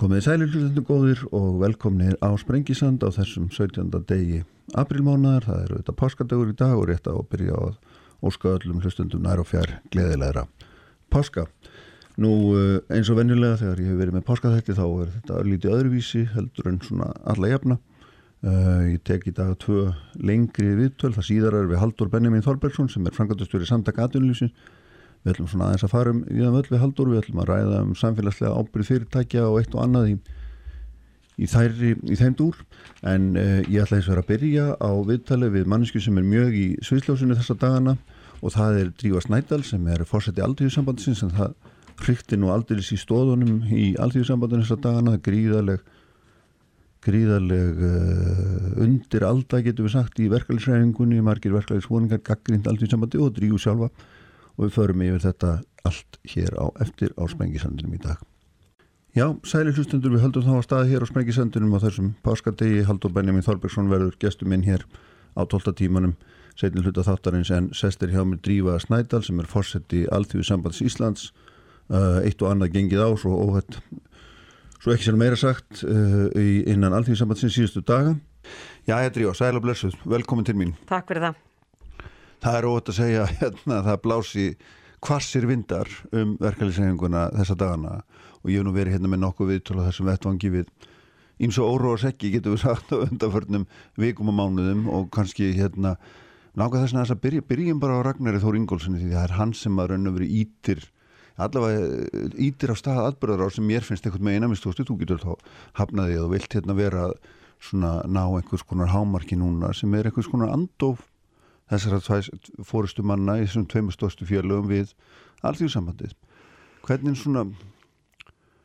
Komið 0.00 0.22
sælir 0.24 0.48
hlustendur 0.48 0.84
góðir 0.88 1.22
og 1.36 1.58
velkomnir 1.60 2.14
á 2.24 2.32
Sprengisand 2.40 3.02
á 3.04 3.12
þessum 3.12 3.50
17. 3.52 3.90
degi 4.08 4.38
aprilmánaðar. 4.72 5.44
Það 5.44 5.58
eru 5.66 5.80
þetta 5.82 5.94
páskadagur 6.00 6.48
í 6.48 6.54
dag 6.56 6.72
og 6.72 6.86
rétt 6.88 7.10
að 7.10 7.18
byrja 7.28 7.58
á 7.60 7.64
óska 8.24 8.54
öllum 8.54 8.78
hlustendum 8.80 9.20
nær 9.26 9.42
og 9.42 9.50
fjær 9.50 9.74
gleðilegra 9.92 10.46
páska. 11.12 11.44
Nú 12.16 12.32
eh, 12.56 12.80
eins 12.96 13.12
og 13.12 13.20
venjulega 13.20 13.60
þegar 13.60 13.84
ég 13.84 13.92
hef 13.92 14.00
verið 14.00 14.16
með 14.16 14.26
páskaþætti 14.30 14.78
þá 14.80 14.84
er 14.88 15.12
þetta 15.18 15.44
lítið 15.50 15.76
öðruvísi 15.76 16.24
heldur 16.32 16.72
en 16.72 16.80
svona 16.88 17.12
alla 17.34 17.52
jafna. 17.52 17.80
Uh, 18.40 18.94
ég 18.94 19.04
tek 19.04 19.28
í 19.28 19.36
dag 19.36 19.52
tvö 19.60 19.90
lengri 20.16 20.78
viðtöl. 20.80 21.12
Það 21.12 21.28
síðar 21.28 21.60
er 21.60 21.68
við 21.68 21.84
Haldur 21.84 22.08
Benjamin 22.08 22.46
Þorbergsson 22.46 22.88
sem 22.88 23.04
er 23.04 23.12
frangatastur 23.12 23.60
í 23.60 23.68
Samtaka 23.68 24.08
Atunlýsins 24.08 24.56
við 25.24 25.32
ætlum 25.34 25.48
svona 25.52 25.70
aðeins 25.70 25.86
að 25.86 25.94
fara 25.94 26.12
um 26.14 26.20
það 26.28 26.54
völd 26.56 26.70
við 26.70 26.82
haldur, 26.84 27.10
við 27.12 27.22
ætlum 27.22 27.42
að 27.42 27.50
ræða 27.50 27.80
um 27.84 27.96
samfélagslega 27.98 28.60
ábyrð 28.60 28.90
fyrirtækja 28.90 29.48
og 29.48 29.58
eitt 29.60 29.74
og 29.76 29.82
annað 29.84 30.12
í, 30.12 30.14
í, 31.36 31.50
þæri, 31.50 31.92
í 32.08 32.20
þeim 32.20 32.38
dúr. 32.38 32.62
En 33.10 33.26
uh, 33.36 33.58
ég 33.66 33.84
ætla 33.84 33.98
eins 33.98 34.08
og 34.08 34.14
vera 34.14 34.24
að 34.24 34.30
byrja 34.32 34.66
á 34.80 34.90
viðtali 35.10 35.52
við 35.56 35.68
mannesku 35.72 36.00
sem 36.00 36.20
er 36.20 36.30
mjög 36.30 36.56
í 36.56 36.66
sviðsljósinu 36.88 37.36
þessa 37.36 37.58
dagana 37.60 37.98
og 38.40 38.54
það 38.56 38.80
er 38.80 38.94
Dríva 38.96 39.20
Snædal 39.20 39.60
sem 39.68 39.84
er 39.92 40.06
fórseti 40.08 40.40
aldríðusambandsins 40.44 41.24
en 41.26 41.34
það 41.36 41.54
hrykti 42.00 42.38
nú 42.40 42.50
aldrei 42.54 42.80
í 42.80 42.98
stóðunum 42.98 43.64
í 43.68 43.90
aldríðusambandinu 44.00 44.64
þessa 44.64 44.80
dagana, 44.86 45.18
gríðaleg 45.20 45.82
gríðaleg 47.04 47.82
uh, 47.84 48.80
undir 48.84 49.24
alda 49.24 49.62
getur 49.64 49.86
við 49.86 49.94
sagt 49.94 50.20
í 50.20 50.28
verkefælisræfingunni, 50.32 51.20
margir 51.24 51.54
verkefælisvoningar 51.56 52.20
gaggrind 52.24 52.68
aldríðusambandi 52.68 53.20
og 53.20 53.32
Dríu 53.36 53.60
sjálfa 53.60 53.88
og 54.60 54.66
við 54.66 54.74
förum 54.76 55.04
yfir 55.06 55.22
þetta 55.24 55.52
allt 55.88 56.18
hér 56.28 56.52
á 56.60 56.68
eftir 56.84 57.14
á 57.16 57.24
Spengisandunum 57.32 57.94
í 57.96 58.02
dag. 58.04 58.20
Já, 59.16 59.24
sæli 59.48 59.72
hlustundur, 59.72 60.12
við 60.12 60.26
höldum 60.26 60.44
þá 60.44 60.52
að 60.58 60.66
staði 60.66 60.90
hér 60.92 61.06
á 61.08 61.10
Spengisandunum 61.10 61.72
á 61.74 61.82
þessum 61.82 62.10
páskardegi. 62.22 62.84
Haldur 62.86 63.14
Benjamin 63.16 63.46
Þorbergsson 63.46 63.88
verður 63.90 64.18
gestur 64.20 64.52
minn 64.52 64.66
hér 64.68 64.84
á 65.34 65.42
12. 65.48 65.72
tímanum 65.80 66.12
setni 66.60 66.84
hluta 66.84 67.04
þáttarins 67.06 67.50
en 67.54 67.70
sestir 67.76 68.12
hjá 68.12 68.20
mér 68.26 68.40
Drífa 68.44 68.76
Snædal 68.82 69.22
sem 69.24 69.40
er 69.40 69.48
fórseti 69.48 70.04
Alþjóðu 70.12 70.46
sambands 70.46 70.80
Íslands 70.84 71.30
uh, 71.88 72.20
eitt 72.20 72.42
og 72.42 72.52
annað 72.52 72.74
gengið 72.76 73.04
á 73.06 73.08
svo 73.20 73.38
óhætt 73.46 73.78
svo 74.80 74.92
ekki 74.92 75.08
sér 75.08 75.20
meira 75.20 75.38
sagt 75.40 75.84
uh, 75.86 76.28
innan 76.36 76.96
Alþjóðu 76.98 77.22
sambandsins 77.22 77.56
síðustu 77.56 77.84
daga 77.86 78.18
Já, 78.88 78.96
ég 78.98 79.10
er 79.10 79.14
Drífa, 79.14 79.36
sæl 79.36 79.56
og 79.56 79.64
blessuð, 79.64 79.96
velkomin 80.08 80.48
til 80.48 80.58
mín 80.58 80.74
Takk 80.90 81.08
fyrir 81.08 81.30
það 81.30 81.49
það 82.42 82.58
er 82.58 82.68
ótt 82.70 82.92
að 82.92 82.98
segja 83.00 83.26
hérna, 83.40 83.80
það 83.86 83.98
blási 84.04 84.46
kvassir 85.00 85.46
vindar 85.48 85.90
um 86.12 86.36
verkefliðsenguna 86.40 87.28
þessa 87.38 87.56
dagana. 87.60 87.98
Og 88.40 88.52
ég 88.52 88.60
hef 88.60 88.66
nú 88.66 88.74
verið 88.76 88.96
hérna 88.96 89.12
með 89.12 89.22
nokkuð 89.24 89.52
viðtölu 89.54 89.86
þessum 89.86 90.10
vettvangi 90.10 90.52
við 90.52 90.70
eins 91.40 91.56
og 91.60 91.74
óróa 91.76 92.00
sekki 92.00 92.34
getur 92.34 92.56
við 92.56 92.64
sagt 92.66 92.92
á 92.92 93.00
undanförnum 93.00 93.66
vikum 94.00 94.32
og 94.32 94.36
mánuðum. 94.36 94.86
Og 94.92 95.10
kannski 95.14 95.52
hérna 95.56 95.96
nákvæð 96.58 96.84
þess 96.84 96.94
að 96.94 97.02
þess 97.04 97.16
að 97.16 97.22
byrja, 97.24 97.48
byrjum 97.48 97.82
bara 97.82 98.00
á 98.00 98.04
Ragnari 98.04 98.40
Þór 98.42 98.58
Ingólfssoni 98.60 99.00
því 99.00 99.12
það 99.14 99.26
er 99.26 99.36
hann 99.38 99.54
sem 99.56 99.78
að 99.80 99.92
raun 99.92 100.10
og 100.10 100.16
verið 100.18 100.40
ítir 100.40 100.88
allavega 101.40 102.30
ítir 102.40 102.72
á 102.72 102.76
stað 102.76 103.04
atbyrðar 103.10 103.48
á 103.48 103.54
sem 103.54 103.66
mér 103.66 103.86
finnst 103.86 104.04
eitthvað 104.04 104.26
með 104.26 104.38
einamistósti 104.38 104.86
þú 104.86 104.96
getur 105.00 105.22
þá 105.22 105.30
hafnaði 105.78 106.18
og 106.20 106.32
vilt 106.34 106.56
hérna 106.56 106.76
vera 106.76 107.06
svona 107.60 107.92
ná 108.08 108.22
einhvers 108.26 108.64
konar 108.66 108.92
hámarki 108.92 109.38
núna 109.40 109.72
sem 109.76 109.94
er 109.96 110.10
einhvers 110.10 110.28
konar 110.30 110.52
andof 110.52 111.02
þessar 111.70 112.30
fórustu 112.66 113.04
manna 113.06 113.38
í 113.40 113.46
þessum 113.46 113.66
tveimur 113.70 113.96
stóstu 113.96 114.28
fjölögum 114.28 114.70
við 114.70 114.94
alltíðsambandið. 115.46 116.16
Hvernig 116.86 117.18
svona 117.20 117.46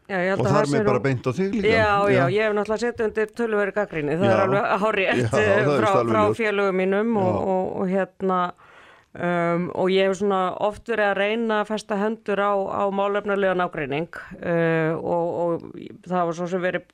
Já, 0.06 0.36
og 0.36 0.46
þar 0.46 0.68
með 0.70 0.84
bara 0.86 1.02
beint 1.02 1.26
á 1.26 1.32
þig 1.34 1.56
líka. 1.56 1.70
Já, 1.72 1.86
já, 2.06 2.14
já, 2.14 2.24
ég 2.30 2.46
hef 2.46 2.54
náttúrulega 2.54 2.82
sett 2.84 3.00
undir 3.02 3.32
tölveri 3.34 3.74
gaggrinni, 3.74 4.18
það 4.20 4.28
já. 4.30 4.34
er 4.34 4.44
alveg 4.44 4.68
hárétt 4.84 5.24
frá, 5.82 5.90
frá 6.12 6.20
félögum 6.38 6.78
mínum 6.78 7.16
og, 7.18 7.38
og, 7.42 7.72
og 7.80 7.90
hérna 7.90 8.38
um, 9.18 9.66
og 9.74 9.90
ég 9.90 10.06
hef 10.06 10.20
svona 10.20 10.42
oft 10.68 10.92
verið 10.94 11.10
að 11.10 11.18
reyna 11.24 11.58
að 11.64 11.72
festa 11.72 11.98
hendur 11.98 12.44
á, 12.46 12.54
á 12.54 12.84
málefnulega 12.94 13.58
nágrinning 13.58 14.22
uh, 14.38 14.94
og, 15.00 15.26
og 15.42 15.66
það 16.06 16.30
var 16.30 16.38
svo 16.38 16.50
sem 16.54 16.62
verið 16.68 16.86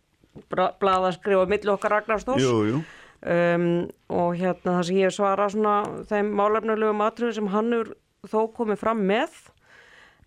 bladaskrifa 0.79 1.51
millir 1.51 1.75
okkar 1.75 1.97
Ragnarsdós 1.97 2.39
Jú, 2.39 2.55
jú 2.69 2.81
Um, 3.21 3.65
og 4.09 4.33
hérna 4.33 4.79
það 4.79 4.85
sem 4.87 4.97
ég 4.97 5.11
svara 5.13 5.45
svona 5.53 5.75
þeim 6.09 6.31
málefnulegu 6.33 6.93
matriðum 6.97 7.35
sem 7.35 7.49
hann 7.53 7.75
er 7.77 7.91
þó 8.25 8.47
komið 8.55 8.79
fram 8.81 9.03
með 9.05 9.35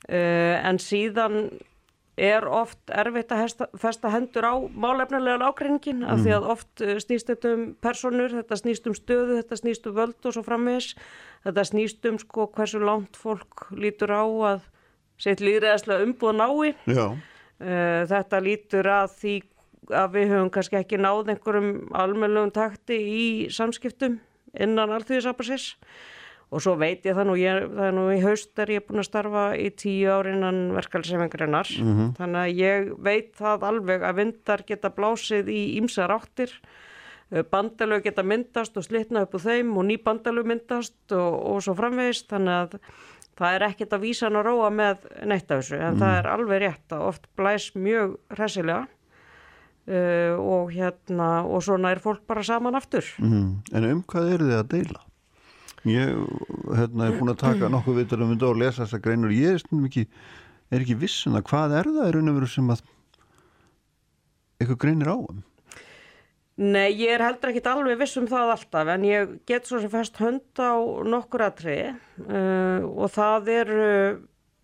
uh, 0.06 0.60
en 0.62 0.78
síðan 0.78 1.48
er 2.14 2.46
oft 2.46 2.92
erfitt 2.94 3.32
að 3.34 3.40
hesta, 3.42 3.66
festa 3.74 4.12
hendur 4.14 4.46
á 4.46 4.54
málefnulega 4.70 5.48
ákreiningin 5.50 6.04
mm. 6.04 6.06
af 6.06 6.22
því 6.22 6.30
mhm. 6.30 6.36
að 6.36 6.50
oft 6.54 6.84
uh, 6.86 6.92
snýst 7.02 7.32
þetta 7.32 7.54
um 7.56 7.64
personur, 7.82 8.36
þetta 8.36 8.58
snýst 8.60 8.86
um 8.86 8.94
stöðu, 8.94 9.40
þetta 9.40 9.58
snýst 9.58 9.88
um 9.90 9.96
völd 9.98 10.30
og 10.30 10.36
svo 10.36 10.44
framvis 10.46 10.92
þetta 11.48 11.64
snýst 11.72 12.08
um 12.12 12.20
sko 12.22 12.46
hversu 12.54 12.82
langt 12.84 13.18
fólk 13.18 13.66
lítur 13.74 14.14
á 14.14 14.22
að 14.22 14.68
sitt 15.18 15.42
líðræðslega 15.42 16.06
umbúð 16.06 16.38
nái 16.38 16.70
uh, 16.94 18.06
þetta 18.14 18.42
lítur 18.46 18.92
að 19.00 19.18
því 19.18 19.34
að 19.90 20.18
við 20.18 20.32
höfum 20.32 20.50
kannski 20.54 20.78
ekki 20.80 21.00
náð 21.00 21.34
einhverjum 21.34 21.70
almennlegum 21.92 22.52
takti 22.54 22.98
í 22.98 23.24
samskiptum 23.52 24.20
innan 24.54 24.92
allþjóðisabasis 24.94 25.74
og 26.54 26.62
svo 26.62 26.76
veit 26.78 27.06
ég 27.06 27.16
það 27.16 27.28
nú, 27.28 27.34
ég, 27.40 27.66
það 27.74 27.88
er 27.88 27.94
nú 27.96 28.04
í 28.14 28.20
haust 28.22 28.62
er 28.62 28.72
ég 28.76 28.86
búin 28.86 29.02
að 29.02 29.08
starfa 29.08 29.44
í 29.58 29.68
tíu 29.74 30.12
ári 30.14 30.34
innan 30.36 30.60
verkefælsefingrinnar 30.76 31.70
mm 31.80 31.92
-hmm. 31.92 32.14
þannig 32.18 32.40
að 32.40 32.56
ég 32.60 32.92
veit 32.98 33.32
það 33.34 33.68
alveg 33.70 34.02
að 34.02 34.16
vindar 34.20 34.64
geta 34.66 34.90
blásið 34.90 35.48
í 35.48 35.62
ímsa 35.80 36.06
ráttir 36.06 36.52
bandalög 37.50 38.04
geta 38.04 38.22
myndast 38.22 38.76
og 38.76 38.84
slitna 38.84 39.24
upp 39.24 39.34
úr 39.34 39.40
þeim 39.40 39.76
og 39.76 39.84
ný 39.88 39.96
bandalög 40.02 40.46
myndast 40.46 41.12
og, 41.12 41.34
og 41.50 41.62
svo 41.62 41.74
framvegist 41.74 42.28
þannig 42.30 42.54
að 42.54 42.78
það 43.38 43.54
er 43.54 43.66
ekkert 43.68 43.96
að 43.96 44.04
vísa 44.04 44.26
hann 44.26 44.38
að 44.38 44.46
róa 44.46 44.70
með 44.70 45.06
neitt 45.26 45.50
af 45.50 45.62
þessu 45.62 45.78
en 45.80 45.94
mm. 45.94 46.02
það 46.02 46.18
er 46.18 46.28
alveg 46.34 46.62
rétt 46.62 46.94
að 46.94 47.06
oft 47.08 47.26
blæs 47.36 47.70
mjög 47.74 48.18
hressilega 48.36 48.86
Uh, 49.84 50.32
og 50.40 50.70
hérna 50.72 51.42
og 51.44 51.60
svona 51.66 51.90
er 51.92 51.98
fólk 52.00 52.22
bara 52.24 52.40
saman 52.40 52.78
aftur 52.78 53.04
mm. 53.20 53.48
En 53.76 53.84
um 53.90 53.98
hvað 54.08 54.30
eru 54.32 54.46
þið 54.48 54.56
að 54.56 54.70
deila? 54.70 55.02
Ég 55.84 56.14
hérna, 56.72 57.10
er 57.10 57.18
búin 57.18 57.32
að 57.34 57.42
taka 57.42 57.68
nokkuð 57.68 57.98
vitur 58.00 58.22
um 58.24 58.30
þetta 58.32 58.48
og 58.48 58.60
lesa 58.62 58.86
þessa 58.86 59.02
greinur 59.04 59.34
ég 59.36 59.58
er 59.58 59.84
ekki, 59.84 60.06
er 60.72 60.86
ekki 60.86 60.96
vissun 61.02 61.34
um 61.34 61.42
að 61.42 61.50
hvað 61.50 61.76
er 61.82 61.90
það 61.98 62.08
í 62.08 62.14
raun 62.16 62.32
og 62.32 62.38
veru 62.38 62.48
sem 62.54 62.72
að 62.72 62.80
eitthvað 64.56 64.80
greinir 64.86 65.12
á 65.12 65.16
um? 65.20 65.42
Nei, 66.54 66.88
ég 66.94 67.10
er 67.16 67.24
heldur 67.26 67.50
ekki 67.50 67.66
alveg 67.66 67.98
viss 67.98 68.16
um 68.20 68.28
það 68.30 68.52
alltaf 68.54 68.90
en 68.94 69.04
ég 69.08 69.38
get 69.50 69.66
svo 69.68 69.80
sem 69.82 69.92
fest 69.92 70.20
hönd 70.22 70.64
á 70.64 70.80
nokkur 71.04 71.44
aðtri 71.48 71.78
uh, 71.92 72.80
og 72.88 73.10
það 73.12 73.50
eru 73.58 73.88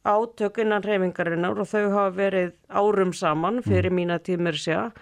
átök 0.05 0.61
innan 0.63 0.83
reyfingarinnar 0.83 1.59
og 1.61 1.69
þau 1.69 1.91
hafa 1.93 2.11
verið 2.17 2.53
árum 2.69 3.13
saman 3.13 3.61
fyrir 3.63 3.91
mm. 3.91 3.99
mína 3.99 4.19
tímir 4.25 4.57
sér 4.57 4.95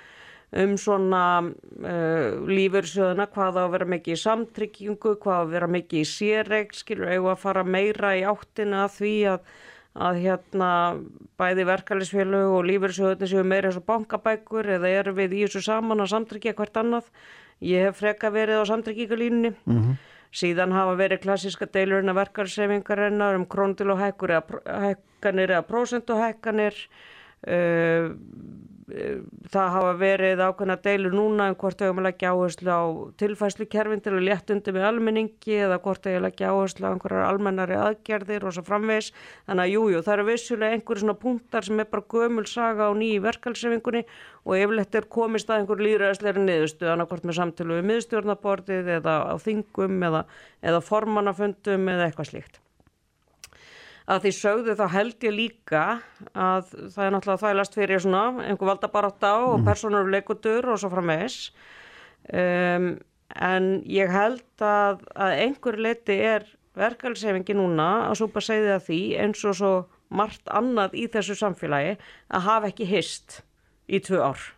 um 0.56 0.76
svona 0.80 1.22
uh, 1.44 2.38
lífursjöðuna 2.48 3.28
hvað 3.28 3.58
á 3.60 3.62
að 3.66 3.72
vera 3.74 3.88
mikið 3.92 4.14
í 4.14 4.20
samtryggingu, 4.22 5.16
hvað 5.20 5.34
á 5.36 5.42
að 5.42 5.50
vera 5.52 5.68
mikið 5.74 6.00
í 6.00 6.08
sérreg, 6.08 6.72
skilur, 6.76 7.10
eða 7.12 7.34
að 7.34 7.42
fara 7.42 7.64
meira 7.68 8.14
í 8.16 8.22
áttina 8.24 8.86
því 8.92 9.14
að, 9.34 9.50
að 10.08 10.20
hérna 10.24 10.70
bæði 11.40 11.68
verkefælisfélög 11.68 12.54
og 12.56 12.64
lífursjöðunni 12.70 13.28
séu 13.28 13.44
meira 13.44 13.68
eins 13.68 13.80
og 13.80 13.84
bankabækur 13.90 14.72
eða 14.78 14.94
eru 15.02 15.14
við 15.20 15.36
í 15.36 15.44
þessu 15.44 15.66
saman 15.68 16.00
að 16.00 16.14
samtryggja 16.14 16.56
hvert 16.56 16.80
annað. 16.80 17.12
Ég 17.60 17.88
hef 17.88 18.00
freka 18.00 18.30
verið 18.32 18.62
á 18.64 18.70
samtryggingalínunni. 18.70 19.52
Mm 19.66 19.78
-hmm. 19.82 20.07
Síðan 20.34 20.74
hafa 20.76 20.96
verið 20.98 21.22
klassiska 21.24 21.68
deilurinn 21.72 22.12
að 22.12 22.20
verkarsefingarinnar 22.22 23.38
um 23.38 23.46
króndil 23.48 23.92
og 23.94 24.02
hækkanir 24.02 25.54
eða 25.54 25.64
prósentuhækkanir. 25.68 26.76
Uh, 27.48 28.12
það 28.88 29.72
hafa 29.74 29.90
verið 30.00 30.40
ákveðna 30.40 30.76
deilur 30.84 31.14
núna 31.16 31.48
um 31.50 31.56
hvort 31.60 31.76
þau 31.76 31.88
hefum 31.88 32.00
að 32.00 32.06
leggja 32.08 32.30
áherslu 32.32 32.72
á 32.72 32.82
tilfæslukerfin 33.20 34.02
til 34.04 34.14
að 34.14 34.24
létt 34.24 34.52
undir 34.54 34.76
með 34.76 34.86
almenningi 34.88 35.56
eða 35.66 35.78
hvort 35.84 36.00
þau 36.00 36.10
hefum 36.10 36.20
að 36.22 36.26
leggja 36.26 36.52
áherslu 36.54 36.88
á 36.88 36.90
einhverjar 36.90 37.26
almennari 37.28 37.76
aðgerðir 37.76 38.46
og 38.48 38.54
svo 38.56 38.64
framvegs. 38.64 39.10
Þannig 39.48 39.64
að 39.64 39.72
jújú, 39.74 39.90
jú, 39.92 40.04
það 40.06 40.14
eru 40.14 40.28
vissulega 40.30 40.78
einhverju 40.78 41.04
svona 41.04 41.16
punktar 41.24 41.68
sem 41.68 41.82
er 41.82 41.90
bara 41.92 42.08
gömul 42.14 42.46
saga 42.48 42.88
á 42.88 42.92
nýju 42.96 43.24
verkalsefingunni 43.26 44.04
og 44.48 44.54
yfirleitt 44.56 44.96
er 44.96 45.10
komist 45.18 45.50
að 45.50 45.62
einhver 45.62 45.84
líðræðsleiri 45.84 46.46
niðurstu 46.46 46.88
annarkort 46.88 47.28
með 47.28 47.40
samtölu 47.42 47.80
við 47.80 47.90
miðstjórnabordið 47.92 48.94
eða 48.96 49.18
á 49.28 49.34
þingum 49.42 50.00
eða, 50.08 50.24
eða 50.64 50.80
formannafundum 50.88 51.92
eða 51.92 52.08
eitthvað 52.08 52.32
slíkt. 52.32 52.62
Að 54.08 54.22
því 54.24 54.30
sögðu 54.38 54.74
þá 54.78 54.84
held 54.94 55.24
ég 55.26 55.34
líka 55.36 55.82
að 56.32 56.70
það 56.94 57.02
er 57.04 57.12
náttúrulega 57.12 57.42
þælast 57.42 57.74
fyrir 57.76 58.00
svona 58.00 58.22
einhver 58.46 58.70
valdabarátt 58.70 59.26
á 59.26 59.36
mm. 59.36 59.50
og 59.52 59.66
personur 59.66 60.08
leikutur 60.12 60.70
og 60.72 60.80
svo 60.80 60.88
frammeðis 60.92 61.36
um, 62.32 62.94
en 63.36 63.66
ég 63.84 64.08
held 64.12 64.64
að, 64.64 65.04
að 65.12 65.34
einhver 65.44 65.76
leiti 65.84 66.16
er 66.24 66.48
verkefælsefingi 66.78 67.56
núna 67.58 67.88
að 68.06 68.20
súpa 68.22 68.42
segði 68.44 68.72
að 68.76 68.86
því 68.86 69.00
eins 69.24 69.44
og 69.44 69.58
svo 69.58 69.72
margt 70.08 70.48
annað 70.48 70.96
í 70.96 71.04
þessu 71.12 71.36
samfélagi 71.36 71.98
að 72.32 72.46
hafa 72.48 72.70
ekki 72.72 72.88
hist 72.88 73.42
í 73.88 74.00
tvö 74.04 74.22
ár 74.30 74.48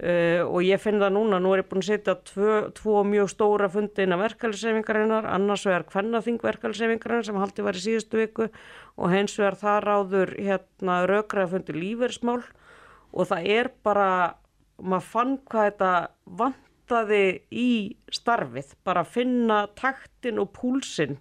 uh, 0.00 0.42
og 0.46 0.62
ég 0.64 0.80
finn 0.80 1.00
það 1.02 1.14
núna, 1.16 1.40
nú 1.42 1.52
er 1.52 1.62
ég 1.62 1.68
búin 1.70 1.82
að 1.82 1.88
setja 1.90 2.14
tvö, 2.28 2.58
tvo 2.76 3.02
mjög 3.08 3.30
stóra 3.32 3.68
fundi 3.72 4.06
inn 4.06 4.14
á 4.16 4.22
verkeflisefingarinnar, 4.22 5.28
annars 5.28 5.66
vegar 5.68 5.86
kvennaþing 5.90 6.40
verkeflisefingarinnar 6.42 7.28
sem 7.28 7.40
haldi 7.40 7.66
var 7.66 7.78
í 7.78 7.84
síðustu 7.84 8.22
viku 8.22 8.48
og 8.96 9.12
hens 9.12 9.36
vegar 9.40 9.58
þar 9.60 9.88
áður 9.96 10.34
hérna 10.38 11.02
raukraða 11.10 11.52
fundi 11.56 11.76
lífeyrismál. 11.76 12.40
Og 13.12 13.28
það 13.28 13.48
er 13.52 13.68
bara, 13.84 14.08
maður 14.80 15.08
fann 15.10 15.34
hvað 15.50 15.66
þetta 15.68 15.90
vantaði 16.40 17.24
í 17.52 17.72
starfið, 18.12 18.70
bara 18.86 19.02
að 19.04 19.12
finna 19.18 19.58
taktin 19.76 20.40
og 20.40 20.54
púlsinn 20.56 21.18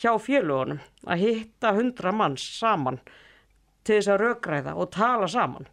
hjá 0.00 0.14
félugunum, 0.16 0.80
að 1.04 1.26
hitta 1.26 1.74
hundra 1.76 2.12
manns 2.16 2.46
saman 2.56 3.02
til 3.84 3.98
þess 3.98 4.14
að 4.14 4.24
raugræða 4.24 4.74
og 4.80 4.90
tala 4.96 5.28
saman 5.28 5.68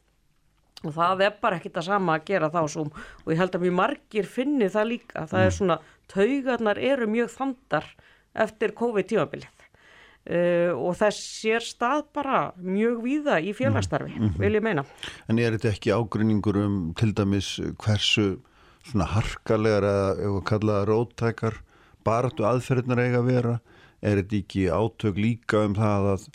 og 0.85 0.93
það 0.93 1.23
er 1.25 1.37
bara 1.41 1.57
ekkit 1.57 1.79
að 1.81 1.87
sama 1.89 2.17
að 2.17 2.25
gera 2.29 2.49
þá 2.53 2.59
svo. 2.69 2.87
Og 3.25 3.31
ég 3.33 3.39
held 3.41 3.55
að 3.57 3.63
mjög 3.65 3.77
margir 3.79 4.29
finni 4.29 4.69
það 4.73 4.89
líka, 4.91 5.27
það 5.29 5.45
er 5.45 5.55
svona 5.57 5.77
taugarnar 6.11 6.81
eru 6.81 7.07
mjög 7.11 7.31
þandar 7.33 7.87
eftir 8.37 8.75
COVID-tímabilið. 8.77 9.53
Uh, 10.27 10.73
og 10.75 10.97
þess 10.99 11.21
sér 11.37 11.63
stað 11.63 12.01
bara 12.17 12.49
mjög 12.59 12.99
víða 13.05 13.37
í 13.39 13.53
félagsstarfi, 13.55 14.17
vil 14.35 14.57
ég 14.57 14.65
meina. 14.65 14.83
En 15.31 15.39
er 15.39 15.55
þetta 15.55 15.71
ekki 15.71 15.93
ágrinningur 15.95 16.59
um 16.59 16.75
til 16.99 17.13
dæmis 17.15 17.53
hversu 17.79 18.33
svona 18.83 19.07
harkalegar 19.13 19.87
eða 19.87 20.09
ef 20.17 20.35
að 20.41 20.43
kalla 20.51 20.75
það 20.81 20.89
róttækar 20.91 21.61
baratu 22.07 22.47
aðferðnar 22.47 23.03
eiga 23.05 23.21
að 23.21 23.31
vera? 23.31 23.55
Er 24.03 24.19
þetta 24.19 24.41
ekki 24.41 24.67
átök 24.67 25.21
líka 25.23 25.63
um 25.63 25.77
það 25.79 26.09
að 26.11 26.27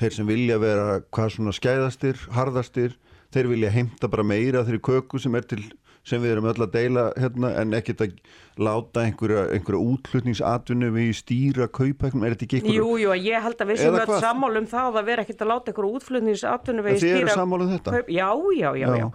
þeir 0.00 0.16
sem 0.16 0.30
vilja 0.30 0.60
vera 0.62 0.86
hvað 1.10 1.34
svona 1.34 1.56
skæðastir, 1.58 2.22
harðastir 2.34 2.96
þeir 3.32 3.50
vilja 3.52 3.72
heimta 3.74 4.10
bara 4.12 4.26
meira 4.26 4.64
þeirri 4.66 4.82
köku 4.88 5.20
sem 5.22 5.34
er 5.38 5.46
til 5.48 5.62
sem 6.02 6.18
við 6.18 6.32
erum 6.34 6.48
öll 6.50 6.64
að 6.64 6.72
deila 6.74 7.04
hérna, 7.14 7.52
en 7.60 7.76
ekkert 7.78 8.00
að 8.02 8.14
láta 8.58 9.04
einhverja, 9.06 9.44
einhverja 9.54 9.92
útflutningsatvinnu 9.92 10.88
við 10.96 11.12
stýra 11.20 11.68
kaupæknum, 11.70 12.24
er 12.26 12.34
þetta 12.34 12.48
ekki 12.48 12.58
einhverju 12.58 12.80
Jú, 12.80 12.96
jú, 13.04 13.12
ég 13.22 13.46
held 13.46 13.62
að 13.62 13.70
við 13.70 13.78
sem 13.78 13.92
Eða 13.92 14.00
öll 14.02 14.10
hvað? 14.10 14.24
sammála 14.26 14.62
um 14.62 14.66
það 14.72 14.98
að 14.98 15.08
vera 15.12 15.24
ekkert 15.24 15.44
að 15.46 15.52
láta 15.52 15.72
ykkur 15.72 15.88
útflutnings 15.92 16.44
atvinnu 16.50 16.84
við 16.88 17.06
sammála 17.30 17.68
um 17.68 17.72
þetta? 17.76 17.94
Kaup, 17.94 18.10
já, 18.10 18.28
já, 18.58 18.68
já, 18.82 18.88
já. 18.90 18.98
Já. 18.98 19.08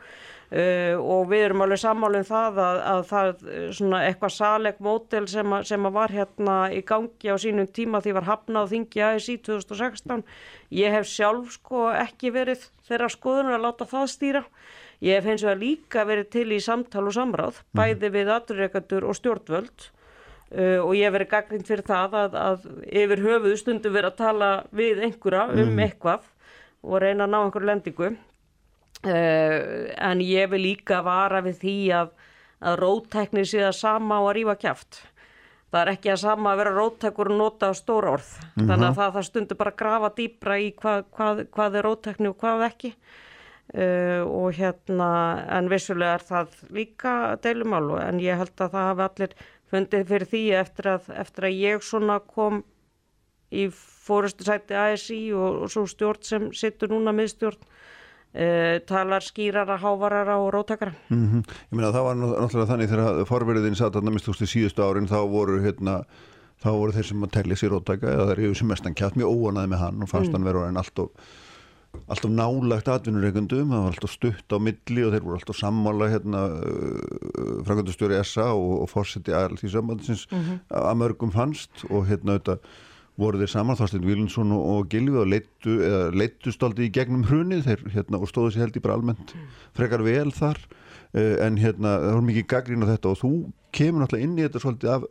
Uh, 0.47 0.95
og 1.03 1.25
við 1.27 1.41
erum 1.49 1.59
alveg 1.65 1.79
sammála 1.81 2.21
um 2.21 2.27
það 2.29 2.59
að, 2.63 2.77
að 2.87 3.01
það 3.09 3.29
er 3.51 3.71
svona 3.75 3.97
eitthvað 4.07 4.31
saleg 4.31 4.77
mótel 4.79 5.25
sem, 5.27 5.55
að- 5.57 5.65
sem 5.67 5.87
að 5.89 5.95
var 5.97 6.13
hérna 6.15 6.53
í 6.71 6.77
gangi 6.87 7.27
á 7.27 7.35
sínum 7.35 7.67
tíma 7.75 7.99
því 7.99 8.13
var 8.15 8.27
hafnað 8.29 8.69
þingi 8.71 9.01
ASI 9.09 9.35
2016 9.43 10.23
ég 10.79 10.95
hef 10.95 11.09
sjálf 11.11 11.49
sko 11.57 11.81
ekki 11.91 12.31
verið 12.31 12.63
þeirra 12.87 13.09
skoðunar 13.11 13.57
að 13.57 13.65
láta 13.65 13.89
það 13.91 14.05
stýra. 14.13 14.43
Ég 15.03 15.19
hef 15.19 15.27
hins 15.33 15.43
vegar 15.43 15.59
líka 15.65 16.05
verið 16.07 16.29
til 16.37 16.47
í 16.55 16.61
samtal 16.63 17.03
og 17.11 17.17
samráð 17.19 17.59
bæði 17.75 18.13
við 18.15 18.31
aturreikandur 18.37 19.03
og 19.11 19.19
stjórnvöld. 19.19 19.89
Uh, 20.47 20.79
og 20.79 20.95
ég 20.95 21.09
hef 21.09 21.17
verið 21.17 21.31
gaggrind 21.35 21.67
fyrir 21.67 21.83
það 21.91 22.15
að, 22.23 22.39
að 22.39 22.65
yfir 22.87 23.25
höfuðu 23.27 23.59
stundum 23.59 23.97
verið 23.99 24.13
að 24.13 24.19
tala 24.23 24.49
við 24.71 25.03
einhverja 25.09 25.43
um 25.59 25.83
eitthvað 25.83 26.31
og 26.87 27.01
reyna 27.03 27.27
að 27.27 27.33
ná 27.35 27.39
einhverju 27.43 27.67
lendingu 27.73 28.13
en 29.05 30.23
ég 30.23 30.49
vil 30.51 30.63
líka 30.63 31.03
vara 31.05 31.43
við 31.45 31.59
því 31.61 31.77
að, 31.99 32.09
að 32.65 32.79
róttekni 32.81 33.45
sé 33.45 33.61
það 33.61 33.77
sama 33.77 34.21
og 34.23 34.31
að 34.31 34.35
rífa 34.39 34.57
kjaft. 34.63 35.03
Það 35.67 35.81
er 35.81 35.91
ekki 35.91 36.11
að 36.13 36.19
sama 36.23 36.51
að 36.53 36.59
vera 36.61 36.73
róttekur 36.77 37.29
og 37.33 37.39
nota 37.41 37.73
stóra 37.75 38.13
orð. 38.15 38.29
Þannig 38.55 38.87
að 38.87 38.99
það, 38.99 39.13
það 39.17 39.25
stundur 39.27 39.59
bara 39.59 39.73
að 39.73 39.79
grafa 39.81 40.11
dýbra 40.17 40.59
í 40.63 40.69
hvað, 40.79 41.01
hvað, 41.17 41.41
hvað 41.57 41.75
er 41.75 41.87
róttekni 41.89 42.31
og 42.31 42.37
hvað 42.39 42.63
ekki. 42.69 42.93
Uh, 43.67 44.23
og 44.23 44.55
hérna 44.55 45.09
en 45.51 45.67
vissulega 45.67 46.15
er 46.15 46.23
það 46.23 46.53
líka 46.71 47.13
deilumál 47.43 47.97
en 47.99 48.21
ég 48.23 48.39
held 48.39 48.53
að 48.63 48.77
það 48.77 48.85
hafi 48.87 49.03
allir 49.03 49.33
fundið 49.67 50.05
fyrir 50.07 50.29
því 50.31 50.43
eftir 50.61 50.87
að, 50.93 51.09
eftir 51.19 51.47
að 51.49 51.57
ég 51.59 51.83
svona 51.83 52.15
kom 52.23 52.61
í 53.51 53.65
fórustu 53.75 54.47
sæti 54.47 54.77
ASI 54.79 55.19
og, 55.35 55.65
og 55.65 55.73
svo 55.73 55.83
stjórn 55.91 56.23
sem 56.23 56.47
sittur 56.55 56.93
núna 56.93 57.11
miðstjórn 57.15 57.59
uh, 58.35 58.77
talar 58.89 59.25
skýrara, 59.25 59.77
hávarara 59.81 60.37
og 60.43 60.51
róttakara 60.55 60.93
Mm 61.09 61.43
Ég 61.47 61.75
meina 61.75 61.91
það 61.95 62.07
var 62.09 62.21
náttúrulega 62.21 62.71
þannig 62.71 62.91
þegar 62.93 63.25
forverðin 63.29 63.79
satt 63.79 63.95
að 63.95 64.07
namist 64.09 64.27
úrstu 64.27 64.49
síðustu 64.49 64.83
árin 64.83 65.09
þá 65.09 65.19
voru 65.29 65.61
hérna 65.63 66.03
þá 66.63 66.71
voru 66.73 66.95
þeir 66.95 67.11
sem 67.11 67.25
að 67.25 67.35
telja 67.37 67.59
sér 67.59 67.75
róttæka 67.75 68.13
eða 68.13 68.29
þeir 68.31 68.45
eru 68.47 68.55
sem 68.57 68.71
mestan 68.71 68.95
kjátt 68.97 69.17
mjög 69.19 69.35
óanaði 69.35 69.73
með 69.73 69.83
hann 69.83 70.01
og 70.01 70.09
fannst 70.09 70.33
hann 70.33 70.47
vera 70.47 70.63
orðin 70.63 70.81
alltof 70.81 71.11
alltaf 72.05 72.31
nálagt 72.31 72.89
atvinnureikundum 72.91 73.71
það 73.71 73.83
var 73.83 73.93
alltaf 73.93 74.13
stutt 74.13 74.53
á 74.53 74.57
milli 74.61 75.05
og 75.05 75.13
þeir 75.13 75.25
voru 75.25 75.37
alltaf 75.39 75.57
sammála 75.59 76.09
hérna 76.11 76.43
uh, 76.57 77.63
frangöndustjóri 77.67 78.19
SA 78.25 78.49
og, 78.53 78.83
og 78.83 78.91
fórseti 78.91 79.33
all 79.35 79.57
því 79.57 79.71
sambandsins 79.73 80.27
að 80.33 80.99
mörgum 81.01 81.33
fannst 81.33 81.85
og 81.89 82.07
hérna 82.09 82.37
þetta 82.37 82.59
voru 83.17 83.39
þeir 83.41 83.49
saman 83.51 83.77
Þorstein 83.79 84.05
Vílundsson 84.05 84.51
og, 84.53 84.87
Gilvi 84.91 85.17
og 85.17 85.29
leittu, 85.31 85.77
leittust 86.13 86.63
aldrei 86.63 86.87
í 86.87 86.93
gegnum 86.93 87.23
hrunið 87.25 87.63
þeir 87.65 87.85
hérna 87.95 88.19
og 88.21 88.29
stóðu 88.29 88.53
sér 88.53 88.67
held 88.67 88.77
í 88.77 88.83
bara 88.83 88.97
almennt 88.99 89.33
frekar 89.77 90.03
vel 90.05 90.29
þar. 90.35 90.59
Uh, 91.15 91.37
en 91.45 91.55
hérna 91.57 91.95
það 92.03 92.13
var 92.17 92.25
mikið 92.27 92.45
gaggrín 92.51 92.83
á 92.83 92.91
þetta 92.91 93.13
og 93.13 93.21
þú 93.21 93.29
kemur 93.73 94.03
náttúrulega 94.03 94.27
inn 94.27 94.35
í 94.37 94.43
þetta 94.43 94.61
svolítið 94.61 94.91
af 94.97 95.07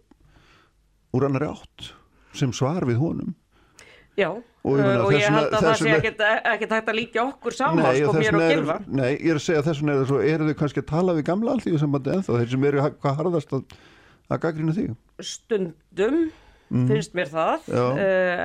úr 1.16 1.26
annari 1.26 1.48
átt 1.48 1.88
sem 2.36 2.52
svar 2.54 2.84
við 2.86 3.00
honum. 3.00 3.32
Já, 4.16 4.30
Og 4.66 4.80
ég 4.80 4.86
uh, 4.86 5.02
og 5.06 5.12
ég 5.14 5.26
held 5.30 5.52
að 5.54 5.62
það 5.62 5.74
sé 5.78 5.84
vegna- 5.86 5.98
ekkit, 6.00 6.22
ekkit 6.52 6.72
hægt 6.74 6.88
að 6.90 6.96
líka 6.98 7.20
okkur 7.22 7.54
saman 7.54 7.84
Nei, 7.84 8.00
sko 8.00 8.14
mér 8.16 8.38
og 8.38 8.44
er, 8.46 8.86
nei, 8.88 9.10
ég 9.14 9.28
er 9.34 9.38
að 9.38 9.44
segja 9.44 9.64
þess 9.66 9.82
vegna 9.82 9.96
er 9.96 10.30
eru 10.34 10.48
þau 10.48 10.56
kannski 10.62 10.82
að 10.82 10.88
tala 10.90 11.14
við 11.18 11.26
gamla 11.28 11.52
alltíðu 11.56 11.80
sambandi 11.82 12.14
ennþá, 12.14 12.38
þeir 12.40 12.50
sem 12.54 12.64
eru 12.70 12.86
hvað 12.96 13.20
harðast 13.20 13.54
að, 13.56 13.76
að 14.26 14.42
gaggrina 14.46 14.74
þig? 14.76 14.96
stundum 15.22 16.32
finnst 16.70 17.14
mér 17.14 17.28
það 17.30 17.66
uh, 17.70 17.98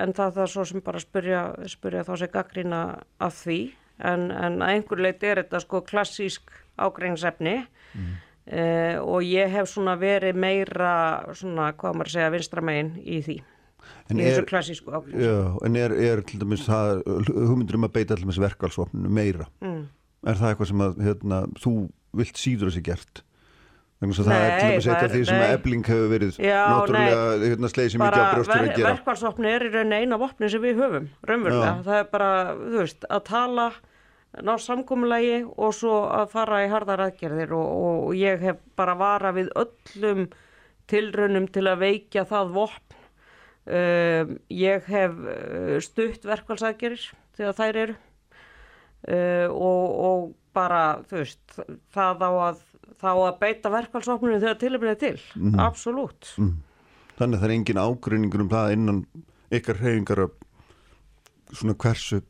en 0.04 0.14
það 0.18 0.36
það 0.40 0.50
svo 0.54 0.66
sem 0.70 0.82
bara 0.86 1.00
að 1.02 1.06
spyrja, 1.08 1.44
spyrja 1.74 2.04
þá 2.08 2.12
sem 2.22 2.34
gaggrína 2.36 2.82
af 3.20 3.40
því. 3.46 3.60
En, 4.02 4.28
en 4.34 4.60
að 4.66 4.76
einhver 4.76 5.02
leit 5.06 5.24
er 5.24 5.44
þetta 5.44 5.60
sko 5.62 5.82
klassísk 5.86 6.50
ágreinsefni 6.82 7.56
uh, 7.62 8.98
og 9.06 9.24
ég 9.26 9.52
hef 9.54 9.70
svona 9.70 9.94
verið 10.02 10.38
meira 10.42 10.94
svona 11.38 11.72
hvað 11.78 11.98
maður 12.00 12.10
að 12.12 12.16
segja 12.18 12.34
vinstra 12.36 12.64
megin 12.66 12.94
í 13.06 13.20
því. 13.26 13.38
En 14.12 14.20
í 14.20 14.26
þessu 14.28 14.42
er- 14.44 14.50
klassísku 14.50 14.94
ágreinsefni 14.94 15.26
Já, 15.28 15.38
en 15.68 15.80
er, 15.82 15.96
er 16.12 16.22
til 16.28 16.40
dæmis 16.42 16.66
það, 16.68 17.02
hugmyndur 17.30 17.80
um 17.80 17.88
að 17.88 17.94
beita 17.98 18.16
til 18.18 18.26
dæmis 18.28 18.42
verkalsvopninu 18.42 19.12
meira? 19.14 19.48
mm. 19.64 19.82
Er 20.22 20.38
það 20.38 20.52
eitthvað 20.52 20.68
sem 20.70 20.82
að, 20.86 20.98
hérna, 21.02 21.38
þú 21.58 21.72
vilt 22.20 22.38
síður 22.38 22.70
þessi 22.70 22.82
gert? 22.86 23.22
Þannig 24.02 24.18
að 24.18 24.28
það 24.32 24.44
er 24.44 24.56
til 24.58 24.82
það 24.82 25.04
af 25.06 25.12
því 25.14 25.20
sem 25.30 25.40
að 25.40 25.52
ebling 25.54 25.84
hefur 25.86 26.08
verið 26.10 26.38
Já, 26.42 26.60
náttúrulega, 26.72 27.26
hérna, 27.44 27.70
sleið 27.70 27.90
sem 27.94 28.02
bara 28.02 28.22
að 28.22 28.32
brjóstur 28.32 28.62
að 28.62 28.72
gera. 28.72 28.94
verkvælsvopni 28.96 29.52
er 29.52 29.66
í 29.66 29.70
rauninni 29.76 30.00
eina 30.02 30.18
vopni 30.18 30.50
sem 30.50 30.64
við 30.64 30.80
höfum, 30.82 31.10
raunverulega. 31.30 31.74
Það 31.86 32.00
er 32.00 32.08
bara, 32.16 32.30
þú 32.58 32.80
veist, 32.80 33.06
að 33.14 33.22
tala, 33.28 33.68
ná 34.48 34.52
samkomulagi 34.66 35.36
og 35.54 35.76
svo 35.78 36.00
að 36.18 36.34
fara 36.34 36.64
í 36.66 36.72
hardar 36.72 37.06
aðgerðir 37.06 37.54
og, 37.60 37.70
og 38.08 38.18
ég 38.18 38.42
hef 38.48 38.64
bara 38.80 38.98
vara 38.98 39.36
við 39.38 39.54
öllum 39.62 40.26
tilraunum 40.90 41.46
til 41.54 41.68
að 41.70 41.86
veikja 41.86 42.26
það 42.26 42.56
vopn. 42.58 42.98
Um, 43.62 44.38
ég 44.50 44.88
hef 44.90 45.14
uh, 45.22 45.76
stutt 45.86 46.26
verkvælsaðgerðir 46.26 47.04
þegar 47.38 47.58
þær 47.60 47.78
eru 47.86 47.94
uh, 49.06 49.46
og, 49.54 49.84
og 50.02 50.24
bara, 50.58 50.82
þú 51.06 51.20
veist, 51.22 51.60
það 51.94 52.26
á 52.26 52.32
að, 52.50 52.64
þá 53.00 53.12
að 53.14 53.40
beita 53.42 53.72
verkvælsvopninu 53.74 54.42
þegar 54.42 54.60
tilöfnið 54.62 54.94
er 54.96 55.02
til, 55.06 55.16
mm 55.38 55.62
absolutt. 55.62 56.36
Þannig 57.22 57.38
að 57.38 57.42
það 57.42 57.48
er 57.48 57.56
engin 57.56 57.82
ágreiningur 57.82 58.44
um 58.44 58.52
það 58.52 58.76
innan 58.76 59.02
ykkar 59.54 59.82
hreyfingar 59.82 60.24
að 60.26 60.38
svona 61.52 61.76
hversu 61.78 62.22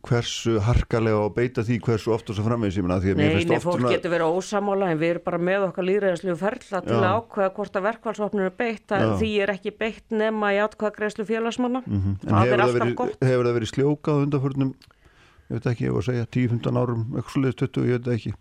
hversu 0.00 0.54
harkalega 0.64 1.18
og 1.26 1.34
beita 1.36 1.62
því 1.64 1.76
hversu 1.84 2.12
oft 2.14 2.30
og 2.32 2.36
svo 2.38 2.44
framvegis. 2.46 2.78
Ég 2.80 2.86
að 2.86 3.08
mér 3.18 3.34
Nei, 3.34 3.44
nei, 3.44 3.58
fólk 3.60 3.82
svona 3.82 3.90
getur 3.92 4.14
verið 4.14 4.36
ósamála 4.38 4.88
en 4.94 5.00
við 5.00 5.10
erum 5.14 5.24
bara 5.26 5.40
með 5.50 5.66
okkar 5.66 5.86
líðræðislegu 5.88 6.36
ferla 6.40 6.80
til 6.86 6.94
Já. 6.94 7.00
að 7.00 7.16
ákveða 7.18 7.50
hvort 7.58 7.76
að 7.76 7.84
verkvælsvopninu 7.88 8.46
er 8.46 8.54
beitt 8.62 8.94
að 8.96 9.12
því 9.20 9.30
er 9.44 9.52
ekki 9.56 9.74
beitt 9.76 10.16
nema 10.22 10.54
í 10.56 10.62
atkvæða 10.64 10.94
greiðslu 10.96 11.26
félagsmanna. 11.28 11.82
Mhm. 11.84 12.16
En 12.24 12.32
það 12.32 12.40
hefur 12.40 12.62
það, 12.64 12.72
verið, 12.78 13.28
hefur 13.28 13.50
það 13.50 13.58
verið 13.58 13.72
sljókað 13.74 14.24
undanförnum 14.24 14.72
ég 15.50 15.58
veit 15.58 15.66
ekki, 15.66 15.86
ég 15.88 15.94
var 15.94 16.04
að 16.04 16.08
segja 16.08 16.26
10-15 16.36 16.78
árum 16.78 17.06
svolítið 17.26 17.70
20, 17.74 17.88
ég 17.90 17.98
veit 17.98 18.10
ekki 18.14 18.34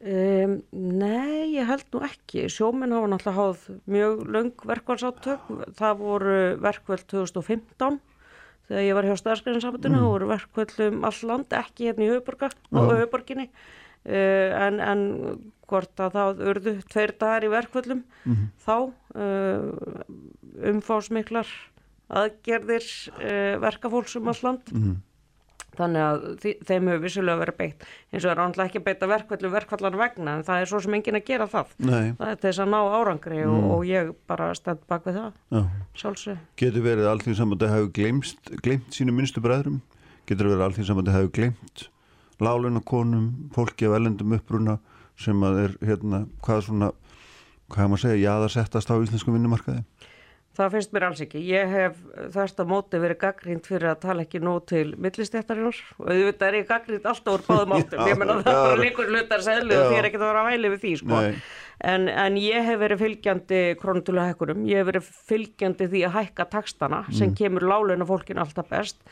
um, 0.00 0.56
Nei, 0.72 1.54
ég 1.56 1.66
held 1.68 1.86
nú 1.94 2.02
ekki 2.04 2.46
sjóminn 2.52 2.92
hafa 2.92 3.08
náttúrulega 3.08 3.38
háð 3.38 3.62
mjög 3.86 4.26
löng 4.34 4.52
verkvælsátök 4.68 5.40
það 5.78 5.96
voru 6.02 6.36
verkvöld 6.60 7.06
2015 7.08 8.00
þegar 8.68 8.82
ég 8.82 8.94
var 8.98 9.04
hjá 9.08 9.16
stæðskræðinsambandinu 9.22 9.96
Mm. 9.96 10.02
það 10.02 10.12
voru 10.12 10.26
verkvöld 10.34 10.80
um 10.88 11.04
all 11.04 11.20
land 11.30 11.52
ekki 11.54 11.86
hérna 11.88 12.04
í 12.04 12.10
höfuborga, 12.12 12.50
á 12.50 12.80
höfuborginni 12.92 13.48
uh, 13.48 14.50
en, 14.66 14.80
en 14.80 15.06
hvort 15.66 15.98
að 15.98 16.12
það 16.18 16.42
urðu 16.50 16.74
tveir 16.90 17.12
dagar 17.18 17.44
í 17.46 17.50
verkvöldum 17.54 18.04
Mhm. 18.26 18.50
þá 18.66 18.76
uh, 19.16 20.04
umfásmiklar 20.70 21.46
aðgerðir 22.10 22.86
uh, 23.18 23.56
verkafólks 23.64 24.16
um 24.20 24.28
all 24.30 24.42
land 24.42 24.72
Mhm. 24.72 24.96
Þannig 25.76 26.04
að 26.06 26.46
þeim 26.68 26.90
hefur 26.90 27.02
vissulega 27.04 27.42
verið 27.42 27.58
beitt 27.60 27.86
eins 28.12 28.24
og 28.24 28.30
er 28.32 28.40
náttúrulega 28.40 28.70
ekki 28.70 28.80
að 28.82 28.86
beita 28.86 29.10
verkvallu 29.10 29.50
verkvallan 29.52 29.98
vegna 30.00 30.36
en 30.36 30.46
það 30.46 30.62
er 30.62 30.70
svo 30.70 30.80
sem 30.84 30.96
enginn 30.98 31.20
að 31.20 31.26
gera 31.30 31.48
það. 31.52 31.74
Nei, 31.78 32.06
Það 32.20 32.30
er 32.32 32.40
þess 32.44 32.62
að 32.64 32.72
ná 32.72 32.78
árangri 32.96 33.42
og, 33.46 33.66
og 33.76 33.84
ég 33.88 34.14
bara 34.30 34.52
stend 34.56 34.86
bak 34.90 35.04
við 35.08 35.20
það, 35.20 35.42
já. 35.56 35.62
sjálfsög. 36.02 36.46
Getur 36.62 36.86
verið 36.86 37.08
að 37.08 37.12
alþjóðsambandi 37.16 37.74
hafi 37.74 37.92
glemt, 38.00 38.56
glemt 38.64 38.96
sínu 38.96 39.14
minnstu 39.16 39.44
bræðrum? 39.44 39.82
Getur 40.26 40.50
verið 40.50 40.62
að 40.62 40.66
alþjóðsambandi 40.70 41.14
hafi 41.14 41.36
glemt 41.40 41.86
láluna 42.40 42.80
konum, 42.84 43.50
fólki 43.54 43.86
af 43.86 43.96
ellendum 43.96 44.34
uppruna 44.36 44.78
sem 45.16 45.40
að 45.46 45.62
er 45.62 45.76
hérna, 45.88 46.26
hvað 46.44 46.66
svona, 46.66 46.90
hvað 47.70 47.80
hefur 47.80 47.92
maður 47.92 48.02
að 48.02 48.04
segja, 48.04 48.24
jaðarsettast 48.26 48.92
á 48.92 48.94
íslenskum 49.00 49.36
vinnumarkaði? 49.38 49.84
Það 50.56 50.72
finnst 50.72 50.92
mér 50.96 51.04
alls 51.10 51.20
ekki. 51.20 51.42
Ég 51.44 51.68
hef 51.68 51.98
þörst 52.32 52.62
að 52.62 52.70
móti 52.70 53.00
verið 53.02 53.18
gaggrínt 53.20 53.68
fyrir 53.68 53.90
að 53.90 54.00
tala 54.06 54.24
ekki 54.24 54.40
nóg 54.40 54.62
til 54.70 54.86
millistjættarinnar 54.96 55.82
og 55.98 56.08
auðvitað 56.08 56.48
er 56.48 56.58
ég 56.62 56.70
gaggrínt 56.70 57.08
alltaf 57.10 57.36
úr 57.36 57.44
báðum 57.44 57.74
áttum. 57.76 58.08
Ég 58.08 58.18
menna 58.20 58.40
það 58.46 58.72
er 58.72 58.82
líkur 58.86 59.12
hlutar 59.12 59.44
seglu 59.44 59.76
og 59.76 59.90
því 59.90 60.00
er 60.00 60.08
ekki 60.10 60.20
að 60.20 60.26
vera 60.26 60.44
að 60.44 60.50
væli 60.54 60.72
við 60.72 60.84
því 60.86 60.92
sko. 61.02 61.22
En, 61.84 62.08
en 62.08 62.36
ég 62.40 62.64
hef 62.64 62.78
verið 62.80 63.02
fylgjandi 63.02 63.62
krónutölu 63.76 64.22
hækkunum, 64.24 64.62
ég 64.64 64.80
hef 64.80 64.88
verið 64.88 65.08
fylgjandi 65.28 65.88
því 65.92 66.04
að 66.08 66.14
hækka 66.14 66.46
takstana 66.54 67.02
sem 67.12 67.34
kemur 67.36 67.66
láleina 67.68 68.06
fólkinu 68.08 68.40
alltaf 68.40 68.70
best. 68.70 69.02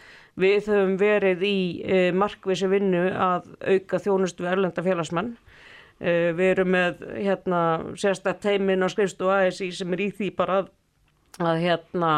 Við 0.40 0.70
höfum 0.72 0.94
verið 0.98 1.44
í 1.44 1.58
e, 1.84 1.98
markvísi 2.16 2.70
vinnu 2.72 3.04
að 3.12 3.52
auka 3.60 4.00
þjónustu 4.02 4.48
erlenda 4.48 4.82
félagsmenn. 4.82 5.34
E, 6.00 6.32
við 6.34 6.48
erum 6.54 6.72
með 6.74 7.04
hérna, 7.20 7.60
sérstætt 8.00 8.40
teimin 8.42 8.82
á 8.82 8.88
skrifstu 8.90 9.28
ASI 9.30 9.68
sem 9.76 9.92
er 9.94 10.06
í 10.06 10.08
því 10.16 10.32
bara 10.40 10.62
að, 10.62 10.72
að 11.42 11.60
hérna, 11.64 12.12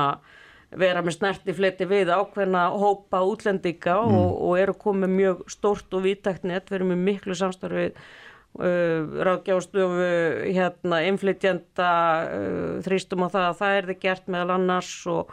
vera 0.76 1.02
með 1.04 1.16
snerti 1.16 1.54
fleti 1.56 1.86
við 1.88 2.10
ákveðna 2.12 2.66
hópa 2.76 3.22
útlendinga 3.24 3.96
og, 4.02 4.30
og 4.44 4.60
eru 4.60 4.76
komið 4.76 5.12
mjög 5.14 5.42
stórt 5.52 5.94
og 5.96 6.04
vítækt 6.04 6.46
net, 6.48 6.68
við 6.68 6.80
erum 6.80 6.92
með 6.92 7.04
miklu 7.06 7.36
samstarfið 7.38 7.96
uh, 7.96 9.20
ráðgjáðstofu 9.28 10.08
hérna, 10.56 11.02
inflytjenda 11.10 11.90
uh, 12.26 12.72
þrýstum 12.86 13.24
á 13.24 13.28
það 13.28 13.48
að 13.50 13.60
það 13.60 13.76
er 13.76 13.90
þið 13.90 14.02
gert 14.04 14.32
meðal 14.32 14.56
annars 14.58 14.94
og, 15.12 15.32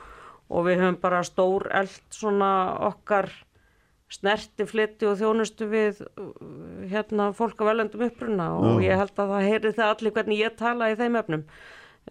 og 0.54 0.70
við 0.70 0.84
höfum 0.84 1.02
bara 1.04 1.24
stór 1.28 1.68
eld 1.82 2.00
svona 2.14 2.54
okkar 2.92 3.32
snerti 4.14 4.68
flytti 4.70 5.08
og 5.10 5.18
þjónustu 5.20 5.68
við 5.72 6.04
uh, 6.06 6.34
hérna 6.92 7.32
fólk 7.36 7.64
af 7.64 7.74
velendum 7.74 8.06
uppruna 8.08 8.52
og 8.60 8.84
Já. 8.84 8.92
ég 8.92 9.02
held 9.04 9.16
að 9.18 9.34
það 9.36 9.48
heyri 9.50 9.78
það 9.78 9.96
allir 9.96 10.18
hvernig 10.20 10.44
ég 10.46 10.60
tala 10.60 10.92
í 10.94 11.00
þeim 11.00 11.24
efnum 11.24 11.48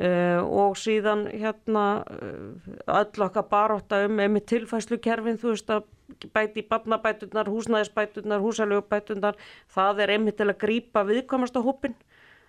uh, 0.00 0.40
og 0.42 0.78
síðan 0.80 1.26
hérna 1.30 1.86
uh, 2.06 2.70
öll 3.00 3.26
okkar 3.26 3.48
baróta 3.50 4.04
um 4.06 4.16
með 4.20 4.44
tilfæslukerfin 4.52 5.40
þú 5.40 5.54
veist 5.54 5.72
að 5.72 5.88
bæti 6.32 6.60
í 6.60 6.68
barnabæturnar, 6.68 7.48
húsnæðisbæturnar, 7.48 8.42
húsalögubæturnar 8.44 9.38
það 9.72 10.02
er 10.04 10.14
einmitt 10.16 10.36
til 10.40 10.50
að 10.50 10.60
grípa 10.60 11.06
viðkomasta 11.08 11.62
hópin 11.64 11.96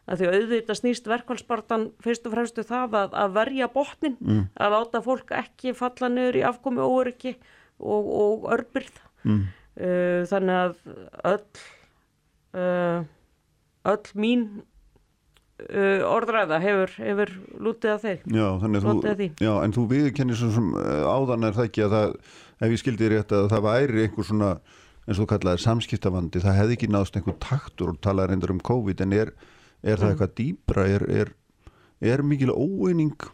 að 0.03 0.19
því 0.19 0.31
auðvitað 0.33 0.79
snýst 0.81 1.07
verkvælspartan 1.07 1.85
fyrst 2.03 2.25
og 2.27 2.33
fremstu 2.35 2.65
það 2.67 2.97
að, 3.00 3.13
að 3.23 3.35
verja 3.38 3.69
botnin, 3.71 4.17
mm. 4.19 4.41
að 4.59 4.75
láta 4.75 5.00
fólk 5.05 5.31
ekki 5.38 5.71
falla 5.79 6.09
niður 6.12 6.41
í 6.41 6.45
afkomi 6.50 6.83
óöryggi 6.83 7.38
og, 7.79 8.12
og 8.19 8.47
örbyrð 8.57 9.00
Mm. 9.23 9.43
uh, 9.79 10.23
þannig 10.27 10.57
að 10.59 10.73
öll 11.29 11.62
uh, 12.59 13.05
öll 13.88 14.09
mín 14.19 14.43
uh, 15.70 16.03
orðræða 16.10 16.60
hefur, 16.63 16.93
hefur 17.08 17.34
lútið 17.63 17.91
að 17.93 18.05
þeir. 18.05 18.22
Já, 18.38 18.48
þannig 18.63 18.79
að 18.79 19.03
þú, 19.03 19.27
já, 19.46 19.51
en 19.63 19.75
þú 19.75 19.84
viðkennir 19.93 20.39
svo 20.39 20.50
sem 20.55 20.72
uh, 20.79 21.03
áðan 21.10 21.48
er 21.50 21.58
það 21.58 21.70
ekki 21.70 21.86
að 21.88 21.96
það, 21.98 22.15
ef 22.63 22.74
ég 22.75 22.82
skildi 22.84 23.12
rétt 23.13 23.36
að 23.38 23.50
það 23.53 23.65
væri 23.67 24.05
einhver 24.08 24.27
svona, 24.29 24.51
eins 25.03 25.17
og 25.17 25.24
þú 25.25 25.29
kallaðir 25.34 25.63
samskiptavandi, 25.65 26.41
það 26.43 26.60
hefði 26.62 26.77
ekki 26.77 26.91
náðst 26.96 27.17
einhver 27.20 27.39
taktur 27.43 27.93
og 27.93 28.01
talaði 28.05 28.34
reyndar 28.34 28.53
um 28.55 28.62
COVID, 28.72 29.05
en 29.08 29.15
er, 29.22 29.34
er 29.84 29.98
Mm. 29.98 30.01
það 30.03 30.12
eitthvað 30.13 30.36
dýbra, 30.39 30.84
er, 30.98 31.03
er, 31.24 31.34
er 32.13 32.22
mikil 32.24 32.53
óeining 32.55 33.29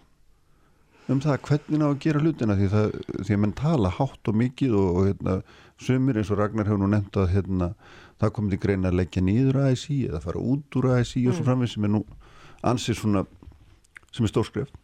um 1.10 1.20
það 1.22 1.40
hvernig 1.48 1.80
ná 1.82 1.88
að 1.90 2.00
gera 2.04 2.20
hlutina? 2.22 2.56
Því, 2.58 2.68
það, 2.74 2.92
því 3.26 3.34
að 3.36 3.42
menn 3.44 3.54
tala 3.58 3.90
hátt 3.96 4.30
og 4.30 4.38
mikið 4.38 4.76
og, 4.78 4.90
og 5.00 5.08
hérna, 5.10 5.36
sumir 5.82 6.20
eins 6.22 6.30
og 6.34 6.38
Ragnar 6.42 6.68
hefur 6.70 6.82
nú 6.84 6.90
nefnt 6.92 7.18
að 7.18 7.32
hérna, 7.34 7.70
það 8.20 8.34
komið 8.36 8.54
til 8.56 8.60
greina 8.66 8.90
að 8.92 8.98
leggja 9.00 9.24
nýður 9.26 9.62
ASI 9.70 9.98
eða 10.10 10.22
fara 10.26 10.42
út 10.44 10.78
úr 10.82 10.90
ASI 10.98 11.24
og 11.30 11.38
svo 11.38 11.46
framveg 11.48 11.72
sem 11.72 11.88
er 11.88 11.94
nú 11.96 12.02
ansið 12.66 13.00
svona 13.00 13.26
sem 14.14 14.26
er 14.26 14.32
stórskreft 14.34 14.76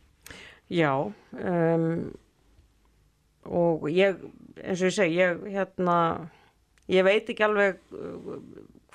Já 0.72 0.92
um, 1.06 1.90
og 3.46 3.86
ég 3.94 4.18
eins 4.64 4.82
og 4.82 4.90
ég 4.90 4.96
segi 4.96 5.20
ég, 5.20 5.44
hérna, 5.54 5.98
ég 6.90 7.06
veit 7.06 7.30
ekki 7.30 7.46
alveg 7.46 7.78
uh, 7.94 8.40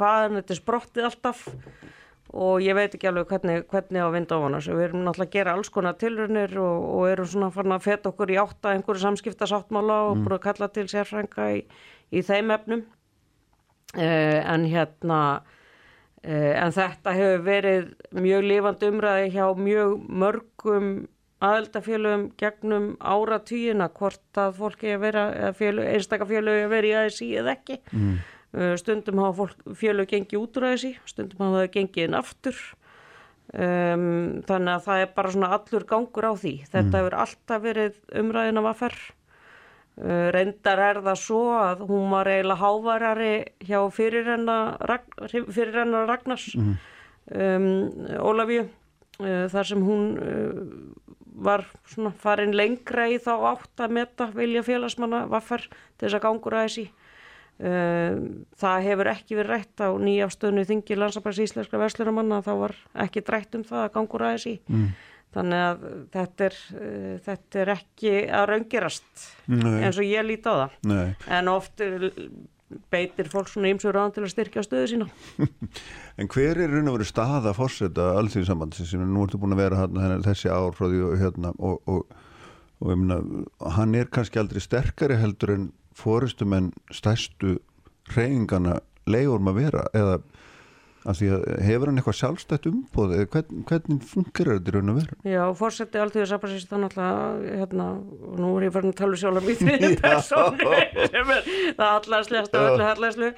hvaðan 0.01 0.41
þetta 0.41 0.59
sprottið 0.59 1.09
alltaf 1.11 1.45
og 2.31 2.63
ég 2.63 2.77
veit 2.79 2.95
ekki 2.95 3.09
alveg 3.11 3.31
hvernig, 3.31 3.65
hvernig 3.71 4.07
á 4.07 4.09
vinda 4.15 4.39
ofan 4.39 4.55
þessu. 4.55 4.75
Við 4.79 4.85
erum 4.87 5.01
náttúrulega 5.03 5.29
að 5.29 5.37
gera 5.37 5.55
alls 5.57 5.71
konar 5.75 5.97
tilrunir 5.99 6.53
og, 6.63 6.85
og 6.95 7.07
erum 7.11 7.29
svona 7.31 7.51
farin 7.55 7.75
að 7.75 7.87
feta 7.89 8.13
okkur 8.13 8.31
í 8.31 8.39
átta 8.39 8.75
einhverju 8.75 9.03
samskiptasáttmála 9.03 9.97
og 10.09 10.21
búin 10.23 10.37
að 10.37 10.45
kalla 10.45 10.71
til 10.71 10.87
sérfrænga 10.91 11.49
í, 11.57 11.65
í 12.15 12.23
þeim 12.27 12.55
efnum. 12.55 12.85
Uh, 13.97 14.39
en 14.47 14.69
hérna 14.71 15.21
en 16.21 16.75
þetta 16.77 17.15
hefur 17.17 17.47
verið 17.47 17.87
mjög 18.13 18.45
lifandi 18.45 18.91
umræði 18.93 19.31
hjá 19.33 19.47
mjög 19.57 19.95
mörgum 20.09 20.91
aðeldafélögum 21.41 22.27
gegnum 22.41 22.91
áratugina 23.01 23.89
hvort 23.97 24.41
að 24.41 24.59
fólki 24.59 24.93
að 24.93 25.07
vera 25.07 25.23
eða 25.33 25.55
félög, 25.57 26.59
að 26.61 26.75
vera 26.75 26.91
í 26.91 26.93
ASI 27.01 27.31
eða 27.41 27.55
ekki. 27.57 27.79
Mm. 27.97 28.19
stundum 28.83 29.23
hafa 29.23 29.47
félög 29.79 30.11
gengið 30.11 30.43
út 30.43 30.59
úr 30.59 30.69
ASI 30.73 30.93
stundum 31.07 31.45
hafa 31.47 31.63
það 31.63 31.73
gengið 31.79 32.09
inn 32.09 32.19
aftur. 32.19 32.61
Um, 33.51 34.43
þannig 34.47 34.77
að 34.77 34.85
það 34.85 35.01
er 35.03 35.09
bara 35.17 35.31
svona 35.35 35.55
allur 35.57 35.87
gangur 35.89 36.29
á 36.29 36.33
því. 36.39 36.53
Þetta 36.71 37.01
hefur 37.01 37.17
alltaf 37.25 37.65
verið 37.65 37.97
umræðin 38.21 38.61
af 38.61 38.69
aðferð 38.71 39.09
reyndar 40.01 40.81
er 40.81 41.03
það 41.05 41.19
svo 41.21 41.41
að 41.61 41.85
hún 41.91 42.07
var 42.15 42.29
eiginlega 42.31 42.63
hávarari 42.63 43.33
hjá 43.69 43.81
fyrirrenna 43.93 44.57
fyrirrenna 45.29 46.07
Ragnars 46.09 46.47
um, 46.57 47.67
Ólafíu 48.17 48.65
uh, 48.65 49.45
þar 49.53 49.69
sem 49.69 49.85
hún 49.85 50.07
uh, 50.17 51.11
var 51.41 51.65
svona 51.89 52.13
farin 52.21 52.55
lengra 52.57 53.09
í 53.09 53.19
þá 53.23 53.33
átt 53.53 53.85
að 53.85 53.95
meta 53.97 54.29
vilja 54.35 54.65
félagsmanna 54.67 55.25
vaffar 55.31 55.67
til 55.69 56.07
þess 56.07 56.19
að 56.19 56.25
gangur 56.27 56.57
að 56.57 56.67
þessi. 56.67 56.87
Um, 57.61 58.21
það 58.57 58.87
hefur 58.89 59.09
ekki 59.13 59.37
verið 59.37 59.53
rætt 59.53 59.83
á 59.85 59.89
nýjafstöðnu 60.01 60.65
þingi 60.69 60.97
landsabærs 60.97 61.43
íslenska 61.45 61.81
verslunamanna 61.81 62.41
þá 62.45 62.53
var 62.63 62.77
ekki 63.05 63.25
drætt 63.25 63.57
um 63.59 63.65
það 63.69 63.85
að 63.85 63.95
gangur 63.99 64.25
að 64.25 64.37
þessi. 64.37 64.55
Mm. 64.69 64.87
Þannig 65.31 65.61
að 65.63 65.83
þetta 66.15 66.47
er, 66.47 66.57
uh, 66.75 67.11
þetta 67.27 67.61
er 67.63 67.75
ekki 67.77 68.15
að 68.35 68.47
raungerast 68.51 69.27
Nei. 69.53 69.77
eins 69.85 70.01
og 70.01 70.09
ég 70.09 70.27
líti 70.27 70.51
á 70.51 70.55
það. 70.65 70.79
Nei. 70.91 71.05
En 71.39 71.51
oft 71.53 71.85
uh, 71.87 72.09
beitir 72.91 73.31
fólk 73.31 73.51
svona 73.51 73.71
ýmsur 73.73 73.95
ráðan 73.95 74.15
til 74.17 74.25
að 74.25 74.33
styrkja 74.35 74.65
stöðu 74.67 74.91
sína. 74.93 75.09
En 76.21 76.29
hver 76.31 76.59
er 76.61 76.69
raun 76.69 76.91
og 76.91 76.99
verið 76.99 77.09
staða 77.09 77.55
fórseta 77.57 78.11
alþjóðsambandsins 78.21 78.91
sem 78.93 79.05
nú 79.09 79.25
ertu 79.25 79.41
búin 79.41 79.55
að 79.57 79.63
vera 79.63 79.79
hérna, 79.81 80.19
þessi 80.27 80.51
ár 80.53 80.75
frá 80.77 80.87
því 80.91 81.01
og 81.07 81.15
hérna 81.23 81.53
og, 81.57 81.79
og, 81.89 82.19
og 82.83 82.93
ég 82.93 83.01
meina, 83.01 83.47
hann 83.79 83.97
er 83.97 84.11
kannski 84.13 84.43
aldrei 84.43 84.61
sterkari 84.63 85.17
heldur 85.21 85.55
en 85.55 85.71
fóristum 85.97 86.53
en 86.57 86.69
stærstu 86.95 87.57
reyingana 88.13 88.81
leiðum 89.11 89.51
að 89.51 89.63
vera 89.63 89.87
eða 89.97 90.21
hefur 91.05 91.89
hann 91.89 92.01
eitthvað 92.01 92.17
sjálfstætt 92.19 92.67
umbóð 92.69 93.15
hvern, 93.33 93.63
hvernig 93.69 94.03
fungerar 94.05 94.59
þetta 94.59 94.71
í 94.71 94.75
raun 94.75 94.93
og 94.93 94.99
veru? 94.99 95.17
Já, 95.25 95.43
fórseti 95.57 96.01
alltaf 96.01 96.29
sabansins 96.29 96.67
það 96.69 96.83
náttúrulega, 96.85 97.55
hérna, 97.63 97.87
og 98.29 98.41
nú 98.43 98.51
er 98.59 98.67
ég 98.67 98.75
farin 98.75 98.93
að 98.93 98.99
tala 99.01 99.17
um 99.17 99.23
sjálf 99.23 99.49
í 99.49 99.57
því 99.61 99.91
persónu 100.03 100.71
sem 101.15 101.33
er 101.37 101.51
það 101.79 101.87
allarslegast 101.89 102.59
og 102.61 102.69
öllu 102.69 102.89
allarslu, 102.91 103.33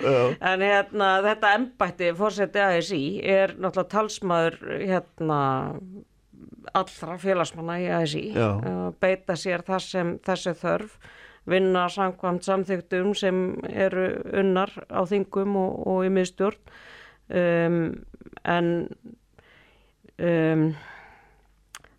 en 0.51 0.67
hérna, 0.67 1.13
þetta 1.29 1.55
embætti 1.61 2.13
fórseti 2.19 2.65
ASI 2.67 3.03
er 3.23 3.55
náttúrulega 3.55 3.93
talsmaður, 3.95 4.61
hérna, 4.83 5.41
allra 6.75 7.19
félagsmanna 7.23 7.81
í 7.83 7.91
ASI, 7.95 8.29
að 8.35 8.87
beita 9.03 9.39
sér 9.39 9.63
það 9.67 9.85
sem 9.87 10.17
þessi 10.27 10.59
þörf, 10.59 10.97
vinna 11.51 11.89
samkvæmt 11.91 12.47
samþyktum 12.47 13.15
sem 13.19 13.39
eru 13.67 14.13
unnar 14.39 14.71
á 14.91 15.03
þingum 15.07 15.57
og, 15.59 15.79
og 15.91 16.05
í 16.07 16.11
miðstjórn, 16.15 16.59
um, 17.33 17.79
en 18.45 18.71
um, 20.19 20.65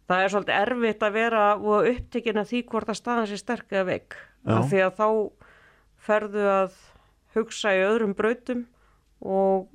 það 0.09 0.23
er 0.23 0.33
svolítið 0.33 0.59
erfitt 0.59 1.05
að 1.05 1.17
vera 1.17 1.45
og 1.57 1.89
upptekinn 1.91 2.41
af 2.41 2.49
því 2.51 2.63
hvort 2.71 2.91
að 2.91 2.99
staðan 2.99 3.29
sé 3.31 3.39
sterk 3.41 3.73
eða 3.73 3.87
veik. 3.89 4.17
Af 4.43 4.67
því 4.71 4.83
að 4.83 4.97
þá 4.99 5.07
ferðu 6.03 6.47
að 6.51 6.77
hugsa 7.37 7.73
í 7.73 7.83
öðrum 7.85 8.13
brautum 8.17 8.65
og 9.23 9.69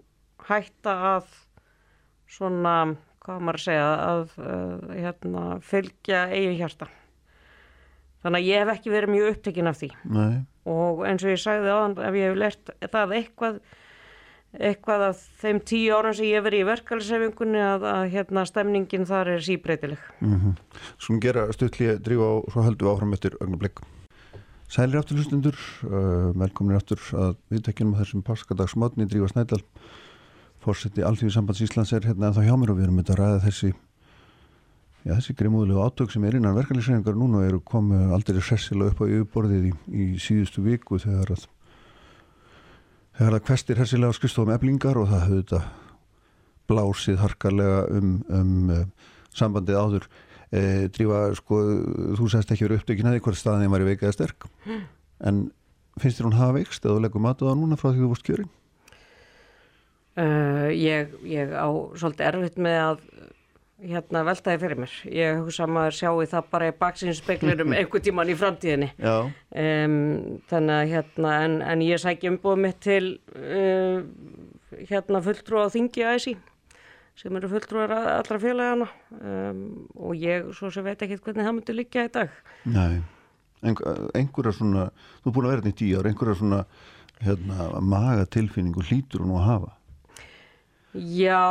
hætta 0.48 0.94
að 1.16 1.30
svona, 2.28 2.74
hvað 3.24 3.42
maður 3.44 3.58
að 3.58 3.64
segja 3.64 3.88
að, 3.88 4.34
að 4.44 4.94
hérna, 4.98 5.44
fylgja 5.64 6.22
eigin 6.34 6.58
hjarta. 6.60 6.90
Þannig 8.22 8.42
að 8.42 8.48
ég 8.50 8.62
hef 8.62 8.72
ekki 8.74 8.92
verið 8.92 9.14
mjög 9.14 9.32
upptekinn 9.32 9.70
af 9.70 9.78
því. 9.78 9.90
Nei, 10.10 10.38
og 10.68 11.04
eins 11.08 11.24
og 11.24 11.32
ég 11.32 11.40
sagði 11.40 11.72
á 11.72 11.78
hann 11.78 11.96
ef 12.02 12.16
ég 12.18 12.28
hef 12.28 12.40
lert 12.42 12.72
það 12.92 13.14
eitthvað 13.20 13.60
eitthvað 14.56 15.04
af 15.10 15.20
þeim 15.42 15.60
tíu 15.68 15.96
ára 15.96 16.14
sem 16.16 16.28
ég 16.30 16.38
hef 16.38 16.46
verið 16.46 16.62
í 16.62 16.68
verkeflisefingunni 16.68 17.60
að, 17.60 17.86
að 17.90 18.04
hérna 18.14 18.44
stemningin 18.48 19.06
þar 19.08 19.34
er 19.34 19.44
síbreytileg. 19.44 20.06
Mm 20.20 20.34
-hmm. 20.34 20.82
Svona 20.96 21.22
gera 21.24 21.46
stuttlið 21.52 22.00
drífa 22.04 22.28
og 22.38 22.52
svo 22.52 22.64
höldum 22.64 22.88
við 22.88 22.94
áfram 22.94 23.12
eftir 23.12 23.36
ögnablikk. 23.40 23.82
Sælir 24.68 24.98
aftur 25.00 25.16
hlustundur, 25.16 25.56
uh, 25.84 26.32
velkominir 26.36 26.76
aftur 26.76 27.00
að 27.12 27.36
viðtækjum 27.50 27.94
þessum 27.96 28.22
páskadagsmátni 28.22 29.08
drífa 29.08 29.28
Snædal, 29.28 29.62
fórseti 30.60 31.04
Alþjóði 31.04 31.32
sambands 31.32 31.60
Íslands 31.60 31.92
er 31.92 32.04
hérna 32.04 32.32
þá 32.32 32.42
hjá 32.44 32.56
mér 32.56 32.72
og 32.72 32.76
við 32.76 32.84
erum 32.84 32.98
að 32.98 33.14
ræða 33.16 33.44
þessi 33.44 33.72
Já, 35.06 35.14
þessi 35.14 35.34
grimúðilegu 35.38 35.80
átök 35.80 36.10
sem 36.10 36.24
er 36.26 36.36
innan 36.36 36.56
verkefliðsreiningar 36.58 37.14
núna 37.16 37.44
eru 37.46 37.60
komið 37.64 38.10
aldrei 38.12 38.40
hressilega 38.42 38.90
upp 38.90 38.98
á 39.00 39.06
yfirborðið 39.06 39.68
í, 39.70 39.72
í 39.88 40.06
síðustu 40.20 40.64
viku 40.66 40.98
þegar 40.98 41.30
að 41.32 41.46
þegar 43.18 43.34
það 43.34 43.44
kvestir 43.48 43.82
hersilega 43.82 44.16
skristofum 44.16 44.54
eblingar 44.54 44.98
og 45.00 45.10
það 45.10 45.24
höfðu 45.26 45.42
þetta 45.42 45.60
blásið 46.68 47.20
harkarlega 47.22 47.78
um, 47.98 48.16
um 48.30 48.72
uh, 48.74 48.82
sambandið 49.34 49.78
áður 49.78 50.08
e, 50.50 50.60
drífa, 50.92 51.22
sko, 51.38 51.60
þú 52.18 52.28
sést 52.32 52.52
ekki 52.52 52.66
verið 52.66 52.82
uppdökin 52.82 53.08
að 53.08 53.18
eitthvað 53.18 53.40
staðin 53.40 53.72
var 53.72 53.84
í 53.84 53.88
veikaða 53.88 54.16
sterk 54.16 54.48
mm. 54.66 54.84
en 55.30 55.42
finnst 56.00 56.20
þér 56.20 56.28
hún 56.28 56.38
hafa 56.38 56.56
veikst 56.58 56.84
eða 56.84 56.96
þú 56.96 57.04
leggur 57.04 57.24
matuð 57.24 57.52
á 57.52 57.54
núna 57.58 57.78
frá 57.80 57.90
því 57.90 58.02
þú 58.02 58.12
vorst 58.12 58.26
kjörin? 58.28 58.52
Uh, 60.18 60.68
ég, 60.74 61.12
ég 61.30 61.52
á 61.54 61.68
svolítið 61.98 62.30
erfitt 62.32 62.58
með 62.62 62.78
að 62.82 63.02
hérna 63.78 64.24
veltaði 64.26 64.60
fyrir 64.62 64.80
mér. 64.82 64.94
Ég 65.14 65.40
hugsa 65.42 65.64
að 65.66 65.74
maður 65.76 65.96
sjáu 65.98 66.26
það 66.32 66.50
bara 66.52 66.68
í 66.70 66.76
baksinspeglinum 66.80 67.74
einhver 67.78 68.02
tíman 68.04 68.32
í 68.32 68.36
framtíðinni. 68.38 68.90
Um, 68.98 69.96
þannig 70.50 70.74
að 70.74 70.92
hérna 70.94 71.34
en, 71.44 71.58
en 71.62 71.84
ég 71.86 72.02
sækja 72.02 72.32
umbúið 72.34 72.62
mitt 72.64 72.80
til 72.84 73.02
uh, 73.38 74.00
hérna 74.90 75.22
fulltrú 75.24 75.62
á 75.62 75.66
þingi 75.72 76.06
æsi 76.08 76.36
sem 77.18 77.34
eru 77.34 77.50
fulltrúar 77.50 77.90
allra 77.90 78.38
félagana 78.38 78.86
um, 79.18 79.62
og 79.98 80.18
ég 80.18 80.52
svo 80.54 80.70
sem 80.70 80.84
veit 80.86 81.00
ekki 81.02 81.18
hvernig 81.18 81.46
það 81.46 81.56
myndi 81.56 81.74
líka 81.74 82.04
í 82.06 82.12
dag. 82.14 82.34
Nei, 82.70 83.00
einhverja 83.66 84.54
svona 84.54 84.88
þú 85.24 85.30
er 85.30 85.34
búin 85.34 85.48
að 85.48 85.54
vera 85.54 85.64
þetta 85.64 85.72
í 85.72 85.78
tíu 85.80 85.98
ár, 85.98 86.10
einhverja 86.10 86.38
svona 86.38 86.60
hérna, 87.24 87.70
magatilfinningu 87.82 88.86
hlýtur 88.86 89.24
hún 89.24 89.34
að 89.40 89.48
hafa? 89.48 89.72
Já 90.94 91.42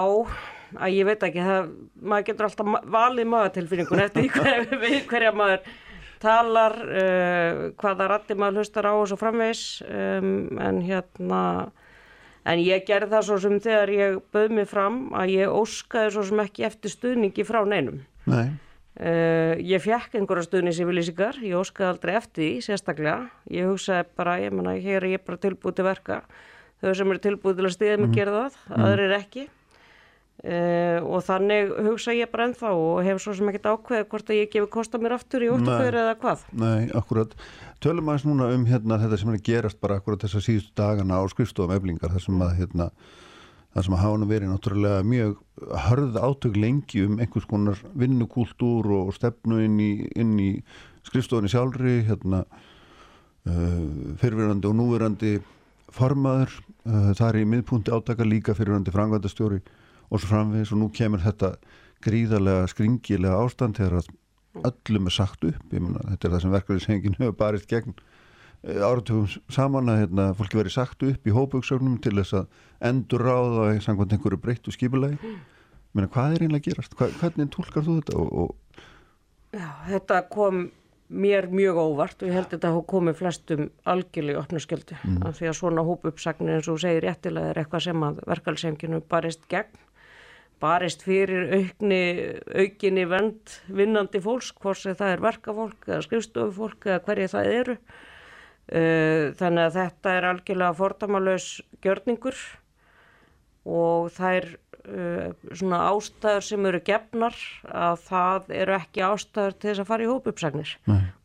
að 0.75 0.95
ég 0.97 1.07
veit 1.07 1.24
ekki, 1.27 1.43
það, 1.47 1.74
maður 2.01 2.29
getur 2.29 2.47
alltaf 2.47 2.71
valið 2.97 3.29
magatilfinningun 3.33 4.03
eftir 4.03 4.29
hver, 4.33 4.65
hverja 5.12 5.33
maður 5.36 5.67
talar, 6.21 6.75
uh, 6.81 7.63
hvaða 7.77 8.09
ratti 8.12 8.38
maður 8.38 8.63
hlustar 8.63 8.89
á 8.89 8.93
og 8.93 9.07
svo 9.09 9.17
framvegs, 9.19 9.65
um, 9.86 10.29
en 10.62 10.79
hérna, 10.86 11.41
en 12.47 12.62
ég 12.63 12.86
gerði 12.88 13.12
það 13.13 13.27
svo 13.27 13.39
sem 13.43 13.57
þegar 13.63 13.93
ég 13.93 14.21
bauð 14.33 14.55
mig 14.59 14.69
fram 14.69 15.01
að 15.17 15.36
ég 15.36 15.53
óskaði 15.53 16.15
svo 16.15 16.25
sem 16.29 16.41
ekki 16.45 16.65
eftir 16.67 16.93
stuðningi 16.93 17.45
frá 17.47 17.62
neinum. 17.67 18.01
Nei. 18.27 18.57
Uh, 18.97 19.53
ég 19.62 19.83
fekk 19.83 20.15
einhverja 20.17 20.47
stuðningsyfirlýsingar, 20.47 21.38
ég 21.45 21.59
óskaði 21.59 21.91
aldrei 21.91 22.15
eftir 22.17 22.41
því 22.41 22.53
sérstaklega, 22.65 23.27
ég 23.53 23.69
hugsaði 23.69 24.07
bara, 24.17 24.39
ég 24.41 24.55
menna, 24.57 24.74
hér 24.74 25.03
er 25.03 25.12
ég 25.12 25.27
bara 25.27 25.38
tilbúið 25.43 25.77
til 25.77 25.86
verka, 25.86 26.24
þau 26.81 26.95
sem 26.97 27.13
eru 27.13 27.21
tilbúið 27.21 27.59
til 27.59 27.67
að 27.67 27.75
stiða 27.75 28.00
mig 28.00 28.09
mm. 28.09 28.17
gera 28.17 28.33
það, 28.39 28.57
mm. 28.65 28.88
aðrir 28.88 29.15
ekki. 29.19 29.45
Uh, 30.38 31.01
og 31.01 31.24
þannig 31.25 31.72
hugsa 31.82 32.13
ég 32.13 32.29
bara 32.29 32.46
ennþá 32.46 32.70
og 32.77 33.00
hef 33.01 33.17
svo 33.24 33.32
sem 33.34 33.48
ekkert 33.50 33.72
ákveð 33.72 34.03
hvort 34.12 34.27
að 34.29 34.38
ég 34.38 34.50
gefi 34.53 34.67
kosta 34.70 35.00
mér 35.01 35.15
aftur 35.15 35.41
í 35.41 35.48
óttuböður 35.50 35.96
eða 35.98 36.12
hvað. 36.22 36.44
Nei, 36.62 36.84
akkurat, 36.94 37.32
tölum 37.82 38.12
aðeins 38.12 38.27
núna 38.27 38.51
um 38.53 38.67
hérna, 38.70 39.00
þetta 39.01 39.17
sem 39.17 39.32
er 39.34 39.39
gerast 39.48 39.79
bara 39.82 39.98
akkurat 39.98 40.22
þessar 40.22 40.44
síðustu 40.46 40.75
dagana 40.77 41.17
á 41.17 41.25
skrifstofum 41.32 41.74
eflingar 41.74 42.13
þar 42.13 42.24
sem 42.27 42.44
að 42.46 42.51
hérna, 42.60 42.88
þar 43.74 43.88
sem 43.88 43.96
að 43.98 44.03
hafa 44.03 44.20
nú 44.22 44.27
verið 44.29 44.51
náttúrulega 44.51 45.08
mjög 45.10 45.34
hörð 45.88 46.22
átök 46.22 46.62
lengi 46.62 47.01
um 47.08 47.17
einhvers 47.17 47.50
konar 47.50 47.81
vinnukúltúr 47.98 48.92
og 49.00 49.11
stefnu 49.18 49.64
inn 49.66 49.81
í, 49.81 49.90
inn 50.22 50.38
í 50.38 50.51
skrifstofinni 51.09 51.50
sjálfri 51.50 51.96
hérna 52.11 52.44
uh, 52.46 53.81
fyrirverandi 54.22 54.70
og 54.70 54.77
núverandi 54.83 55.33
formaður, 55.98 56.53
uh, 56.85 57.09
það 57.18 57.27
er 57.31 57.42
í 57.42 57.50
miðpunti 57.57 57.98
átaka 57.98 58.29
líka 58.29 58.53
fyrirverandi 58.53 58.94
frangvandastjóri 58.94 59.64
og 60.09 60.22
svo 60.22 60.31
framvegis 60.31 60.72
og 60.74 60.81
nú 60.81 60.91
kemur 60.93 61.24
þetta 61.24 61.55
gríðarlega 62.05 62.70
skringilega 62.72 63.41
ástand 63.41 63.79
þegar 63.79 64.05
öllum 64.67 65.09
er 65.09 65.13
sagt 65.13 65.43
upp 65.48 65.74
myna, 65.74 66.03
þetta 66.13 66.27
er 66.27 66.33
það 66.35 66.43
sem 66.43 66.55
verkefnisengin 66.55 67.17
hefur 67.20 67.37
barist 67.37 67.70
gegn 67.70 67.93
eh, 68.63 68.79
áratugum 68.81 69.29
saman 69.53 69.91
að 69.93 70.01
hérna, 70.05 70.31
fólki 70.37 70.59
verið 70.59 70.77
sagt 70.77 71.05
upp 71.05 71.27
í 71.27 71.35
hópauksögnum 71.35 72.00
til 72.03 72.17
þess 72.20 72.41
að 72.41 72.65
endur 72.89 73.25
ráða 73.27 73.70
samkvæmt 73.83 74.17
einhverju 74.17 74.41
breytt 74.41 74.67
og 74.70 74.77
skipulegi 74.77 75.37
Meina, 75.96 76.09
hvað 76.13 76.35
er 76.35 76.43
einlega 76.46 76.67
gerast? 76.67 76.93
Hva, 76.98 77.07
hvernig 77.17 77.48
tólkar 77.53 77.85
þú 77.85 77.96
þetta? 78.01 78.20
Og, 78.22 78.33
og... 78.43 78.83
Já, 79.55 79.70
þetta 79.87 80.20
kom 80.29 80.67
mér 81.07 81.48
mjög 81.50 81.79
óvart 81.79 82.22
og 82.22 82.27
ég 82.27 82.35
held 82.35 82.50
að 82.50 82.57
þetta 82.57 82.72
komið 82.91 83.15
flestum 83.22 83.70
algjörlega 83.87 84.41
opnu 84.41 84.59
sköldu 84.59 84.98
mm. 84.98 85.22
af 85.25 85.37
því 85.39 85.48
að 85.50 85.57
svona 85.61 85.85
hópuppsagnir 85.87 86.57
eins 86.57 86.67
og 86.70 86.81
segir 86.83 87.07
réttilega 87.07 87.53
er 87.53 87.61
eitthvað 87.61 87.85
sem 87.87 88.03
að 88.03 88.20
verkefnisenginu 88.27 89.00
barist 89.07 89.48
gegn 89.50 89.79
barist 90.61 91.03
fyrir 91.05 91.50
aukni, 91.57 92.03
aukinni 92.57 93.05
vend 93.09 93.57
vinnandi 93.74 94.22
fólks, 94.24 94.51
hvort 94.57 94.81
sem 94.81 94.98
það 94.98 95.15
er 95.15 95.25
verkafólk 95.25 95.89
eða 95.89 96.03
skrifstofufólk 96.05 96.87
eða 96.89 97.01
hverju 97.07 97.33
það 97.33 97.50
eru. 97.55 97.79
Uh, 98.67 99.33
þannig 99.39 99.63
að 99.63 99.75
þetta 99.77 100.13
er 100.13 100.25
algjörlega 100.27 100.75
fordamalös 100.75 101.51
gjörningur 101.85 102.39
og 103.67 104.09
það 104.11 104.39
er 104.39 104.48
uh, 104.51 105.29
svona 105.53 105.79
ástæður 105.93 106.43
sem 106.50 106.67
eru 106.67 106.81
gefnar 106.89 107.37
að 107.67 108.01
það 108.09 108.51
eru 108.57 108.75
ekki 108.75 109.05
ástæður 109.07 109.55
til 109.55 109.70
þess 109.70 109.83
að 109.83 109.89
fara 109.93 110.03
í 110.03 110.09
hópuppsagnir. 110.11 110.74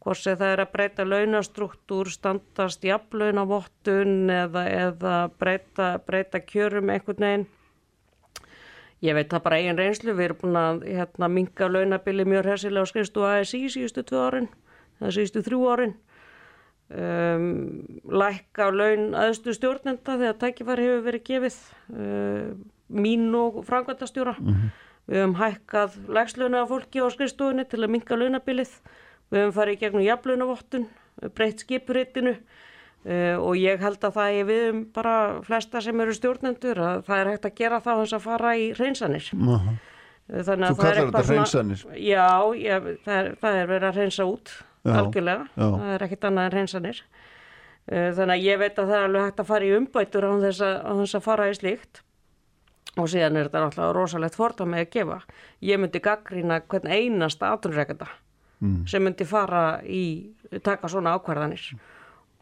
Hvort 0.03 0.23
sem 0.23 0.39
það 0.39 0.55
er 0.55 0.63
að 0.63 0.71
breyta 0.77 1.09
launastruktúr, 1.09 2.13
standast 2.15 2.87
jafnlaunavottun 2.87 4.31
eða, 4.31 4.65
eða 4.87 5.17
breyta, 5.39 5.91
breyta 6.07 6.43
kjörum 6.47 6.95
einhvern 6.95 7.27
veginn 7.27 7.49
Ég 9.03 9.17
veit 9.19 9.33
það 9.33 9.43
bara 9.43 9.59
eigin 9.59 9.79
reynslu, 9.79 10.15
við 10.15 10.29
erum 10.29 10.41
búin 10.45 10.59
að 10.61 10.85
hérna, 10.87 11.29
minga 11.29 11.69
launabili 11.69 12.27
mjög 12.29 12.53
hersilega 12.53 12.87
á 12.87 12.91
skrifstu 12.91 13.25
ASI 13.27 13.65
síðustu 13.75 14.05
tvö 14.07 14.21
árin, 14.29 14.49
það 15.01 15.15
síðustu 15.17 15.43
þrjú 15.49 15.63
árin. 15.73 15.95
Um, 16.93 17.47
lækka 18.05 18.69
laun 18.71 19.17
aðstu 19.17 19.55
stjórnenda 19.57 20.19
þegar 20.21 20.39
tækifæri 20.39 20.87
hefur 20.87 21.05
verið 21.07 21.23
gefið, 21.31 21.59
uh, 21.97 22.53
mín 22.93 23.31
og 23.35 23.63
frangvandastjóra. 23.67 24.37
Mm 24.39 24.53
-hmm. 24.53 24.73
Við 25.09 25.19
hefum 25.19 25.35
hækkað 25.41 25.97
lægslöna 26.09 26.63
af 26.63 26.69
fólki 26.69 27.03
á 27.03 27.07
skrifstofunni 27.11 27.65
til 27.65 27.83
að 27.83 27.91
minga 27.91 28.17
launabilið. 28.17 28.71
Við 29.33 29.41
hefum 29.41 29.57
farið 29.57 29.75
í 29.75 29.81
gegnum 29.81 30.07
jafnlaunavottun, 30.07 30.87
breytt 31.35 31.65
skipurittinu. 31.65 32.37
Uh, 33.03 33.35
og 33.43 33.57
ég 33.59 33.81
held 33.83 34.05
að 34.07 34.13
það 34.15 34.37
er 34.39 34.45
við 34.47 34.65
um 34.69 34.83
bara 34.95 35.15
flesta 35.43 35.81
sem 35.83 36.03
eru 36.05 36.13
stjórnendur 36.15 36.79
að 36.79 37.01
það 37.09 37.23
er 37.23 37.31
hægt 37.33 37.49
að 37.49 37.57
gera 37.59 37.81
það 37.83 37.97
hans 37.99 38.13
að 38.15 38.23
fara 38.29 38.53
í 38.55 38.69
reynsanir 38.79 39.31
uh 39.35 39.49
-huh. 39.49 39.81
Þú 40.33 40.45
kallar 40.79 41.01
þetta 41.01 41.23
reynsanir? 41.27 41.83
Já, 41.99 42.29
ég, 42.55 42.87
það, 43.03 43.17
er, 43.17 43.35
það 43.41 43.59
er 43.59 43.67
verið 43.67 43.89
að 43.89 43.99
reynsa 43.99 44.25
út 44.25 44.53
já, 44.85 44.93
algjörlega, 44.95 45.49
já. 45.57 45.67
það 45.67 45.91
er 45.95 46.03
ekkit 46.07 46.25
annað 46.25 46.45
en 46.45 46.53
reynsanir 46.53 47.03
uh, 47.93 48.11
þannig 48.15 48.37
að 48.37 48.47
ég 48.47 48.59
veit 48.59 48.79
að 48.79 48.87
það 48.87 48.97
er 48.97 49.05
alveg 49.09 49.27
hægt 49.27 49.41
að 49.41 49.51
fara 49.51 49.65
í 49.65 49.77
umbætur 49.77 50.25
á 50.31 50.33
þess 50.47 50.61
að, 50.61 50.77
á 50.87 50.93
þess 51.03 51.15
að 51.19 51.27
fara 51.27 51.51
í 51.51 51.59
slíkt 51.59 52.03
og 52.97 53.09
síðan 53.09 53.37
er 53.37 53.49
þetta 53.49 53.65
náttúrulega 53.65 53.93
rosalegt 53.97 54.39
fórta 54.39 54.65
með 54.65 54.85
að 54.87 54.93
gefa 54.95 55.21
ég 55.61 55.81
myndi 55.81 56.01
gaggrína 56.01 56.61
hvern 56.69 56.87
einasta 56.87 57.51
aðtunreikanda 57.51 58.07
mm. 58.61 58.87
sem 58.87 59.03
myndi 59.03 59.27
fara 59.27 59.83
í 59.83 60.05
taka 60.63 60.89
svona 60.89 61.17
ákvarðanir 61.17 61.73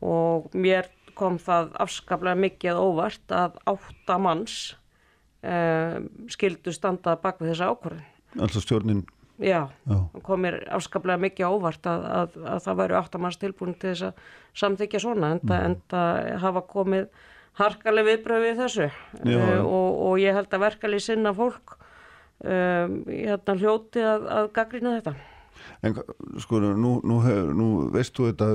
og 0.00 0.50
mér 0.56 0.88
kom 1.18 1.38
það 1.40 1.72
afskaplega 1.84 2.38
mikið 2.40 2.80
óvart 2.80 3.34
að 3.34 3.58
átta 3.68 4.18
manns 4.22 4.58
um, 5.44 6.06
skildu 6.32 6.72
standa 6.74 7.16
bak 7.20 7.40
við 7.42 7.54
þessa 7.54 7.72
ákvörðin. 7.74 8.06
Alltaf 8.38 8.64
stjórnin? 8.64 9.02
Já, 9.40 9.70
Já. 9.88 9.96
kom 10.24 10.42
mér 10.44 10.60
afskaplega 10.76 11.20
mikið 11.20 11.48
óvart 11.48 11.86
að, 11.88 12.06
að, 12.12 12.38
að 12.44 12.62
það 12.66 12.80
væru 12.82 12.96
áttamanns 12.98 13.40
tilbúin 13.40 13.76
til 13.80 13.94
þess 13.94 14.08
að 14.10 14.24
samþykja 14.60 15.00
svona 15.00 15.30
en 15.32 15.42
það 15.48 15.76
mm. 15.88 16.40
hafa 16.44 16.62
komið 16.68 17.06
harkaleg 17.60 18.08
viðbröð 18.08 18.44
við 18.44 18.60
þessu 18.60 18.88
uh, 18.90 19.62
og, 19.64 19.88
og 20.06 20.20
ég 20.20 20.36
held 20.36 20.52
að 20.54 20.64
verkali 20.66 21.00
sinna 21.02 21.32
fólk 21.36 21.76
um, 21.76 23.00
hérna 23.08 23.56
hljóti 23.60 24.04
að, 24.04 24.28
að 24.28 24.50
gaggrina 24.56 24.96
þetta. 24.98 25.16
En 25.84 25.96
sko, 26.40 26.60
nú, 26.60 26.98
nú, 27.04 27.20
nú 27.56 27.70
veist 27.94 28.16
þú 28.16 28.30
þetta 28.30 28.50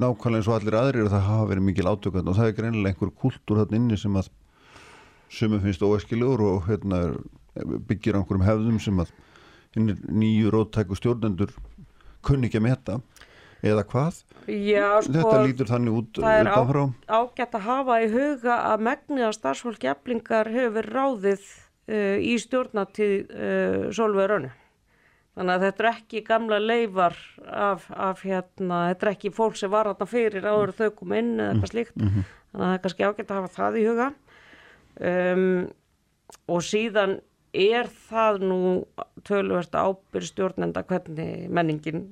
nákvæmlega 0.00 0.40
eins 0.40 0.48
og 0.50 0.56
allir 0.58 0.78
aðrir 0.78 1.06
að 1.06 1.14
það 1.14 1.28
hafa 1.28 1.50
verið 1.50 1.66
mikil 1.68 1.90
átökand 1.90 2.30
og 2.30 2.38
það 2.38 2.50
er 2.50 2.56
greinilega 2.58 2.94
einhver 2.94 3.12
kultúr 3.22 3.60
þarna 3.62 3.80
inni 3.80 3.98
sem 4.00 4.18
að 4.18 4.30
sumum 5.34 5.62
finnst 5.62 5.84
óeskilugur 5.84 6.44
og 6.48 6.68
hérna, 6.68 7.00
byggir 7.88 8.18
einhverjum 8.18 8.46
hefðum 8.46 8.80
sem 8.82 9.02
að 9.02 9.14
nýju 9.74 10.52
róttæku 10.54 10.98
stjórnendur 10.98 11.54
kunni 12.24 12.48
ekki 12.48 12.60
að 12.60 12.66
metta 12.68 12.98
eða 13.64 13.84
hvað? 13.88 14.20
Já, 14.50 15.00
sko, 15.02 15.14
Þetta 15.16 15.42
lítur 15.46 15.70
þannig 15.70 15.98
út 16.00 16.20
það 16.20 16.40
er 16.40 16.50
á, 16.52 16.84
ágætt 17.18 17.56
að 17.58 17.66
hafa 17.68 18.00
í 18.04 18.10
huga 18.12 18.58
að 18.72 18.84
megnið 18.88 19.28
að 19.28 19.36
starfsfólk 19.38 19.86
eflingar 19.94 20.50
hefur 20.52 20.90
ráðið 20.94 21.46
uh, 21.48 22.18
í 22.20 22.36
stjórnatíð 22.42 23.16
uh, 23.32 23.88
Solveig 23.96 24.30
Rönnu. 24.32 24.52
Þannig 25.34 25.54
að 25.56 25.64
þetta 25.66 25.82
er 25.82 25.88
ekki 25.90 26.20
gamla 26.28 26.58
leifar 26.62 27.16
af, 27.50 27.86
af 27.90 28.20
hérna, 28.22 28.84
þetta 28.92 29.06
er 29.06 29.12
ekki 29.16 29.32
fólk 29.34 29.56
sem 29.58 29.72
var 29.72 29.88
þarna 29.90 30.06
fyrir 30.06 30.46
áður 30.46 30.72
þau 30.78 30.90
kom 30.94 31.14
inn 31.18 31.32
eða 31.40 31.48
eitthvað 31.50 31.72
slíkt. 31.72 31.96
Þannig 31.98 32.54
að 32.54 32.60
það 32.60 32.74
er 32.74 32.82
kannski 32.84 33.08
ágætt 33.08 33.32
að 33.32 33.40
hafa 33.40 33.54
það 33.56 33.78
í 33.80 33.86
huga. 33.88 34.06
Um, 35.10 35.48
og 36.54 36.62
síðan 36.62 37.16
er 37.54 37.90
það 38.08 38.40
nú 38.46 38.60
tölvert 39.26 39.74
ábyrð 39.74 40.30
stjórnenda 40.30 40.84
hvernig 40.86 41.50
menningin 41.50 42.04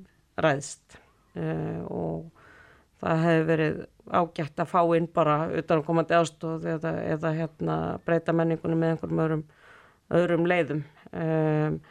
ræðst 0.43 0.99
uh, 1.39 1.83
og 1.87 2.27
það 3.03 3.25
hefur 3.27 3.49
verið 3.53 3.81
ágætt 4.11 4.63
að 4.63 4.71
fá 4.75 4.83
inn 4.99 5.09
bara 5.15 5.39
utan 5.63 5.87
komandi 5.87 6.19
ástóð 6.19 6.67
eða, 6.75 6.97
eða 7.07 7.35
hérna, 7.39 7.77
breyta 8.07 8.35
menningunum 8.35 8.83
með 8.83 8.97
einhverjum 8.97 9.25
öðrum, 9.25 9.45
öðrum 10.11 10.49
leiðum. 10.51 10.87
Um, 11.13 11.83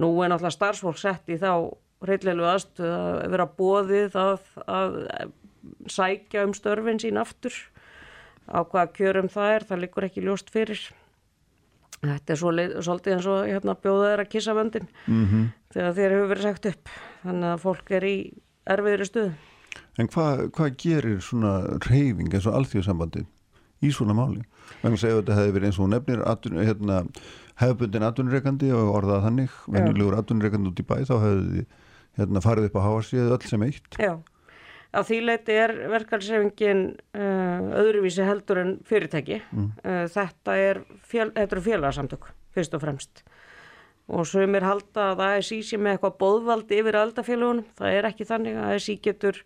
nú 0.00 0.10
er 0.24 0.32
náttúrulega 0.32 0.56
starfsfólk 0.56 0.98
sett 1.00 1.28
í 1.30 1.38
þá 1.40 1.52
reyllilu 2.06 2.46
aðstöð 2.48 2.94
að 2.94 3.18
vera 3.34 3.46
bóðið 3.58 4.16
að, 4.16 4.46
að 4.64 4.96
sækja 5.92 6.46
um 6.46 6.54
störfin 6.56 7.00
sín 7.02 7.20
aftur 7.20 7.54
á 8.48 8.64
hvaða 8.64 8.88
kjörum 8.96 9.28
það 9.30 9.54
er, 9.54 9.66
það 9.68 9.82
liggur 9.84 10.06
ekki 10.08 10.24
ljóst 10.24 10.50
fyrir. 10.52 10.80
Þetta 12.00 12.32
er 12.32 12.40
svo, 12.40 12.52
svolítið 12.80 13.14
eins 13.16 13.28
og 13.28 13.42
hérna, 13.44 13.76
bjóða 13.76 14.06
þeirra 14.08 14.24
að 14.24 14.32
kissa 14.32 14.54
vöndin 14.56 14.86
mm 15.04 15.24
-hmm. 15.26 15.48
þegar 15.74 15.96
þeir 15.98 16.14
hefur 16.14 16.30
verið 16.32 16.46
sagt 16.48 16.70
upp. 16.70 16.92
Þannig 17.22 17.50
að 17.50 17.62
fólk 17.66 17.90
er 17.90 18.06
í 18.08 18.16
erfiðri 18.64 19.08
stuðu. 19.08 19.32
En 20.00 20.08
hvað 20.08 20.46
hva 20.56 20.70
gerir 20.80 21.20
svona 21.20 21.52
reyfing 21.90 22.32
eins 22.32 22.46
og 22.48 22.56
alþjóðsambandi 22.56 23.26
í 23.80 23.92
svona 23.94 24.16
máli? 24.16 24.42
Vegna 24.80 25.00
segja 25.00 25.18
að 25.18 25.22
þetta 25.22 25.38
hefði 25.38 25.54
verið 25.56 25.70
eins 25.70 25.78
og 25.80 25.92
nefnir 25.92 26.24
atun, 26.28 26.58
hérna, 26.64 26.98
hefðbundin 27.60 28.06
atunreikandi 28.06 28.72
og 28.76 28.90
orðað 29.00 29.24
þannig, 29.26 29.54
venjulegur 29.74 30.18
atunreikandi 30.20 30.70
út 30.70 30.82
í 30.82 30.86
bæ, 30.86 30.96
þá 31.08 31.14
hefði 31.24 31.64
hérna, 32.18 32.44
farið 32.44 32.68
upp 32.70 32.78
á 32.80 32.86
háarsíðu 32.86 33.34
öll 33.36 33.48
sem 33.48 33.66
eitt. 33.66 33.98
Já, 34.00 34.12
á 34.90 35.00
því 35.06 35.20
leiti 35.26 35.56
er 35.56 35.74
verkalsefingin 35.92 36.84
uh, 37.16 37.68
öðruvísi 37.82 38.26
heldur 38.26 38.62
en 38.62 38.72
fyrirtæki. 38.88 39.42
Mm. 39.52 39.70
Uh, 39.84 40.04
þetta 40.12 40.56
er, 40.60 40.82
fél, 41.06 41.30
er 41.34 41.64
félagsamtök, 41.66 42.30
fyrst 42.56 42.76
og 42.76 42.84
fremst. 42.84 43.24
Og 44.10 44.26
sumir 44.26 44.64
halda 44.66 45.12
að 45.12 45.20
ASI 45.28 45.60
sé 45.62 45.78
með 45.78 45.96
eitthvað 45.96 46.16
bóðvaldi 46.18 46.80
yfir 46.80 46.98
aldafélagunum. 46.98 47.68
Það 47.78 47.98
er 47.98 48.08
ekki 48.08 48.26
þannig 48.26 48.56
að 48.58 48.72
ASI 48.74 48.96
getur 49.04 49.38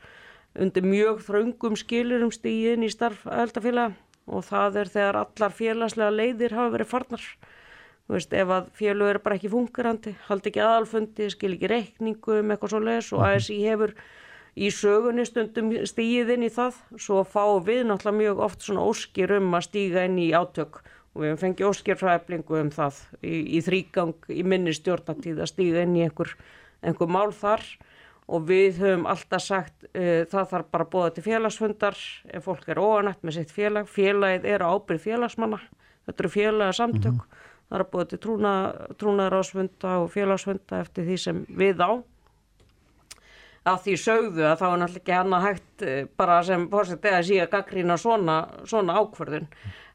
undir 0.55 0.87
mjög 0.87 1.21
þraungum 1.27 1.77
skilurum 1.77 2.31
stíðin 2.33 2.87
í 2.87 2.89
starf 2.93 3.27
aldafélaga 3.29 3.93
og 4.27 4.45
það 4.47 4.81
er 4.83 4.91
þegar 4.95 5.21
allar 5.21 5.55
félagslega 5.55 6.15
leiðir 6.15 6.57
hafa 6.57 6.73
verið 6.75 6.91
farnar. 6.91 7.29
Þú 8.05 8.17
veist, 8.17 8.35
ef 8.37 8.51
að 8.53 8.67
félög 8.77 9.11
eru 9.11 9.23
bara 9.25 9.39
ekki 9.39 9.51
fungerandi, 9.53 10.13
haldi 10.27 10.51
ekki 10.51 10.61
aðalfundi, 10.61 11.29
skil 11.33 11.55
ekki 11.55 11.71
reikningu 11.73 12.41
um 12.41 12.53
eitthvað 12.53 12.75
svo 12.75 12.81
leiðis 12.85 13.13
og 13.17 13.25
ASI 13.25 13.57
hefur 13.65 13.95
í 14.55 14.69
sögunni 14.71 15.25
stundum 15.27 15.71
stíðin 15.89 16.45
í 16.45 16.51
það, 16.53 16.77
svo 17.01 17.23
fáum 17.27 17.65
við 17.65 17.87
náttúrulega 17.89 18.21
mjög 18.21 18.43
oft 18.45 18.67
svona 18.67 18.85
óskir 18.85 19.33
um 19.39 19.57
að 19.57 19.67
stíga 19.71 20.05
inn 20.09 20.21
í 20.21 20.29
átök. 20.37 20.83
Og 21.15 21.23
við 21.23 21.31
hefum 21.31 21.43
fengið 21.45 21.71
óskir 21.71 21.99
frá 21.99 22.13
eflingu 22.19 22.61
um 22.61 22.71
það 22.75 23.01
í, 23.23 23.35
í 23.57 23.65
þrýgang 23.65 24.31
í 24.35 24.45
minni 24.45 24.75
stjórnatíð 24.77 25.41
að 25.41 25.53
stíga 25.53 25.85
inn 25.87 25.97
í 25.97 26.05
einhver, 26.05 26.35
einhver 26.83 27.11
mál 27.11 27.31
þar 27.33 27.65
og 28.25 28.47
við 28.49 28.81
höfum 28.81 29.07
alltaf 29.11 29.43
sagt 29.45 29.87
uh, 29.93 30.25
það 30.31 30.51
þarf 30.53 30.71
bara 30.73 30.87
að 30.87 30.93
bóða 30.95 31.11
til 31.15 31.27
félagsfundar. 31.27 31.99
Ef 32.33 32.49
fólk 32.49 32.69
er 32.73 32.81
óanætt 32.81 33.25
með 33.25 33.39
sitt 33.39 33.53
félag 33.55 33.91
félagið 33.91 34.49
er 34.55 34.65
á 34.65 34.69
ábyrð 34.73 35.05
félagsmanna. 35.05 35.61
Þetta 36.07 36.25
eru 36.25 36.33
félagasamtök. 36.33 37.13
Mm 37.13 37.21
-hmm. 37.21 37.53
það 37.69 37.79
er 37.79 37.85
að 37.85 37.93
bóða 37.93 38.09
til 38.09 38.19
trúna, 38.19 38.55
trúnaðarásfunda 39.01 39.95
og 40.01 40.11
félagsfunda 40.13 40.81
eftir 40.81 41.05
því 41.05 41.17
sem 41.19 41.47
við 41.49 41.81
á. 41.81 41.93
Að 43.65 43.79
því 43.85 43.95
sögðu 43.97 44.45
að 44.45 44.59
þá 44.61 44.67
er 44.69 44.79
náttúrulega 44.79 45.01
ekki 45.01 45.13
hann 45.13 45.33
að 45.33 45.47
hægt 45.47 45.85
bara 46.17 46.43
sem 46.45 46.69
fórsett 46.69 47.05
eða 47.05 47.23
síðan 47.23 47.51
gaggrína 47.51 47.97
svona, 47.97 48.49
svona 48.65 48.93
ákverðun 49.01 49.47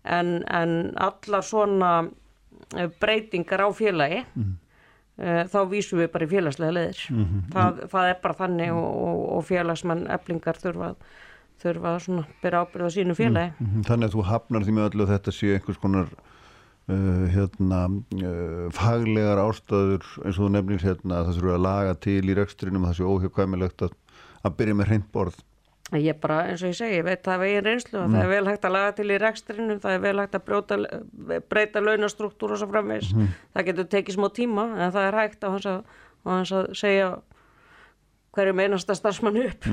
en, 0.04 0.44
en 0.50 0.98
allar 0.98 1.44
svona 1.46 2.10
breytingar 3.00 3.62
á 3.62 3.70
félagi 3.74 4.24
mm. 4.36 4.42
uh, 4.42 4.69
þá 5.20 5.60
vísum 5.68 6.00
við 6.00 6.12
bara 6.14 6.26
í 6.26 6.32
félagslega 6.32 6.76
leðir 6.78 7.00
mm 7.12 7.24
-hmm. 7.24 7.42
það, 7.54 7.80
það 7.92 8.10
er 8.10 8.20
bara 8.24 8.40
þannig 8.40 8.72
og, 8.72 8.90
og, 9.08 9.24
og 9.38 9.46
félagsmann 9.50 10.06
eblingar 10.08 10.60
þurfa 10.62 10.94
þurfa 11.60 11.96
að 11.98 12.26
byrja 12.42 12.62
ábyrða 12.64 12.90
sínu 12.96 13.16
félagi 13.16 13.52
mm 13.52 13.68
-hmm. 13.68 13.84
Þannig 13.84 14.08
að 14.08 14.14
þú 14.16 14.26
hafnar 14.32 14.64
því 14.64 14.76
með 14.78 14.90
öllu 14.90 15.04
að 15.04 15.14
þetta 15.14 15.32
sé 15.32 15.54
einhvers 15.54 15.82
konar 15.82 16.08
Uh, 16.90 17.28
hérna, 17.30 17.84
uh, 18.18 18.70
faglegar 18.74 19.38
ástæður 19.38 20.02
eins 20.26 20.40
og 20.40 20.48
þú 20.48 20.48
nefnir 20.56 20.82
hérna 20.82 21.20
að 21.20 21.28
það 21.28 21.36
þurfa 21.38 21.52
að 21.54 21.62
laga 21.62 21.92
til 22.02 22.24
í 22.26 22.34
rekstrinum 22.34 22.88
það 22.88 22.96
sé 22.98 23.04
óhjökkvæmilegt 23.06 23.84
að, 23.86 23.92
að 24.42 24.56
byrja 24.58 24.78
með 24.80 24.90
hreint 24.90 25.12
borð 25.14 25.38
Ég 25.98 26.20
bara 26.22 26.44
eins 26.52 26.62
og 26.62 26.70
ég 26.70 26.78
segi, 26.78 27.00
ég 27.00 27.06
veit 27.08 27.24
það 27.26 27.40
veginn 27.44 27.66
reynslu 27.66 27.98
mm. 27.98 28.14
það 28.14 28.22
er 28.22 28.30
vel 28.30 28.50
hægt 28.52 28.66
að 28.68 28.76
laga 28.76 28.92
til 29.00 29.08
í 29.10 29.18
rekstrinum 29.24 29.80
það 29.82 29.96
er 29.96 30.04
vel 30.04 30.20
hægt 30.22 30.36
að 30.38 30.44
brjóta, 30.46 30.78
breyta 31.50 31.82
launastruktúr 31.82 32.54
og 32.54 32.62
svo 32.62 32.68
framvegs, 32.70 33.10
mm. 33.16 33.32
það 33.56 33.68
getur 33.72 33.90
tekið 33.96 34.18
smá 34.20 34.28
tíma 34.38 34.68
en 34.76 34.94
það 34.94 35.08
er 35.08 35.18
hægt 35.18 35.48
á 35.48 35.50
hans 35.50 35.70
að, 35.72 35.80
á 36.22 36.30
hans 36.30 36.54
að 36.54 36.70
segja 36.78 37.08
hverjum 38.38 38.62
einasta 38.62 38.94
starfsmann 38.94 39.40
upp. 39.42 39.66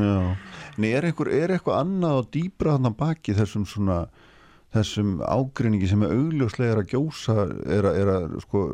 Nei, 0.81 0.95
er 0.97 1.05
eitthvað, 1.11 1.75
annað 1.77 2.23
og 2.23 2.31
dýbra 2.33 2.79
þannig 2.79 2.97
baki 3.03 3.37
þessum 3.37 3.69
svona 3.69 4.07
þessum 4.77 5.21
ágrinningi 5.25 5.89
sem 5.91 6.03
er 6.05 6.15
augljóslega 6.17 6.75
er 6.75 6.83
að 6.83 6.95
gjósa 6.95 7.37
er 7.45 7.89
að, 7.89 8.01
er 8.01 8.13
að 8.13 8.39
sko, 8.45 8.65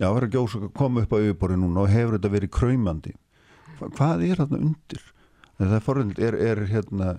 já, 0.00 0.08
er 0.08 0.26
að 0.26 0.34
gjósa 0.36 0.70
koma 0.76 1.04
upp 1.04 1.14
á 1.14 1.18
yfirbori 1.22 1.58
núna 1.58 1.84
og 1.84 1.92
hefur 1.92 2.18
þetta 2.18 2.32
verið 2.34 2.52
kræmandi 2.56 3.14
hvað 3.80 4.26
er 4.28 4.42
þarna 4.42 4.60
undir 4.68 5.06
það 5.68 5.76
er 5.76 5.86
forðind, 5.86 6.18
er, 6.22 6.38
er 6.50 6.64
hérna 6.70 7.12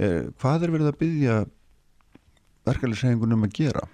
er, 0.00 0.30
hvað 0.40 0.66
er 0.66 0.74
verið 0.74 0.90
að 0.90 1.00
byggja 1.04 1.38
verkefliðsengunum 2.68 3.46
að 3.46 3.56
gera? 3.60 3.86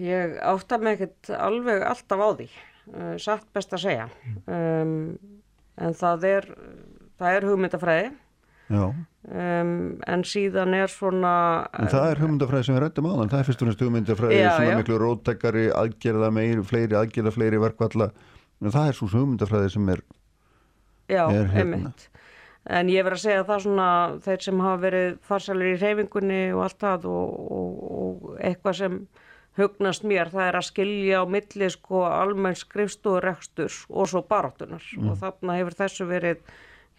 Ég 0.00 0.36
átta 0.44 0.78
mig 0.80 0.96
ekkert 0.96 1.32
alveg 1.36 1.84
alltaf 1.86 2.20
á 2.20 2.28
því 2.36 2.48
uh, 2.50 3.14
satt 3.22 3.46
best 3.56 3.72
að 3.72 3.84
segja. 3.86 4.08
Um, 4.44 5.16
en 5.80 5.96
það 5.96 6.28
er 6.30 6.48
það 7.16 7.36
er 7.38 7.46
hugmyndafræði. 7.50 8.08
Um, 8.66 9.70
en 10.10 10.22
síðan 10.26 10.74
er 10.74 10.90
svona 10.90 11.32
en 11.78 11.90
það 11.90 12.08
er 12.10 12.20
hugmyndafræði 12.22 12.66
sem 12.66 12.74
við 12.74 12.82
rættum 12.82 13.06
á 13.06 13.12
þann 13.14 13.30
það 13.30 13.38
er 13.38 13.46
fyrst 13.46 13.62
og 13.62 13.68
næst 13.68 13.84
hugmyndafræði 13.84 14.38
já, 14.40 14.48
svona 14.56 14.72
já. 14.72 14.78
miklu 14.80 14.98
róttekari 15.02 15.64
aðgerða 15.70 16.30
meir, 16.34 16.62
fleiri 16.66 16.98
aðgerða 16.98 17.32
fleiri 17.34 17.60
verkvalla, 17.62 18.08
en 18.62 18.74
það 18.74 18.90
er 18.90 18.98
svo 18.98 19.08
hugmyndafræði 19.12 19.70
sem 19.76 19.92
er 19.94 20.02
já, 21.08 21.22
er 21.30 21.52
hérna. 21.54 21.92
en 22.78 22.90
ég 22.92 23.06
verð 23.06 23.20
að 23.20 23.24
segja 23.26 23.46
það 23.48 23.62
svona, 23.66 23.90
þeir 24.26 24.44
sem 24.48 24.64
hafa 24.64 24.82
verið 24.82 25.08
farsalir 25.28 25.72
í 25.74 25.78
reyfingunni 25.82 26.42
og 26.56 26.66
allt 26.66 26.82
það 26.82 27.08
og, 27.12 27.38
og, 27.58 27.86
og 28.00 28.36
eitthvað 28.40 28.78
sem 28.80 29.00
hugnast 29.56 30.04
mér, 30.04 30.30
það 30.32 30.50
er 30.50 30.58
að 30.58 30.68
skilja 30.68 31.22
á 31.22 31.24
milli 31.32 31.68
sko 31.72 32.04
almenn 32.10 32.58
skrifstúrreksturs 32.58 33.84
og 33.88 34.10
svo 34.10 34.22
baróttunar 34.28 34.84
mm. 34.98 35.10
og 35.10 35.20
þarna 35.22 35.58
hefur 35.60 35.78
þessu 35.80 36.08
verið 36.10 36.42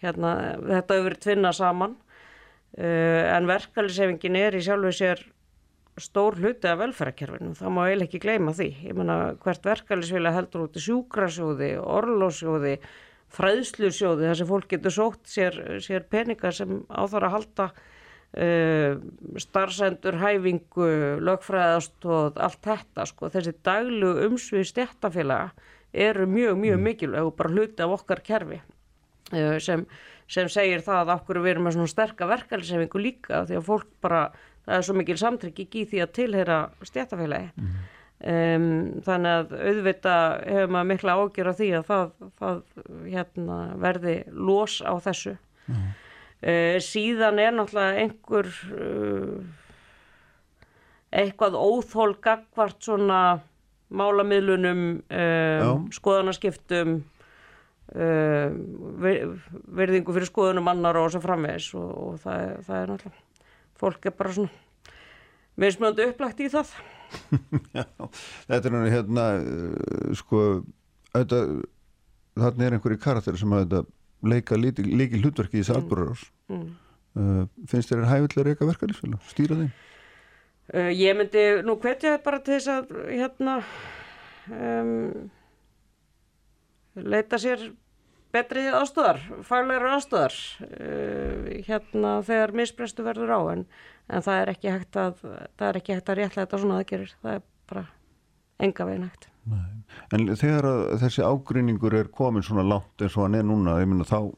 hérna, 0.02 0.34
þetta 0.58 0.96
hefur 0.96 1.08
verið 1.10 1.24
tvinna 1.26 1.52
saman 1.54 1.94
uh, 1.94 3.24
en 3.36 3.50
verkefælisefingin 3.50 4.40
er 4.40 4.58
í 4.58 4.62
sjálfu 4.66 4.94
sér 4.98 5.22
stór 5.98 6.38
hluti 6.38 6.68
af 6.70 6.78
velferðarkerfinu, 6.78 7.54
það 7.58 7.74
má 7.74 7.80
eiginlega 7.84 8.06
ekki 8.06 8.22
gleyma 8.22 8.54
því, 8.54 8.68
ég 8.86 8.98
menna 8.98 9.16
hvert 9.42 9.64
verkefælisvila 9.66 10.34
heldur 10.34 10.68
út 10.68 10.78
í 10.78 10.82
sjúkrasjóði, 10.84 11.72
orlósjóði 11.82 12.76
fræðslusjóði, 13.34 14.28
þar 14.28 14.40
sem 14.40 14.48
fólk 14.48 14.68
getur 14.72 14.94
sótt 14.94 15.28
sér, 15.28 15.58
sér 15.84 16.06
peningar 16.10 16.56
sem 16.56 16.82
á 16.88 17.02
þar 17.10 17.28
að 17.28 17.34
halda 17.36 17.66
uh, 17.68 19.02
starfsendur, 19.44 20.20
hæfingu 20.22 20.88
lögfræðast 21.28 22.08
og 22.08 22.40
allt 22.40 22.62
þetta 22.64 23.06
sko, 23.10 23.32
þessi 23.34 23.56
daglu 23.66 24.14
umsvið 24.28 24.70
stjættafélaga 24.72 25.52
eru 25.92 26.26
mjög, 26.28 26.58
mjög 26.60 26.80
mm. 26.80 26.90
mikilvæg 26.90 27.30
og 27.30 27.36
bara 27.36 27.54
hluti 27.54 27.84
af 27.84 27.94
okkar 28.00 28.24
kerfi 28.24 28.60
Eh, 29.36 29.58
sem, 29.60 29.84
sem 30.30 30.48
segir 30.48 30.80
það 30.84 31.02
að 31.02 31.10
okkur 31.18 31.42
við 31.44 31.52
erum 31.52 31.66
með 31.68 31.74
svona 31.76 31.92
sterka 31.92 32.28
verkeflisefingu 32.30 33.00
líka 33.02 33.42
því 33.48 33.58
að 33.58 33.66
fólk 33.66 33.90
bara, 34.04 34.22
það 34.64 34.78
er 34.78 34.86
svo 34.86 34.96
mikil 34.96 35.16
samtrykk 35.20 35.76
í 35.76 35.82
því 35.90 36.00
að 36.00 36.14
tilheyra 36.16 36.58
stjættafélagi 36.88 37.50
mm. 37.52 37.74
Um, 38.18 38.66
þannig 39.06 39.34
að 39.34 39.54
auðvita 39.58 40.16
hefur 40.42 40.72
maður 40.74 40.90
mikla 40.92 41.16
ágjör 41.18 41.50
af 41.52 41.60
því 41.60 41.70
að 41.78 41.86
það, 41.90 42.10
það 42.40 42.62
hérna, 43.06 43.58
verði 43.84 44.16
los 44.32 44.78
á 44.82 44.92
þessu 45.04 45.34
mm. 45.68 45.84
uh, 46.42 46.78
síðan 46.84 47.42
er 47.42 47.54
náttúrulega 47.54 48.02
einhver 48.02 48.50
uh, 48.74 49.38
eitthvað 51.08 51.56
óþól 51.56 52.10
gagvart 52.24 52.82
svona 52.84 53.20
málamiðlunum 53.88 54.82
um, 55.00 55.86
skoðanaskiptum 55.94 56.98
uh, 57.96 58.50
verðingu 59.78 60.12
fyrir 60.12 60.28
skoðunum 60.28 60.68
annar 60.74 60.98
og 61.00 61.08
svo 61.14 61.22
framvegis 61.24 61.70
og, 61.78 61.88
og 61.88 62.20
það, 62.24 62.44
það 62.66 62.82
er 62.82 62.92
náttúrulega, 62.92 63.24
fólk 63.78 64.10
er 64.10 64.18
bara 64.18 64.34
svona 64.36 64.66
mismöndu 65.58 66.10
upplagt 66.10 66.44
í 66.44 66.52
það. 66.52 66.76
Já, 67.76 67.84
þetta 68.48 68.72
er 68.72 68.90
hérna, 68.92 69.26
uh, 69.38 70.10
sko, 70.18 70.42
þetta, 71.14 71.40
þarna 72.38 72.66
er 72.66 72.76
einhverju 72.76 73.00
karakter 73.02 73.38
sem 73.40 73.54
að 73.56 73.80
leika 74.26 74.58
líki 74.58 75.20
hlutverki 75.22 75.60
í 75.60 75.62
þessu 75.62 75.76
mm. 75.76 75.82
atbúrarás. 75.82 76.24
Mm. 76.52 76.68
Uh, 77.18 77.42
finnst 77.70 77.90
þér 77.90 78.04
er 78.04 78.10
hæfilega 78.12 78.46
reyka 78.46 78.68
verkefni, 78.68 79.20
stýra 79.30 79.58
þeim? 79.58 79.72
Uh, 80.68 80.90
ég 80.92 81.16
myndi 81.16 81.44
nú 81.64 81.78
hvetja 81.80 82.18
bara 82.24 82.42
til 82.44 82.58
þess 82.58 82.70
að 82.74 82.90
hérna 83.08 83.58
um, 84.52 85.30
leita 86.98 87.40
sér 87.40 87.70
betri 88.34 88.66
aðstöðar, 88.72 89.20
faglegar 89.46 89.94
aðstöðar 89.96 90.34
uh, 90.66 91.48
hérna 91.68 92.18
þegar 92.26 92.54
misbrestu 92.60 93.06
verður 93.06 93.32
á 93.32 93.40
en, 93.54 93.64
en 94.08 94.24
það 94.26 94.42
er 94.42 94.52
ekki 94.54 94.74
hægt 94.74 95.00
að 95.00 95.22
það 95.22 95.66
er 95.70 95.80
ekki 95.80 95.96
hægt 95.96 96.12
að 96.12 96.20
rétla 96.20 96.44
þetta 96.44 96.62
svona 96.62 96.78
aðgerir 96.82 97.14
það 97.22 97.38
er 97.38 97.42
bara 97.68 97.84
enga 98.58 98.88
veginn 98.88 99.08
hægt. 99.08 99.28
Nei. 99.48 99.74
En 100.12 100.28
þegar 100.36 100.66
þessi 101.00 101.24
ágrinningur 101.24 101.96
er 101.96 102.10
komin 102.12 102.44
svona 102.44 102.66
látt 102.66 103.04
eins 103.04 103.16
og 103.16 103.24
hann 103.24 103.38
er 103.38 103.46
núna 103.48 103.78
myna, 103.88 104.04
þá, 104.04 104.28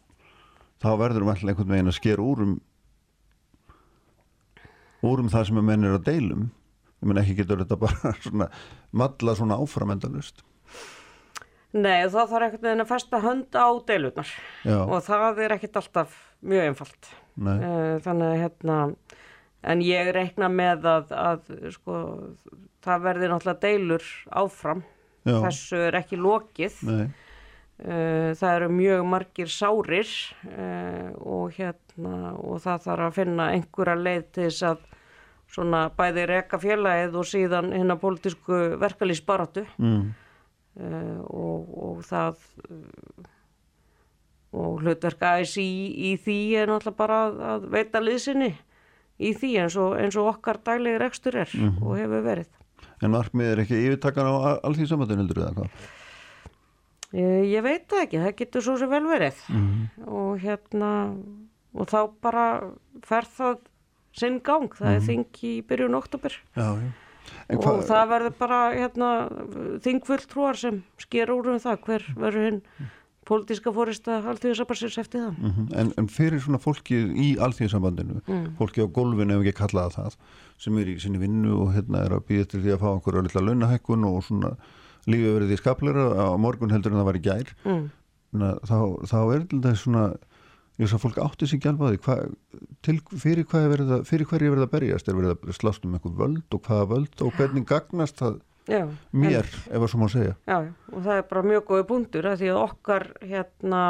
þá 0.82 0.90
verður 1.00 1.26
við 1.26 1.32
alltaf 1.34 1.50
einhvern 1.50 1.74
veginn 1.74 1.90
að 1.90 1.98
skera 1.98 2.26
úr 2.26 2.44
um 2.46 2.58
úr 5.06 5.22
um 5.24 5.30
það 5.32 5.48
sem 5.48 5.60
að 5.60 5.68
menn 5.70 5.88
er 5.88 5.96
að 5.96 6.06
deilum 6.10 6.46
ég 7.00 7.08
menn 7.08 7.20
ekki 7.22 7.36
getur 7.40 7.62
þetta 7.62 7.78
bara 7.80 8.14
svona 8.24 8.50
matla 8.92 9.36
svona 9.38 9.58
áframendalust 9.60 10.44
Nei, 11.70 12.02
þá 12.10 12.20
þarf 12.26 12.46
ekkert 12.48 12.64
með 12.64 12.72
henn 12.72 12.82
að 12.82 12.90
festa 12.90 13.20
hönd 13.22 13.54
á 13.54 13.68
deilurnar 13.86 14.30
og 14.80 14.96
það 15.06 15.42
er 15.44 15.54
ekkert 15.54 15.78
alltaf 15.78 16.16
mjög 16.42 16.66
einfalt. 16.66 17.10
Nei. 17.38 17.56
Eh, 17.56 17.96
þannig 18.04 18.26
að 18.26 18.40
hérna, 18.40 18.76
en 19.70 19.82
ég 19.84 20.10
reikna 20.16 20.48
með 20.50 20.88
að, 20.90 21.12
að 21.14 21.50
sko, 21.76 21.98
það 22.84 23.04
verði 23.06 23.30
náttúrulega 23.30 23.62
deilur 23.62 24.08
áfram. 24.42 24.84
Já. 25.28 25.36
Þessu 25.46 25.82
er 25.86 25.98
ekki 26.00 26.18
lokið. 26.18 26.78
Nei. 26.88 27.02
Eh, 27.80 28.30
það 28.36 28.54
eru 28.56 28.70
mjög 28.76 29.04
margir 29.08 29.52
sárir 29.52 30.08
eh, 30.50 31.12
og, 31.16 31.54
hérna, 31.56 32.34
og 32.36 32.58
það 32.64 32.88
þarf 32.88 33.06
að 33.06 33.20
finna 33.20 33.46
einhverja 33.54 34.00
leið 34.00 34.26
til 34.34 34.48
þess 34.48 34.66
að 34.72 34.82
svona 35.50 35.84
bæði 35.96 36.26
reka 36.30 36.60
félagið 36.62 37.16
og 37.18 37.30
síðan 37.30 37.70
hérna 37.74 37.96
pólitísku 38.00 38.58
verkalýsbaratu. 38.82 39.64
Mm 39.78 40.10
og, 40.78 41.70
og 41.82 42.02
það 42.06 42.38
uh, 42.70 43.28
og 44.50 44.82
hlutverk 44.82 45.22
ASI 45.22 45.62
í, 45.62 45.86
í 46.10 46.16
því 46.18 46.38
er 46.58 46.70
náttúrulega 46.70 46.98
bara 46.98 47.20
að, 47.26 47.40
að 47.52 47.66
veita 47.74 48.02
liðsynni 48.02 48.50
í 49.20 49.32
því 49.36 49.50
eins 49.62 49.76
og, 49.78 49.94
eins 50.00 50.18
og 50.18 50.30
okkar 50.32 50.60
daglegir 50.66 51.04
ekstur 51.06 51.36
er 51.36 51.50
mm 51.54 51.68
-hmm. 51.68 51.84
og 51.86 51.98
hefur 51.98 52.26
verið 52.26 52.48
En 53.02 53.10
markmið 53.10 53.46
er 53.46 53.60
ekki 53.62 53.80
yfirtakkan 53.86 54.26
á 54.28 54.60
allþví 54.60 54.86
samvættin 54.86 55.20
heldur 55.22 55.38
eða 55.40 55.54
hvað? 55.56 55.68
Ég, 57.12 57.44
ég 57.56 57.62
veit 57.62 57.86
það 57.88 58.02
ekki, 58.02 58.18
það 58.18 58.36
getur 58.36 58.62
svo 58.62 58.76
sem 58.78 58.90
vel 58.90 59.06
verið 59.06 59.36
mm 59.48 59.68
-hmm. 59.68 60.08
og 60.08 60.38
hérna 60.38 61.16
og 61.74 61.86
þá 61.86 62.10
bara 62.20 62.72
fer 63.02 63.24
það 63.24 63.58
sinn 64.12 64.40
gang, 64.40 64.74
það 64.74 64.86
mm 64.86 64.92
-hmm. 64.92 64.96
er 64.96 65.00
mhm. 65.00 65.06
þing 65.06 65.44
í 65.44 65.62
byrjun 65.62 65.94
oktober 65.94 66.32
Já, 66.56 66.74
já 66.82 66.90
og 67.56 67.84
það 67.88 68.08
verður 68.14 68.38
bara 68.38 68.60
hérna, 68.74 69.10
þingfulltrúar 69.84 70.58
sem 70.58 70.82
sker 71.02 71.32
úr 71.34 71.54
um 71.54 71.60
það 71.62 71.84
hver 71.86 72.08
verður 72.16 72.48
hinn 72.48 72.62
pólitíska 73.30 73.72
fórista 73.74 74.18
alltíðisabarsins 74.32 74.98
eftir 74.98 75.22
það. 75.22 75.34
Mm 75.38 75.50
-hmm. 75.50 75.66
en, 75.80 75.92
en 76.00 76.08
fyrir 76.08 76.40
svona 76.42 76.58
fólki 76.58 76.98
í 76.98 77.28
alltíðisambandinu, 77.38 78.20
mm. 78.26 78.46
fólki 78.58 78.82
á 78.82 78.86
golfinu 78.90 79.36
ef 79.36 79.44
ekki 79.44 79.58
kallaða 79.60 79.94
það, 79.98 80.16
sem 80.58 80.78
er 80.78 80.90
í 80.90 80.98
sinni 80.98 81.20
vinnu 81.22 81.54
og 81.62 81.74
hérna 81.74 82.04
er 82.06 82.16
að 82.16 82.26
býða 82.28 82.48
til 82.50 82.62
því 82.64 82.74
að 82.74 82.82
fá 82.82 82.88
einhverja 82.90 83.24
lilla 83.26 83.46
launahækkun 83.46 84.08
og 84.08 84.24
svona 84.24 84.50
lífið 85.06 85.36
verið 85.36 85.54
í 85.54 85.60
skaplera 85.60 86.04
á 86.16 86.34
morgun 86.38 86.74
heldur 86.74 86.92
en 86.92 87.00
það 87.00 87.08
var 87.10 87.20
í 87.20 87.26
gær, 87.28 87.54
mm. 87.64 87.86
þá, 88.66 88.78
þá 89.12 89.20
er 89.34 89.46
þetta 89.46 89.74
svona 89.76 90.04
ég 90.80 90.86
veist 90.86 90.96
að 90.96 91.02
fólk 91.04 91.18
átti 91.20 91.48
sig 91.48 91.60
ekki 91.60 91.68
alveg 91.68 92.06
að 92.08 92.30
því 92.86 92.94
fyrir 93.20 93.82
að 93.84 94.06
fyrir 94.08 94.28
hverju 94.30 94.48
er 94.48 94.54
verið 94.54 94.64
að 94.64 94.72
berjast 94.72 95.10
er 95.10 95.18
verið 95.18 95.34
að 95.34 95.58
slást 95.58 95.84
um 95.84 95.96
einhver 95.98 96.14
völd 96.16 96.56
og 96.56 96.62
hvaða 96.64 96.86
völd 96.94 97.24
og 97.26 97.36
hvernig 97.36 97.66
gagnast 97.68 98.22
það 98.22 98.40
já, 98.70 98.86
mér 99.12 99.42
en, 99.42 99.60
ef 99.68 99.76
það 99.76 99.92
svo 99.92 100.00
má 100.00 100.08
segja 100.12 100.34
Já 100.48 100.56
og 100.56 101.04
það 101.04 101.14
er 101.18 101.28
bara 101.34 101.44
mjög 101.50 101.68
góði 101.68 101.86
búndur 101.90 102.30
því 102.40 102.50
að 102.54 102.62
okkar 102.64 103.06
hérna 103.20 103.84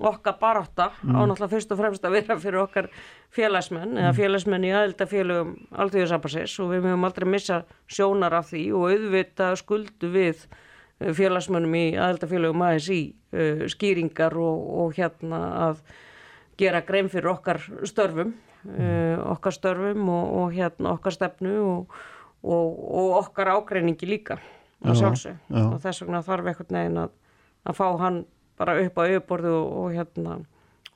okkar 0.00 0.38
barátta 0.40 0.90
mm. 1.02 1.18
á 1.18 1.20
náttúrulega 1.26 1.52
fyrst 1.52 1.74
og 1.74 1.80
fremst 1.80 2.06
að 2.06 2.14
vera 2.16 2.38
fyrir 2.40 2.62
okkar 2.62 2.88
félagsmenn 3.34 3.90
mm. 3.90 4.02
eða 4.04 4.16
félagsmenn 4.16 4.66
í 4.66 4.72
aðeldafélögum 4.72 5.54
alltíðusabassins 5.84 6.56
og 6.62 6.70
við 6.72 6.86
mögum 6.86 7.06
aldrei 7.08 7.28
missa 7.34 7.62
sjónar 7.90 8.38
af 8.38 8.52
því 8.52 8.64
og 8.78 8.86
auðvita 8.94 9.50
skuldu 9.60 10.12
við 10.14 10.46
eh, 10.46 11.10
félagsmennum 11.16 11.76
í 11.76 11.86
aðeldafélögum 11.98 12.64
aðeins 12.64 12.88
í 12.94 13.02
uh, 13.34 13.66
skýringar 13.74 14.38
og, 14.40 14.70
og 14.84 14.96
hérna 14.96 15.42
að 15.66 15.82
gera 16.60 16.84
grein 16.86 17.10
fyrir 17.12 17.32
okkar 17.32 17.60
störfum 17.88 18.34
uh, 18.68 19.16
okkar 19.34 19.56
störfum 19.56 20.08
og, 20.12 20.34
og 20.40 20.56
hérna 20.56 20.94
okkar 20.96 21.16
stefnu 21.16 21.56
og, 21.64 21.96
og, 22.42 22.82
og 23.00 23.16
okkar 23.24 23.54
ágreiningi 23.56 24.08
líka 24.08 24.38
á 24.80 24.92
sjálfsög 24.96 25.56
og 25.64 25.80
þess 25.82 26.04
vegna 26.04 26.22
þarf 26.24 26.52
einhvern 26.52 26.78
veginn 26.78 27.02
að, 27.06 27.16
að 27.68 27.80
fá 27.80 27.86
hann 28.00 28.22
bara 28.60 28.76
upp 28.84 29.00
á 29.00 29.02
auðborðu 29.08 29.56
og 29.56 29.92
hérna 29.96 30.38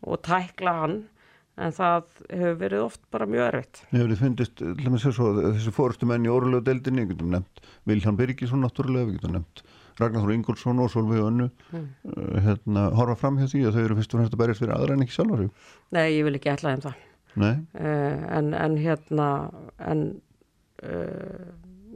og 0.05 0.23
tækla 0.25 0.79
hann. 0.83 1.03
En 1.55 1.71
það 1.71 2.09
hefur 2.35 2.57
verið 2.59 2.81
oft 2.83 3.01
bara 3.15 3.29
mjög 3.31 3.45
erfitt. 3.45 3.81
Hefur 3.93 4.17
fundist, 4.19 4.59
þessi 4.59 5.73
fórustu 5.75 6.09
menn 6.11 6.27
í 6.27 6.33
orðulegu 6.33 6.65
deildinni, 6.67 7.05
við 7.05 7.13
getum 7.13 7.31
nefnt 7.31 7.69
Viljan 7.87 8.19
Birgisson 8.19 8.65
náttúrulega, 8.65 9.07
við 9.07 9.21
getum 9.21 9.37
nefnt 9.37 9.63
Ragnar 10.01 10.25
Þór 10.25 10.35
Ingolfsson 10.35 10.83
og 10.83 10.91
Solveig 10.93 11.23
Önnu 11.23 11.49
mm. 11.71 11.89
hérna, 12.45 12.89
horfa 12.99 13.17
fram 13.21 13.39
hjá 13.39 13.49
því 13.51 13.65
að 13.69 13.77
þau 13.77 13.83
eru 13.85 13.99
fyrst 14.01 14.15
og 14.15 14.21
fremst 14.21 14.37
að 14.37 14.43
berjast 14.43 14.65
fyrir 14.65 14.75
aðra 14.77 14.97
en 14.97 15.05
ekki 15.05 15.17
sjálfur 15.17 15.45
Nei, 15.95 16.07
ég 16.17 16.27
vil 16.27 16.35
ekki 16.39 16.53
ætla 16.55 16.75
þeim 16.75 16.85
það. 16.85 17.03
Uh, 17.35 17.59
en, 18.39 18.53
en 18.55 18.79
hérna 18.79 19.29
en 19.83 20.05
uh, 20.87 21.51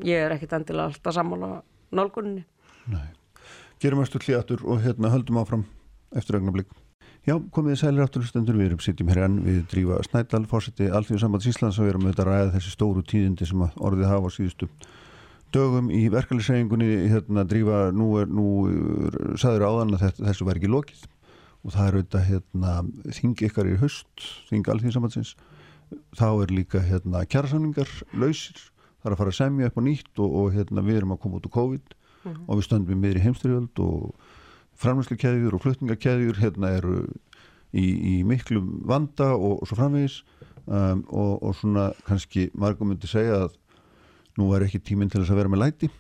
ég 0.07 0.27
er 0.27 0.35
ekkit 0.35 0.57
endilega 0.59 0.91
alltaf 0.91 1.15
sammála 1.15 1.53
nálgunni 1.95 2.43
Nei, 2.91 3.07
gerum 3.83 4.03
östu 4.03 4.23
hljátur 4.23 4.65
og 4.67 4.83
hérna 4.83 5.13
höldum 5.15 5.39
áfram 5.43 5.67
eftir 6.19 6.41
ögnablík 6.41 6.71
Já, 7.29 7.35
komið 7.53 7.75
þið 7.75 7.81
sælir 7.83 8.05
átturlustendur, 8.07 8.57
við 8.57 8.71
erum 8.71 8.81
sitjum 8.81 9.11
hér 9.11 9.19
enn 9.27 9.41
við 9.45 9.59
drífa 9.69 9.99
Snædal, 10.07 10.47
fórseti 10.49 10.87
Alþjóðu 10.89 11.21
Sambands 11.21 11.49
Íslands 11.51 11.77
og 11.77 11.85
við 11.85 11.93
erum 11.93 12.07
auðvitað 12.07 12.25
að 12.25 12.31
ræða 12.31 12.53
þessi 12.55 12.73
stóru 12.73 13.03
tíðindi 13.05 13.49
sem 13.51 13.65
orðið 13.67 14.09
hafa 14.09 14.31
á 14.31 14.37
síðustu 14.37 14.69
dögum 15.55 15.93
í 15.95 16.07
verkefliðssegingunni 16.13 17.09
hérna 17.13 17.45
drífa, 17.49 17.89
nú 17.95 18.09
er, 18.21 18.29
nú 18.29 18.49
saður 19.41 19.67
áðan 19.69 19.95
að 19.97 20.05
þetta, 20.07 20.27
þessu 20.31 20.49
verði 20.49 20.63
ekki 20.63 20.73
lokið. 20.75 21.07
Og 21.67 21.75
það 21.75 21.87
er 21.87 21.97
auðvitað 21.99 22.27
hérna 22.29 22.75
þing 23.19 23.45
ykkar 23.49 23.69
í 23.69 23.79
höst, 23.81 24.27
þing 24.49 24.69
alþjóðinsambansins 24.69 25.35
þá 26.17 26.27
er 26.43 26.53
líka 26.53 26.83
hérna 26.85 27.25
kjærasamlingar 27.29 27.91
lausir, 28.13 28.59
það 29.01 29.09
er 29.09 29.15
að 29.15 29.21
fara 29.23 29.33
að 29.33 29.39
semja 29.39 29.71
upp 29.71 29.79
á 29.81 29.83
nýtt 29.85 30.21
og, 30.23 30.35
og 30.41 30.51
hérna 30.57 30.85
við 30.85 31.01
erum 31.01 31.15
að 31.15 31.23
koma 31.25 31.39
út 31.39 31.49
úr 31.49 31.55
COVID. 31.55 31.95
Mm 32.19 32.33
-hmm. 32.33 32.45
og 32.49 32.59
við 32.59 32.67
stöndum 32.67 32.93
í 32.97 32.99
miðri 32.99 33.21
heimstyrjöld 33.23 33.79
og 33.79 34.15
framlæsleikeðjur 34.83 35.55
og 35.55 35.63
flutningakeðjur 35.63 36.41
hérna 36.43 36.71
eru 36.77 36.97
í, 37.73 37.85
í 37.85 38.25
miklu 38.25 38.61
vanda 38.85 39.35
og, 39.37 39.63
og 39.63 39.69
svo 39.69 39.77
framvegis. 39.79 40.25
Um, 40.67 41.05
og, 41.09 41.43
og 41.43 41.55
svona 41.55 41.93
kannski 42.05 42.51
margum 42.53 42.91
myndi 42.91 43.09
segja 43.09 43.47
að 43.47 43.55
nú 44.39 44.51
er 44.55 44.67
ekki 44.67 44.83
tíminn 44.85 45.11
til 45.13 45.23
þess 45.23 45.35
að 45.35 45.43
vera 45.43 45.53
með 45.53 45.65
læti 45.65 45.91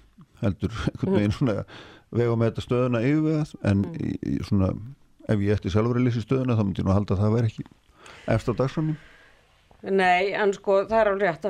heldur 0.42 0.74
einhvern 0.92 1.18
veginn 1.18 1.36
svona 1.36 1.58
vega 2.14 2.38
með 2.38 2.50
þetta 2.50 2.64
stöðuna 2.64 3.04
yfirvegað 3.04 3.54
en 3.68 3.84
mm. 3.84 4.40
svona, 4.48 4.72
ef 5.28 5.44
ég 5.44 5.54
eftir 5.58 5.74
sjálfur 5.74 6.00
að 6.00 6.08
lýsa 6.08 6.24
stöðuna 6.24 6.56
þá 6.56 6.64
myndi 6.64 6.82
ég 6.82 6.88
nú 6.88 6.94
að 6.94 7.00
halda 7.00 7.16
að 7.16 7.22
það 7.24 7.36
veri 7.36 7.52
ekki 7.52 7.68
eftir 8.34 8.56
á 8.56 8.60
dagsframum 8.62 8.98
Nei, 9.78 10.32
en 10.34 10.50
sko 10.56 10.80
það 10.90 10.98
er 10.98 11.08
alveg 11.12 11.28
rétt 11.28 11.44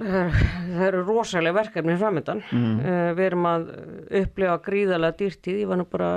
það 0.00 0.84
eru 0.86 1.02
rosalega 1.04 1.58
verkefni 1.58 1.96
framöndan 2.00 2.38
mm. 2.48 2.78
uh, 2.80 3.08
við 3.18 3.26
erum 3.26 3.48
að 3.50 3.66
upplifa 4.22 4.54
gríðalega 4.64 5.18
dýrtíð 5.18 5.58
ég 5.60 5.68
var 5.68 5.80
nú 5.82 5.84
bara 5.92 6.12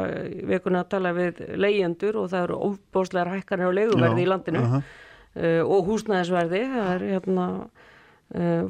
vikuna 0.47 0.86
að 0.86 0.93
tala 0.93 1.12
við 1.17 1.41
leyendur 1.60 2.21
og 2.21 2.29
það 2.31 2.45
eru 2.45 2.62
óbáslegar 2.69 3.34
hækkanir 3.34 3.67
á 3.67 3.77
leguverði 3.81 4.23
í 4.23 4.29
landinu 4.31 4.62
uh 4.62 4.77
-huh. 4.77 4.93
uh, 5.36 5.62
og 5.75 5.89
húsnæðisverði 5.89 6.63
það 6.71 6.93
er 6.93 7.05
hérna 7.12 7.49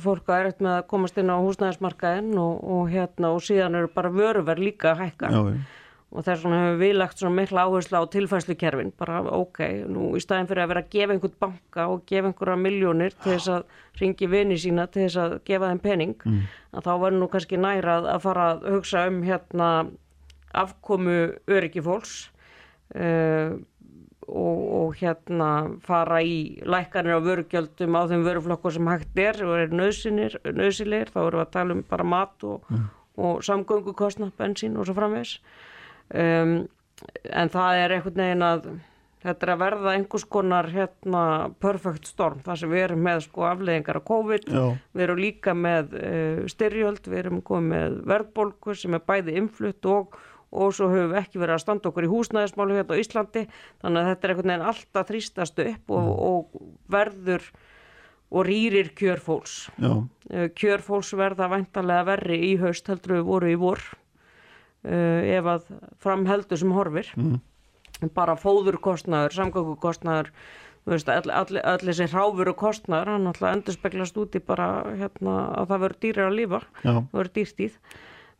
fólk 0.03 0.27
að 0.29 0.41
er 0.41 0.49
eftir 0.51 0.65
með 0.67 0.73
að 0.75 0.87
komast 0.91 1.17
inn 1.21 1.31
á 1.31 1.37
húsnæðismarkaðin 1.39 2.33
og, 2.41 2.57
og 2.75 2.89
hérna 2.91 3.31
og 3.33 3.43
síðan 3.45 3.79
eru 3.79 3.89
bara 3.95 4.11
vöruverð 4.13 4.65
líka 4.67 4.91
að 4.91 5.05
hækka. 5.05 5.31
Já, 5.31 5.41
og 6.15 6.23
þess 6.23 6.45
vegna 6.45 6.59
hefur 6.61 6.77
við 6.79 6.93
lagt 6.95 7.19
svona 7.19 7.35
mikla 7.35 7.65
áherslu 7.65 7.99
á 7.99 8.03
tilfæslukerfin 8.13 8.91
bara 8.99 9.21
ok, 9.35 9.59
nú 9.91 10.11
í 10.15 10.21
staðin 10.23 10.47
fyrir 10.49 10.63
að 10.63 10.71
vera 10.71 10.83
að 10.85 10.91
gefa 10.95 11.15
einhvern 11.15 11.35
banka 11.43 11.87
og 11.91 12.05
gefa 12.07 12.29
einhverja 12.29 12.57
miljónir 12.61 13.15
til 13.17 13.33
þess 13.33 13.51
að 13.51 13.65
ringi 13.99 14.29
vini 14.31 14.59
sína 14.61 14.87
til 14.91 15.05
þess 15.05 15.19
að 15.25 15.35
gefa 15.49 15.71
þeim 15.71 15.81
pening 15.83 16.15
mm. 16.23 16.41
að 16.71 16.87
þá 16.87 16.91
verður 16.93 17.19
nú 17.19 17.29
kannski 17.33 17.59
nærað 17.59 18.09
að 18.13 18.23
fara 18.27 18.47
að 18.53 18.65
hugsa 18.75 19.05
um 19.09 19.21
hérna 19.25 19.69
afkomu 20.55 21.19
öryggi 21.51 21.83
fólks. 21.83 22.15
Uh, 22.95 23.57
og, 24.27 24.61
og 24.79 24.95
hérna 24.99 25.49
fara 25.85 26.21
í 26.25 26.61
lækkanir 26.65 27.19
á 27.19 27.25
vörugjöldum 27.25 27.97
á 27.97 28.01
þeim 28.09 28.25
vöruflokkur 28.25 28.75
sem 28.75 28.89
hægt 28.89 29.21
er 29.21 29.41
og 29.45 29.55
er 29.59 29.75
nöðsilir, 29.75 31.11
þá 31.13 31.19
erum 31.25 31.39
við 31.39 31.45
að 31.45 31.53
tala 31.53 31.77
um 31.77 31.85
bara 31.89 32.07
mat 32.15 32.47
og, 32.47 32.65
mm. 32.69 32.89
og 33.21 33.45
samgöngukostna, 33.45 34.31
bensín 34.39 34.79
og 34.79 34.89
svo 34.89 34.97
framvegs 34.97 35.37
um, 36.09 36.57
en 37.29 37.53
það 37.53 37.83
er 37.83 37.95
einhvern 37.97 38.21
veginn 38.23 38.45
að 38.45 38.69
þetta 39.25 39.45
er 39.47 39.51
að 39.55 39.61
verða 39.63 39.93
einhvers 39.95 40.25
konar 40.29 40.69
hérna 40.69 41.23
perfect 41.63 42.09
storm. 42.09 42.41
Þar 42.45 42.61
sem 42.61 42.71
við 42.71 42.83
erum 42.83 43.03
með 43.07 43.23
sko 43.25 43.47
afleðingar 43.49 43.99
af 43.99 44.05
COVID, 44.05 44.47
Já. 44.53 44.65
við 44.93 45.05
erum 45.07 45.21
líka 45.21 45.55
með 45.57 45.97
uh, 45.97 46.45
styrjöld, 46.51 47.09
við 47.09 47.21
erum 47.23 47.41
komið 47.45 47.73
með 47.73 47.99
verðbólku 48.13 48.77
sem 48.77 48.97
er 48.97 49.05
bæði 49.05 49.37
influtt 49.41 49.89
og, 49.89 50.17
og 50.55 50.73
svo 50.75 50.89
höfum 50.91 51.13
við 51.13 51.21
ekki 51.21 51.41
verið 51.41 51.57
að 51.57 51.63
standa 51.63 51.91
okkur 51.91 52.07
í 52.07 52.11
húsnæðismálu 52.11 52.77
hérna 52.79 52.97
á 52.97 53.01
Íslandi. 53.01 53.45
Þannig 53.83 54.01
að 54.01 54.09
þetta 54.11 54.27
er 54.27 54.33
einhvern 54.33 54.51
veginn 54.51 54.67
alltaf 54.71 55.09
þrýstast 55.11 55.63
upp 55.65 55.95
og, 55.95 56.03
mm. 56.05 56.13
og 56.29 56.67
verður 56.95 57.49
og 58.35 58.47
rýrir 58.47 58.89
kjörfólks 58.97 59.57
uh, 59.85 60.47
kjörfólks 60.57 61.13
verða 61.15 61.49
væntalega 61.51 62.07
verri 62.07 62.39
í 62.49 62.55
haust 62.59 62.87
heldur 62.89 63.19
við 63.19 63.27
voru 63.27 63.51
í 63.51 63.59
vor 63.61 63.83
uh, 63.85 65.21
ef 65.37 65.51
að 65.53 65.67
framheldur 66.01 66.61
sem 66.61 66.73
horfir. 66.75 67.11
Mm. 67.19 67.37
Bara 68.15 68.35
fóðurkostnaður, 68.35 69.37
samgöngukostnaður 69.37 70.33
allir 70.85 71.61
þessi 71.81 72.09
hráfuru 72.11 72.53
kostnaður, 72.57 73.15
hann 73.15 73.29
alltaf 73.29 73.47
endur 73.49 73.73
speklast 73.73 74.17
út 74.21 74.35
í 74.37 74.41
bara 74.43 74.83
hérna, 74.99 75.37
að 75.61 75.71
það 75.71 75.81
verður 75.85 76.01
dýrir 76.03 76.25
að 76.27 76.35
lífa, 76.39 76.59
það 76.83 76.99
verður 77.15 77.31
dýrstíð 77.39 77.79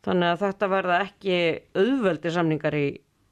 þannig 0.06 0.32
að 0.32 0.44
þetta 0.44 0.70
verða 0.70 1.00
ekki 1.06 1.38
auðveldi 1.76 2.32
samningar 2.34 2.78
í 2.78 2.86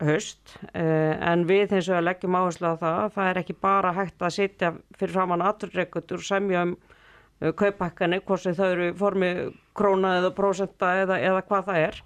höst 0.05 0.57
eh, 0.75 1.15
en 1.23 1.47
við 1.49 1.77
eins 1.77 1.89
og 1.93 2.03
leggjum 2.03 2.37
áherslu 2.37 2.75
á 2.75 2.77
það, 2.81 3.01
það 3.15 3.31
er 3.31 3.41
ekki 3.41 3.57
bara 3.63 3.95
hægt 3.95 4.23
að 4.23 4.37
setja 4.37 4.73
fyrir 4.99 5.15
framann 5.15 5.45
aturreikutur 5.47 6.25
semja 6.25 6.65
um 6.67 6.75
uh, 6.75 7.53
kaupakkanir, 7.57 8.25
hvort 8.27 8.43
sem 8.43 8.57
þau 8.59 8.67
eru 8.73 8.91
formi 8.99 9.31
króna 9.77 10.17
eða 10.21 10.35
prósenta 10.37 10.95
eða, 11.05 11.21
eða 11.23 11.45
hvað 11.47 11.71
það 11.71 11.83
er 11.87 12.03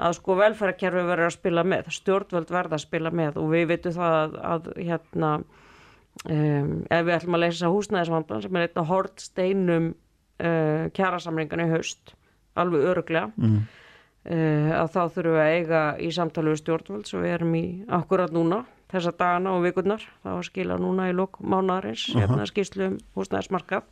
að 0.00 0.16
sko 0.20 0.36
velferðarkerfi 0.38 1.06
verður 1.06 1.26
að 1.26 1.34
spila 1.34 1.64
með, 1.66 1.88
stjórnvöld 1.94 2.52
verða 2.54 2.78
að 2.78 2.84
spila 2.84 3.10
með 3.14 3.40
og 3.42 3.50
við 3.54 3.66
veitum 3.72 3.96
það 3.96 4.18
að, 4.18 4.36
að 4.52 4.68
hérna 4.78 5.32
um, 5.40 6.70
ef 6.86 7.04
við 7.06 7.16
ætlum 7.16 7.38
að 7.38 7.44
leysa 7.44 7.72
húsnæðisvandan 7.74 8.44
sem 8.44 8.58
er 8.58 8.68
einna 8.68 8.86
hort 8.90 9.24
steinum 9.24 9.90
uh, 9.90 10.86
kjærasamlingan 10.94 11.64
í 11.66 11.70
haust 11.74 12.14
alveg 12.58 12.86
öruglega 12.92 13.30
mm. 13.34 13.58
Uh, 14.28 14.70
að 14.80 14.90
þá 14.94 15.00
þurfum 15.14 15.36
við 15.36 15.44
að 15.44 15.54
eiga 15.54 15.84
í 16.00 16.10
samtali 16.16 16.52
við 16.52 16.60
stjórnvöld 16.62 17.08
sem 17.08 17.24
við 17.24 17.36
erum 17.36 17.54
í 17.54 17.64
akkurat 18.00 18.34
núna 18.34 18.64
þessa 18.90 19.14
dagana 19.14 19.54
og 19.54 19.64
vikurnar. 19.64 20.04
Þá 20.24 20.32
skila 20.48 20.76
núna 20.80 21.08
í 21.10 21.14
lók 21.14 21.38
mánadarins 21.40 22.08
uh 22.08 22.14
-huh. 22.14 22.20
hérna 22.26 22.46
skýrslu 22.46 22.86
um 22.90 22.98
húsnæðismarkað. 23.14 23.84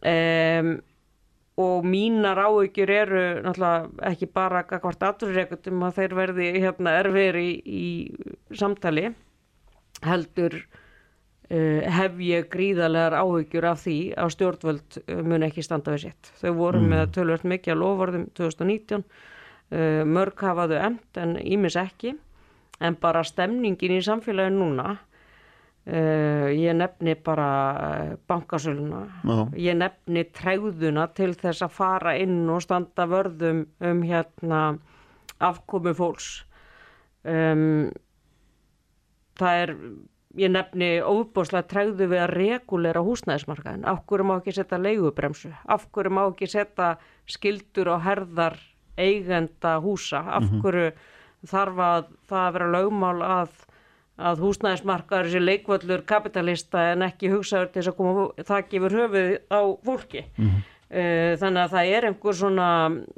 Um 0.00 0.80
og 1.60 1.84
mínar 1.84 2.38
áökjur 2.38 2.90
eru 2.90 3.22
náttúrulega 3.44 3.90
ekki 4.10 4.28
bara 4.32 4.62
hvort 4.64 5.02
aðurreikutum 5.02 5.82
að 5.82 5.98
þeir 5.98 6.14
verði 6.14 6.46
hérna, 6.62 6.94
erfir 7.02 7.38
í, 7.40 7.50
í 7.64 8.56
samtali 8.56 9.10
heldur 10.06 10.56
hef 11.50 12.18
ég 12.22 12.48
gríðarlegar 12.52 13.16
áökjur 13.18 13.66
af 13.72 13.82
því 13.82 13.98
að 14.14 14.32
stjórnvöld 14.36 14.98
uh, 15.02 15.20
mun 15.26 15.46
ekki 15.46 15.64
standa 15.66 15.96
við 15.96 16.08
sitt. 16.08 16.32
Þau 16.38 16.52
voru 16.60 16.80
mm. 16.80 16.90
með 16.94 17.04
tölvöld 17.16 17.46
mikið 17.52 17.74
að 17.74 17.80
lofarðum 17.82 18.26
2019 18.38 19.04
uh, 19.04 20.02
mörg 20.06 20.44
hafaðu 20.46 20.78
emt 20.78 21.20
en 21.20 21.36
ímis 21.42 21.78
ekki 21.80 22.14
en 22.80 22.96
bara 23.00 23.24
stemningin 23.26 23.98
í 23.98 24.02
samfélaginu 24.04 24.62
núna 24.64 24.98
Uh, 25.88 26.52
ég 26.52 26.74
nefni 26.76 27.14
bara 27.24 28.18
bankasöluna 28.28 28.98
no. 29.24 29.46
ég 29.56 29.72
nefni 29.80 30.26
træðuna 30.36 31.06
til 31.16 31.30
þess 31.40 31.64
að 31.64 31.72
fara 31.72 32.12
inn 32.20 32.44
og 32.52 32.60
standa 32.60 33.06
vörðum 33.08 33.62
um 33.88 34.02
hérna 34.04 34.58
afkomi 35.40 35.94
fólks 35.96 36.28
um, 37.24 37.88
það 39.40 39.62
er 39.62 39.74
ég 40.38 40.50
nefni 40.52 40.90
óbúslega 41.02 41.66
træðu 41.70 42.06
við 42.10 42.20
að 42.22 42.34
regulera 42.36 43.02
húsnæðismarkaðin 43.02 43.86
af 43.90 44.04
hverju 44.06 44.26
má 44.28 44.36
ekki 44.36 44.54
setja 44.54 44.78
leigubremsu? 44.78 45.50
Af 45.66 45.88
hverju 45.90 46.12
má 46.14 46.22
ekki 46.28 46.50
setja 46.50 46.92
skildur 47.30 47.94
og 47.96 48.04
herðar 48.04 48.58
eigenda 49.00 49.78
húsa? 49.82 50.22
Af 50.22 50.46
mhm. 50.46 50.60
hverju 50.62 50.92
þarf 51.50 51.82
að 51.82 52.14
það 52.28 52.46
að 52.46 52.54
vera 52.58 52.70
lögmál 52.76 53.18
að 53.24 53.58
að 54.20 54.42
húsnæðismarkaður 54.44 55.30
sér 55.32 55.44
leikvöldur 55.46 56.02
kapitalista 56.04 56.90
en 56.92 57.06
ekki 57.06 57.30
hugsaður 57.32 57.70
til 57.70 57.80
þess 57.80 57.92
að 57.92 57.96
koma 57.96 58.24
það 58.50 58.66
gefur 58.74 58.96
höfuð 58.98 59.30
á 59.48 59.60
fólki? 59.86 60.24
Mm 60.36 60.48
-hmm. 60.50 61.36
þannig 61.40 61.62
að 61.62 61.72
það 61.74 61.92
er 61.96 62.06
einhver 62.08 62.36
svona 62.36 62.68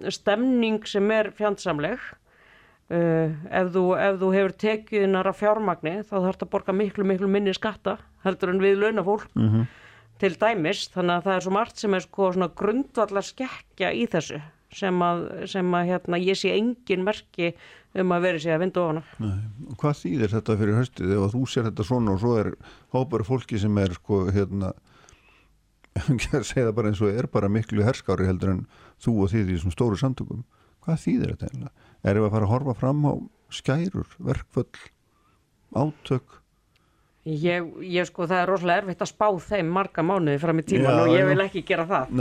stemning 0.09 0.87
sem 0.87 1.11
er 1.11 1.33
fjandsamleg 1.35 1.99
uh, 2.93 3.35
ef, 3.51 3.71
þú, 3.75 3.85
ef 3.99 4.19
þú 4.21 4.33
hefur 4.37 4.57
tekiðinar 4.65 5.31
af 5.31 5.41
fjármagni 5.41 5.99
þá 6.03 6.17
þarf 6.19 6.33
þetta 6.33 6.49
að 6.49 6.55
borga 6.57 6.77
miklu 6.77 7.07
miklu 7.09 7.31
minni 7.33 7.55
skatta 7.57 7.99
heldur 8.27 8.53
en 8.53 8.63
við 8.63 8.81
launafólk 8.83 9.29
mm 9.35 9.49
-hmm. 9.49 9.69
til 10.19 10.35
dæmis. 10.39 10.89
Þannig 10.95 11.17
að 11.17 11.25
það 11.27 11.37
er 11.37 11.47
svo 11.47 11.53
margt 11.53 11.79
sem 11.79 11.95
er 11.95 12.01
sko 12.01 12.33
grundvallar 12.57 13.25
skekkja 13.25 13.93
í 13.93 14.07
þessu 14.07 14.43
sem 14.73 15.03
að, 15.05 15.47
sem 15.51 15.75
að 15.75 15.89
hérna, 15.91 16.19
ég 16.19 16.39
sé 16.39 16.53
engin 16.57 17.05
merki 17.05 17.53
um 17.99 18.15
að 18.15 18.25
vera 18.25 18.39
sér 18.39 18.57
að 18.57 18.63
vinda 18.65 18.81
ofana 18.81 19.03
Hvað 19.81 19.99
þýðir 20.01 20.33
þetta 20.33 20.57
fyrir 20.57 20.79
höstið 20.81 21.13
ef 21.13 21.35
þú 21.35 21.43
sér 21.51 21.69
þetta 21.69 21.85
svona 21.85 22.15
og 22.15 22.23
svo 22.23 22.33
er 22.41 22.51
hópar 22.95 23.25
fólki 23.29 23.61
sem 23.61 23.79
er 23.83 23.93
sko 23.99 24.25
hérna 24.33 24.73
segja 26.49 26.71
það 26.71 26.75
bara 26.79 26.93
eins 26.93 27.03
og 27.05 27.13
er 27.13 27.29
bara 27.29 27.53
miklu 27.53 27.85
herskári 27.85 28.29
heldur 28.29 28.55
en 28.55 28.67
þú 29.03 29.17
og 29.25 29.33
þið 29.33 29.51
í 29.51 29.57
þessum 29.57 29.75
stóru 29.75 29.99
samtökum. 30.01 30.45
Hvað 30.83 31.03
þýðir 31.05 31.35
þetta 31.35 31.51
eiginlega? 31.51 31.91
Erum 32.03 32.25
við 32.25 32.29
að 32.29 32.37
fara 32.37 32.49
að 32.49 32.53
horfa 32.57 32.77
fram 32.79 33.03
á 33.07 33.13
skærur, 33.53 34.15
verkföll 34.19 34.87
átök? 35.77 36.39
Ég, 37.23 37.67
ég 37.87 38.07
sko 38.09 38.27
það 38.27 38.41
er 38.41 38.49
rosalega 38.51 38.83
erfitt 38.83 39.03
að 39.05 39.11
spá 39.13 39.27
þeim 39.47 39.69
marga 39.71 40.03
mánuði 40.03 40.41
fram 40.43 40.59
í 40.59 40.65
tíman 40.67 40.89
já, 40.91 41.03
og 41.05 41.13
ég 41.15 41.29
vil 41.29 41.43
ekki 41.45 41.61
gera 41.69 41.85
það. 41.87 42.17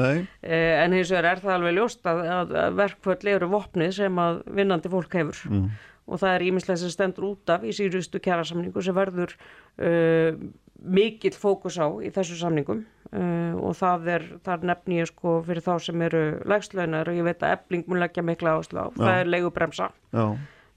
Eh, 0.46 0.74
en 0.84 0.94
hins 0.94 1.10
vegar 1.10 1.32
er 1.32 1.42
það 1.42 1.56
alveg 1.56 1.74
ljóst 1.80 2.10
að, 2.12 2.22
að 2.62 2.76
verkföll 2.78 3.32
eru 3.34 3.50
vopnið 3.50 3.96
sem 3.98 4.20
að 4.22 4.44
vinnandi 4.60 4.92
fólk 4.94 5.18
hefur. 5.18 5.42
Mm. 5.50 5.72
og 6.12 6.20
það 6.20 6.34
er 6.36 6.44
íminslega 6.44 6.82
sem 6.82 6.92
stendur 6.92 7.28
út 7.30 7.52
af 7.54 7.64
í 7.64 7.72
sírustu 7.76 8.20
kjærasamningu 8.20 8.82
sem 8.84 8.96
verður 8.98 9.34
uh, 9.38 10.38
mikill 10.82 11.36
fókus 11.38 11.78
á 11.78 11.88
í 12.02 12.10
þessu 12.14 12.40
samningum 12.40 12.86
uh, 13.12 13.54
og 13.60 13.76
það 13.80 14.08
er, 14.16 14.26
það 14.46 14.56
er 14.56 14.72
nefn 14.72 14.96
ég 14.96 15.12
sko 15.12 15.36
fyrir 15.46 15.66
þá 15.66 15.74
sem 15.88 16.08
eru 16.08 16.24
lægslaunar 16.50 17.12
og 17.12 17.20
ég 17.20 17.28
veit 17.28 17.46
að 17.46 17.58
ebling 17.58 17.86
mun 17.88 18.02
leggja 18.02 18.26
mikla 18.26 18.58
áslá, 18.60 18.88
það 18.98 19.20
er 19.20 19.32
leigubremsa. 19.36 19.92
Já. 20.16 20.26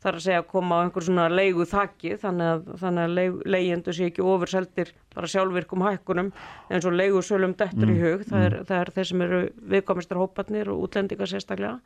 Þar 0.05 0.19
að 0.19 0.25
segja 0.27 0.41
að 0.43 0.51
koma 0.51 0.77
á 0.77 0.83
einhver 0.85 1.05
svona 1.07 1.31
leigu 1.33 1.65
þakki 1.65 2.19
þannig 2.21 2.49
að, 2.51 2.67
þannig 2.83 3.07
að 3.07 3.15
leig, 3.19 3.37
leyendur 3.55 3.97
sé 3.97 4.09
ekki 4.11 4.25
ofurseldir 4.35 4.91
bara 5.15 5.31
sjálfvirkum 5.33 5.85
hækkunum 5.87 6.29
eins 6.69 6.85
og 6.85 6.99
leigu 6.99 7.23
sölum 7.25 7.55
dettur 7.57 7.89
mm. 7.89 7.95
í 7.95 8.03
hug. 8.03 8.27
Það 8.29 8.45
er, 8.45 8.59
mm. 8.59 8.67
það 8.69 8.83
er 8.83 8.93
þeir 8.99 9.09
sem 9.11 9.25
eru 9.25 9.39
viðkomistar 9.73 10.21
hópatnir 10.21 10.73
og 10.75 10.85
útlendingar 10.85 11.33
sérstaklega. 11.33 11.79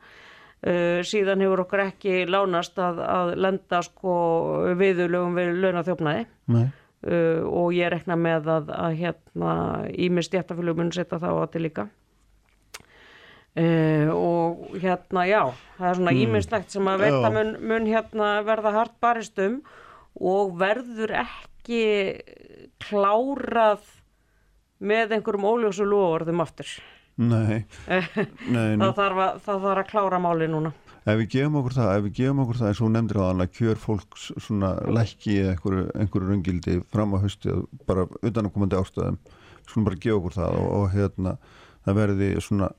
Uh, 0.59 0.99
síðan 1.07 1.39
hefur 1.45 1.63
okkur 1.63 1.85
ekki 1.85 2.17
lánast 2.27 2.75
að, 2.83 2.99
að 3.07 3.33
lenda 3.39 3.79
sko 3.87 4.17
viðulögum 4.75 5.39
við 5.39 5.53
launathjófnaði 5.63 6.25
uh, 7.07 7.41
og 7.47 7.73
ég 7.75 7.91
rekna 7.93 8.17
með 8.19 8.49
að, 8.55 8.73
að 8.75 8.97
hérna 8.99 9.53
ími 9.93 10.23
stjættafélög 10.25 10.79
mun 10.79 10.93
setja 10.95 11.19
það 11.21 11.37
á 11.37 11.41
þetta 11.43 11.63
líka. 11.63 11.87
Uh, 13.59 14.07
og 14.13 14.75
hérna 14.79 15.25
já 15.25 15.41
það 15.79 15.87
er 15.89 15.97
svona 15.97 16.11
íminnslegt 16.15 16.67
mm. 16.67 16.73
sem 16.75 16.89
að 16.91 17.01
veita 17.03 17.31
mun, 17.33 17.55
mun 17.71 17.87
hérna 17.89 18.27
verða 18.47 18.75
hart 18.75 18.93
baristum 19.01 19.57
og 20.19 20.53
verður 20.59 21.15
ekki 21.23 21.81
klárað 22.85 23.81
með 24.79 25.17
einhverjum 25.17 25.49
óljósu 25.49 25.87
lofurðum 25.87 26.43
aftur. 26.45 26.69
Nei, 27.19 27.65
Nei 28.53 28.77
það, 28.79 28.93
þarf 28.95 29.23
að, 29.25 29.41
það 29.43 29.65
þarf 29.65 29.81
að 29.81 29.89
klára 29.89 30.21
máli 30.23 30.47
núna 30.47 30.71
Ef 31.07 31.15
við 31.21 31.29
gefum 31.35 31.59
okkur 31.61 31.75
það, 31.77 31.91
ef 31.95 32.05
við 32.05 32.15
gefum 32.19 32.41
okkur 32.43 32.59
það 32.59 32.71
eins 32.71 32.81
og 32.83 32.93
nefndir 32.93 33.19
á 33.19 33.23
þann 33.23 33.45
að 33.45 33.53
kjör 33.55 33.79
fólks 33.79 34.25
svona 34.43 34.71
lækki 34.91 35.37
eða 35.39 35.53
einhverju, 35.55 35.85
einhverju 35.95 36.29
rungildi 36.29 36.77
fram 36.91 37.15
á 37.15 37.17
hausti 37.23 37.55
bara 37.87 38.05
utanakomandi 38.19 38.79
ástöðum 38.79 39.19
svona 39.69 39.87
bara 39.87 40.01
gefa 40.03 40.19
okkur 40.19 40.35
það 40.35 40.57
og, 40.59 40.69
og 40.75 40.87
hérna 40.95 41.35
það 41.85 42.01
verði 42.03 42.31
svona 42.43 42.71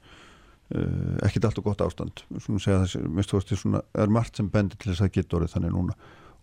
Uh, 0.71 1.17
ekkert 1.27 1.49
allt 1.49 1.57
og 1.59 1.65
gott 1.67 1.81
ástand. 1.83 2.21
Svona 2.39 2.85
þessi, 2.85 3.57
svona, 3.59 3.81
er 3.99 4.11
margt 4.13 4.39
sem 4.39 4.47
bendir 4.55 4.79
til 4.79 4.93
þess 4.93 5.03
að 5.03 5.17
geta 5.17 5.39
orðið 5.41 5.55
þannig 5.57 5.73
núna. 5.75 5.97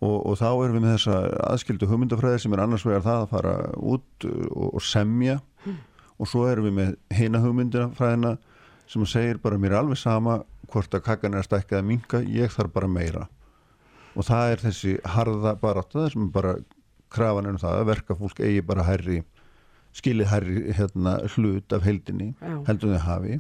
Og, 0.04 0.18
og 0.18 0.34
þá 0.42 0.50
erum 0.50 0.76
við 0.76 0.84
með 0.84 0.96
þessa 0.98 1.20
aðskildu 1.48 1.88
hugmyndafræði 1.88 2.42
sem 2.44 2.58
er 2.58 2.62
annars 2.66 2.84
vegar 2.84 3.06
það 3.06 3.22
að 3.22 3.32
fara 3.32 3.54
út 3.80 4.28
og, 4.28 4.66
og 4.68 4.84
semja. 4.84 5.38
Mm. 5.64 5.78
og 6.18 6.30
svo 6.32 6.44
erum 6.50 6.68
við 6.68 6.76
með 6.76 6.92
heina 7.14 7.42
hugmyndafræðina 7.46 8.34
sem 8.88 9.06
segir 9.06 9.40
bara 9.44 9.60
mér 9.60 9.76
er 9.76 9.82
alveg 9.82 10.00
sama 10.00 10.42
hvort 10.72 10.94
að 10.96 11.06
kakkan 11.06 11.36
er 11.36 11.44
að 11.44 11.50
stækka 11.50 11.78
eða 11.78 11.88
minka, 11.88 12.22
ég 12.24 12.52
þarf 12.52 12.74
bara 12.76 12.90
meira. 12.92 13.28
Og 14.18 14.26
það 14.28 14.52
er 14.52 14.64
þessi 14.66 14.94
harða 15.06 15.54
barátta 15.62 16.00
það 16.00 16.14
sem 16.14 16.30
bara 16.34 16.56
krafan 17.14 17.48
er 17.48 17.56
um 17.56 17.62
það 17.62 17.82
að 17.82 17.90
verka 17.92 18.18
fólk 18.18 18.40
eigi 18.44 18.64
bara 18.66 18.86
herri 18.88 19.22
skilið 19.98 20.30
herri 20.32 20.64
hérna, 20.78 21.18
hlut 21.36 21.74
af 21.74 21.86
heldinni 21.88 22.34
þau 22.40 22.98
hafi. 23.06 23.40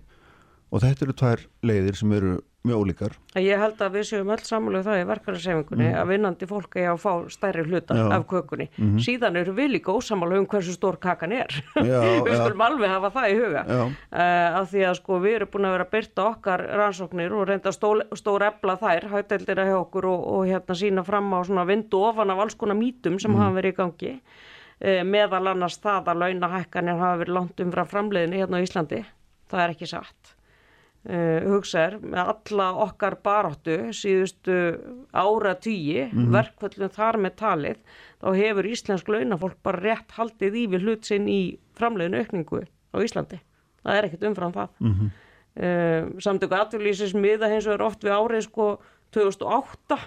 Og 0.71 0.83
þetta 0.83 1.05
eru 1.05 1.15
tvær 1.21 1.43
leiðir 1.63 1.99
sem 1.99 2.13
eru 2.17 2.37
mjög 2.67 2.83
ólíkar 2.85 3.17
Ég 3.37 3.59
held 3.61 3.81
að 3.83 3.97
við 3.97 4.05
séum 4.09 4.29
öll 4.33 4.43
sammáluð 4.45 4.87
það 4.87 4.99
í 4.99 5.05
verkefnisefingunni 5.11 5.87
að 5.93 6.09
vinnandi 6.09 6.47
fólk 6.49 6.77
er 6.79 6.87
að 6.93 7.01
fá 7.03 7.11
stærri 7.33 7.65
hluta. 7.67 7.97
Já. 7.97 8.05
Af 8.15 8.25
kökunni. 8.29 8.67
Síðan 9.03 9.37
eru 9.41 9.53
við 9.57 9.73
líka 9.75 9.93
ósamáluð 9.93 10.41
um 10.41 10.47
hversu 10.49 10.73
stór 10.73 10.97
kakan 11.01 11.35
er. 11.37 11.53
Já, 11.89 11.99
við 12.25 12.33
skulum 12.33 12.63
alveg 12.65 12.93
hafa 12.93 13.11
það 13.17 13.33
í 13.33 13.35
huga. 13.37 13.63
Uh, 13.67 14.57
af 14.61 14.71
því 14.71 14.85
að 14.89 14.95
sko 15.01 15.19
við 15.23 15.37
erum 15.39 15.51
búin 15.53 15.69
að 15.69 15.75
vera 15.75 15.87
að 15.87 15.93
byrta 15.93 16.25
okkar 16.31 16.63
rannsóknir 16.81 17.35
og 17.37 17.45
reynda 17.51 17.73
stór, 17.75 18.47
efla 18.47 18.77
þær, 18.81 19.09
hætteldina 19.13 19.67
hjá 19.67 19.75
okkur 19.81 20.09
og, 20.09 20.23
og 20.37 20.47
hérna 20.49 20.77
sína 20.81 21.03
fram 21.07 21.29
á 21.37 21.39
svona 21.45 21.67
vindu 21.69 22.01
ofan 22.07 22.33
af 22.33 22.45
alls 22.45 22.57
konar 22.57 22.79
mítum 22.79 23.19
sem 23.21 23.37
hafa 23.37 23.59
verið 23.59 23.75
í 23.75 23.77
gangi. 23.81 24.15
Uh, 24.77 25.03
meðal 25.05 25.45
annars 25.53 25.77
það 25.83 26.13
að 26.13 26.23
launahækkanir 26.25 26.97
hafa 27.03 27.21
verið 27.21 27.37
langt 27.41 27.61
umfram 27.67 27.93
framleiðinni 27.93 28.41
hérna 28.41 28.61
á 28.61 28.65
Íslandi. 28.65 29.03
Það 29.47 29.63
er 29.63 29.77
ekki 29.77 29.91
satt 29.93 30.36
uh, 31.05 31.45
hugsaður 31.47 31.99
með 32.03 32.31
alla 32.33 32.67
okkar 32.87 33.17
baráttu 33.23 33.77
síðustu 33.95 34.57
ára 35.13 35.53
tíi, 35.61 36.07
verkvöldum 36.33 36.93
þar 36.93 37.19
með 37.21 37.37
talið, 37.43 37.79
þá 38.21 38.27
hefur 38.39 38.71
íslensk 38.71 39.13
launafólk 39.13 39.61
bara 39.63 39.83
rétt 39.83 40.17
haldið 40.17 40.59
í 40.63 40.65
við 40.73 40.87
hlut 40.87 41.05
sinn 41.05 41.29
í 41.29 41.41
framleiðinu 41.77 42.23
aukningu 42.23 42.65
á 42.65 42.97
Íslandi. 43.03 43.41
Það 43.83 43.97
er 43.97 44.09
ekkert 44.09 44.27
umfram 44.31 44.53
það. 44.53 44.69
Mm 44.79 44.93
-hmm. 44.93 45.15
uh, 45.63 46.19
samtöku 46.19 46.55
atvinnlýsins 46.55 47.13
miða 47.13 47.51
hins 47.51 47.67
vegar 47.67 47.87
oft 47.87 48.03
við 48.03 48.17
árið 48.17 48.47
sko 48.49 48.77
2008 49.15 49.97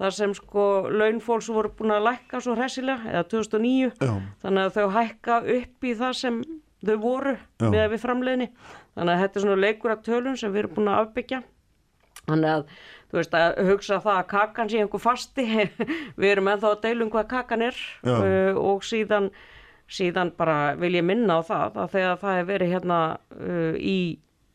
þar 0.00 0.14
sem 0.14 0.34
sko 0.34 0.64
launfólks 0.90 1.50
voru 1.54 1.70
búin 1.78 1.94
að 1.94 2.08
lækka 2.08 2.40
svo 2.42 2.56
hressilega 2.58 3.12
eða 3.12 3.26
2009 3.30 3.92
Já. 4.00 4.14
þannig 4.42 4.64
að 4.64 4.78
þau 4.78 4.88
hækka 4.96 5.40
upp 5.56 5.86
í 5.86 5.92
það 6.00 6.16
sem 6.18 6.40
þau 6.84 6.96
voru 7.02 7.34
Já. 7.36 7.68
með 7.70 7.86
við 7.94 8.02
framleiðinni 8.02 8.48
þannig 8.94 9.14
að 9.14 9.22
þetta 9.24 9.40
er 9.40 9.46
svona 9.46 9.62
leikur 9.64 9.94
af 9.94 10.04
tölun 10.06 10.38
sem 10.40 10.54
við 10.54 10.64
erum 10.64 10.76
búin 10.78 10.92
að 10.92 11.00
afbyggja. 11.04 11.40
Þannig 12.24 12.50
að 12.50 12.62
þú 13.10 13.18
veist 13.20 13.34
að 13.38 13.58
hugsa 13.68 14.00
það 14.04 14.20
að 14.20 14.30
kakan 14.32 14.70
sé 14.70 14.80
einhver 14.82 15.02
fasti 15.02 15.44
við 16.20 16.30
erum 16.30 16.50
ennþá 16.52 16.70
að 16.72 16.84
deilum 16.86 17.12
hvað 17.12 17.30
kakan 17.34 17.66
er. 17.68 17.82
Uh, 18.06 18.52
og 18.58 18.84
síðan 18.86 19.30
síðan 19.90 20.32
bara 20.38 20.74
vil 20.80 20.94
ég 20.96 21.04
minna 21.04 21.38
á 21.38 21.42
það 21.44 21.80
að 21.82 21.96
þegar 21.98 22.20
það 22.22 22.38
er 22.40 22.46
verið 22.48 22.74
hérna 22.74 23.00
uh, 23.36 23.74
í 23.76 23.98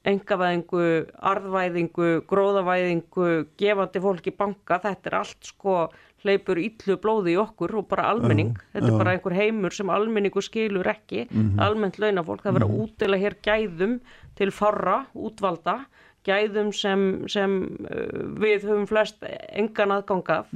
engavæðingu, 0.10 0.84
arðvæðingu, 1.30 2.10
gróðavæðingu, 2.30 3.28
gefandi 3.60 4.02
fólki 4.02 4.32
banka, 4.34 4.80
þetta 4.82 5.12
er 5.12 5.18
allt 5.20 5.50
sko 5.52 5.76
hleypur 6.24 6.60
illu 6.62 6.98
blóði 7.02 7.34
í 7.36 7.40
okkur 7.40 7.76
og 7.80 7.88
bara 7.92 8.10
almenning, 8.12 8.54
þetta 8.74 8.92
er 8.92 8.98
bara 9.00 9.16
einhver 9.16 9.36
heimur 9.38 9.76
sem 9.76 9.92
almenningu 9.94 10.44
skilur 10.44 10.90
ekki, 10.92 11.28
almennt 11.62 12.00
launafólk, 12.02 12.44
það 12.44 12.58
verður 12.58 12.74
að 12.74 12.84
útdela 12.84 13.20
hér 13.22 13.38
gæðum 13.46 13.98
til 14.40 14.52
farra, 14.56 15.00
útvalda, 15.16 15.80
gæðum 16.28 16.72
sem, 16.76 17.06
sem 17.32 17.60
uh, 17.88 18.24
við 18.42 18.68
höfum 18.68 18.88
flest 18.90 19.24
engan 19.50 19.96
aðgangaf, 19.96 20.52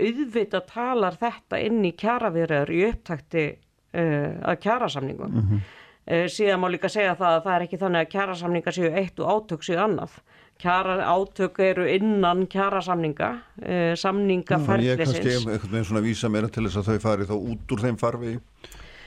auðvitað 0.00 0.68
talar 0.72 1.18
þetta 1.20 1.60
inn 1.62 1.84
í 1.84 1.92
kjaraviðræður 1.96 2.72
í 2.74 2.84
upptakti 2.90 3.48
uh, 3.52 4.30
að 4.42 4.62
kjarasamningum. 4.64 5.42
Mm 5.42 5.66
síðan 6.06 6.60
má 6.62 6.68
líka 6.70 6.86
segja 6.86 7.16
það 7.18 7.32
að 7.36 7.44
það 7.44 7.54
er 7.56 7.62
ekki 7.64 7.78
þannig 7.80 8.04
að 8.04 8.10
kjarasamninga 8.12 8.74
séu 8.76 8.90
eitt 8.94 9.16
og 9.18 9.30
átök 9.32 9.64
séu 9.66 9.80
annað. 9.82 10.12
Kjara 10.56 10.96
átök 11.04 11.58
eru 11.60 11.84
innan 11.90 12.46
kjarasamninga, 12.48 13.30
uh, 13.60 13.68
ég 13.68 14.00
samningaferðlisins. 14.00 15.02
kannski 15.02 15.34
einhvern 15.36 15.72
veginn 15.74 15.88
svona 15.90 16.04
vísa 16.04 16.30
meira 16.32 16.48
til 16.48 16.64
þess 16.64 16.80
að 16.80 16.90
þau 16.90 17.04
fari 17.04 17.28
þá 17.28 17.36
út 17.36 17.74
úr 17.76 17.84
þeim 17.84 17.98
farfi 18.00 18.32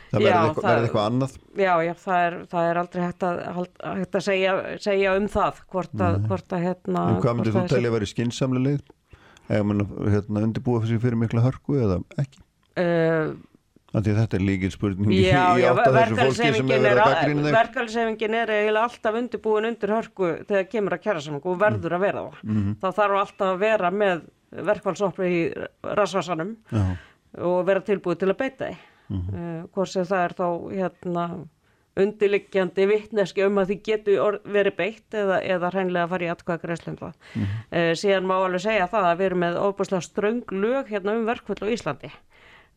það 0.09 0.25
verði 0.25 0.49
eitthvað, 0.49 0.83
eitthvað 0.83 1.07
annað. 1.09 1.35
Já, 1.59 1.71
já, 1.85 1.91
það 2.03 2.23
er, 2.27 2.37
það 2.53 2.69
er 2.69 2.79
aldrei 2.81 3.03
hægt 3.03 3.25
að, 3.27 3.41
hægt 3.99 4.17
að 4.19 4.25
segja, 4.25 4.53
segja 4.85 5.15
um 5.17 5.27
það, 5.29 5.61
hvort 5.73 6.05
að, 6.05 6.17
hvort 6.29 6.55
að 6.55 6.65
hérna... 6.65 7.03
en 7.03 7.21
hvað 7.23 7.37
myndir 7.39 7.55
þú 7.55 7.61
að 7.61 7.73
telja 7.73 7.91
að 7.91 7.97
vera 7.97 8.09
skinsamlega 8.13 8.65
leið? 8.67 8.95
Eða 9.49 9.85
hérna, 10.13 10.43
undirbúa 10.45 10.81
fyrir, 10.85 11.17
mikla 11.17 11.45
hörku 11.45 11.79
eða 11.81 12.01
ekki? 12.21 12.43
Uh, 12.79 12.83
að 12.85 13.37
þetta 13.93 14.37
er 14.37 14.43
líkil 14.45 14.71
spurning 14.73 15.11
í, 15.13 15.23
átt 15.33 15.81
að 15.81 15.97
þessu 15.97 16.17
fólki 16.19 16.35
sem 16.37 16.45
hefur 16.53 16.73
er, 16.75 16.83
verið 16.83 17.01
að 17.03 17.13
gaggrína 17.13 17.45
þeim 17.45 17.55
verkalýsefingin 17.57 18.37
er 18.39 18.53
eiginlega 18.53 18.83
alltaf 18.89 19.19
undirbúin 19.21 19.69
undir 19.71 19.93
hörku 19.95 20.31
þegar 20.49 20.67
kemur 20.69 20.95
að 20.97 21.03
kjæra 21.07 21.23
saman 21.25 21.41
og 21.43 21.59
verður 21.63 21.95
að 21.97 22.03
vera 22.05 22.25
það. 22.27 22.41
Mhm. 22.43 22.75
Þá 22.83 22.89
þarf 22.99 23.21
alltaf 23.23 23.47
að 23.53 23.59
vera 23.65 23.91
með 23.91 24.21
verkfallsoppi 24.69 25.29
í 25.29 25.39
rasvarsanum 25.99 26.55
og 27.39 27.65
vera 27.65 27.81
tilbúið 27.85 28.19
til 28.23 28.29
að 28.33 28.37
beita 28.43 28.69
því. 28.69 28.77
Mm 29.09 29.19
Mhm. 29.19 29.69
hvort 29.73 29.89
sem 29.89 30.03
það 30.05 30.23
er 30.23 30.33
þá 30.37 30.47
hérna, 30.69 31.23
undirliggjandi 31.99 32.85
vittneski 32.87 33.43
um 33.43 33.57
að 33.57 33.71
því 33.71 33.77
getur 33.87 34.37
verið 34.45 34.75
beitt 34.77 35.15
eða, 35.17 35.39
eða 35.43 35.71
hreinlega 35.73 36.05
að 36.05 36.09
fara 36.13 36.25
í 36.27 36.29
atkvæða 36.33 36.61
greiðslu 36.63 36.93
um 36.93 36.97
það. 37.01 37.13
Mm 37.35 37.95
síðan 37.99 38.27
má 38.29 38.35
alveg 38.37 38.61
segja 38.61 38.87
það 38.87 39.07
að 39.09 39.17
við 39.17 39.25
erum 39.25 39.43
með 39.43 39.57
óbúslega 39.65 40.05
ströng 40.05 40.43
lög 40.51 40.91
hérna 40.93 41.15
um 41.17 41.25
verkfall 41.25 41.57
á 41.65 41.73
Íslandi. 41.73 42.11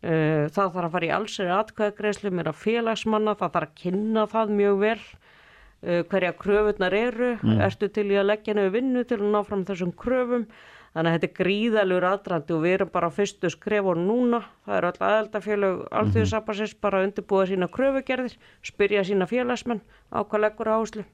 Uh, 0.02 0.48
það 0.50 0.72
þarf 0.74 0.86
að 0.88 0.94
fara 0.96 1.06
í 1.06 1.12
allseri 1.14 1.50
atkvæðagreislu 1.54 2.32
meira 2.34 2.52
félagsmanna, 2.58 3.36
það 3.38 3.52
þarf 3.54 3.68
að 3.68 3.74
kynna 3.78 4.24
það 4.32 4.54
mjög 4.58 4.78
vel 4.80 4.98
uh, 4.98 6.00
hverja 6.10 6.32
kröfunar 6.40 6.96
eru, 6.98 7.28
ertu 7.62 7.88
til 7.94 8.08
í 8.10 8.16
að 8.18 8.32
leggja 8.32 8.56
nefnir 8.58 8.74
vinnu 8.74 9.04
til 9.06 9.20
að 9.20 9.28
ná 9.30 9.42
fram 9.46 9.62
þessum 9.68 9.92
kröfum? 9.94 10.48
Þannig 10.92 11.08
að 11.08 11.14
þetta 11.14 11.28
er 11.28 11.36
gríðalur 11.38 12.04
aðdrandi 12.04 12.52
og 12.52 12.64
við 12.66 12.74
erum 12.76 12.90
bara 12.92 13.08
á 13.08 13.16
fyrstu 13.16 13.48
skrefur 13.48 13.96
núna 13.96 14.42
það 14.66 14.74
eru 14.76 14.90
öll 14.90 15.06
aðeldafélög 15.06 15.78
alþjóðsapassins 16.00 16.74
bara 16.84 16.98
að 16.98 17.06
undirbúa 17.06 17.46
sína 17.48 17.68
kröfugerðir 17.72 18.34
spyrja 18.66 19.04
sína 19.08 19.28
félagsmenn 19.30 19.80
á 20.12 20.20
hvað 20.20 20.44
leggur 20.44 20.72
áherslu. 20.74 21.06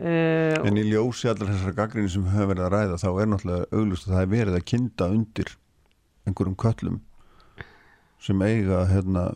Uh, 0.00 0.56
En 0.64 0.80
í 0.80 0.88
ljósi 0.88 1.28
allar 1.30 1.52
þessar 1.52 1.76
gaggrinni 1.76 2.10
sem 2.10 2.24
höfum 2.32 2.50
verið 2.54 2.66
að 2.66 2.74
ræða 2.74 2.98
þá 3.04 3.08
er 3.12 3.30
náttúrulega 3.30 3.70
auglust 3.76 4.08
að 4.08 4.16
það 4.16 4.24
er 4.24 4.32
verið 4.34 4.58
að 4.58 4.66
kynda 4.72 5.10
undir 5.12 5.54
einhverjum 6.26 6.58
köllum 6.64 6.98
sem 8.20 8.42
eiga 8.44 8.84
hérna, 8.90 9.30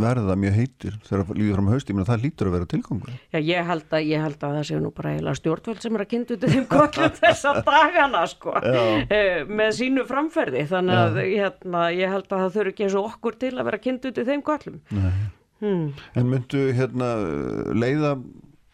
verða 0.00 0.36
mjög 0.38 0.54
heitir 0.54 0.94
þegar 1.04 1.24
það 1.28 1.38
líður 1.40 1.56
fram 1.58 1.70
haust, 1.72 1.88
ég 1.90 1.96
meina 1.98 2.08
það 2.08 2.22
lítur 2.24 2.48
að 2.48 2.54
vera 2.56 2.68
tilgangur 2.70 3.10
Já, 3.34 3.38
ég 3.42 3.66
held 3.70 3.96
að, 3.96 4.04
ég 4.06 4.22
held 4.24 4.44
að 4.46 4.54
það 4.56 4.66
séu 4.68 4.82
nú 4.84 4.92
bara 4.96 5.12
eiginlega 5.14 5.40
stjórnvöld 5.40 5.82
sem 5.84 5.98
er 5.98 6.04
að 6.04 6.10
kynna 6.12 6.36
út 6.36 6.46
þeim 6.54 6.68
kollum 6.70 7.16
þessa 7.24 7.54
dagana, 7.66 8.22
sko, 8.30 8.54
eh, 8.62 9.42
með 9.50 9.72
sínu 9.80 10.06
framferði, 10.08 10.62
þannig 10.70 11.00
að 11.02 11.18
hérna, 11.24 11.82
ég 11.96 12.14
held 12.14 12.28
að 12.30 12.44
það 12.46 12.54
þurfi 12.58 12.74
ekki 12.74 12.86
eins 12.86 12.96
og 13.00 13.10
okkur 13.10 13.40
til 13.42 13.52
að 13.56 13.68
vera 13.70 13.82
kynna 13.88 14.12
út 14.12 14.22
þeim 14.30 14.46
kollum. 14.46 14.80
Hmm. 15.60 15.82
En 16.16 16.30
myndu 16.30 16.62
hérna 16.72 17.10
leiða 17.76 18.14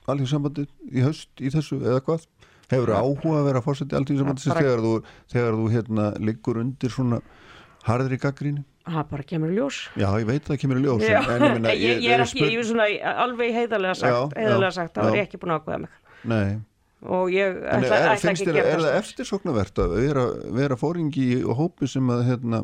alþjóðsambandið 0.06 0.68
í 0.94 1.02
haust 1.02 1.42
í 1.42 1.50
þessu 1.50 1.80
eða 1.82 2.02
hvað? 2.06 2.28
Hefur 2.70 2.92
áhuga 2.94 3.40
að 3.40 3.48
vera 3.48 3.62
fórseti 3.62 3.96
alþjóðsambandið 3.98 4.52
Bara- 4.52 4.62
þegar 4.62 4.84
þú, 4.84 4.92
þegar 5.32 5.58
þú 5.58 5.66
hérna 5.74 6.06
liggur 6.28 6.60
undir 6.62 6.90
svona 6.94 7.20
harðri 7.86 8.18
gaggrinni? 8.22 8.64
Það 8.86 9.04
bara 9.10 9.24
kemur 9.26 9.50
í 9.50 9.56
ljós. 9.58 9.80
Já, 9.98 10.06
ég 10.20 10.26
veit 10.28 10.42
að 10.44 10.52
það 10.52 10.58
kemur 10.62 10.78
í 10.78 10.82
ljós 10.86 11.02
Já, 11.02 11.18
en 11.18 11.42
ég, 11.42 11.52
meina, 11.56 11.74
ég, 11.86 12.00
ég 12.04 12.12
er 12.14 12.22
ekki, 12.22 12.44
ég 12.46 12.60
er 12.62 12.66
svona 12.68 12.86
alveg 13.26 13.54
heiðarlega 13.56 13.96
sagt, 13.98 14.36
heiðarlega 14.38 14.72
sagt, 14.76 15.00
já. 15.02 15.08
ég 15.16 15.22
ekki 15.26 15.40
búin 15.42 15.54
að 15.56 15.60
ákveða 15.62 15.78
mig. 15.86 16.00
Nei, 16.30 16.56
Og 17.06 17.28
ég 17.30 17.58
en 17.60 17.84
ætla, 17.84 17.96
er, 18.00 18.08
ætla 18.16 18.30
ekki 18.32 18.46
að 18.48 18.56
gera 18.56 18.68
er 18.72 18.80
það 18.80 18.86
það. 18.86 18.98
eftirsóknarvert 19.02 19.80
að 19.84 19.92
vera, 20.00 20.22
vera 20.56 20.78
fóringi 20.80 21.26
og 21.44 21.58
hópi 21.60 21.86
sem 21.92 22.08
að 22.14 22.22
hérna, 22.30 22.60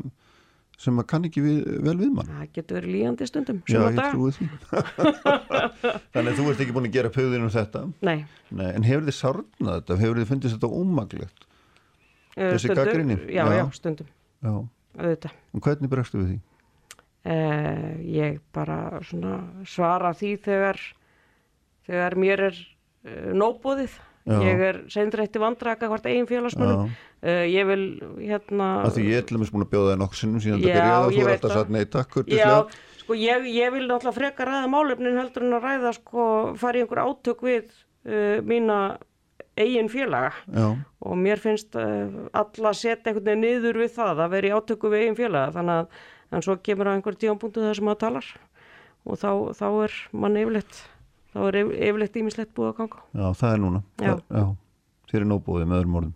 sem 0.83 0.97
að 0.99 1.05
kann 1.11 1.27
ekki 1.29 1.43
við, 1.45 1.59
vel 1.85 1.93
við 2.01 2.09
mann? 2.17 2.31
Það 2.39 2.49
getur 2.57 2.79
verið 2.79 2.95
líðandi 2.97 3.27
stundum, 3.29 3.59
Já, 3.69 3.79
ég 3.83 4.01
trúi 4.09 4.33
því 4.35 4.47
Þannig 6.13 6.31
að 6.33 6.37
þú 6.39 6.47
ert 6.51 6.63
ekki 6.65 6.75
búin 6.75 6.87
að 6.89 6.95
gera 6.97 7.11
pöðin 7.13 7.45
um 7.45 7.51
þetta 7.53 7.83
Nei, 8.09 8.17
Nei, 8.51 8.67
en 8.73 8.87
hefur 8.87 9.05
þið 9.07 9.17
sárnað 9.19 9.77
þetta? 9.77 9.99
Hefur 10.01 10.19
þið 10.23 10.29
fundist 10.33 10.57
þetta 10.57 10.71
ómaglegt? 10.81 11.45
eh, 12.35 12.49
Þessi 12.55 12.73
gagnrýni? 12.73 13.19
Já, 13.29 13.43
Já. 13.45 13.53
já, 13.61 13.65
stundum, 13.77 14.09
Já, 14.43 14.53
auðvitað. 14.97 15.37
og 15.53 15.67
hvernig 15.67 15.91
bregstu 15.91 16.21
við 16.21 16.27
því? 16.31 16.39
Eh, 17.23 17.91
ég 18.19 18.39
bara 18.51 18.99
svona 19.07 19.37
svara 19.63 20.11
því 20.17 20.33
þegar 20.43 20.79
þegar 21.87 22.15
mér 22.19 22.49
er 22.49 22.57
uh, 22.57 23.29
nóbúðið 23.35 23.93
Já. 24.23 24.37
ég 24.39 24.61
er 24.63 24.79
seindrætti 24.91 25.39
vandraka 25.39 25.89
hvort 25.91 26.05
eigin 26.07 26.27
félagsmönnum 26.27 26.89
uh, 26.91 27.45
ég 27.47 27.67
vil 27.67 27.85
hérna 28.21 28.67
Af 28.87 28.95
því 28.95 29.05
ég 29.09 29.19
er 29.19 29.27
til 29.27 29.37
dæmis 29.37 29.51
búin 29.51 29.65
að 29.65 29.71
bjóða 29.73 29.93
það 29.93 30.01
nokkuð 30.03 30.19
sinnum 30.21 30.43
síðan 30.43 30.61
þetta 30.63 30.75
byrjaði 30.77 31.07
og 31.07 31.15
þú 31.15 31.23
er 31.23 31.33
alltaf 31.33 31.55
satt 31.57 31.73
nei 31.75 31.83
takk 31.83 32.07
Já, 32.07 32.13
kurteislega. 32.17 32.59
sko 33.03 33.17
ég, 33.19 33.49
ég 33.51 33.73
vil 33.75 33.83
náttúrulega 33.87 34.15
frekar 34.19 34.51
ræða 34.51 34.69
málefnin 34.71 35.19
heldur 35.19 35.47
en 35.47 35.57
að 35.57 35.67
ræða 35.67 35.95
sko 35.99 36.27
fara 36.59 36.79
í 36.79 36.85
einhver 36.85 37.03
átök 37.03 37.43
við 37.47 37.65
uh, 37.71 38.39
mína 38.47 38.79
eigin 39.57 39.89
félaga 39.93 40.31
Já, 40.49 40.67
og 41.05 41.17
mér 41.21 41.41
finnst 41.41 41.75
uh, 41.77 42.07
alla 42.33 42.71
setja 42.73 43.11
einhvern 43.11 43.27
veginn 43.27 43.43
niður 43.45 43.77
við 43.83 43.91
það 43.97 44.23
að 44.25 44.31
vera 44.33 44.49
í 44.49 44.55
átöku 44.57 44.89
við 44.93 45.03
eigin 45.05 45.19
félaga 45.19 45.53
þannig 45.57 45.83
að 45.83 46.01
en 46.33 46.41
svo 46.47 46.55
kemur 46.65 46.89
á 46.89 46.95
einhver 46.97 47.17
tíðanbúndu 47.21 47.61
það 47.61 47.75
sem 47.77 47.85
maður 47.89 48.01
talar 48.07 48.31
og 49.03 49.19
þá, 49.21 49.29
þá 49.59 49.65
er 49.85 49.95
mann 50.23 50.39
yfirleitt 50.41 50.79
þá 51.33 51.39
er 51.51 51.57
yf- 51.61 51.73
yfirleitt 51.89 52.19
ímislegt 52.23 52.53
búið 52.57 52.71
að 52.71 52.77
ganga 52.81 53.03
já, 53.13 53.25
það 53.43 53.53
er 53.53 53.61
núna 53.67 53.81
Já. 54.01 54.13
Já. 54.33 54.43
þér 55.13 55.21
er 55.21 55.29
nóbúðið 55.29 55.67
með 55.69 55.79
öðrum 55.83 55.97
orðum. 55.99 56.13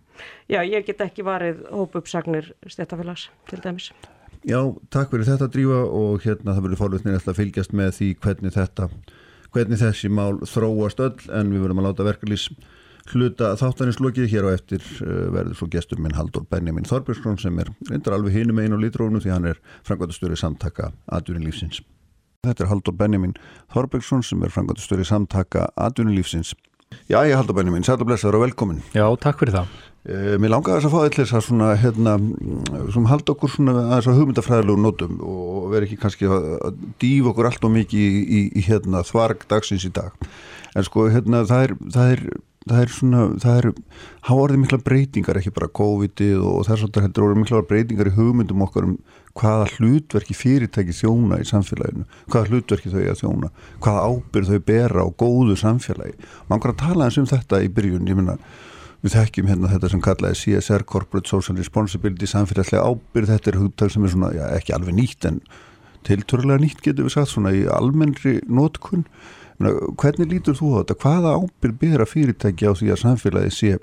Já, 0.50 0.60
ég 0.66 0.86
get 0.88 1.02
ekki 1.06 1.22
varið 1.26 1.60
hópuppsagnir 1.70 2.48
stéttafélags 2.66 3.28
til 3.46 3.60
dæmis. 3.62 3.92
Já, 4.48 4.58
takk 4.90 5.12
fyrir 5.12 5.28
þetta 5.28 5.46
drífa 5.54 5.78
og 5.86 6.24
hérna 6.26 6.56
það 6.56 6.64
verður 6.64 6.80
fórlutnir 6.80 7.18
að 7.20 7.38
fylgjast 7.38 7.74
með 7.78 7.92
því 8.00 8.08
hvernig 8.24 8.54
þetta, 8.56 8.88
hvernig 9.54 9.78
þessi 9.84 10.10
mál 10.10 10.40
þróast 10.50 11.02
öll 11.04 11.14
en 11.38 11.52
við 11.54 11.62
verðum 11.68 11.82
að 11.84 11.86
láta 11.92 12.06
verkeflís 12.08 12.48
hluta 13.12 13.52
þáttaninslokið 13.60 14.30
hér 14.32 14.48
á 14.48 14.50
eftir 14.54 14.84
uh, 15.02 15.28
verður 15.34 15.58
svo 15.60 15.68
gestur 15.72 16.00
minn 16.02 16.16
Haldur 16.16 16.46
Benjamin 16.50 16.88
Þorbjörnsson 16.88 17.38
sem 17.42 17.60
er 17.62 17.70
reyndar 17.90 18.16
alveg 18.16 18.36
hinum 18.38 18.60
einu 18.62 18.80
lítrónu 18.80 19.22
því 19.24 19.34
hann 19.34 19.50
er 19.52 19.60
frangvæntastjóri 19.86 20.38
samtaka 20.38 20.92
atvinnulífsins. 21.06 21.82
Þetta 22.46 22.64
er 22.64 22.72
Haldur 22.72 22.96
Benjamin 22.96 23.36
Þorbjörnsson 23.74 24.24
sem 24.26 24.42
er 24.44 24.54
frangvæntastjóri 24.54 25.06
samtaka 25.08 25.68
atvinnulífsins. 25.76 26.54
Já, 27.08 27.20
ég 27.24 27.36
Haldur 27.36 27.56
Benjamin, 27.56 27.84
sæl 27.84 27.98
og 28.00 28.08
blessaður 28.08 28.38
og 28.38 28.46
velkomin. 28.46 28.82
Já, 28.96 29.04
takk 29.20 29.42
fyrir 29.42 29.58
það. 29.58 29.72
Eh, 30.08 30.36
mér 30.40 30.54
langar 30.54 30.78
þess 30.78 30.88
að 30.88 30.94
fá 30.94 31.00
eitthvað 31.04 31.26
þess 31.26 31.36
að 31.36 31.42
svona, 31.44 31.68
hérna, 31.76 32.12
svona 32.94 33.10
halda 33.10 33.32
okkur 33.34 33.50
svona 33.52 33.74
að 33.76 33.90
þess 33.90 34.08
að 34.08 34.20
hugmyndafræðilegu 34.22 34.80
nótum 34.80 35.18
og 35.20 35.66
vera 35.74 35.88
ekki 35.88 35.98
kannski 36.00 36.30
að 36.32 36.78
dýfa 37.02 37.32
okkur 37.32 37.48
allt 37.50 37.66
og 37.68 37.74
mikið 37.74 38.04
í, 38.06 38.22
í, 38.22 38.40
í 38.56 38.64
hérna, 38.68 39.02
þvarg 39.04 39.44
dagsins 39.50 39.84
í 39.84 39.92
dag. 39.92 40.16
En 40.72 40.86
sko, 40.86 41.08
hérna, 41.12 41.42
það 41.48 41.66
er, 41.66 41.74
það 41.96 42.14
er, 42.14 42.24
það 42.70 42.82
er 42.84 42.92
svona, 42.94 43.22
það 43.42 43.58
er, 43.60 43.68
hafa 44.28 44.44
orðið 44.44 44.60
mikla 44.62 44.78
breytingar, 44.86 45.40
ekki 45.40 45.52
bara 45.56 45.70
COVID-ið 45.78 46.44
og 46.44 46.64
þess 46.68 46.86
að 46.86 47.00
þetta 47.00 47.24
orðið 47.24 47.40
mikla 47.42 47.62
breytingar 47.70 48.10
í 48.10 48.14
hugmyndum 48.16 48.64
okkar 48.66 48.88
um 48.88 48.96
hvaða 49.38 49.68
hlutverki 49.76 50.34
fyrirtæki 50.34 50.96
þjóna 50.96 51.38
í 51.42 51.46
samfélaginu, 51.48 52.06
hvaða 52.32 52.50
hlutverki 52.52 52.92
þau 52.92 53.04
að 53.04 53.20
þjóna, 53.20 53.52
hvaða 53.84 54.08
ábyrð 54.08 54.50
þau 54.52 54.64
bera 54.72 55.04
á 55.04 55.08
góðu 55.22 55.58
samfélagi. 55.60 56.16
Man 56.50 56.64
kan 56.64 56.74
að 56.74 56.82
tala 56.82 57.06
eins 57.06 57.20
um 57.20 57.28
þetta 57.28 57.62
í 57.62 57.70
byrjun, 57.70 58.10
ég 58.10 58.18
minna, 58.18 58.36
við 59.04 59.14
þekkjum 59.14 59.50
hérna 59.52 59.70
þetta 59.70 59.92
sem 59.92 60.02
kallaði 60.02 60.40
CSR 60.42 60.84
Corporate 60.88 61.30
Social 61.30 61.58
Responsibility 61.60 62.26
samfélagslega 62.26 62.82
ábyrð, 62.82 63.32
þetta 63.34 63.52
er 63.52 63.60
hugtag 63.62 63.94
sem 63.94 64.06
er 64.06 64.14
svona, 64.14 64.32
já 64.34 64.44
ekki 64.56 64.74
alveg 64.74 64.96
nýtt 64.98 65.28
en 65.30 65.42
tilturlega 66.06 66.62
nýtt 66.62 66.82
getur 66.82 67.06
við 67.06 67.14
sagt 67.14 67.32
svona 67.32 67.54
í 67.54 67.64
almennri 67.70 68.38
nótkunn 68.50 69.06
hvernig 69.58 70.32
lítur 70.32 70.58
þú 70.58 70.72
á 70.74 70.78
þetta, 70.80 70.98
hvaða 71.02 71.36
ábyrð 71.38 71.78
byrja 71.82 72.08
fyrirtæki 72.08 72.68
á 72.68 72.72
því 72.78 72.92
að 72.94 73.00
samfélagi 73.04 73.54
sé 73.54 73.78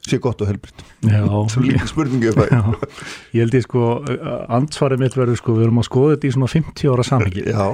sé 0.00 0.18
gott 0.22 0.40
og 0.40 0.48
um 0.48 0.74
það 2.38 2.52
ég 3.36 3.44
held 3.44 3.56
ég 3.58 3.64
sko, 3.66 3.86
ansvarið 4.58 5.02
mitt 5.04 5.16
verður 5.18 5.40
sko, 5.40 5.56
við 5.58 5.68
erum 5.68 5.82
að 5.82 5.88
skoða 5.90 6.14
þetta 6.14 6.28
í 6.28 6.34
svona 6.36 6.52
50 6.54 6.94
ára 6.94 7.08
já. 7.50 7.66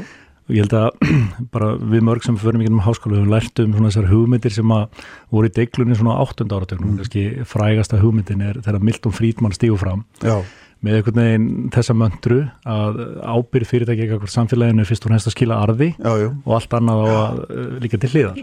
Og 0.46 0.54
ég 0.54 0.62
held 0.62 0.74
að 0.78 1.14
bara 1.54 1.72
við 1.78 2.04
mörg 2.06 2.26
sem 2.26 2.36
fyrir 2.38 2.60
mikið 2.60 2.76
um 2.76 2.84
háskóla 2.84 3.16
við 3.16 3.22
höfum 3.22 3.32
lært 3.34 3.62
um 3.62 3.72
svona 3.74 3.88
þessar 3.90 4.10
hugmyndir 4.12 4.54
sem 4.54 4.74
að 4.76 5.00
voru 5.34 5.50
í 5.50 5.54
deiklunni 5.56 5.98
svona 5.98 6.18
áttund 6.22 6.54
áratögnum 6.54 7.00
mm. 7.00 7.48
frægasta 7.50 7.98
hugmyndin 8.02 8.44
er 8.46 8.60
þegar 8.62 8.86
Milton 8.86 9.16
Friedman 9.16 9.56
stígur 9.56 9.82
fram. 9.82 10.04
Já. 10.22 10.38
Með 10.84 10.98
einhvern 10.98 11.20
veginn 11.22 11.46
þessa 11.74 11.94
möndru 11.96 12.40
að 12.68 12.98
ábyrð 13.24 13.70
fyrirtæki 13.70 14.06
eitthvað 14.06 14.32
samfélaginu 14.32 14.86
fyrst 14.86 15.06
og 15.06 15.14
næst 15.14 15.30
að 15.30 15.36
skila 15.36 15.60
arði 15.64 15.92
Já, 15.96 16.10
og 16.28 16.50
allt 16.58 16.76
annað 16.76 17.02
á 17.02 17.06
að 17.16 17.38
uh, 17.46 17.68
líka 17.82 18.00
til 18.02 18.12
hliðar. 18.12 18.40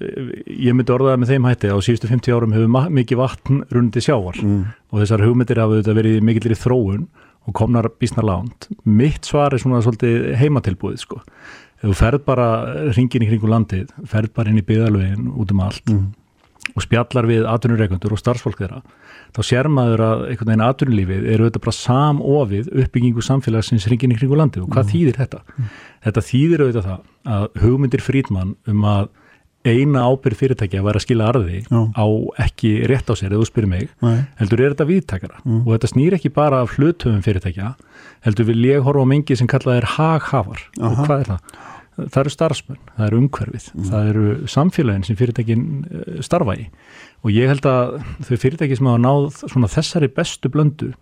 Eh, 0.00 0.30
ég 0.66 0.76
myndi 0.76 0.94
orðaða 0.94 1.20
með 1.20 1.34
þeim 1.34 1.48
hætti 1.50 1.72
á 1.72 1.76
síðustu 1.84 2.10
50 2.10 2.36
árum 2.36 2.54
hefur 2.56 2.92
mikið 3.00 3.20
vatn 3.20 3.64
rundi 3.74 4.04
sjávar 4.04 4.38
mm. 4.40 4.62
og 4.90 5.02
þessar 5.02 5.24
hugmyndir 5.26 5.60
hafa 5.60 5.82
verið 6.00 6.22
mikillir 6.24 6.56
í 6.56 6.60
þróun 6.60 7.08
og 7.48 7.56
komnar 7.56 7.88
bísna 8.00 8.24
lánt 8.24 8.68
mitt 8.84 9.28
svar 9.28 9.54
er 9.54 9.62
svona 9.62 9.80
svolítið 9.84 10.32
heimatilbúið 10.40 11.02
sko. 11.04 11.20
Þú 11.80 11.94
ferð 11.96 12.24
bara 12.26 12.48
ringin 12.92 13.24
í 13.24 13.28
kringu 13.30 13.48
landið 13.48 13.92
ferð 14.08 14.34
bara 14.36 14.52
inn 14.52 14.60
í 14.60 14.66
byðalvegin 14.66 15.30
út 15.32 15.54
um 15.54 15.62
allt 15.64 15.92
mm. 15.92 16.08
Og 16.74 16.84
spjallar 16.84 17.28
við 17.28 17.46
atvinnureikundur 17.50 18.14
og 18.14 18.20
starfsfólk 18.20 18.60
þeirra 18.60 18.82
þá 19.36 19.40
sér 19.46 19.68
maður 19.70 20.04
að 20.06 20.24
einhvern 20.30 20.50
veginn 20.50 20.66
atvinnulífið 20.66 21.30
eru 21.34 21.48
þetta 21.48 21.62
bara 21.66 21.78
samofið 21.78 22.70
uppbyggingu 22.84 23.24
samfélagsins 23.24 23.88
ringin 23.90 24.14
í 24.14 24.18
kringu 24.18 24.38
landið 24.38 24.66
og 24.66 24.74
hvað 24.74 24.86
mm. 24.86 24.92
þýðir 24.94 25.20
þetta? 25.20 25.42
Mm. 25.54 25.72
Þetta 26.06 26.26
þýðir 26.30 26.64
auðvitað 26.64 26.88
það 26.90 27.34
að 27.36 27.48
hugmyndir 27.64 28.04
frítmann 28.04 28.54
um 28.70 28.86
að 28.90 29.10
eina 29.66 30.06
ábyrð 30.08 30.38
fyrirtækja 30.40 30.82
vera 30.84 30.96
að 30.96 31.04
skila 31.04 31.26
arði 31.28 31.58
Já. 31.66 31.80
á 31.92 32.06
ekki 32.46 32.70
rétt 32.88 33.10
á 33.12 33.14
sér 33.18 33.34
eða 33.34 33.42
þú 33.42 33.48
spyrir 33.50 33.68
mig, 33.68 33.90
Nei. 34.00 34.22
heldur 34.40 34.62
er 34.62 34.72
þetta 34.72 34.86
viðtækara 34.88 35.42
mm. 35.42 35.58
og 35.60 35.74
þetta 35.74 35.90
snýr 35.92 36.16
ekki 36.16 36.32
bara 36.32 36.62
af 36.64 36.78
hlutöfum 36.78 37.20
fyrirtækja, 37.26 37.74
heldur 38.24 38.48
vil 38.48 38.64
ég 38.64 38.86
horfa 38.86 39.04
á 39.04 39.12
mingi 39.12 39.36
sem 39.36 39.50
kallað 39.50 39.82
er 39.82 39.88
haghafar 39.98 40.64
og 40.80 40.96
hvað 41.02 41.16
er 41.18 41.30
það? 41.34 41.60
Það 41.98 42.20
eru 42.22 42.30
starfsmenn, 42.32 42.80
það 42.96 43.06
eru 43.06 43.18
umhverfið, 43.20 43.64
mm. 43.74 43.86
það 43.90 44.10
eru 44.12 44.26
samfélagin 44.48 45.04
sem 45.04 45.16
fyrirtækin 45.18 45.64
eh, 45.90 46.20
starfa 46.24 46.54
í 46.56 46.68
og 47.20 47.32
ég 47.34 47.50
held 47.50 47.66
að 47.68 47.96
þau 48.24 48.36
fyrirtæki 48.40 48.78
sem 48.78 48.88
hafa 48.88 49.02
náð 49.02 49.72
þessari 49.74 50.08
bestu 50.16 50.48
blöndu 50.52 50.92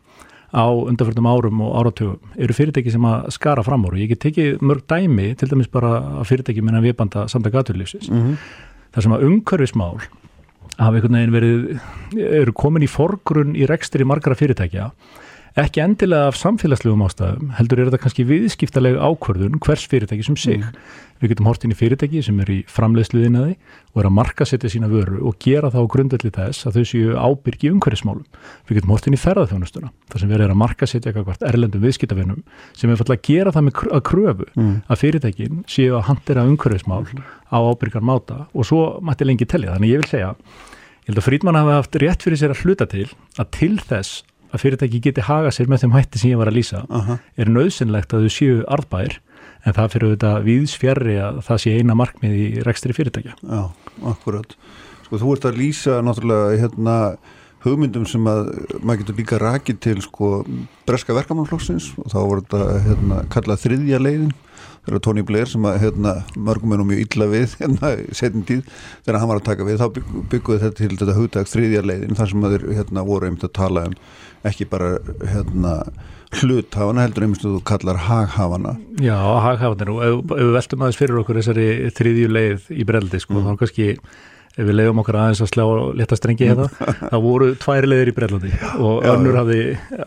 á 0.49 0.65
undarförnum 0.65 1.29
árum 1.29 1.61
og 1.61 1.75
áratugum 1.77 2.33
eru 2.41 2.57
fyrirtæki 2.57 2.93
sem 2.95 3.05
að 3.05 3.29
skara 3.37 3.63
fram 3.63 3.85
ára. 3.85 4.01
Ég 4.01 4.15
get 4.15 4.23
tekið 4.25 4.65
mörg 4.65 4.87
dæmi, 4.89 5.35
til 5.37 5.51
dæmis 5.51 5.69
bara 5.71 5.99
að 6.21 6.31
fyrirtæki 6.31 6.65
minna 6.65 6.81
viðbanda 6.85 7.27
samtaka 7.29 7.61
aturlífsins. 7.61 8.09
Mm 8.09 8.23
-hmm. 8.23 8.37
Það 8.95 9.03
sem 9.03 9.13
að 9.13 9.25
umhverfismál 9.29 10.01
hafa 10.79 10.95
einhvern 10.95 11.19
veginn 11.19 11.35
verið, 11.35 11.81
eru 12.17 12.53
komin 12.53 12.83
í 12.83 12.89
forgrunn 12.89 13.57
í 13.57 13.67
rekstri 13.67 14.05
margra 14.05 14.35
fyrirtækja 14.35 14.91
ekki 15.59 15.81
endilega 15.83 16.29
af 16.31 16.37
samfélagslegum 16.39 17.01
ástæðum 17.03 17.53
heldur 17.57 17.81
er 17.81 17.89
þetta 17.89 17.99
kannski 18.05 18.25
viðskiptalega 18.29 19.03
ákvörðun 19.03 19.59
hvers 19.65 19.87
fyrirtæki 19.91 20.27
sem 20.27 20.37
sig 20.39 20.61
mm. 20.61 20.77
við 21.19 21.33
getum 21.33 21.49
hort 21.51 21.65
inn 21.67 21.75
í 21.75 21.79
fyrirtæki 21.79 22.23
sem 22.23 22.39
er 22.45 22.53
í 22.53 22.59
framleiðsluðinaði 22.71 23.57
og 23.93 23.99
er 24.03 24.09
að 24.11 24.15
markasetja 24.21 24.71
sína 24.71 24.91
vöru 24.93 25.25
og 25.27 25.41
gera 25.43 25.73
þá 25.75 25.81
grundvelli 25.91 26.31
þess 26.37 26.69
að 26.69 26.79
þau 26.79 26.87
séu 26.93 27.17
ábyrgi 27.19 27.73
umhverfismálum 27.73 28.23
við 28.69 28.79
getum 28.79 28.95
hort 28.95 29.11
inn 29.11 29.19
í 29.19 29.23
ferðarþjónustuna 29.25 29.93
þar 30.13 30.23
sem 30.23 30.31
við 30.31 30.47
erum 30.47 30.55
að 30.55 30.63
markasetja 30.63 31.13
eitthvað 31.13 31.45
erlendum 31.51 31.85
viðskiptavinnum 31.89 32.47
sem 32.71 32.95
er 32.95 33.03
fallið 33.03 33.19
að 33.19 33.27
gera 33.33 33.57
það 33.59 33.69
með 33.69 33.85
að 33.99 34.07
kröfu 34.13 34.49
mm. 34.55 34.73
að 34.87 35.03
fyrirtækin 35.03 35.63
séu 35.67 35.99
að 35.99 36.09
handera 36.13 36.47
umhverfismál 36.47 37.05
á 37.51 37.59
ábyrgar 37.59 38.07
máta 38.07 38.45
og 38.55 38.69
svo 38.69 38.83
mætti 39.03 39.27
lengi 39.27 39.49
tellja 39.49 39.75
þannig 39.75 39.97
ég 39.97 40.05
vil 40.05 40.13
segja 40.15 40.35
Ég 41.09 41.15
held 41.15 41.23
að 41.23 41.25
Frídmann 41.25 41.57
hafi 41.57 41.73
haft 41.73 41.95
rétt 42.03 42.25
fyrir 42.27 42.37
sér 42.37 42.53
að 42.53 42.67
hluta 42.67 42.85
til 42.85 43.07
að 43.41 43.47
til 43.57 43.77
þess 43.81 44.19
að 44.53 44.63
fyrirtæki 44.65 45.01
geti 45.05 45.25
haga 45.27 45.53
sér 45.55 45.71
með 45.71 45.85
þeim 45.85 45.97
hætti 45.97 46.21
sem 46.21 46.33
ég 46.33 46.41
var 46.41 46.51
að 46.51 46.59
lýsa 46.59 46.85
uh 46.89 47.09
-huh. 47.09 47.19
er 47.37 47.49
nöðsynlegt 47.53 48.15
að 48.15 48.27
þau 48.27 48.33
séu 48.33 48.61
arðbær 48.69 49.19
en 49.67 49.75
það 49.77 49.91
fyrir 49.93 50.09
auðvitað 50.09 50.45
viðsfjari 50.49 51.17
að 51.23 51.41
það 51.47 51.63
sé 51.63 51.75
eina 51.79 51.95
markmið 51.99 52.37
í 52.39 52.47
rekstri 52.67 52.95
fyrirtækja. 52.97 53.35
Já, 53.43 53.63
akkurat. 54.13 54.55
Sko 55.05 55.19
þú 55.19 55.35
ert 55.35 55.49
að 55.49 55.59
lýsa 55.59 56.01
náttúrulega 56.05 56.61
hérna 56.63 56.97
hugmyndum 57.65 58.07
sem 58.07 58.27
að 58.31 58.53
maður 58.83 59.01
getur 59.03 59.19
líka 59.19 59.41
rakið 59.43 59.81
til 59.83 59.97
sko 60.05 60.29
breska 60.87 61.17
verkamannflokksins 61.17 61.91
og 61.99 62.13
þá 62.13 62.19
voru 62.21 62.45
þetta 62.45 62.83
hérna 62.87 63.23
kallað 63.33 63.65
þriðja 63.65 64.03
leiðin 64.03 64.35
þegar 64.89 65.05
Tony 65.05 65.25
Blair 65.29 65.51
sem 65.51 65.67
að 65.69 65.81
hérna 65.83 66.15
mörgum 66.35 66.75
er 66.75 66.81
nú 66.81 66.87
mjög 66.89 67.03
illa 67.05 67.29
við 67.31 67.57
hérna 67.61 67.91
setjum 68.17 68.45
tíð 68.49 68.63
þegar 69.05 69.21
hann 69.21 69.31
var 69.31 69.41
að 69.41 69.49
taka 69.51 69.67
við 69.69 69.83
þá 69.83 69.89
byggjuði 70.33 70.63
þetta 70.65 70.79
til 70.81 70.95
þetta 70.95 71.17
hugdag 71.19 71.51
þriðja 71.53 71.85
leiðin 71.85 72.19
þar 72.19 72.33
sem 72.33 72.47
að 72.47 72.55
þeir 72.57 72.79
hérna 72.79 73.05
voru 73.09 73.29
einmitt 73.29 73.45
að 73.49 73.57
tala 73.59 73.85
um 73.91 73.99
ekki 74.49 74.69
bara 74.71 74.95
hérna, 75.27 75.75
hluthafana 76.39 77.05
heldur 77.05 77.27
einmitt 77.27 77.45
að 77.45 77.59
þú 77.59 77.63
kallar 77.69 78.01
haghafana 78.07 78.75
Já, 79.03 79.19
haghafanir 79.45 79.93
og 79.93 80.03
ef, 80.07 80.19
ef 80.25 80.43
við 80.43 80.57
veltum 80.57 80.85
aðeins 80.85 81.01
fyrir 81.03 81.23
okkur 81.23 81.41
þessari 81.43 81.69
þriðju 81.99 82.33
leið 82.33 82.73
í 82.73 82.89
breldi 82.89 83.23
sko, 83.23 83.37
mm. 83.37 83.49
þá 83.49 83.63
kannski 83.65 83.89
ef 84.57 84.61
við 84.65 84.77
leiðum 84.79 85.03
okkur 85.03 85.19
aðeins 85.21 85.43
að 85.45 85.51
slá 85.53 85.65
leta 85.99 86.19
strengi 86.19 86.49
hérna, 86.49 86.69
þá 87.13 87.17
voru 87.25 87.51
tværi 87.61 87.91
leiðir 87.91 88.13
í 88.13 88.17
brellandi 88.17 88.53
og 88.79 89.05
já, 89.05 89.13
önnur 89.15 89.37
já. 89.37 89.41
hafði 89.43 89.63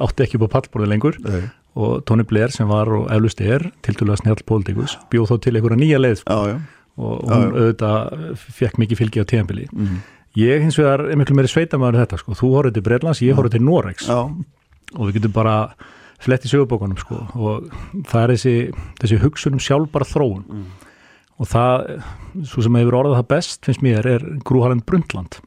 átti 0.07 0.25
ekki 0.25 0.39
upp 0.39 0.47
á 0.49 0.53
pallborði 0.57 0.91
lengur 0.91 1.19
Nei. 1.25 1.41
og 1.77 2.05
Tony 2.09 2.27
Blair 2.27 2.53
sem 2.53 2.69
var 2.71 2.91
og 2.95 3.11
eflust 3.13 3.43
er 3.45 3.67
til 3.85 3.97
dælu 3.99 4.15
að 4.15 4.23
snjáll 4.23 4.47
pólitíkus 4.47 4.97
bjóð 5.13 5.33
þó 5.33 5.35
til 5.45 5.55
einhverja 5.57 5.81
nýja 5.83 6.01
leið 6.01 6.17
sko. 6.23 6.39
já, 6.51 6.57
og 7.01 7.21
hún 7.29 7.53
auðvitað 7.55 8.41
fekk 8.59 8.81
mikið 8.81 9.03
fylgi 9.03 9.23
á 9.23 9.29
tíðanbili 9.29 9.69
mm. 9.71 10.01
Ég 10.39 10.61
hins 10.63 10.77
vegar 10.79 11.01
er 11.11 11.17
miklu 11.19 11.35
meiri 11.35 11.49
sveitamæður 11.51 12.05
þetta 12.05 12.17
sko. 12.21 12.35
Þú 12.39 12.49
horfður 12.53 12.75
til 12.77 12.83
Breitlands, 12.85 13.19
ég 13.19 13.35
horfður 13.35 13.51
til 13.57 13.65
Noregs 13.67 14.05
Já. 14.07 14.19
og 14.95 15.01
við 15.09 15.17
getum 15.17 15.33
bara 15.35 15.55
flett 16.21 16.45
í 16.45 16.51
sögubókunum 16.51 16.99
sko. 17.01 17.17
og 17.35 17.67
það 18.07 18.21
er 18.21 18.33
þessi, 18.35 18.53
þessi 19.01 19.19
hugsunum 19.25 19.63
sjálfbara 19.63 20.07
þróun 20.07 20.45
mm. 20.45 20.63
Og 21.41 21.49
það, 21.49 21.87
svo 22.45 22.65
sem 22.65 22.77
hefur 22.77 22.99
orðað 23.01 23.17
það 23.21 23.31
best 23.33 23.65
finnst 23.65 23.85
mér, 23.85 24.07
er 24.07 24.27
Grúharland 24.45 24.85
Brundtland 24.85 25.39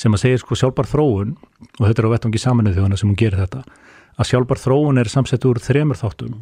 sem 0.00 0.16
að 0.16 0.22
segja 0.24 0.40
sko 0.40 0.56
sjálfbar 0.56 0.88
þróun 0.88 1.36
og 1.78 1.84
þetta 1.84 2.00
er 2.00 2.08
á 2.08 2.12
vettvangi 2.14 2.40
saminuð 2.40 2.78
þjóðana 2.78 2.98
sem 2.98 3.10
hún 3.10 3.20
gerir 3.20 3.42
þetta 3.42 3.62
að 4.16 4.30
sjálfbar 4.30 4.60
þróun 4.60 5.00
er 5.00 5.10
samsett 5.12 5.44
úr 5.48 5.60
þremur 5.62 5.98
þáttum. 6.00 6.38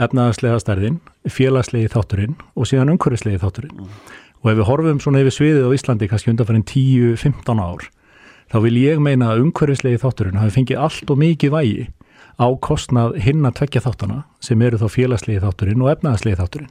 Efnaðarslega 0.00 0.60
stærðin, 0.62 1.00
félagslegi 1.28 1.90
þátturinn 1.92 2.38
og 2.56 2.68
síðan 2.70 2.94
umhverfislegi 2.94 3.42
þátturinn. 3.42 3.82
Mm 3.82 4.20
og 4.42 4.50
ef 4.50 4.58
við 4.58 4.68
horfum 4.68 5.00
svona 5.02 5.22
yfir 5.22 5.36
sviðið 5.36 5.66
á 5.70 5.74
Íslandi 5.76 6.08
kannski 6.10 6.32
undanfærin 6.32 6.66
10-15 6.66 7.62
ár 7.62 7.86
þá 8.52 8.56
vil 8.66 8.78
ég 8.82 9.02
meina 9.02 9.32
að 9.32 9.46
umhverfislegi 9.46 10.00
þátturinn 10.02 10.40
hafi 10.40 10.56
fengið 10.56 10.82
allt 10.82 11.12
og 11.12 11.20
mikið 11.22 11.54
vægi 11.54 11.84
á 12.38 12.46
kostnað 12.64 13.16
hinn 13.22 13.44
að 13.48 13.58
tvekja 13.60 13.84
þáttana 13.86 14.22
sem 14.42 14.62
eru 14.62 14.80
þá 14.80 14.86
félagslegi 14.92 15.42
þátturinn 15.42 15.82
og 15.84 15.90
efnaðarslegi 15.94 16.38
þátturinn. 16.40 16.70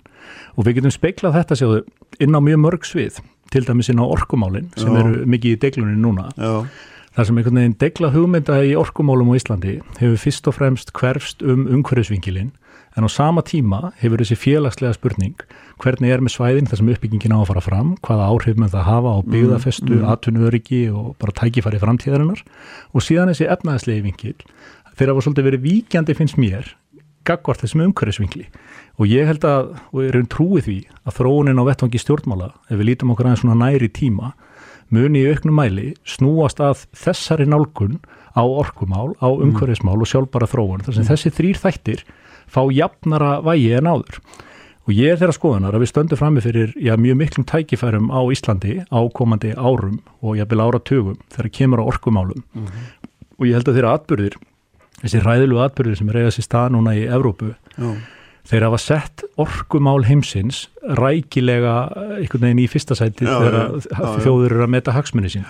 Og 0.58 0.66
við 0.68 0.80
getum 0.80 0.96
speiklað 0.96 1.38
þetta 1.40 1.60
sjáðu 1.60 1.82
inn 2.22 2.38
á 2.38 2.40
mjög 2.42 2.64
mörg 2.64 2.88
svið 2.88 3.20
til 3.52 3.66
dæmis 3.68 3.92
inn 3.92 4.02
á 4.02 4.06
orkumálin 4.06 4.72
sem 4.80 4.94
Já. 4.94 5.02
eru 5.02 5.26
mikið 5.28 5.58
í 5.58 5.62
deglunni 5.66 6.00
núna. 6.00 6.30
Já, 6.38 6.66
þar 7.18 7.28
sem 7.28 7.42
einhvern 7.42 7.60
veginn 7.60 7.78
degla 7.82 8.14
hugmynda 8.14 8.62
í 8.64 8.76
orkumálum 8.80 9.34
á 9.36 9.40
Íslandi 9.40 9.80
hefur 10.00 10.20
fyrst 10.22 10.48
og 10.48 10.58
fremst 10.58 10.94
hverfst 10.96 11.44
um 11.44 11.68
umhverfisvingilinn 11.68 12.54
en 12.96 13.08
á 13.08 13.10
sama 13.12 13.44
tíma 13.44 13.92
hefur 14.00 14.24
þessi 14.24 14.40
félagslega 14.40 14.96
spurning 14.96 15.44
hvernig 15.82 16.14
er 16.14 16.22
með 16.24 16.36
svæðin 16.36 16.70
þar 16.70 16.82
sem 16.82 16.92
uppbyggingin 16.94 17.34
á 17.34 17.40
að 17.42 17.50
fara 17.52 17.64
fram, 17.66 17.94
hvaða 18.06 18.28
áhrif 18.30 18.60
með 18.60 18.76
það 18.76 18.88
hafa 18.88 19.14
á 19.16 19.20
byggðafestu, 19.34 19.96
mm, 19.98 20.08
atvinnuöryggi 20.14 20.82
og 20.94 21.16
bara 21.22 21.36
tækifæri 21.40 21.82
framtíðarinnar. 21.82 22.44
Og 22.94 23.06
síðan 23.06 23.32
þessi 23.32 23.50
efnaðslegi 23.50 24.06
vingil 24.06 24.36
þeir 25.02 25.14
hafa 25.14 25.26
svolítið 25.26 25.50
verið 25.50 25.66
víkjandi 25.66 26.18
finnst 26.18 26.40
mér 26.42 26.70
gagvart 27.28 27.62
þessum 27.66 27.84
umhverfisvingli 27.88 28.48
og 29.02 29.10
ég 29.10 29.28
held 29.30 29.44
að, 29.46 29.74
og 29.94 30.06
ég 30.06 30.14
er 30.14 30.22
um 30.22 30.30
trúið 30.30 30.68
því 30.68 30.78
að 31.06 31.18
þróunin 31.18 31.62
á 31.62 31.64
vettvangi 31.68 32.02
stjórnmála 32.02 32.54
ef 32.70 32.78
við 32.78 32.88
lítum 32.92 33.14
okkur 33.14 33.30
aðeins 33.30 33.44
svona 33.44 33.60
næri 33.60 33.90
tíma 33.94 34.32
muni 34.92 35.24
í 35.24 35.30
auknum 35.32 35.56
mæli 35.56 35.92
snúast 36.08 36.60
að 36.64 36.86
þessari 36.98 37.48
nálgun 37.50 38.00
á 38.36 38.44
orkumál, 38.44 39.16
á 39.24 39.28
umhverfismál 39.32 40.00
og 40.00 40.08
sjálfbara 40.08 40.48
þróun. 40.52 40.84
Þar 40.86 40.98
sem 40.98 41.08
þessi 41.08 41.32
þrýr 41.36 41.60
þættir 41.60 42.04
fá 42.52 42.62
jafnara 42.72 43.40
vægi 43.44 43.72
en 43.80 43.90
áður. 43.92 44.20
Og 44.88 44.94
ég 44.98 45.14
er 45.14 45.20
þeirra 45.22 45.36
skoðanar 45.38 45.78
að 45.78 45.84
við 45.84 45.92
stöndum 45.92 46.20
frammi 46.20 46.44
fyrir 46.44 46.72
já, 46.76 46.96
mjög 47.00 47.20
miklum 47.20 47.48
tækifærum 47.48 48.10
á 48.12 48.20
Íslandi 48.34 48.80
á 48.90 49.00
komandi 49.14 49.54
árum 49.56 50.00
og 50.20 50.40
jafnvel 50.40 50.64
áratugum 50.66 51.20
þegar 51.32 51.52
kemur 51.56 51.84
á 51.84 51.90
orkumálum. 51.92 52.44
Og 53.40 53.48
ég 53.48 53.60
held 53.60 53.70
að 53.70 53.78
þeirra 53.78 53.94
atbyrðir 54.00 54.40
þessi 55.02 55.22
ræðilu 55.26 55.62
atbyrðir 55.66 56.00
sem 56.00 56.12
eigað 56.12 56.34
sér 56.38 56.48
stað 56.48 56.74
núna 56.76 56.94
í 56.98 57.04
Evrópu 57.08 57.52
já, 57.54 57.92
þeir 58.52 58.66
hafa 58.68 58.80
sett 58.82 59.26
orkumál 59.42 60.04
heimsins 60.08 60.64
rækilega 60.98 61.76
einhvern 62.20 62.48
veginn 62.48 62.64
í 62.64 62.70
fyrsta 62.72 62.98
sæti 62.98 63.28
þegar 63.28 63.76
þjóður 64.24 64.56
eru 64.56 64.66
að 64.66 64.74
meta 64.78 64.96
hagsmunni 64.96 65.30
sín. 65.34 65.46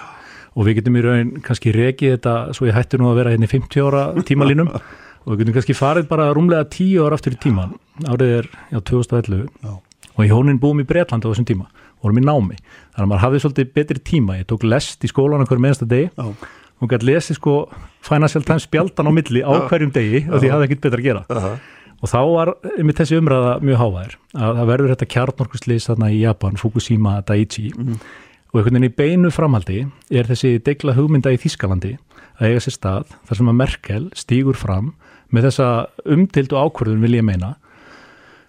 Og 0.52 0.68
við 0.68 0.82
getum 0.82 0.98
í 1.00 1.04
raun 1.06 1.30
kannski 1.46 1.72
rekið 1.72 2.18
þetta 2.18 2.34
svo 2.58 2.68
ég 2.68 2.76
hætti 2.76 3.00
nú 3.00 3.08
að 3.12 3.22
vera 3.22 3.32
hérna 3.32 3.48
í 3.48 3.52
50 3.54 3.86
ára 3.88 4.02
tímalínum 4.28 4.74
og 5.24 5.30
við 5.32 5.44
getum 5.46 5.56
kannski 5.56 5.76
farið 5.78 6.10
bara 6.10 6.32
rúmlega 6.36 6.68
10 6.74 7.06
ára 7.06 7.16
aftur 7.16 7.38
í 7.38 7.40
tíman 7.40 7.78
árið 8.04 8.34
er 8.42 8.50
já, 8.74 8.82
2011 8.90 9.46
Já. 9.64 9.72
og 10.12 10.26
í 10.26 10.32
hónin 10.34 10.60
búum 10.60 10.84
í 10.84 10.88
Bretlandi 10.88 11.30
á 11.30 11.32
þessum 11.32 11.48
tíma. 11.48 11.70
Vorum 12.02 12.18
í 12.18 12.26
námi, 12.26 12.56
þannig 12.96 13.06
að 13.06 13.10
maður 13.12 13.24
hafði 13.24 13.40
svolítið 13.44 13.72
betri 13.78 14.02
tíma, 14.02 14.40
ég 14.40 14.48
tók 14.50 14.64
lest 14.66 15.04
í 15.06 15.10
skólan 15.12 15.44
okkur 15.46 15.60
meðansta 15.62 15.86
degi 15.86 16.08
já, 16.10 16.48
og 16.82 16.90
gæti 16.90 17.08
lesið 17.12 17.38
sko 17.38 17.56
Financial 18.02 18.44
Times 18.46 18.66
spjaldan 18.68 19.10
á 19.10 19.12
milli 19.14 19.44
á 19.46 19.52
hverjum 19.70 19.94
degi 19.94 20.24
og 20.28 20.40
því 20.42 20.50
ég 20.50 20.56
hafði 20.56 20.68
ekkert 20.70 20.84
betra 20.88 21.02
að 21.02 21.06
gera 21.06 21.24
Aha. 21.30 21.54
og 22.02 22.12
þá 22.12 22.20
var 22.32 22.54
einmitt 22.78 23.02
þessi 23.02 23.20
umræða 23.22 23.54
mjög 23.62 23.82
hávæðir 23.84 24.18
að 24.34 24.60
það 24.60 24.72
verður 24.72 24.94
þetta 24.96 25.10
kjarnorkuslýs 25.16 25.88
þarna 25.92 26.12
í 26.12 26.20
Japan, 26.24 26.60
Fukushima, 26.62 27.16
Daiichi 27.28 27.70
og 27.72 28.60
einhvern 28.60 28.76
veginn 28.76 28.90
í 28.90 28.96
beinu 28.98 29.32
framhaldi 29.32 29.84
er 30.12 30.28
þessi 30.30 30.58
degla 30.66 30.98
hugmynda 30.98 31.32
í 31.32 31.40
Þískalandi 31.40 31.96
að 32.42 32.50
eiga 32.50 32.64
sér 32.66 32.76
stað 32.76 33.16
þar 33.30 33.40
sem 33.40 33.52
að 33.52 33.60
Merkel 33.62 34.04
stígur 34.18 34.58
fram 34.60 34.94
með 35.32 35.48
þessa 35.50 35.68
umtildu 36.10 36.58
ákvörðun 36.60 37.04
vil 37.06 37.20
ég 37.20 37.28
meina 37.28 37.56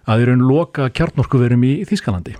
að 0.03 0.19
þeir 0.19 0.33
eru 0.33 0.47
loka 0.49 0.89
kjarnorkuverum 0.91 1.63
í 1.63 1.73
Þískalandi 1.87 2.33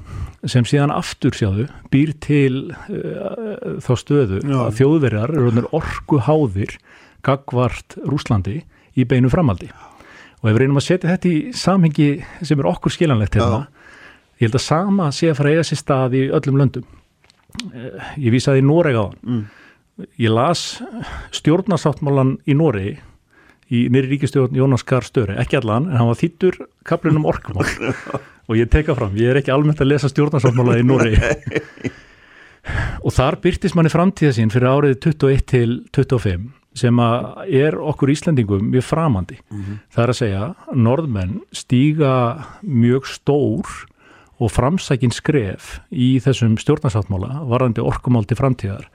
sem 0.51 0.65
síðan 0.67 0.91
aftur 0.91 1.35
sjáðu 1.37 1.69
býr 1.93 2.11
til 2.23 2.73
uh, 2.73 3.79
þá 3.83 3.93
stöðu 4.01 4.41
Já. 4.43 4.57
að 4.65 4.81
þjóðverjar 4.81 5.35
eru 5.39 5.63
orku 5.71 6.19
háðir 6.25 6.75
gagvart 7.25 7.97
Rúslandi 8.03 8.59
í 8.95 9.07
beinu 9.09 9.31
framhaldi. 9.31 9.71
Og 10.43 10.49
ef 10.49 10.53
við 10.53 10.61
reynum 10.63 10.81
að 10.81 10.87
setja 10.89 11.13
þetta 11.13 11.31
í 11.31 11.55
samhengi 11.55 12.09
sem 12.43 12.59
er 12.59 12.69
okkur 12.69 12.93
skilanlegt 12.93 13.39
hérna 13.39 13.65
ég 14.41 14.49
held 14.49 14.57
að 14.59 14.65
sama 14.65 15.11
sé 15.15 15.29
að 15.31 15.39
fara 15.39 15.53
eiga 15.53 15.65
sér 15.67 15.79
stað 15.79 16.15
í 16.19 16.23
öllum 16.35 16.59
löndum. 16.59 16.87
Eh, 17.71 17.99
ég 18.25 18.33
vísaði 18.33 18.63
í 18.63 18.65
Noreg 18.67 18.97
á 18.97 19.05
hann 19.07 19.43
ég 20.17 20.31
las 20.33 20.81
stjórnarsáttmálan 21.37 22.37
í 22.49 22.55
Noregi 22.57 22.95
í 23.73 23.85
nýri 23.93 24.11
ríkistjórn 24.11 24.57
Jónas 24.57 24.83
Gahr 24.85 25.05
Störi, 25.05 25.37
ekki 25.39 25.57
allan 25.57 25.87
en 25.89 25.97
hann 25.97 26.09
var 26.09 26.19
þýttur 26.19 26.59
kaplinum 26.85 27.27
orkumál. 27.29 27.65
Og 28.49 28.57
ég 28.59 28.67
teka 28.67 28.91
fram, 28.97 29.13
ég 29.15 29.31
er 29.31 29.39
ekki 29.39 29.53
almennt 29.53 29.79
að 29.81 29.93
lesa 29.93 30.09
stjórnarsáttmála 30.11 30.75
í 30.81 30.83
Noregi. 30.85 31.21
Og 33.03 33.13
þar 33.15 33.39
byrtist 33.43 33.77
manni 33.77 33.91
framtíða 33.91 34.35
sín 34.35 34.51
fyrir 34.51 34.69
árið 34.71 34.97
21 35.05 35.45
til 35.47 35.77
25 35.95 36.51
sem 36.77 36.99
er 36.99 37.77
okkur 37.77 38.11
Íslendingum 38.13 38.69
mjög 38.73 38.87
framandi. 38.87 39.39
Það 39.93 40.03
er 40.03 40.13
að 40.13 40.19
segja 40.19 40.45
norðmenn 40.73 41.41
stíga 41.53 42.13
mjög 42.61 43.09
stór 43.09 43.73
og 44.41 44.51
framsækin 44.51 45.13
skref 45.13 45.77
í 45.91 46.17
þessum 46.23 46.57
stjórnarsáttmála 46.59 47.43
varðandi 47.47 47.83
orkumál 47.85 48.25
til 48.27 48.39
framtíðar 48.39 48.89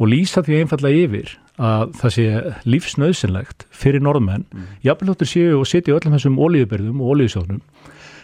og 0.00 0.10
lýsa 0.10 0.42
því 0.44 0.58
einfallega 0.60 1.06
yfir 1.06 1.32
að 1.60 1.94
það 2.00 2.14
sé 2.16 2.26
lífsnauðsynlegt 2.72 3.66
fyrir 3.70 4.02
norðmenn, 4.02 4.46
mm. 4.50 4.68
jafnveg 4.84 5.28
séu 5.28 5.60
og 5.60 5.68
sitja 5.68 5.94
í 5.94 5.96
öllum 5.96 6.16
þessum 6.16 6.40
olíubyrðum 6.40 7.00
og 7.00 7.14
olíusjónum 7.14 7.62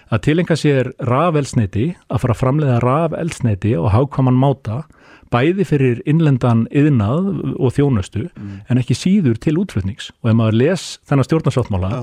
að 0.06 0.22
tilenga 0.22 0.56
sér 0.58 0.92
rafelsneiti, 1.02 1.88
að 2.08 2.22
fara 2.22 2.36
að 2.36 2.40
framleiða 2.42 2.76
rafelsneiti 2.84 3.74
og 3.78 3.90
hákvaman 3.94 4.38
máta 4.38 4.84
bæði 5.32 5.66
fyrir 5.66 6.00
innlendan 6.08 6.64
yðnað 6.70 7.28
og 7.56 7.74
þjónustu 7.76 8.26
en 8.68 8.80
ekki 8.80 8.96
síður 8.96 9.38
til 9.42 9.56
útflutnings. 9.60 10.10
Og 10.22 10.32
ef 10.32 10.36
maður 10.38 10.58
les 10.62 10.88
þennan 11.08 11.28
stjórnarsáttmála 11.28 11.90
Já. 11.92 12.02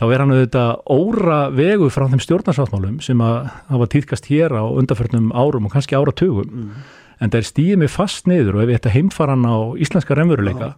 þá 0.00 0.04
er 0.08 0.24
hann 0.24 0.34
auðvitað 0.34 0.72
óra 0.96 1.38
vegu 1.54 1.90
frá 1.90 2.06
þeim 2.10 2.22
stjórnarsáttmálum 2.24 2.98
sem 3.04 3.20
að 3.24 3.38
hafa 3.70 3.90
týðkast 3.94 4.28
hér 4.30 4.54
á 4.54 4.64
undarförnum 4.66 5.32
árum 5.34 5.66
og 5.68 5.74
kannski 5.76 5.98
áratugum. 5.98 6.72
En 7.20 7.30
það 7.30 7.40
er 7.40 7.48
stíðið 7.50 7.80
mig 7.84 7.90
fast 7.94 8.26
niður 8.26 8.58
og 8.58 8.64
ef 8.64 8.72
ég 8.74 8.80
ætti 8.80 8.90
að 8.90 8.96
heimfara 8.98 9.36
hann 9.36 9.46
á 9.46 9.56
íslenska 9.78 10.16
remveruleika 10.18 10.74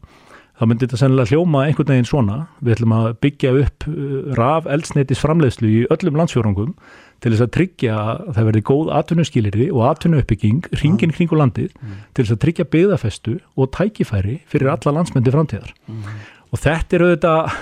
þá 0.56 0.62
myndi 0.68 0.86
þetta 0.86 1.00
sennilega 1.02 1.32
hljóma 1.32 1.64
einhvern 1.66 1.92
veginn 1.92 2.08
svona. 2.08 2.38
Við 2.64 2.76
ætlum 2.76 2.94
að 2.96 3.08
byggja 3.24 3.52
upp 3.62 3.88
raf 4.38 4.68
eldsneitis 4.72 5.20
framleiðslu 5.22 5.68
í 5.72 5.82
öllum 5.92 6.16
landsfjórungum 6.20 6.72
til 7.24 7.32
þess 7.32 7.44
að 7.46 7.52
tryggja 7.56 7.94
að 7.96 8.24
það 8.36 8.48
verði 8.50 8.62
góð 8.70 8.90
atvinnuskilirði 8.98 9.68
og 9.72 9.84
atvinnuuppbygging 9.90 10.66
ringin 10.82 11.14
kringu 11.16 11.38
landið 11.40 11.70
til 11.76 12.24
þess 12.24 12.34
að 12.34 12.42
tryggja 12.44 12.68
byggðafestu 12.74 13.38
og 13.56 13.70
tækifæri 13.76 14.40
fyrir 14.50 14.72
alla 14.74 14.98
landsmyndi 14.98 15.32
framtíðar. 15.32 15.72
Og 16.52 16.60
þetta 16.60 16.98
er 16.98 17.06
auðvitað 17.06 17.56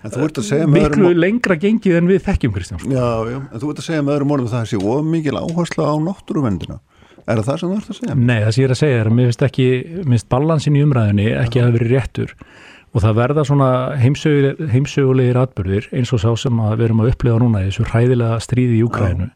miklu 0.00 1.10
öðrum 1.10 1.20
lengra 1.20 1.56
gengið 1.60 1.98
en 1.98 2.08
við 2.08 2.22
þekkjum 2.24 2.54
Kristján 2.56 2.80
sko. 2.80 2.88
Já, 2.88 3.08
já, 3.28 3.38
en 3.44 3.60
þú 3.60 3.72
ert 3.72 3.82
að 3.82 3.88
segja 3.90 4.04
með 4.04 4.16
öðrum 4.16 4.32
orðum 4.36 4.48
að 4.48 4.54
það 4.54 4.70
sé 4.70 4.80
of 4.80 5.10
mikil 5.12 5.36
áhersla 5.40 5.88
á 5.92 5.94
náttúruvendina 6.08 6.80
Er 7.26 7.40
það 7.40 7.46
það 7.46 7.60
sem 7.60 7.70
þú 7.70 7.78
ert 7.78 7.90
að 7.90 7.98
segja? 8.00 8.16
Nei, 8.16 8.38
það 8.44 8.52
sem 8.54 8.62
ég 8.62 8.68
er 8.68 8.74
að 8.74 8.80
segja 8.80 9.00
er 9.00 9.10
að 9.10 9.16
mér 9.16 9.30
finnst 9.30 9.46
ekki 9.46 9.68
mér 9.94 10.12
finnst 10.14 10.28
balansin 10.34 10.78
í 10.78 10.84
umræðinni 10.86 11.26
ekki 11.36 11.60
að 11.60 11.66
það 11.66 11.76
verið 11.78 11.92
réttur. 11.94 12.34
Og 12.90 13.04
það 13.04 13.18
verða 13.20 13.44
svona 13.46 13.68
heimsögulegir, 14.00 14.70
heimsögulegir 14.72 15.38
atbyrðir 15.38 15.90
eins 15.94 16.10
og 16.16 16.22
sá 16.24 16.30
sem 16.42 16.62
að 16.64 16.72
við 16.80 16.88
erum 16.88 17.04
að 17.04 17.12
upplifa 17.12 17.42
núna 17.42 17.62
í 17.62 17.68
þessu 17.68 17.86
hræðilega 17.90 18.40
stríði 18.42 18.80
í 18.80 18.86
Úkrænu 18.88 19.28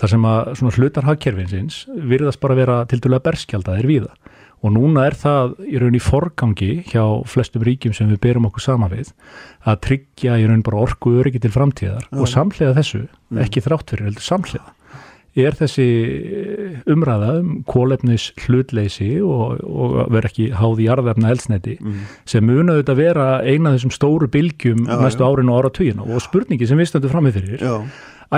þar 0.00 0.12
sem 0.12 0.26
að 0.28 0.50
svona 0.58 0.74
hlutar 0.76 1.06
hagkerfinsins 1.08 1.78
virðast 2.10 2.40
bara 2.40 2.56
vera 2.56 2.76
til 2.88 3.00
dælulega 3.00 3.26
berskjaldaðir 3.28 3.88
víða. 3.88 4.12
Og 4.62 4.70
núna 4.76 5.08
er 5.08 5.16
það 5.18 5.56
í 5.66 5.80
raun 5.82 5.96
í 5.98 6.00
forgangi 6.00 6.70
hjá 6.86 7.02
flestum 7.26 7.64
ríkjum 7.66 7.96
sem 7.96 8.12
við 8.12 8.20
berum 8.22 8.46
okkur 8.46 8.62
sama 8.62 8.88
við 8.92 9.10
að 9.66 9.80
tryggja 9.88 10.36
í 10.38 10.46
raun 10.46 10.62
bara 10.64 10.84
orku 10.84 11.16
öryggi 11.18 11.42
til 11.42 11.50
framtíðar. 11.52 12.06
Og 12.14 12.30
samhliða 12.30 12.76
þessu, 12.78 13.02
ekki 13.42 13.64
þrátt 13.64 13.90
fyrir 13.90 14.08
heldur 14.10 14.28
samhliða 14.28 14.70
er 15.38 15.54
þessi 15.56 15.86
umræða 16.92 17.30
um 17.40 17.52
kólefnis 17.68 18.30
hlutleysi 18.44 19.14
og, 19.24 19.62
og 19.64 19.94
vera 20.12 20.28
ekki 20.28 20.50
háð 20.58 20.82
í 20.82 20.88
jarðefna 20.88 21.30
eldsneiti 21.32 21.76
sem 22.28 22.44
muna 22.44 22.76
auðvitað 22.76 23.00
vera 23.00 23.28
eina 23.40 23.70
af 23.70 23.78
þessum 23.78 23.94
stóru 23.96 24.28
bylgjum 24.32 24.84
Já, 24.84 24.96
næstu 25.00 25.24
árin 25.24 25.52
og 25.52 25.62
áratugina. 25.62 26.04
Og 26.04 26.20
spurningi 26.24 26.68
sem 26.68 26.80
við 26.80 26.90
stöndum 26.92 27.14
framið 27.14 27.38
fyrir 27.38 27.64
Já, 27.64 27.74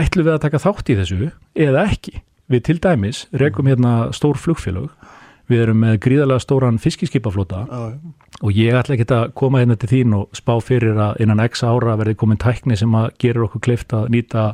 ætlum 0.05 0.29
við 0.29 0.37
að 0.37 0.45
taka 0.47 0.63
þátt 0.63 0.93
í 0.93 0.99
þessu 1.01 1.31
eða 1.67 1.89
ekki. 1.91 2.23
Við 2.53 2.65
til 2.69 2.79
dæmis 2.85 3.25
rekum 3.33 3.71
hérna 3.71 4.13
stór 4.15 4.39
flugfélög. 4.39 4.93
Við 5.51 5.67
erum 5.67 5.83
með 5.83 5.99
gríðarlega 6.05 6.41
stóran 6.41 6.79
fiskiskipaflota. 6.81 7.65
Já, 7.69 7.83
og 8.43 8.51
ég 8.57 8.75
ætla 8.75 8.97
ekki 8.97 9.07
að 9.15 9.33
koma 9.39 9.61
hérna 9.63 9.77
til 9.79 9.91
þín 9.93 10.15
og 10.19 10.37
spá 10.37 10.57
fyrir 10.65 10.99
að 10.99 11.21
innan 11.23 11.43
x 11.45 11.63
ára 11.63 11.95
verði 12.01 12.17
komin 12.19 12.41
tækni 12.41 12.77
sem 12.79 12.95
að 12.99 13.13
gerur 13.23 13.47
okkur 13.47 13.63
kleift 13.69 13.95
að 13.95 14.09
nýta 14.15 14.47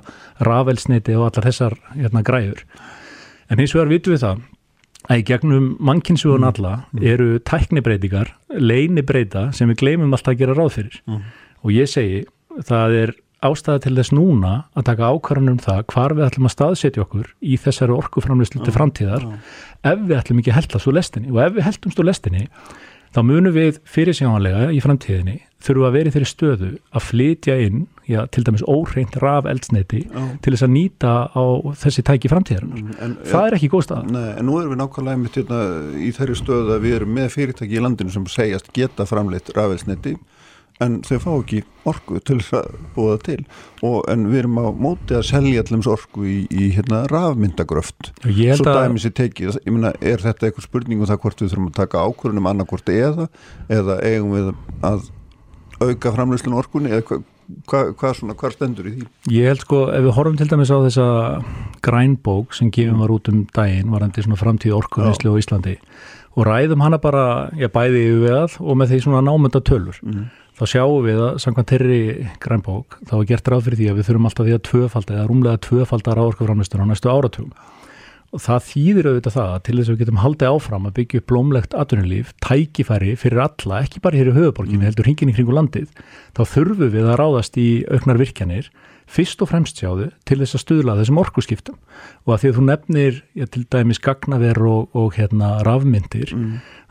rafelsneiti 0.45 1.17
og 1.17 1.31
allar 1.31 1.49
þessar 1.49 1.77
hérna, 1.95 2.25
græður. 2.27 2.65
En 3.51 3.59
hins 3.59 3.75
vegar 3.75 3.91
vitum 3.91 4.15
við 4.15 4.25
það 4.27 4.43
að 5.11 5.23
í 5.23 5.25
gegnum 5.31 5.71
mannkynnsugun 5.81 6.45
alla 6.47 6.75
eru 7.01 7.41
tæknibreitingar, 7.49 8.35
leinibreita 8.53 9.49
sem 9.57 9.71
við 9.73 9.81
gleymum 9.81 10.13
alltaf 10.13 10.35
að 10.35 10.45
gera 10.45 10.59
ráð 10.59 10.77
fyrir. 10.77 11.01
Og 11.65 11.73
ég 11.75 11.89
segi, 11.91 12.23
það 12.69 12.97
er 13.01 13.17
ástæða 13.41 13.81
til 13.87 13.95
þess 13.97 14.13
núna 14.13 14.53
að 14.77 14.87
taka 14.91 15.09
ákvarðanum 15.15 15.57
um 15.57 15.65
það 15.65 15.81
hvar 15.89 16.15
við 16.15 16.27
ætlum 16.27 16.49
að 16.51 16.55
staðsetja 16.55 17.03
okkur 17.07 17.33
í 17.41 17.57
þessari 17.57 17.97
orkuframlýslu 17.97 18.61
til 18.67 18.75
framtíðar 18.77 19.25
ef 19.81 20.03
við 20.05 20.17
ætlum 20.19 20.43
ekki 20.43 20.53
að 20.53 20.59
held 20.59 20.77
svo 20.77 20.93
lestinni. 20.93 21.33
Og 21.33 21.41
ef 21.47 21.57
við 21.57 21.67
heldumst 21.71 22.03
úr 22.03 22.09
lestinni 22.11 22.45
þá 23.15 23.21
munum 23.27 23.55
við 23.57 23.81
fyrirsjáanlega 23.91 24.69
í 24.75 24.81
framtíðinni 24.85 25.39
þurfum 25.61 25.87
að 25.89 25.97
vera 25.99 26.09
í 26.09 26.13
þeirri 26.15 26.29
stöðu 26.31 26.69
að 26.97 27.03
flytja 27.05 27.57
inn 27.61 27.81
já, 28.09 28.23
til 28.33 28.45
dæmis 28.47 28.63
óhreint 28.71 29.17
raf 29.21 29.45
eldsneiti 29.51 30.01
Já. 30.07 30.23
til 30.41 30.55
þess 30.55 30.65
að 30.67 30.73
nýta 30.73 31.13
á 31.37 31.45
þessi 31.83 32.05
tæki 32.09 32.31
framtíðarinnar. 32.33 32.81
Mm, 32.81 32.95
En, 33.05 33.17
Það 33.29 33.47
er 33.47 33.57
ekki 33.59 33.71
góð 33.75 33.85
stað. 33.87 34.09
Nei, 34.15 34.31
en 34.41 34.49
nú 34.49 34.57
erum 34.61 34.73
við 34.73 34.81
nákvæmlega 34.81 35.21
mitt 35.21 35.37
hérna, 35.37 35.61
í 36.01 36.11
þeirri 36.17 36.39
stöðu 36.41 36.75
að 36.77 36.87
við 36.87 36.97
erum 37.01 37.13
með 37.19 37.29
fyrirtæki 37.37 37.77
í 37.77 37.85
landinu 37.85 38.15
sem 38.15 38.27
segjast 38.33 38.73
geta 38.77 39.07
framleitt 39.11 39.53
rafelsneti 39.57 40.17
en 40.85 40.99
þau 41.07 41.17
fá 41.23 41.31
ekki 41.35 41.63
orku 41.89 42.21
til 42.27 42.39
að 42.57 42.69
búa 42.95 43.15
það 43.15 43.25
til 43.29 43.39
og, 43.87 43.97
en 44.13 44.27
við 44.31 44.43
erum 44.43 44.61
á 44.61 44.67
móti 44.73 45.17
að 45.17 45.27
selja 45.31 45.65
allums 45.65 45.89
orku 45.91 46.27
í, 46.27 46.37
í 46.51 46.71
hérna, 46.77 47.03
rafmyndagröft 47.13 48.13
Ég 48.27 48.61
svo 48.61 48.69
dæmis 48.69 49.09
í 49.09 49.15
tekið, 49.17 49.61
ég 49.65 49.75
meina, 49.77 49.95
er 50.01 50.23
þetta 50.25 50.49
eitthvað 50.49 50.69
spurning 50.69 51.03
um 51.03 51.11
það 51.11 51.23
hvort 51.25 51.43
við 51.43 51.53
þurfum 51.55 51.73
að 51.73 51.81
taka 51.81 52.05
ákvörunum 52.07 52.53
annarkvort 52.53 52.95
eða, 52.95 53.29
eða 53.73 54.01
eigum 54.07 54.37
við 54.37 54.55
að 54.87 55.11
auka 55.81 56.15
framleyslun 56.17 56.59
orkunni 56.61 56.93
eða 56.93 57.07
hvað 57.09 57.29
hva, 57.67 57.81
hva, 57.99 58.13
svona, 58.15 58.37
hvar 58.39 58.55
stendur 58.55 58.87
í 58.87 58.93
því? 58.95 59.07
ég 59.35 59.51
held 59.51 59.65
sko, 59.65 59.83
ef 59.91 60.05
við 60.07 60.17
horfum 60.17 60.39
til 60.39 60.49
dæmis 60.51 60.71
á 60.71 60.79
þessa 60.85 61.07
grænbók 61.83 62.55
sem 62.57 62.71
gefum 62.75 63.03
var 63.03 63.11
út 63.15 63.31
um 63.33 63.43
daginn, 63.57 63.91
varandi 63.91 64.25
svona 64.25 64.39
framtíð 64.39 64.77
orkuvinslu 64.79 65.35
á 65.35 65.41
Íslandi 65.41 65.77
og 66.39 66.47
ræðum 66.47 66.85
hana 66.85 67.01
bara, 67.03 67.25
já, 67.59 67.69
bæði 67.73 68.05
yfir 68.13 68.61
og 68.63 68.79
með 68.79 68.93
því 68.93 69.01
svona 69.05 69.23
námynda 69.27 69.63
tölur. 69.67 69.99
Mm. 70.07 70.29
Þá 70.61 70.67
sjáum 70.69 71.07
við 71.07 71.19
að 71.25 71.37
samkvæmt 71.41 71.71
þeirri 71.73 72.01
grænbók 72.43 72.97
þá 73.09 73.13
er 73.17 73.29
gert 73.31 73.47
ráð 73.49 73.63
fyrir 73.65 73.79
því 73.81 73.87
að 73.89 73.99
við 73.99 74.09
þurfum 74.11 74.27
alltaf 74.29 74.47
því 74.47 74.57
að 74.57 74.65
tvöfalda 74.69 75.15
eða 75.15 75.29
rúmlega 75.31 75.61
tvöfalda 75.65 76.17
ráðorkuframlistur 76.19 76.83
á 76.85 76.91
næstu 76.91 77.09
áratugum. 77.09 77.55
Og 78.31 78.43
það 78.45 78.67
þýðir 78.69 79.09
auðvitað 79.09 79.37
það 79.39 79.55
að 79.55 79.63
til 79.67 79.77
þess 79.79 79.89
að 79.89 79.95
við 79.95 80.03
getum 80.05 80.21
haldið 80.21 80.51
áfram 80.53 80.85
að 80.87 80.95
byggja 80.99 81.21
upp 81.21 81.29
blómlegt 81.33 81.73
atvinnulíf, 81.81 82.35
tækifæri 82.45 83.17
fyrir 83.19 83.41
alla, 83.43 83.81
ekki 83.81 84.03
bara 84.05 84.21
hér 84.21 84.31
í 84.31 84.37
höfuborginni, 84.37 84.87
heldur 84.87 85.09
hringin 85.09 85.33
í 85.33 85.35
kringu 85.35 85.57
landið, 85.57 85.89
þá 86.37 86.43
þurfum 86.53 86.93
við 86.93 87.09
að 87.09 87.19
ráðast 87.19 87.59
í 87.59 87.69
auknar 87.89 88.21
virkjanir 88.21 88.69
fyrst 89.11 89.43
og 89.43 89.51
fremst 89.51 89.81
sjáðu 89.81 90.11
til 90.29 90.39
þess 90.41 90.57
að 90.57 90.63
stuðla 90.65 90.97
þessum 91.01 91.21
orkuskiptum. 91.23 91.79
Og 92.27 92.35
að 92.35 92.43
því 92.43 92.51
að 92.51 92.59
þú 92.59 92.67
nefnir 92.69 93.23
já, 93.35 93.47
til 93.47 93.65
dæmis 93.75 94.03
gagnaver 94.03 94.61
og, 94.71 94.91
og 94.95 95.17
hérna 95.19 95.57
rafmyndir, 95.67 96.35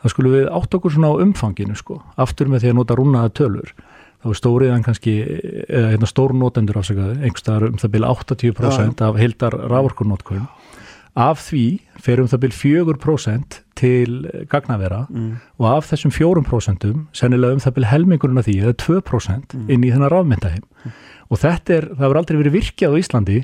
þá 0.02 0.12
skulum 0.12 0.36
við 0.36 0.50
átt 0.60 0.76
okkur 0.76 0.96
svona 0.96 1.14
á 1.16 1.22
umfanginu 1.24 1.78
sko, 1.78 2.00
aftur 2.20 2.52
með 2.52 2.64
því 2.64 2.72
að 2.72 2.78
nota 2.80 2.98
rúnaða 3.00 3.34
tölur. 3.40 3.72
Þá 4.20 4.28
er 4.28 4.36
stóriðan 4.36 4.82
kannski, 4.84 5.12
eða 5.64 5.94
hérna 5.94 6.08
stóru 6.10 6.36
notendur 6.36 6.76
afsakaði, 6.76 7.22
einhverstaðar 7.24 7.70
um 7.70 7.78
það 7.80 7.94
byrja 7.94 8.16
80% 8.20 9.04
af 9.06 9.20
heildar 9.20 9.56
raforkunótkun 9.72 10.48
af 11.18 11.40
því 11.42 11.64
fer 12.00 12.20
um 12.22 12.28
það 12.30 12.42
byrja 12.44 12.58
4% 12.60 13.60
til 13.80 14.44
gagnavera 14.50 15.06
og 15.58 15.66
af 15.66 15.88
þessum 15.90 16.12
4% 16.12 16.86
sennilega 17.16 17.56
um 17.56 17.62
það 17.64 17.74
byrja 17.74 17.90
helmingurinn 17.90 18.38
af 18.38 18.46
því 18.46 18.56
eða 18.60 18.74
2% 18.84 19.56
inn 19.68 19.84
í 19.84 19.90
þennan 19.90 20.12
rafmyndaheim 20.12 20.62
og 21.30 21.40
þetta 21.40 21.76
er, 21.76 21.88
það 21.94 22.04
hefur 22.06 22.20
aldrei 22.20 22.38
verið 22.40 22.56
virkjað 22.58 22.94
á 22.94 23.00
Íslandi 23.00 23.38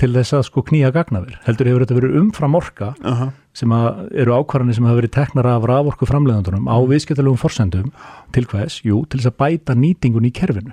til 0.00 0.10
þess 0.14 0.34
að 0.36 0.44
sko 0.48 0.62
knýja 0.68 0.90
gagnaver 0.94 1.36
heldur 1.46 1.68
hefur 1.68 1.84
þetta 1.84 1.96
verið 1.98 2.16
umfram 2.22 2.56
orka 2.58 2.92
Aha. 3.08 3.28
sem 3.56 3.72
að 3.76 4.00
eru 4.24 4.36
ákvarðanir 4.38 4.78
sem 4.78 4.88
hafa 4.88 5.00
verið 5.00 5.14
teknar 5.18 5.48
af 5.52 5.66
raforku 5.68 6.08
framleiðandunum 6.08 6.70
á 6.72 6.76
viðskiptalegum 6.88 7.40
forsendum 7.40 7.90
til 8.32 8.46
hvers? 8.48 8.80
Jú, 8.86 9.02
til 9.08 9.20
þess 9.20 9.32
að 9.32 9.38
bæta 9.44 9.76
nýtingun 9.76 10.28
í 10.28 10.32
kerfinu. 10.34 10.72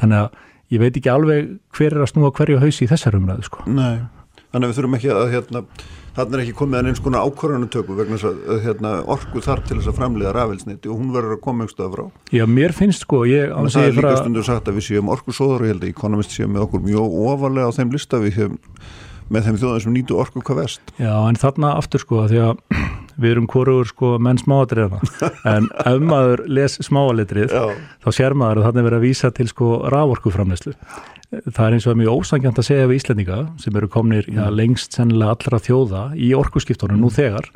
Þannig 0.00 0.22
að 0.22 0.40
ég 0.74 0.82
veit 0.82 0.96
ekki 0.96 1.12
alveg 1.12 1.52
hver 1.76 1.92
er 1.92 2.04
að 2.06 2.10
snúa 2.14 2.32
hverju 2.34 2.62
hausi 2.62 2.86
í 2.86 2.90
þessar 2.90 3.18
umræðu 3.18 3.46
sko. 3.50 3.66
Nei, 3.68 4.00
þannig 4.48 4.64
að 4.64 4.70
við 4.72 4.80
þurfum 4.80 4.98
ekki 4.98 5.12
að 5.12 5.34
hérna, 5.34 5.64
þarna 6.14 6.38
er 6.38 6.42
ekki 6.44 6.56
komið 6.58 6.80
að 6.80 6.90
eins 6.90 7.02
konar 7.04 7.28
ákvarðanutöku 7.28 7.96
vegna 7.98 8.18
þess 8.18 8.28
að, 8.30 8.42
að 8.54 8.60
hérna, 8.68 8.92
orku 9.14 9.42
þar 9.44 9.64
til 9.66 9.78
þess 9.78 9.90
að 9.90 9.98
framleiða 10.00 10.34
rafelsniti 10.36 10.90
og 10.90 11.00
hún 11.00 11.14
verður 11.14 11.36
að 11.36 11.42
koma 11.46 11.64
einhverstað 11.64 11.96
frá. 11.96 12.04
Já, 12.34 12.44
mér 12.50 12.76
finnst 12.76 13.06
sko, 13.06 13.24
ég 13.28 13.54
Og 13.54 13.70
það 13.74 13.88
er 13.88 13.98
líka 13.98 14.14
stundur 14.20 14.46
sagt 14.46 14.70
að 14.70 14.78
við 14.78 14.88
séum 14.88 15.10
orkusóður 15.14 15.64
og 15.64 15.68
ég 15.68 15.74
held 15.74 15.86
að 15.86 15.94
Economist 15.94 16.36
séum 16.36 16.54
með 16.54 16.68
okkur 16.68 16.84
mjög 16.86 17.18
ofalega 17.32 17.70
á 17.70 17.76
þeim 17.78 17.96
lista 17.96 18.22
við 18.22 18.38
séum 18.38 18.60
með 19.32 19.48
þeim 19.48 19.58
þjóðum 19.62 19.82
sem 19.84 19.94
nýtu 19.94 20.18
orku 20.20 20.42
hvað 20.44 20.60
vest. 20.60 20.94
Já, 21.00 21.14
en 21.16 21.40
þarna 21.40 21.74
aftur 21.80 22.02
sko, 22.02 22.26
því 22.28 22.42
að 22.44 22.58
við 23.20 23.34
erum 23.34 23.48
hvorugur 23.50 23.88
sko 23.88 24.12
menn 24.22 24.38
smáatriðana, 24.40 25.00
en 25.54 25.68
ef 25.84 26.04
maður 26.04 26.44
les 26.50 26.78
smáalitrið, 26.86 27.52
þá 28.04 28.08
sér 28.14 28.36
maður 28.38 28.62
að 28.62 28.68
þannig 28.68 28.88
verið 28.88 28.98
að 28.98 29.06
vísa 29.08 29.30
til 29.34 29.48
sko 29.50 29.68
raforkuframleyslu. 29.94 30.74
Það 31.44 31.64
er 31.66 31.76
eins 31.76 31.86
og 31.90 31.98
mjög 31.98 32.18
ósangjant 32.22 32.58
að 32.60 32.68
segja 32.68 32.88
við 32.88 33.00
Íslendinga 33.00 33.38
sem 33.62 33.76
eru 33.78 33.90
komnir 33.90 34.26
já, 34.30 34.44
lengst 34.54 34.94
sennilega 34.94 35.34
allra 35.34 35.62
þjóða 35.62 36.02
í 36.14 36.30
orkuskiptunum 36.38 37.00
nú 37.02 37.10
þegar, 37.14 37.48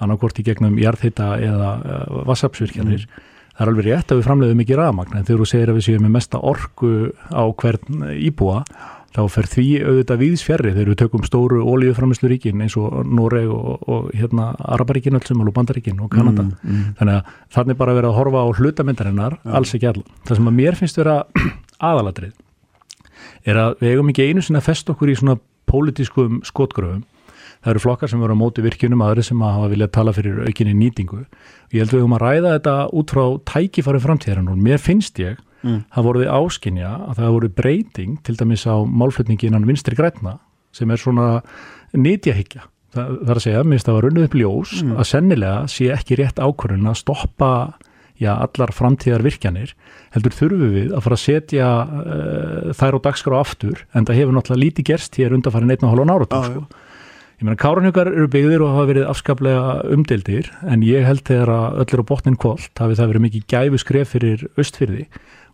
annarkvort 0.00 0.40
í 0.40 0.46
gegnum 0.46 0.78
jarðhita 0.80 1.34
eða 1.44 1.74
uh, 1.78 2.22
vassapsvirkjanir. 2.26 3.04
Það 3.50 3.66
er 3.66 3.70
alveg 3.70 3.86
rétt 3.86 4.12
að 4.12 4.20
við 4.20 4.26
framleiðum 4.26 4.62
ekki 4.64 4.78
rafmagn, 4.78 5.18
en 5.18 5.26
þegar 5.28 5.42
þú 5.42 5.48
segir 5.50 5.70
að 5.70 5.78
við 5.78 5.86
séum 5.86 6.06
með 6.06 6.14
mesta 6.16 6.40
orku 6.50 6.92
á 7.28 7.44
hvern 7.60 8.06
íbúa, 8.16 8.62
þá 9.10 9.20
fer 9.34 9.48
því 9.50 9.66
auðvitað 9.82 10.20
víðsfjærri 10.22 10.72
þegar 10.74 10.90
við 10.92 10.98
tökum 11.00 11.24
stóru 11.26 11.62
ólíuframislu 11.66 12.30
ríkin 12.30 12.62
eins 12.62 12.76
og 12.78 13.00
Noreg 13.06 13.50
og, 13.50 13.82
og 13.90 14.10
hérna 14.14 14.52
Araparíkin 14.70 15.18
öllsum 15.18 15.42
og 15.42 15.54
Bandaríkin 15.56 15.98
og 16.02 16.12
Kanada. 16.14 16.46
Mm, 16.46 16.54
mm. 16.62 16.92
þannig 17.00 17.18
að 17.18 17.32
þannig 17.56 17.80
bara 17.80 17.96
verið 17.98 18.10
að 18.12 18.18
horfa 18.20 18.44
á 18.46 18.48
hlutamyndarinnar 18.60 19.38
alls 19.58 19.74
ekki 19.74 19.90
allan. 19.90 20.06
Það 20.28 20.40
sem 20.40 20.50
að 20.52 20.58
mér 20.60 20.78
finnst 20.78 21.00
vera 21.02 21.16
aðalatrið 21.90 22.34
er 23.50 23.56
að 23.58 23.76
við 23.80 23.94
eigum 23.94 24.12
ekki 24.12 24.28
einu 24.30 24.44
sinna 24.44 24.62
að 24.62 24.68
festa 24.70 24.94
okkur 24.94 25.10
í 25.10 25.18
svona 25.18 25.40
pólitískum 25.70 26.40
skotgröfum. 26.46 27.02
Það 27.60 27.74
eru 27.74 27.82
flokkar 27.82 28.08
sem 28.08 28.22
eru 28.24 28.32
á 28.32 28.40
móti 28.40 28.62
virkjunum 28.64 29.02
aðri 29.04 29.26
sem 29.26 29.42
að 29.44 29.56
hafa 29.58 29.72
viljað 29.74 29.90
tala 29.96 30.14
fyrir 30.16 30.38
aukinni 30.46 30.72
nýtingu. 30.78 31.24
Og 31.26 31.74
ég 31.74 31.82
held 31.82 31.92
við 31.92 32.06
um 32.06 32.14
að 32.16 32.22
ræða 32.24 32.54
þetta 32.54 32.74
út 32.96 33.12
frá 33.12 33.24
tækifæri 33.50 34.00
framtíðarinn 34.06 34.48
og 35.60 35.68
Mm. 35.70 35.84
það 35.92 36.06
voruð 36.06 36.30
áskinja 36.32 36.90
að 37.10 37.18
það 37.20 37.32
voru 37.34 37.48
breyting 37.60 38.18
til 38.24 38.34
dæmis 38.40 38.62
á 38.64 38.76
málflutningi 38.80 39.46
innan 39.50 39.66
vinstri 39.68 39.94
grætna 39.98 40.38
sem 40.72 40.90
er 40.90 40.96
svona 40.96 41.42
nýtjahyggja 41.92 42.62
það, 42.94 43.10
það 43.20 43.30
er 43.30 43.36
að 43.40 43.44
segja, 43.44 43.62
mér 43.64 43.76
finnst 43.76 43.88
það 43.90 43.96
var 43.98 44.06
runnið 44.08 44.26
upp 44.28 44.34
ljós 44.40 44.72
að 44.96 45.08
sennilega 45.10 45.68
sé 45.68 45.90
ekki 45.94 46.16
rétt 46.20 46.40
ákvörðun 46.40 46.90
að 46.90 46.98
stoppa 47.02 47.50
já, 48.20 48.32
allar 48.36 48.72
framtíðar 48.76 49.24
virkjanir 49.24 49.74
heldur 50.14 50.36
þurfum 50.36 50.74
við 50.74 50.92
að 50.96 51.04
fara 51.06 51.16
að 51.18 51.24
setja 51.24 51.68
uh, 51.84 52.70
þær 52.76 52.96
á 52.96 53.04
dagskrá 53.06 53.40
aftur 53.40 53.84
en 53.96 54.06
það 54.08 54.20
hefur 54.20 54.36
náttúrulega 54.36 54.64
lítið 54.64 54.88
gerst 54.92 55.16
hér 55.20 55.34
undanfærin 55.36 55.72
einn 55.76 55.84
og 55.86 55.92
hálfan 55.94 56.14
áratug 56.16 56.40
Já, 56.40 56.54
sko. 56.54 56.86
Ég 57.40 57.46
meina, 57.48 57.56
Káranhjökar 57.56 58.10
eru 58.12 58.26
byggðir 58.28 58.60
og 58.60 58.74
hafa 58.74 58.88
verið 58.90 59.06
afskaplega 59.08 59.68
umdeildir 59.94 60.50
en 60.68 60.82
ég 60.84 61.06
held 61.08 61.22
þegar 61.24 61.48
að 61.54 61.78
öll 61.80 61.94
er 61.96 62.02
á 62.04 62.10
botnin 62.10 62.36
kvólt 62.36 62.82
hafi 62.82 62.98
það 62.98 63.08
verið 63.14 63.24
mikið 63.24 63.46
gæfu 63.48 63.78
skref 63.80 64.10
fyrir 64.12 64.42
östfyrði 64.60 65.06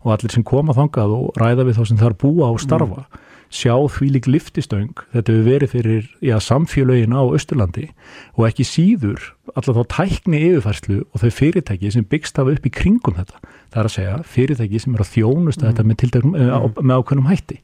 og 0.03 0.13
allir 0.13 0.33
sem 0.33 0.45
koma 0.47 0.75
þangað 0.77 1.15
og 1.15 1.39
ræða 1.39 1.67
við 1.67 1.79
þá 1.79 1.83
sem 1.89 2.01
þar 2.01 2.19
búa 2.21 2.51
og 2.51 2.61
starfa 2.63 3.07
sjá 3.53 3.73
því 3.91 4.09
lík 4.15 4.27
liftistöng 4.27 5.03
þetta 5.13 5.31
hefur 5.31 5.45
verið 5.47 5.71
fyrir 5.71 6.07
já, 6.19 6.35
samfélögin 6.43 7.15
á 7.15 7.23
Östurlandi 7.23 7.87
og 8.35 8.47
ekki 8.49 8.65
síður 8.67 9.31
allar 9.55 9.79
þá 9.79 9.93
tækni 9.93 10.41
yfirfærslu 10.49 10.99
og 11.05 11.23
þau 11.23 11.31
fyrirtæki 11.37 11.91
sem 11.93 12.07
byggst 12.07 12.39
hafa 12.39 12.55
upp 12.57 12.67
í 12.67 12.73
kringum 12.73 13.15
þetta. 13.17 13.39
Það 13.71 13.81
er 13.81 13.89
að 13.89 13.95
segja 13.95 14.17
fyrirtæki 14.35 14.81
sem 14.83 14.95
eru 14.95 15.05
að 15.05 15.13
þjónusta 15.15 15.67
þetta 15.69 15.85
með, 15.87 15.99
tilteknum, 16.03 16.35
mm. 16.35 16.51
á, 16.51 16.59
með 16.81 17.01
ákveðnum 17.01 17.29
hætti. 17.31 17.59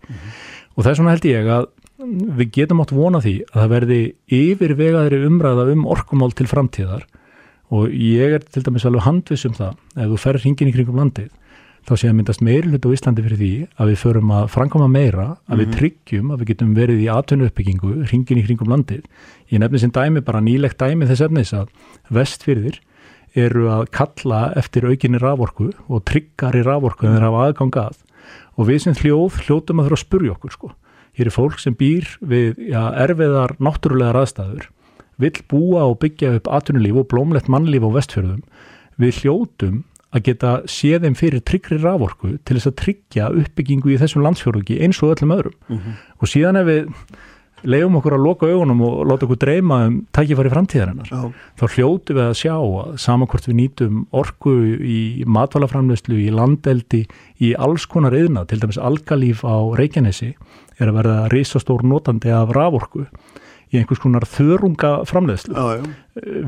Og 0.73 0.85
þess 0.85 1.01
vegna 1.01 1.15
held 1.15 1.27
ég 1.29 1.51
að 1.57 1.69
við 2.39 2.53
getum 2.55 2.83
átt 2.83 2.95
vona 2.95 3.21
því 3.23 3.35
að 3.51 3.59
það 3.59 3.73
verði 3.75 3.99
yfirvegaðri 4.39 5.21
umræða 5.27 5.67
um 5.75 5.85
orkumál 5.91 6.31
til 6.35 6.47
framtíðar. 6.49 7.05
Og 7.73 7.93
ég 7.95 8.37
er 8.37 8.43
til 8.45 8.63
dæmis 8.65 8.85
alveg 8.87 9.05
handviss 9.05 9.47
um 9.49 9.55
það. 9.57 9.77
Ef 9.97 10.11
þú 10.11 10.19
ferð 10.21 10.45
hringin 10.45 10.71
í 10.71 10.75
kringum 10.75 10.99
landið 10.99 11.31
þá 11.83 11.93
sé 11.99 12.09
að 12.09 12.15
myndast 12.17 12.43
meiri 12.45 12.71
hlut 12.71 12.85
á 12.87 12.95
Íslandi 12.95 13.23
fyrir 13.25 13.39
því 13.39 13.51
að 13.81 13.89
við 13.91 13.99
förum 14.03 14.31
að 14.33 14.45
framkoma 14.53 14.87
meira, 14.91 15.25
að 15.51 15.63
við 15.63 15.73
tryggjum 15.77 16.31
að 16.31 16.41
við 16.41 16.49
getum 16.53 16.73
verið 16.77 17.03
í 17.03 17.09
atvinnu 17.11 17.49
uppbyggingu 17.49 17.93
hringin 18.07 18.39
í 18.39 18.45
kringum 18.47 18.71
landið. 18.71 19.03
Ég 19.51 19.61
nefni 19.63 19.81
sem 19.81 19.93
dæmi 19.93 20.23
bara 20.23 20.43
nýlegt 20.43 20.79
dæmi 20.79 21.09
þess 21.09 21.25
efnis 21.27 21.53
að 21.57 21.73
vestfyrðir 22.13 22.79
eru 23.33 23.67
að 23.73 23.87
kalla 23.95 24.41
eftir 24.59 24.87
aukinni 24.87 25.19
raforku 25.21 25.71
og 25.89 26.05
tryggari 26.07 26.63
raforku 26.63 27.07
en 27.07 27.17
þeir 27.17 27.27
hafa 27.27 27.45
aðgangað 27.49 27.99
og 28.53 28.69
við 28.69 28.83
sem 28.85 28.97
hljóð 29.01 29.39
hljótum 29.47 29.81
að 29.81 29.89
þurfa 29.89 29.99
að 29.99 30.03
spurja 30.05 30.35
okkur 30.35 30.53
sko. 30.53 30.73
Hér 31.13 31.29
er 31.29 31.35
fólk 31.35 31.59
sem 31.61 31.75
býr 31.77 32.07
við 32.21 32.61
já, 32.71 32.81
erfiðar 33.03 33.55
náttúrulegar 33.61 34.21
aðstæður, 34.23 34.69
vill 35.21 35.39
búa 35.49 35.87
og 35.89 35.99
byggja 36.01 36.37
upp 36.39 36.49
atvinnulíf 36.49 37.01
og 37.03 37.09
blómlegt 37.11 37.49
mannlíf 37.53 37.85
á 37.85 37.89
vestfjörðum. 37.97 38.45
Við 39.01 39.19
hljótum 39.21 39.83
að 40.13 40.25
geta 40.29 40.55
séð 40.69 41.07
þeim 41.07 41.17
fyrir 41.17 41.43
tryggri 41.45 41.81
raforku 41.81 42.37
til 42.45 42.57
þess 42.57 42.69
að 42.69 42.79
tryggja 42.83 43.29
uppbyggingu 43.41 43.93
í 43.93 43.99
þessum 44.01 44.25
landsfjörðugi 44.25 44.81
eins 44.85 45.01
og 45.03 45.15
öllum 45.15 45.35
öðrum. 45.37 45.55
Og 46.21 46.29
síðan 46.29 46.61
ef 46.61 46.67
við 46.69 46.91
leiðum 47.63 47.97
okkur 47.99 48.17
að 48.17 48.25
loka 48.25 48.47
augunum 48.51 48.81
og 48.83 48.95
láta 49.07 49.25
okkur 49.27 49.39
dreyma 49.39 49.77
um 49.87 49.95
tækifæri 50.15 50.51
framtíðarinnar, 50.51 51.07
Já. 51.07 51.31
þá 51.59 51.63
hljótu 51.77 52.15
við 52.17 52.23
að 52.25 52.33
sjá 52.41 52.55
að 52.59 52.97
samankvort 52.99 53.47
við 53.47 53.57
nýtum 53.59 54.01
orku 54.11 54.55
í 54.83 55.23
matvælaframleyslu, 55.25 56.17
í 56.19 56.33
landeldi, 56.33 57.05
í 57.39 57.53
alls 57.55 57.87
konar 57.87 58.15
yðna, 58.17 58.45
til 58.49 58.59
dæmis 58.59 58.79
algalíf 58.81 59.45
á 59.47 59.55
Reykjanesi 59.79 60.33
er 60.79 60.89
að 60.89 60.97
verða 60.99 61.17
risastór 61.31 61.85
notandi 61.87 62.33
af 62.35 62.51
raforku. 62.55 63.07
Í 63.73 63.79
einhvers 63.81 63.99
konar 64.03 64.21
þörunga 64.29 64.91
framleiðslu. 65.09 65.55
Já, 65.57 65.79
já. 65.81 65.83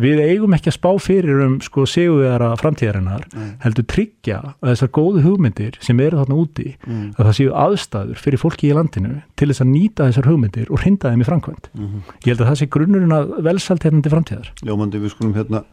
Við 0.05 0.19
eigum 0.21 0.53
ekki 0.53 0.69
að 0.69 0.76
spá 0.78 0.89
fyrir 1.01 1.39
um 1.47 1.55
sko 1.65 1.88
segjuðara 1.89 2.51
framtíðarinnar, 2.61 3.23
heldur 3.65 3.88
tryggja 3.89 4.38
að 4.61 4.69
þessar 4.76 4.91
góðu 4.93 5.23
hugmyndir 5.26 5.80
sem 5.82 5.99
eru 6.05 6.21
þarna 6.21 6.38
úti, 6.38 6.76
Mm. 6.86 7.15
að 7.17 7.26
það 7.26 7.38
séu 7.39 7.51
aðstæður 7.65 8.21
fyrir 8.21 8.38
fólki 8.41 8.69
í 8.69 8.76
landinu 8.78 9.21
til 9.36 9.47
þess 9.49 9.61
að 9.65 9.71
nýta 9.73 10.05
þessar 10.11 10.30
hugmyndir 10.30 10.69
og 10.69 10.80
hrinda 10.86 11.09
þeim 11.09 11.21
í 11.26 11.26
framkvæmt. 11.26 11.69
Mhm. 11.73 12.03
Ég 12.21 12.30
held 12.36 12.41
að 12.45 12.49
það 12.51 12.59
sé 12.61 12.67
grunnurinn 12.69 13.15
að 13.17 13.41
velsalt 13.41 13.82
hérna 13.84 14.03
til 14.03 14.11
framtíðar. 14.13 14.51
Ljómandi, 14.61 15.01
við 15.01 15.09
skulum 15.15 15.34
hérna 15.34 15.63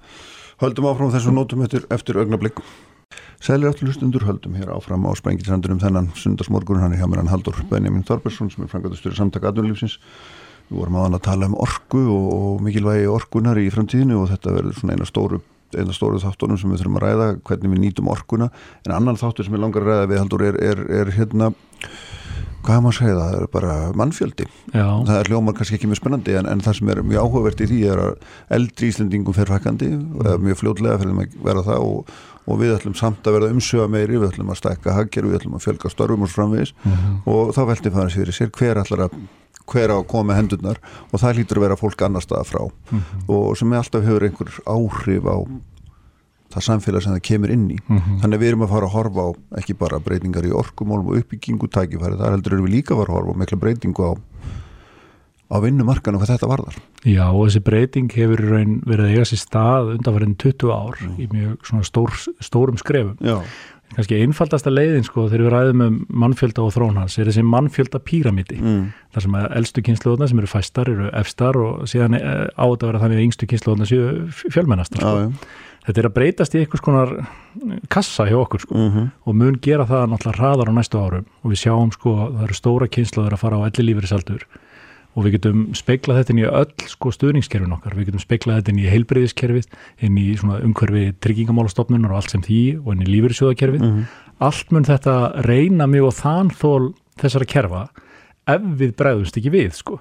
höldum 0.62 0.88
áfram 0.88 1.12
þessum 1.12 1.34
nótum 1.36 1.62
eftir, 1.64 1.84
eftir 1.90 2.14
augnablík. 2.16 2.62
Sælir 3.42 3.68
áttu 3.68 3.84
hlustundur 3.84 4.22
höldum 4.24 4.55
hér 4.57 4.70
áfram 4.72 5.05
á 5.05 5.11
Sprengisandunum 5.18 5.80
þennan 5.82 6.09
sundarsmorgun 6.16 6.80
hann 6.80 6.92
er 6.94 6.98
hjá 7.03 7.09
mér 7.11 7.18
hann 7.20 7.28
Haldur 7.28 7.53
Benjamin 7.68 8.05
Þorbersson 8.07 8.48
sem 8.50 8.64
er 8.64 8.70
frangatastur 8.70 9.12
í 9.12 9.18
samtaka 9.18 9.50
aðunlífsins. 9.50 9.98
Við 10.72 10.78
vorum 10.80 11.00
aðan 11.02 11.18
að 11.18 11.24
tala 11.28 11.48
um 11.50 11.56
orku 11.60 12.02
og, 12.08 12.28
og 12.32 12.62
mikilvægi 12.64 13.10
orkunar 13.12 13.60
í 13.60 13.66
framtíðinu 13.72 14.22
og 14.22 14.30
þetta 14.32 14.54
verður 14.56 14.78
svona 14.78 14.96
eina 14.96 15.08
stóru 15.08 15.42
eina 15.72 15.94
stóru 15.96 16.20
þáttunum 16.20 16.58
sem 16.60 16.72
við 16.72 16.82
þurfum 16.82 16.98
að 16.98 17.04
ræða 17.06 17.28
hvernig 17.48 17.70
við 17.72 17.82
nýtum 17.86 18.10
orkuna. 18.12 18.48
En 18.84 18.92
annan 18.96 19.16
þáttur 19.20 19.46
sem 19.46 19.54
ég 19.56 19.62
langar 19.62 19.84
að 19.84 19.88
ræða 19.88 20.08
við 20.10 20.20
Haldur 20.20 20.44
er, 20.48 20.58
er, 20.60 20.82
er 21.00 21.12
hérna 21.16 21.48
hvað 22.62 22.76
er 22.76 22.82
maður 22.84 22.92
að 22.92 22.98
segja 22.98 23.14
það, 23.16 23.30
það 23.32 23.38
er 23.38 23.48
bara 23.56 23.76
mannfjöldi. 23.98 24.46
Já, 24.70 24.84
það 25.08 25.16
er 25.16 25.30
hljómar 25.30 25.56
kannski 25.58 25.78
ekki 25.78 25.88
mjög 25.90 26.00
spennandi 26.00 26.36
en, 26.38 26.48
en 26.52 26.62
það 26.62 26.76
sem 26.78 26.92
er 26.92 27.00
mjög 27.06 27.24
áhugavert 27.26 27.62
í 27.64 27.68
því 27.70 27.80
er 27.90 28.02
að 28.02 28.28
eldri 28.58 28.90
Íslendingum 28.92 29.36
fer 29.36 29.50
fækandi 29.50 29.88
eða 29.96 30.36
mjög 30.44 30.60
fljótlega 30.60 31.00
fyrir 31.02 31.16
að 31.24 31.34
vera 31.48 31.64
það 31.66 31.88
og, 31.88 32.12
og 32.47 32.59
við 32.59 32.74
ætlum 32.76 32.97
samt 32.99 33.26
að 33.26 33.38
verða 33.38 33.53
umsöga 33.55 33.88
meiri 33.90 34.18
við 34.18 34.32
ætlum 34.32 34.51
að 34.51 34.61
stækka 34.62 34.97
hagger, 34.97 35.28
við 35.28 35.38
ætlum 35.40 35.59
að 35.59 35.66
fjölga 35.66 35.93
störfum 35.93 36.24
og 36.26 36.30
svo 36.32 36.40
framvegis. 36.40 36.74
Og 37.30 37.53
þá 37.55 37.62
veldi 37.70 37.95
fara 37.95 38.11
sér 38.11 38.32
sér 38.34 38.51
hver 38.51 38.82
ætlar 38.82 39.07
að 39.07 39.18
hver 39.72 39.93
á 39.95 39.97
að 39.97 40.09
koma 40.11 40.32
með 40.32 40.40
hendurnar? 40.40 40.80
Og 41.12 41.20
það 41.22 41.36
hlýtur 41.38 41.61
að 41.61 41.66
vera 41.68 41.76
fólk 41.78 42.03
annar 42.03 42.24
staða 42.24 42.45
frá. 42.49 42.62
Og 43.30 43.53
sem 43.57 43.72
alltaf 43.72 44.03
hefur 44.05 44.26
einhver 44.26 44.51
áhrif 44.66 45.28
á 45.30 45.36
það 46.53 46.64
samfélag 46.66 47.03
sem 47.05 47.14
það 47.14 47.22
kemur 47.28 47.53
inn 47.55 47.68
í. 47.72 47.78
Þannig 48.20 48.34
að 48.36 48.43
við 48.43 48.49
erum 48.51 48.64
að 48.66 48.72
fara 48.74 48.88
að 48.88 48.95
horfa 48.97 49.22
á 49.24 49.28
ekki 49.62 49.74
bara 49.78 50.01
breytingar 50.05 50.45
í 50.45 50.53
orkumólum 50.53 51.09
og 51.12 51.22
uppbyggingu 51.22 51.68
tækifæri, 51.72 52.18
þar 52.20 52.34
heldur 52.36 52.59
erum 52.59 52.66
við 52.66 52.74
líka 52.76 52.93
að 52.93 53.01
fara 53.01 53.12
að 53.12 53.16
horfa 53.16 53.32
á 53.32 53.40
mikla 53.40 53.59
breytingu 53.62 54.03
á, 54.05 54.12
á 55.53 55.57
vinnumarkanu 55.61 56.20
hvað 56.20 56.32
þetta 56.34 56.50
varðar 56.50 56.78
Já, 57.05 57.26
og 57.28 57.44
þessi 57.44 57.62
breyting 57.66 58.16
hefur 58.16 58.42
raun 58.48 58.80
verið 58.88 59.05
að 59.05 59.12
eiga 59.12 59.28
sér 59.28 59.42
stað 59.42 59.92
undanfærin 59.98 60.38
20 60.40 60.72
ár 60.72 61.05
í 61.20 61.28
mjög 61.28 61.68
svona 61.68 61.86
stór, 61.86 62.16
stórum 62.40 62.80
skrefum. 62.80 63.18
Já, 63.20 63.42
Kannski 63.92 64.16
einfaldasta 64.24 64.70
leiðin 64.72 65.05
sko 65.05 65.26
þegar 65.28 65.42
við 65.44 65.53
ræðum 65.53 65.82
um 65.84 65.96
mannfjölda 66.22 66.62
og 66.64 66.70
þrónhans 66.72 67.18
er 67.20 67.28
þessi 67.28 67.42
mannfjölda 67.44 68.00
píramíti. 68.00 68.57
mm. 68.61 68.86
þar 69.12 69.26
sem 69.26 69.36
að 69.36 69.57
elstu 69.59 69.84
kynnslóðna 69.84 70.28
sem 70.30 70.40
eru 70.40 70.48
fæstar 70.48 70.88
eru 70.88 71.11
efstar 71.20 71.59
og 71.61 71.82
síðan 71.90 72.16
eh, 72.16 72.46
á 72.57 72.64
þetta 72.64 72.86
að 72.86 72.88
vera 72.88 73.03
þannig 73.03 73.20
að 73.20 73.26
yngstu 73.26 73.48
kynnslóðna 73.50 73.88
séu 73.90 74.07
fjölmennastar 74.32 75.05
sko. 75.05 75.12
já. 75.20 75.28
þetta 75.88 76.03
er 76.03 76.09
að 76.09 76.16
breytast 76.16 76.57
í 76.57 76.62
einhvers 76.62 76.84
konar 76.86 77.14
kassa 77.92 78.28
hjá 78.30 78.38
okkur 78.40 78.64
sko. 78.64 78.80
Mm 78.80 79.11
og 79.28 79.36
mun 79.36 79.61
gera 79.61 79.84
það 79.84 80.09
náttúrulega 80.09 80.40
hraðar 80.40 80.72
á 80.72 80.78
næstu 80.78 81.03
árum 81.03 81.28
og 81.42 81.53
við 81.53 81.62
sjáum 81.66 81.92
sko 81.92 82.16
að 82.16 82.36
það 82.38 82.46
eru 82.48 82.61
stóra 82.62 82.92
kynnslóður 82.96 83.36
að 83.36 83.44
fara 83.44 83.61
á 83.61 83.66
elli 83.68 83.90
lífeyrisaldur 83.90 84.48
og 85.12 85.26
við 85.26 85.36
getum 85.36 85.64
speiklað 85.76 86.22
þetta 86.22 86.32
inn 86.34 86.40
í 86.42 86.48
öll 86.48 86.88
sko 86.88 87.12
stuðningskerfin 87.12 87.74
okkar, 87.76 87.96
við 87.98 88.10
getum 88.10 88.22
speiklað 88.22 88.60
þetta 88.60 88.72
inn 88.72 88.80
í 88.80 88.88
heilbreyðiskerfið, 88.92 89.68
inn 90.06 90.18
í 90.20 90.26
svona 90.40 90.60
umhverfi 90.64 91.04
tryggingamálastofnunar 91.24 92.14
og 92.14 92.22
allt 92.22 92.32
sem 92.32 92.44
því 92.44 92.62
og 92.80 92.90
inn 92.94 93.04
í 93.04 93.10
lífeyrissjóðakerfið, 93.12 93.86
allt 94.42 94.72
mun 94.72 94.88
þetta 94.88 95.16
reyna 95.46 95.88
mjög 95.90 96.08
og 96.08 96.18
þanþól 96.22 96.84
þessara 97.20 97.50
kerfa 97.52 97.86
ef 98.50 98.68
við 98.80 98.94
bregðumst 98.98 99.36
ekki 99.38 99.52
við 99.54 99.74
sko. 99.78 100.00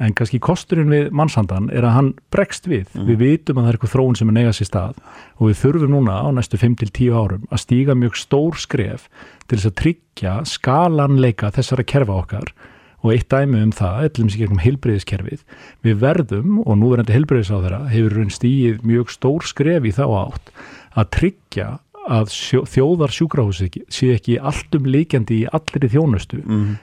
En 0.00 0.14
kannski 0.16 0.38
kosturinn 0.40 0.88
við 0.88 1.10
mannsandan 1.12 1.66
er 1.76 1.84
að 1.84 1.92
hann 1.92 2.06
bregst 2.32 2.64
við, 2.70 2.86
við 3.04 3.18
vitum 3.20 3.58
að 3.60 3.66
það 3.66 3.68
er 3.68 3.76
eitthvað 3.76 3.90
þróun 3.92 4.16
sem 4.16 4.30
er 4.30 4.36
neyga 4.38 4.52
sér 4.56 4.68
stað 4.70 5.00
og 5.36 5.50
við 5.50 5.58
þurfum 5.60 5.92
núna 5.92 6.14
á 6.24 6.28
næstu 6.32 6.56
5-10 6.56 7.10
árum 7.12 7.42
að 7.52 7.60
stíga 7.66 7.96
mjög 7.98 8.16
stór 8.16 8.56
skref 8.56 9.10
til 9.44 9.58
þess 9.58 9.68
að 9.68 9.76
tryggja 9.82 10.32
skalanleika 10.48 11.52
þessara 11.52 11.84
kerfa 11.84 12.16
okkar 12.16 12.54
og 13.00 13.12
eitt 13.14 13.28
dæmi 13.32 13.62
um 13.64 13.74
það, 13.74 14.00
ellum 14.08 14.30
sér 14.30 14.44
gegnum 14.44 14.64
heilbreyðiskerfið, 14.64 15.44
við 15.86 16.00
verðum 16.02 16.58
og 16.64 16.80
núverandi 16.80 17.16
heilbreyðisáðara 17.16 17.84
hefur 17.92 18.18
raun 18.18 18.34
stígið 18.34 18.82
mjög 18.86 19.14
stór 19.14 19.46
skref 19.48 19.88
í 19.88 19.94
þá 19.96 20.04
átt 20.24 20.52
að 20.98 21.14
tryggja 21.16 21.70
að 22.10 22.30
sjó, 22.32 22.62
þjóðar 22.68 23.12
sjúkrahúsi 23.12 23.68
sé 23.92 24.08
ekki 24.14 24.38
alltum 24.40 24.86
líkjandi 24.88 25.42
í 25.42 25.48
allri 25.52 25.90
þjónustu 25.92 26.40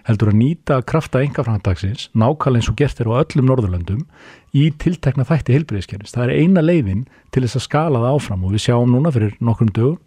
heldur 0.07 0.31
að 0.31 0.37
nýta 0.39 0.77
krafta 0.87 1.23
engafræntagsins 1.25 2.07
nákvæmlega 2.13 2.61
eins 2.61 2.69
og 2.71 2.77
gert 2.79 3.01
er 3.01 3.09
á 3.09 3.19
öllum 3.23 3.49
Norðurlöndum 3.49 4.03
í 4.53 4.69
tiltekna 4.79 5.25
þætti 5.27 5.57
heilbreyðiskerfis. 5.57 6.13
Það 6.13 6.23
er 6.23 6.43
eina 6.43 6.63
leiðin 6.63 7.05
til 7.33 7.43
þess 7.43 7.59
að 7.59 7.65
skala 7.65 8.03
það 8.03 8.17
áfram 8.17 8.45
og 8.45 8.55
við 8.55 8.65
sjáum 8.67 8.93
núna 8.93 9.13
fyrir 9.13 9.35
nokkrum 9.41 9.73
dögum 9.73 9.99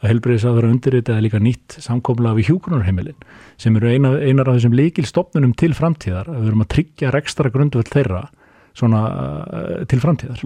að 0.00 0.54
vera 0.56 0.70
undirritaði 0.70 1.24
líka 1.26 1.40
nýtt 1.42 1.76
samkomla 1.84 2.32
við 2.38 2.50
hjúgrunarheimilin 2.50 3.18
sem 3.60 3.74
eru 3.76 3.90
eina, 3.90 4.14
einar 4.16 4.48
af 4.48 4.56
þessum 4.56 4.76
líkil 4.78 5.04
stopnunum 5.04 5.52
til 5.52 5.74
framtíðar 5.76 6.30
að 6.30 6.38
við 6.40 6.48
erum 6.52 6.64
að 6.64 6.70
tryggja 6.74 7.10
rekstra 7.12 7.50
grundvöld 7.52 7.90
þeirra 7.92 8.22
svona 8.76 9.02
uh, 9.10 9.84
til 9.90 10.00
framtíðar. 10.00 10.40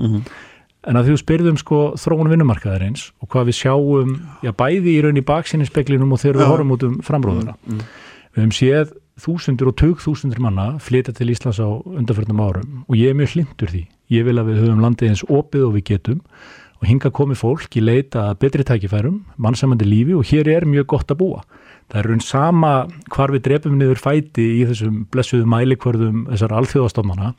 En 0.85 0.99
að 0.99 1.07
því 1.07 1.15
þú 1.15 1.21
spyrðum 1.23 1.61
sko 1.61 1.79
þróun 2.01 2.33
vinnumarkaðarins 2.33 3.07
og 3.23 3.31
hvað 3.33 3.47
við 3.53 3.59
sjáum, 3.61 4.17
já 4.45 4.51
bæði 4.53 4.97
í 4.97 4.99
raun 5.05 5.21
í 5.21 5.25
baksinni 5.25 5.69
speklinum 5.69 6.13
og 6.13 6.21
þegar 6.21 6.41
við 6.41 6.45
Já. 6.45 6.51
horfum 6.51 6.75
út 6.75 6.85
um 6.89 6.99
framróðuna. 7.07 7.55
Við 8.35 8.43
höfum 8.43 8.55
séð 8.59 8.93
þúsundur 9.25 9.71
og 9.71 9.79
tug 9.79 10.03
þúsundur 10.03 10.43
manna 10.43 10.67
flytja 10.83 11.15
til 11.15 11.31
Íslands 11.31 11.63
á 11.63 11.69
undanförnum 11.71 12.43
árum 12.43 12.83
og 12.89 12.99
ég 12.99 13.15
er 13.15 13.17
mjög 13.17 13.37
hlindur 13.37 13.71
því. 13.71 13.85
Ég 14.13 14.27
vil 14.27 14.37
að 14.37 14.51
við 14.51 14.61
höfum 14.65 14.83
landið 14.85 15.13
eins 15.15 15.25
opið 15.31 15.67
og 15.69 15.75
við 15.79 15.87
getum 15.95 16.21
og 16.85 16.91
hinga 16.91 17.11
komi 17.17 17.37
fólk 17.39 17.79
í 17.79 17.83
leita 17.83 18.29
að 18.31 18.41
betri 18.45 18.65
tækifærum, 18.69 19.23
mannsamandi 19.41 19.87
lífi 19.89 20.13
og 20.19 20.27
hér 20.29 20.51
er 20.53 20.67
mjög 20.69 20.91
gott 20.93 21.13
að 21.15 21.23
búa. 21.23 21.45
Það 21.89 22.01
er 22.01 22.09
raun 22.11 22.25
sama 22.25 22.73
hvar 23.13 23.33
við 23.33 23.45
drepum 23.47 23.79
niður 23.81 24.01
fæti 24.01 24.45
í 24.61 24.65
þessum 24.69 25.05
blessuðu 25.13 25.49
mælikvörðum 25.49 26.27
þessar 26.29 26.55
alþjóðastofnana. 26.61 27.33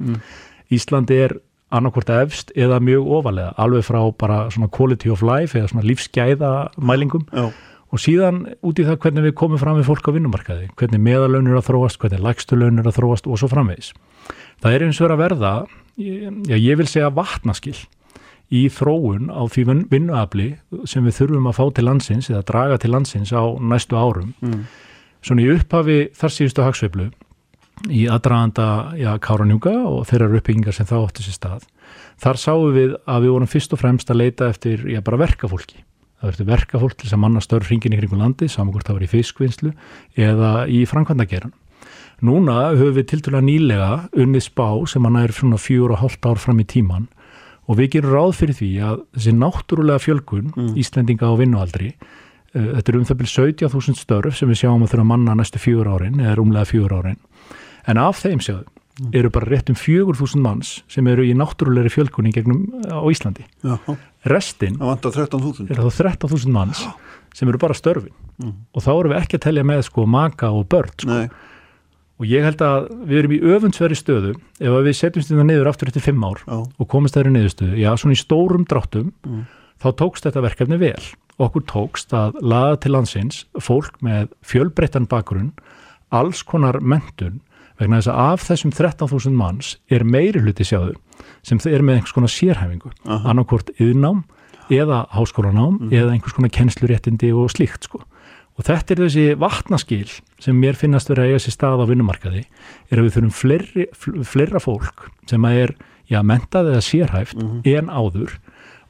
Íslandi 0.74 1.20
er 1.28 1.38
annarkvort 1.76 2.10
efst 2.16 2.54
eða 2.58 2.82
mjög 2.82 3.10
ofalega, 3.20 3.54
alveg 3.62 3.86
frá 3.86 4.02
bara 4.18 4.42
svona 4.54 4.72
quality 4.74 5.14
of 5.14 5.22
life 5.26 5.58
eða 5.58 5.70
svona 5.70 5.86
lífsgæða 5.86 6.52
mælingum 6.78 7.26
Já. 7.30 7.50
og 7.92 8.02
síðan 8.02 8.44
út 8.66 8.82
í 8.82 8.86
það 8.86 9.02
hvernig 9.04 9.28
við 9.28 9.36
komum 9.42 9.62
fram 9.62 9.78
við 9.78 9.90
fólk 9.90 10.10
á 10.10 10.16
vinnumarkaði, 10.16 10.70
hvernig 10.78 11.04
meðalöun 11.06 11.50
er 11.52 11.60
að 11.60 11.68
þróast, 11.70 12.00
hvernig 12.02 12.26
lægstulöun 12.26 12.82
er 12.82 12.90
að 12.90 12.98
þróast 13.00 13.30
og 13.30 13.42
svo 13.42 13.50
framvegis. 13.52 13.92
Það 14.62 14.78
er 14.78 14.86
eins 14.88 15.02
og 15.02 15.10
er 15.10 15.16
að 15.16 15.24
verða, 15.26 15.54
já 15.98 16.56
ég 16.56 16.80
vil 16.80 16.90
segja 16.90 17.14
vatnaskill 17.14 17.78
í 18.54 18.66
þróun 18.70 19.30
á 19.34 19.42
því 19.50 19.64
vin- 19.70 19.86
vinnuafli 19.90 20.48
sem 20.86 21.06
við 21.06 21.18
þurfum 21.20 21.48
að 21.50 21.58
fá 21.58 21.66
til 21.74 21.86
landsins 21.88 22.30
eða 22.30 22.44
draga 22.46 22.78
til 22.78 22.92
landsins 22.94 23.32
á 23.34 23.44
næstu 23.60 23.96
árum. 23.98 24.34
Svona 25.26 25.42
í 25.42 25.50
upphafi 25.56 26.00
þar 26.14 26.30
síðustu 26.36 26.62
hagsveiflu 26.66 27.08
í 27.90 28.06
aðdraganda 28.08 29.18
Káranjúka 29.20 29.74
og 29.90 30.06
þeirra 30.08 30.30
uppbyggingar 30.38 30.74
sem 30.78 30.86
þá 30.86 30.96
áttu 31.02 31.26
sér 31.26 31.36
stað. 31.40 31.66
Þar 32.22 32.38
sáum 32.40 32.70
við 32.76 32.94
að 33.10 33.26
við 33.26 33.34
vorum 33.36 33.50
fyrst 33.52 33.74
og 33.74 33.82
fremst 33.82 34.10
að 34.14 34.22
leita 34.22 34.48
eftir 34.54 34.86
já, 34.88 35.02
bara 35.02 35.18
verkafólki. 35.20 35.82
Það 36.22 36.30
verður 36.32 36.48
verkafólk 36.54 36.96
til 36.96 37.06
þess 37.10 37.14
að 37.18 37.24
manna 37.26 37.42
störf 37.44 37.68
hringin 37.68 37.94
í 37.94 37.98
kringum 38.00 38.22
landi, 38.22 38.48
saman 38.48 38.72
hvort 38.74 38.88
það 38.88 38.96
var 39.00 39.04
í 39.04 39.12
fiskvinnslu 39.12 39.74
eða 40.16 40.52
í 40.72 40.86
framkvæmdageran. 40.88 41.52
Núna 42.24 42.72
höfum 42.72 42.96
við 42.96 43.10
tiltölulega 43.12 43.44
nýlega 43.44 43.90
unnið 44.16 44.46
spá 44.48 44.70
sem 44.88 45.04
að 45.06 45.18
nær 45.18 45.34
svona 45.36 45.60
fjúr 45.60 45.92
og 45.92 46.00
hálft 46.00 46.24
ár 46.26 46.40
fram 46.40 46.62
í 46.64 46.66
tíman 46.72 47.10
og 47.66 47.80
við 47.80 47.92
gerum 47.96 48.14
ráð 48.14 48.36
fyrir 48.40 48.60
því 48.60 48.70
að 48.86 49.02
þessi 49.18 49.34
náttúrulega 49.40 50.04
fjölgun 50.04 50.54
Íslendinga 50.78 51.30
á 51.30 51.34
vinnualdri 51.40 51.92
uh, 51.96 52.70
þetta 52.78 52.92
er 52.92 53.00
um 53.00 53.08
það 53.10 53.20
byrjum 53.22 53.52
17.000 53.56 54.02
störf 54.02 54.38
sem 54.40 54.52
við 54.52 54.62
sjáum 54.64 54.86
að 54.86 54.94
þurfa 54.94 55.10
manna 55.12 55.36
næstu 55.38 55.62
fjúr 55.62 55.90
árin 55.90 56.22
eða 56.22 56.38
rúmlega 56.40 56.70
fjúr 56.70 56.94
árin. 56.96 57.20
En 57.90 58.02
af 58.02 58.22
þeim 58.24 58.42
sjáum 58.44 58.66
eru 59.12 59.30
bara 59.34 59.50
rétt 59.52 59.70
um 59.70 59.76
4.000 59.76 60.40
manns 60.40 60.78
sem 60.92 61.08
eru 61.12 61.26
í 61.28 61.34
náttúrulegri 61.36 61.92
fjölkunni 61.92 62.32
gegnum 62.32 62.62
á 62.88 63.04
Íslandi. 63.12 63.44
Já. 63.66 63.76
Restin 64.26 64.78
Það 64.80 64.92
vantar 64.94 65.18
13.000 65.18 65.74
er 65.74 65.82
þá 65.82 65.90
13.000 66.00 66.54
manns 66.56 66.86
sem 67.36 67.50
eru 67.52 67.60
bara 67.60 67.76
störfin. 67.76 68.16
Og 68.72 68.84
þá 68.84 68.92
erum 68.94 69.12
við 69.12 69.20
ekki 69.20 69.40
að 69.40 69.44
telja 69.50 69.66
með 69.68 69.84
sko 69.90 70.06
maka 70.08 70.52
og 70.56 70.68
börn 70.72 70.96
sko. 70.96 71.12
Nei, 71.12 71.28
og 72.16 72.26
ég 72.30 72.46
held 72.48 72.62
að 72.64 72.86
við 73.10 73.20
erum 73.20 73.34
í 73.36 73.42
öfundsveri 73.56 73.98
stöðu 74.00 74.34
ef 74.64 74.76
við 74.86 74.96
setjumst 74.96 75.32
þetta 75.34 75.46
niður 75.50 75.70
aftur 75.72 75.92
eftir 75.92 76.06
fimm 76.06 76.24
ár 76.24 76.40
Já. 76.46 76.58
og 76.64 76.88
komist 76.92 77.18
þeirri 77.18 77.34
niðurstöðu, 77.36 77.76
já 77.82 77.90
svona 78.00 78.16
í 78.16 78.22
stórum 78.22 78.64
dráttum 78.70 79.10
þá 79.84 79.88
tókst 80.00 80.28
þetta 80.28 80.44
verkefni 80.46 80.78
vel. 80.80 81.02
Okkur 81.36 81.66
tókst 81.68 82.14
að 82.16 82.38
laða 82.40 82.78
til 82.80 82.94
landsins 82.96 83.42
fólk 83.60 83.98
með 84.06 84.30
fjölbreyttan 84.48 85.10
bakgrunn 85.12 85.52
alls 86.16 86.46
konar 86.48 86.80
mentun 86.80 87.42
vegna 87.76 88.00
þess 88.00 88.08
að 88.14 88.22
af 88.32 88.46
þessum 88.48 88.72
13.000 88.72 89.36
manns 89.36 89.74
er 89.92 90.08
meiri 90.08 90.40
hluti 90.40 90.64
sjáðu 90.64 90.96
sem 91.44 91.60
er 91.68 91.84
með 91.84 92.00
einhvers 92.00 92.16
konar 92.16 92.32
sérhæfingu. 92.32 92.94
Aha. 93.04 93.28
annarkvort 93.34 93.74
yðnám 93.76 94.24
eða 94.72 95.04
háskólanám 95.12 95.92
eða 95.92 96.16
einhvers 96.16 96.34
konar 96.38 96.54
kennsluréttindi 96.56 97.34
og 97.36 97.52
slíkt 97.52 97.90
sko 97.90 98.06
og 98.56 98.68
þetta 98.68 98.94
er 98.94 99.02
þessi 99.04 99.26
vatnaskil 99.40 100.08
sem 100.42 100.58
mér 100.60 100.78
finnast 100.80 101.10
verið 101.12 101.26
að 101.26 101.34
eiga 101.34 101.44
sér 101.44 101.56
stað 101.56 101.84
á 101.84 101.90
vinnumarkaði 101.90 102.44
er 102.46 103.00
að 103.00 103.08
við 103.08 103.16
þurfum 103.18 103.36
fleiri, 103.36 103.88
fleira 104.24 104.62
fólk 104.64 105.10
sem 105.30 105.48
að 105.48 105.62
er 105.64 105.76
já, 106.12 106.20
mentað 106.24 106.72
eða 106.72 106.84
sérhæft 106.86 107.38
mm 107.38 107.48
-hmm. 107.48 107.78
en 107.78 107.90
áður 107.90 108.38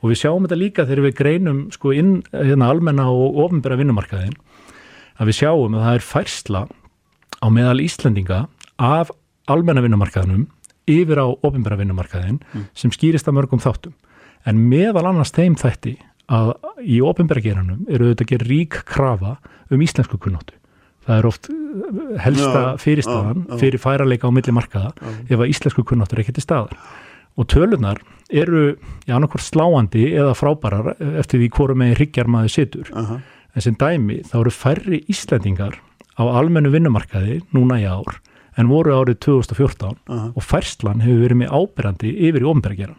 og 0.01 0.11
við 0.11 0.21
sjáum 0.21 0.45
þetta 0.45 0.61
líka 0.61 0.85
þegar 0.85 1.05
við 1.07 1.17
greinum 1.17 1.61
sko 1.73 1.93
inn 1.95 2.23
hérna 2.31 2.69
almenna 2.69 3.09
og 3.09 3.39
ofinbæra 3.45 3.79
vinnumarkaðin 3.79 4.35
að 5.17 5.31
við 5.31 5.39
sjáum 5.39 5.75
að 5.75 5.85
það 5.85 5.95
er 5.95 6.05
færsla 6.11 6.61
á 7.41 7.47
meðal 7.49 7.81
Íslandinga 7.81 8.47
af 8.77 9.11
almenna 9.47 9.81
vinnumarkaðinum 9.81 10.47
yfir 10.85 11.17
á 11.17 11.27
ofinbæra 11.41 11.79
vinnumarkaðin 11.79 12.41
mm. 12.41 12.67
sem 12.77 12.91
skýrist 12.93 13.27
að 13.27 13.39
mörgum 13.39 13.63
þáttum 13.63 13.95
en 14.45 14.61
meðal 14.69 15.07
annars 15.09 15.33
þeim 15.33 15.55
þætti 15.57 15.97
að 16.31 16.53
í 16.81 16.99
ofinbergeranum 17.05 17.85
eru 17.89 18.09
auðvitað 18.09 18.25
ekki 18.25 18.39
rík 18.45 18.77
krafa 18.89 19.37
um 19.69 19.81
íslensku 19.81 20.19
kunnáttu. 20.21 20.57
Það 21.05 21.19
er 21.19 21.27
oft 21.29 21.49
uh, 21.53 21.55
helsta 22.23 22.61
fyrirstaðan 22.81 23.45
fyrir 23.61 23.81
færaleika 23.81 24.29
á 24.29 24.33
milli 24.33 24.55
markaða 24.55 24.93
ef 25.29 25.37
að 25.37 25.49
íslensku 25.51 25.85
kunnáttur 25.85 26.19
er 26.19 26.25
ekki 26.25 26.37
til 26.39 26.45
staðar. 26.45 26.77
Og 27.35 27.49
tölunar 27.51 27.99
eru 28.31 28.75
í 29.05 29.11
annarkvært 29.13 29.45
sláandi 29.45 30.07
eða 30.15 30.33
frábærar 30.37 30.95
eftir 31.19 31.43
því 31.43 31.49
hvorum 31.57 31.83
með 31.83 31.97
riggjar 31.99 32.31
maður 32.31 32.53
situr. 32.55 32.89
-huh. 32.89 33.19
En 33.55 33.61
sem 33.61 33.75
dæmi 33.75 34.23
þá 34.23 34.39
eru 34.39 34.51
færri 34.51 35.03
Íslandingar 35.07 35.77
á 36.15 36.23
almennu 36.23 36.71
vinnumarkaði 36.71 37.41
núna 37.53 37.79
í 37.79 37.85
ár 37.85 38.19
en 38.55 38.71
voru 38.71 38.95
árið 38.95 39.19
2014 39.19 39.85
uh 39.85 39.95
-huh. 40.07 40.31
og 40.35 40.43
færslan 40.43 41.03
hefur 41.03 41.21
verið 41.27 41.37
með 41.43 41.51
ábyrjandi 41.51 42.11
yfir 42.27 42.41
í 42.41 42.49
ofinbergeran 42.49 42.95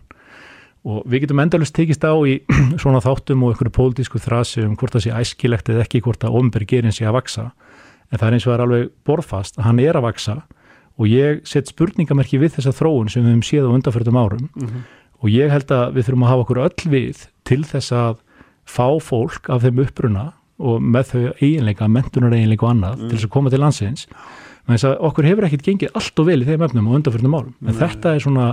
og 0.86 1.06
við 1.10 1.24
getum 1.24 1.42
endalust 1.42 1.74
tekist 1.74 2.04
á 2.06 2.14
í 2.22 2.38
svona 2.82 3.02
þáttum 3.04 3.42
og 3.44 3.54
einhverju 3.54 3.74
pólitísku 3.74 4.20
þrasi 4.22 4.64
um 4.66 4.76
hvort 4.78 4.94
það 4.94 5.06
sé 5.06 5.14
æskilegt 5.16 5.70
eða 5.72 5.86
ekki 5.86 6.02
hvort 6.04 6.26
að 6.26 6.38
ofnbæri 6.38 6.68
gerin 6.70 6.94
sé 6.94 7.08
að 7.08 7.18
vaksa 7.18 7.48
en 8.10 8.20
það 8.20 8.28
er 8.28 8.36
eins 8.36 8.46
og 8.46 8.52
það 8.52 8.56
er 8.56 8.64
alveg 8.66 8.92
borðfast 9.08 9.58
að 9.58 9.66
hann 9.66 9.82
er 9.82 9.98
að 9.98 10.06
vaksa 10.06 10.36
og 10.96 11.10
ég 11.10 11.42
set 11.48 11.72
spurningamerki 11.72 12.40
við 12.40 12.56
þessa 12.56 12.74
þróun 12.76 13.10
sem 13.12 13.24
við 13.24 13.34
hefum 13.34 13.44
séð 13.50 13.68
á 13.68 13.74
undanfjörðum 13.76 14.20
árum 14.20 14.46
mm 14.46 14.66
-hmm. 14.66 14.86
og 15.20 15.28
ég 15.34 15.52
held 15.52 15.74
að 15.74 15.86
við 15.96 16.06
þurfum 16.06 16.24
að 16.24 16.32
hafa 16.32 16.44
okkur 16.46 16.62
öll 16.66 16.90
við 16.94 17.26
til 17.44 17.62
þess 17.64 17.92
að 17.92 18.22
fá 18.66 18.88
fólk 19.02 19.50
af 19.50 19.62
þeim 19.62 19.82
uppruna 19.84 20.32
og 20.56 20.80
með 20.80 21.04
þau 21.10 21.22
eiginleika, 21.42 21.88
mentunar 21.88 22.32
eiginleika 22.32 22.66
og 22.66 22.72
annað 22.72 22.96
mm. 22.96 23.08
til 23.08 23.16
þess 23.16 23.28
að 23.28 23.34
koma 23.34 23.50
til 23.52 23.60
landsins 23.60 24.06
menn 24.66 24.78
þess 24.78 24.88
að 24.88 25.00
okkur 25.08 25.28
hefur 25.28 25.46
ekkert 25.46 25.66
gengið 25.66 25.98
allt 25.98 26.18
og 26.18 26.26
vel 26.26 26.40
í 26.42 26.46
þeim 26.48 26.64
efnum 26.64 26.88
á 26.88 26.96
undanfjörðum 26.96 27.36
árum 27.36 27.54
en 27.60 27.74
mm. 27.74 27.80
þetta 27.82 28.14
er 28.14 28.24
svona 28.24 28.46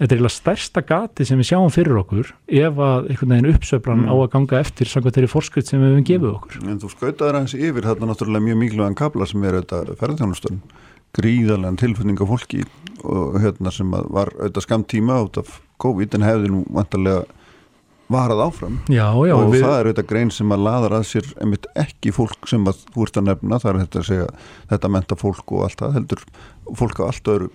þetta 0.00 0.14
er 0.14 0.16
eiginlega 0.16 0.32
stærsta 0.32 0.82
gati 0.88 1.26
sem 1.28 1.40
við 1.40 1.50
sjáum 1.50 1.72
fyrir 1.72 1.98
okkur 2.00 2.30
ef 2.48 2.78
að 2.80 3.08
einhvern 3.12 3.34
veginn 3.34 3.50
uppsöfran 3.52 4.04
mm. 4.06 4.08
á 4.08 4.14
að 4.16 4.30
ganga 4.32 4.60
eftir 4.64 4.88
samkvæmt 4.88 5.18
þeirri 5.18 5.28
forskritt 5.30 5.68
sem 5.68 5.82
við 5.82 5.92
hefum 5.92 6.06
gefið 6.08 6.30
okkur. 6.30 6.62
En 6.64 6.78
þú 6.80 6.92
skautaður 6.94 7.38
hans 7.40 7.56
yfir 7.58 7.88
þarna 7.88 8.08
náttúrulega 8.08 8.46
mjög 8.46 8.62
mikilvægan 8.62 8.96
kabla 9.00 9.28
sem 9.28 9.44
er 9.44 9.58
auðvitað 9.58 9.92
ferðarþjónustönd, 10.00 10.78
gríðarlegan 11.20 11.80
tilfinning 11.84 12.22
af 12.24 12.32
fólki 12.32 12.64
og 13.04 13.36
hérna 13.44 13.74
sem 13.74 13.92
var 13.92 14.32
auðvitað 14.38 14.66
skam 14.66 14.88
tíma 14.88 15.20
át 15.20 15.42
af 15.42 15.60
COVID 15.84 16.16
en 16.16 16.26
hefði 16.30 16.54
nú 16.54 16.64
vantarlega 16.72 17.26
varað 18.10 18.40
áfram 18.48 18.76
já, 18.90 19.06
já, 19.06 19.34
og 19.36 19.52
við... 19.52 19.62
það 19.62 19.74
er 19.76 19.88
auðvitað 19.88 20.08
grein 20.10 20.32
sem 20.34 20.54
að 20.54 20.64
laðar 20.66 20.96
að 20.96 21.04
sér 21.12 21.28
einmitt 21.38 21.68
ekki 21.78 22.12
fólk 22.14 22.48
sem 22.50 22.64
að 22.66 22.80
þú 22.90 23.04
ert 23.06 23.20
að 23.20 23.28
nefna, 23.28 23.60
það 23.62 23.70
er 23.70 23.80
þetta 23.84 24.00
að 24.00 24.08
segja 24.08 24.30
þetta 24.72 24.90
menta 24.96 25.18
fólk 25.20 25.52
og 25.54 25.66
allt 25.66 25.82
það 25.84 25.98
heldur 25.98 26.24
fólk 26.80 27.02
á 27.02 27.04
allt 27.06 27.30
öðru 27.34 27.50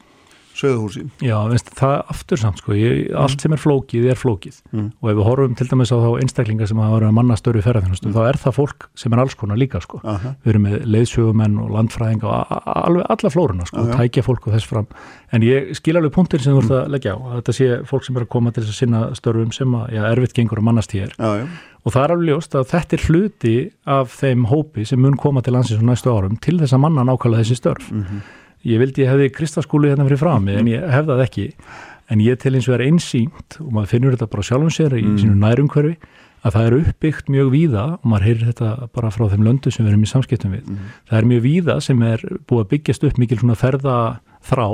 söðuhúsi. 0.56 1.03
Já, 1.24 1.36
veist, 1.49 1.70
það 1.76 1.95
aftur 2.14 2.39
samt 2.39 2.62
sko, 2.62 2.76
ég, 2.78 3.01
mm. 3.10 3.18
allt 3.20 3.43
sem 3.43 3.56
er 3.56 3.62
flókið 3.62 4.08
er 4.12 4.20
flókið 4.20 4.60
mm. 4.72 4.88
og 5.01 5.12
ef 5.12 5.18
við 5.20 5.28
horfum 5.28 5.58
til 5.60 5.68
dæmis 5.72 5.91
á 5.91 5.97
þá 5.99 6.08
einstaklingar 6.22 6.70
sem 6.72 6.80
hafa 6.80 6.95
verið 6.95 7.12
að 7.12 7.18
manna 7.18 7.38
störu 7.39 7.64
ferðarþjónustu, 7.66 8.10
mm. 8.10 8.16
þá 8.16 8.30
er 8.30 8.39
það 8.45 8.58
fólk 8.60 8.88
sem 9.01 9.16
er 9.16 9.24
alls 9.24 9.38
konar 9.39 9.60
líka 9.60 9.82
sko. 9.84 9.99
Aha. 10.08 10.34
Við 10.45 10.53
erum 10.53 10.66
með 10.70 10.88
leiðsjögumenn 10.95 11.60
og 11.62 11.76
landfræðinga 11.76 12.32
og 12.32 12.56
alveg 12.76 13.14
alla 13.16 13.34
flórunna 13.36 13.70
sko, 13.70 13.84
Aha. 13.84 13.99
tækja 13.99 14.26
fólk 14.26 14.49
og 14.49 14.56
þess 14.56 14.72
fram. 14.72 14.89
En 15.36 15.45
ég 15.45 15.72
skil 15.76 15.97
alveg 15.99 16.16
punktir 16.16 16.43
sem 16.43 16.56
þú 16.56 16.64
ert 16.64 16.76
að 16.80 16.91
leggja 16.95 17.16
á, 17.16 17.20
að 17.20 17.38
þetta 17.41 17.58
sé 17.60 17.70
fólk 17.89 18.08
sem 18.08 18.20
er 18.20 18.26
að 18.26 18.34
koma 18.38 18.56
til 18.56 18.64
þess 18.64 18.76
að 18.76 18.82
sinna 18.84 19.06
störfum 19.20 19.51
sem 19.56 19.76
að, 19.76 19.88
já, 19.97 20.03
erfitt 20.14 20.38
gengur 20.38 20.62
að 20.62 20.70
mannast 20.70 20.95
hér. 20.95 21.12
Já, 21.18 21.41
já. 21.41 21.47
Og 21.86 21.93
það 21.93 22.01
er 22.01 22.14
alveg 22.16 22.30
ljóst 22.32 22.56
að 22.58 22.70
þetta 22.72 22.95
er 22.95 23.03
hluti 23.06 23.56
af 23.93 24.16
þeim 24.18 24.47
hópi 24.49 24.88
sem 24.89 25.01
mun 25.01 25.20
koma 25.22 25.43
til 25.45 25.53
landsins 25.53 25.84
á 25.84 25.86
næstu 25.86 26.10
árum 26.10 26.39
til 26.41 26.56
þess 26.58 26.74
að 26.74 26.82
manna 26.82 27.03
nákvæmlega 27.06 27.43
þessi 27.43 27.60
störf. 27.60 27.91
Mm 27.91 28.08
-hmm 28.08 28.45
ég 28.66 28.82
vildi 28.82 29.05
ég 29.05 29.11
hefði 29.13 29.32
kristaskúli 29.36 29.91
hérna 29.91 30.07
fyrir 30.07 30.22
frá 30.22 30.36
mig 30.41 30.59
en 30.59 30.72
ég 30.72 30.86
hefði 30.89 31.13
það 31.13 31.26
ekki 31.28 31.47
en 32.13 32.22
ég 32.22 32.41
til 32.41 32.53
eins 32.53 32.70
og 32.70 32.78
er 32.78 32.86
einsýnt 32.86 33.59
og 33.61 33.72
maður 33.74 33.91
finnur 33.93 34.16
þetta 34.16 34.32
bara 34.34 34.45
sjálfum 34.45 34.74
sér 34.74 34.95
í 34.97 35.03
mm. 35.05 35.20
sínu 35.22 35.38
nærumhverfi 35.41 35.95
að 36.45 36.55
það 36.55 36.68
er 36.68 36.76
uppbyggt 36.80 37.30
mjög 37.34 37.53
víða 37.53 37.86
og 37.95 38.09
maður 38.11 38.28
heyrir 38.30 38.49
þetta 38.51 38.89
bara 38.93 39.13
frá 39.13 39.26
þeim 39.32 39.45
löndu 39.47 39.72
sem 39.74 39.86
við 39.86 39.95
erum 39.95 40.03
í 40.05 40.09
samskiptum 40.11 40.53
við. 40.53 40.68
Mm. 40.70 40.91
Það 41.09 41.20
er 41.20 41.30
mjög 41.32 41.45
víða 41.45 41.78
sem 41.82 42.03
er 42.05 42.26
búið 42.45 42.61
að 42.61 42.68
byggjast 42.76 43.07
upp 43.09 43.22
mikil 43.22 43.39
svona 43.41 43.57
ferða 43.57 43.95
þrá 44.45 44.68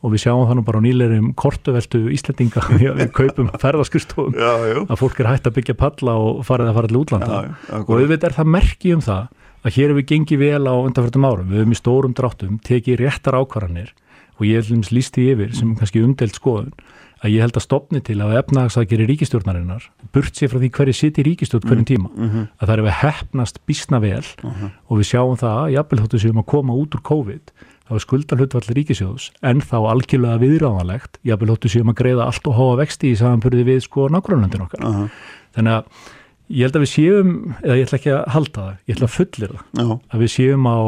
og 0.00 0.14
við 0.14 0.22
sjáum 0.24 0.46
þannig 0.48 0.66
bara 0.66 0.80
á 0.80 0.86
nýleirum 0.86 1.28
kortuveltu 1.38 2.00
Íslandinga 2.14 2.64
við 2.98 3.10
kaupum 3.14 3.50
ferðaskurstofum 3.60 4.38
að 4.40 4.96
fólk 4.98 5.20
er 5.20 5.28
hægt 5.30 5.50
að 5.50 5.58
byggja 5.60 5.76
palla 5.78 6.16
og 6.18 6.40
farið 6.48 6.72
að 6.72 6.78
fara 6.78 6.90
til 6.90 7.00
útlanda 7.02 7.28
já, 7.28 7.50
já, 7.68 7.74
og 7.82 7.92
auðvitað 7.98 8.30
er 8.30 8.36
það 8.38 8.52
merki 8.56 8.94
um 8.96 9.04
það 9.04 9.28
að 9.64 9.74
hér 9.76 9.92
hefur 9.92 10.08
gengið 10.12 10.38
vel 10.38 10.64
á 10.68 10.74
undanfjörðum 10.74 11.28
árum, 11.28 11.50
við 11.50 11.60
hefum 11.60 11.74
í 11.74 11.80
stórum 11.80 12.14
dráttum 12.16 12.60
tekið 12.64 13.00
réttar 13.02 13.36
ákvarðanir 13.36 13.92
og 14.38 14.46
ég 14.48 14.60
hef 14.60 14.92
líst 14.92 15.18
í 15.20 15.28
yfir 15.34 15.52
sem 15.56 15.74
kannski 15.76 16.02
umdelt 16.04 16.38
skoðun 16.38 16.72
að 17.20 17.34
ég 17.34 17.44
held 17.44 17.58
að 17.58 17.64
stopni 17.66 18.00
til 18.04 18.16
að 18.24 18.38
efnagsakeri 18.40 19.06
ríkistjórnarinnar 19.10 19.88
burt 20.14 20.38
sér 20.38 20.48
frá 20.52 20.60
því 20.62 20.70
hverju 20.76 20.94
sitt 20.96 21.18
í 21.20 21.24
ríkistjórn 21.26 21.66
hverjum 21.68 21.88
tíma, 21.88 22.08
mm 22.08 22.28
-hmm. 22.28 22.46
að 22.56 22.68
það 22.68 22.76
er 22.76 22.84
við 22.86 22.96
hefnast 23.02 23.60
bísna 23.66 24.00
vel 24.00 24.24
mhm. 24.24 24.50
-huh. 24.50 24.70
og 24.88 24.98
við 24.98 25.10
sjáum 25.10 25.36
það 25.36 25.56
að 25.60 25.72
jafnvel 25.76 26.00
þóttu 26.00 26.18
séum 26.18 26.40
að 26.40 26.46
koma 26.46 26.72
út 26.72 26.94
úr 26.94 27.02
COVID 27.02 27.44
þá 27.90 27.94
er 27.94 28.04
skuldalhutvallir 28.06 28.76
ríkisjóðs 28.78 29.30
en 29.42 29.60
þá 29.60 29.78
algjörlega 29.90 30.38
viðráðanlegt 30.38 31.18
jafnvel 31.22 31.50
þóttu 31.50 31.68
séum 31.68 31.90
að 31.90 32.00
greiða 32.00 32.24
allt 32.24 32.46
og 32.46 32.54
háa 32.54 32.76
vexti 32.80 33.10
í 33.10 33.16
samanbyrði 33.16 33.64
við 33.64 33.80
sko 33.84 34.08
nákvæmlandin 34.08 34.64
okkar 34.64 34.84
uh 34.84 34.96
-huh. 34.96 35.08
þannig 35.52 35.72
að 35.72 35.84
Ég 36.50 36.66
held 36.66 36.76
að 36.76 36.84
við 36.84 36.92
séum, 36.92 37.32
eða 37.62 37.78
ég 37.78 37.86
ætla 37.86 37.98
ekki 38.00 38.12
að 38.16 38.20
halda 38.34 38.66
það, 38.66 38.76
ég 38.82 38.96
ætla 38.96 39.08
að 39.08 39.16
fullir 39.16 39.56
það, 39.56 39.90
að 40.10 40.24
við 40.24 40.32
séum 40.34 40.66
á 40.66 40.78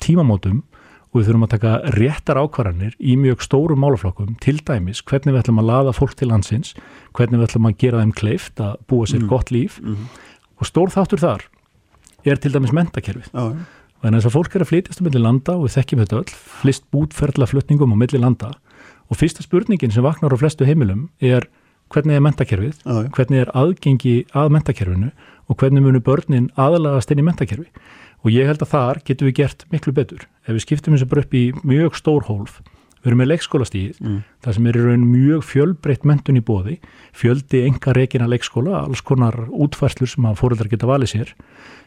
tímamótum 0.00 0.62
og 1.10 1.18
við 1.18 1.26
þurfum 1.26 1.44
að 1.44 1.52
taka 1.56 1.74
réttar 1.98 2.38
ákvarðanir 2.40 2.96
í 3.02 3.16
mjög 3.20 3.44
stórum 3.44 3.80
málaflokkum, 3.82 4.36
til 4.40 4.56
dæmis 4.62 5.02
hvernig 5.02 5.34
við 5.34 5.42
ætlum 5.42 5.60
að 5.60 5.70
laða 5.72 5.94
fólk 5.96 6.16
til 6.16 6.30
landsins, 6.30 6.72
hvernig 7.18 7.40
við 7.40 7.48
ætlum 7.48 7.68
að 7.68 7.78
gera 7.82 8.02
þeim 8.04 8.16
kleift 8.16 8.62
að 8.62 8.76
búa 8.88 9.08
sér 9.10 9.24
mm. 9.24 9.30
gott 9.32 9.52
líf 9.52 9.80
mm 9.82 10.04
og 10.60 10.68
stór 10.68 10.92
þáttur 10.92 11.22
þar 11.22 11.46
er 12.28 12.40
til 12.40 12.52
dæmis 12.52 12.74
mentakerfið. 12.76 13.30
Já. 13.32 13.44
Og 13.50 14.04
þannig 14.04 14.18
að 14.18 14.20
þess 14.20 14.30
að 14.30 14.36
fólk 14.36 14.54
er 14.54 14.64
að 14.64 14.70
flytjast 14.70 15.00
um 15.00 15.06
milli 15.08 15.22
landa 15.22 15.56
og 15.56 15.66
við 15.66 15.76
þekkjum 15.76 16.02
þetta 16.02 16.18
öll, 16.20 16.34
flist 16.60 16.86
bútferðla 16.92 17.48
flutningum 17.48 17.94
á 17.96 18.00
milli 18.00 18.20
landa 18.20 18.52
og 19.10 19.18
fyrsta 19.18 19.44
spurningin 19.44 19.92
sem 19.92 20.04
vaknar 20.04 20.32
á 20.32 20.40
flestu 20.40 20.68
heimilum 20.68 21.08
er 21.20 21.48
hvernig 21.90 22.16
er 22.16 22.24
mentakerfið, 22.24 22.82
ah, 22.86 23.04
hvernig 23.16 23.44
er 23.44 23.52
aðgengi 23.56 24.16
að 24.36 24.52
mentakerfinu 24.56 25.10
og 25.50 25.58
hvernig 25.60 25.84
munur 25.84 26.04
börnin 26.06 26.50
aðalagast 26.60 27.10
inn 27.10 27.22
í 27.22 27.26
mentakerfi 27.26 27.66
og 28.20 28.34
ég 28.34 28.50
held 28.50 28.62
að 28.62 28.74
þar 28.74 29.00
getum 29.06 29.30
við 29.30 29.38
gert 29.40 29.64
miklu 29.72 29.94
betur. 29.96 30.26
Ef 30.46 30.54
við 30.54 30.66
skiptum 30.66 30.94
þessu 30.94 31.08
bara 31.10 31.24
upp 31.24 31.34
í 31.34 31.46
mjög 31.64 31.96
stór 31.98 32.28
hólf 32.28 32.60
við 33.00 33.10
erum 33.10 33.20
með 33.22 33.30
leikskólastíð 33.30 34.00
mm. 34.02 34.16
þar 34.44 34.56
sem 34.56 34.66
er 34.68 34.76
í 34.76 34.82
raun 34.84 35.04
mjög 35.08 35.44
fjölbreytt 35.48 36.02
mentun 36.08 36.36
í 36.36 36.42
bóði 36.44 36.76
fjöldi 37.16 37.62
enga 37.64 37.94
reygin 37.96 38.24
að 38.26 38.34
leikskóla 38.34 38.82
alls 38.82 39.00
konar 39.08 39.38
útfærslur 39.48 40.10
sem 40.10 40.26
að 40.28 40.36
fóröldar 40.42 40.68
geta 40.68 40.88
valið 40.88 41.14
sér. 41.14 41.32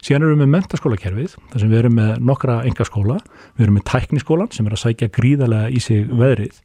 Síðan 0.02 0.26
erum 0.26 0.42
við 0.42 0.42
með 0.42 0.54
mentaskólakerfið 0.56 1.36
þar 1.52 1.62
sem 1.62 1.70
við 1.70 1.82
erum 1.84 1.98
með 2.00 2.16
nokkra 2.32 2.58
enga 2.66 2.88
skóla 2.90 3.20
við 3.54 3.68
erum 3.68 3.78
með 3.78 3.86
tækniskólan 3.92 4.54
sem 4.56 4.70
er 4.70 4.78
að 4.78 4.84
sækja 4.88 5.12
gríðarlega 5.14 5.70
í 5.70 5.84
sig 5.86 6.10
veðrið 6.10 6.58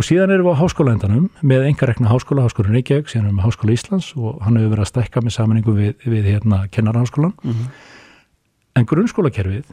Og 0.00 0.06
síðan 0.08 0.30
erum 0.32 0.46
við 0.48 0.54
á 0.56 0.60
háskólaendanum 0.62 1.24
með 1.44 1.66
engarekna 1.68 2.08
háskóla, 2.08 2.46
háskóla 2.46 2.70
Reykjavík, 2.72 3.10
síðan 3.12 3.26
erum 3.26 3.40
við 3.42 3.44
háskóla 3.50 3.74
Íslands 3.74 4.06
og 4.16 4.38
hann 4.46 4.56
hefur 4.56 4.70
verið 4.72 4.84
að 4.86 4.88
stekka 4.88 5.20
með 5.20 5.34
samanningu 5.34 5.74
við, 5.76 5.90
við 6.08 6.28
hérna 6.30 6.60
kennarháskólan. 6.72 7.34
Mm 7.42 7.50
-hmm. 7.52 7.66
En 8.80 8.86
grunnskólakerfið, 8.88 9.66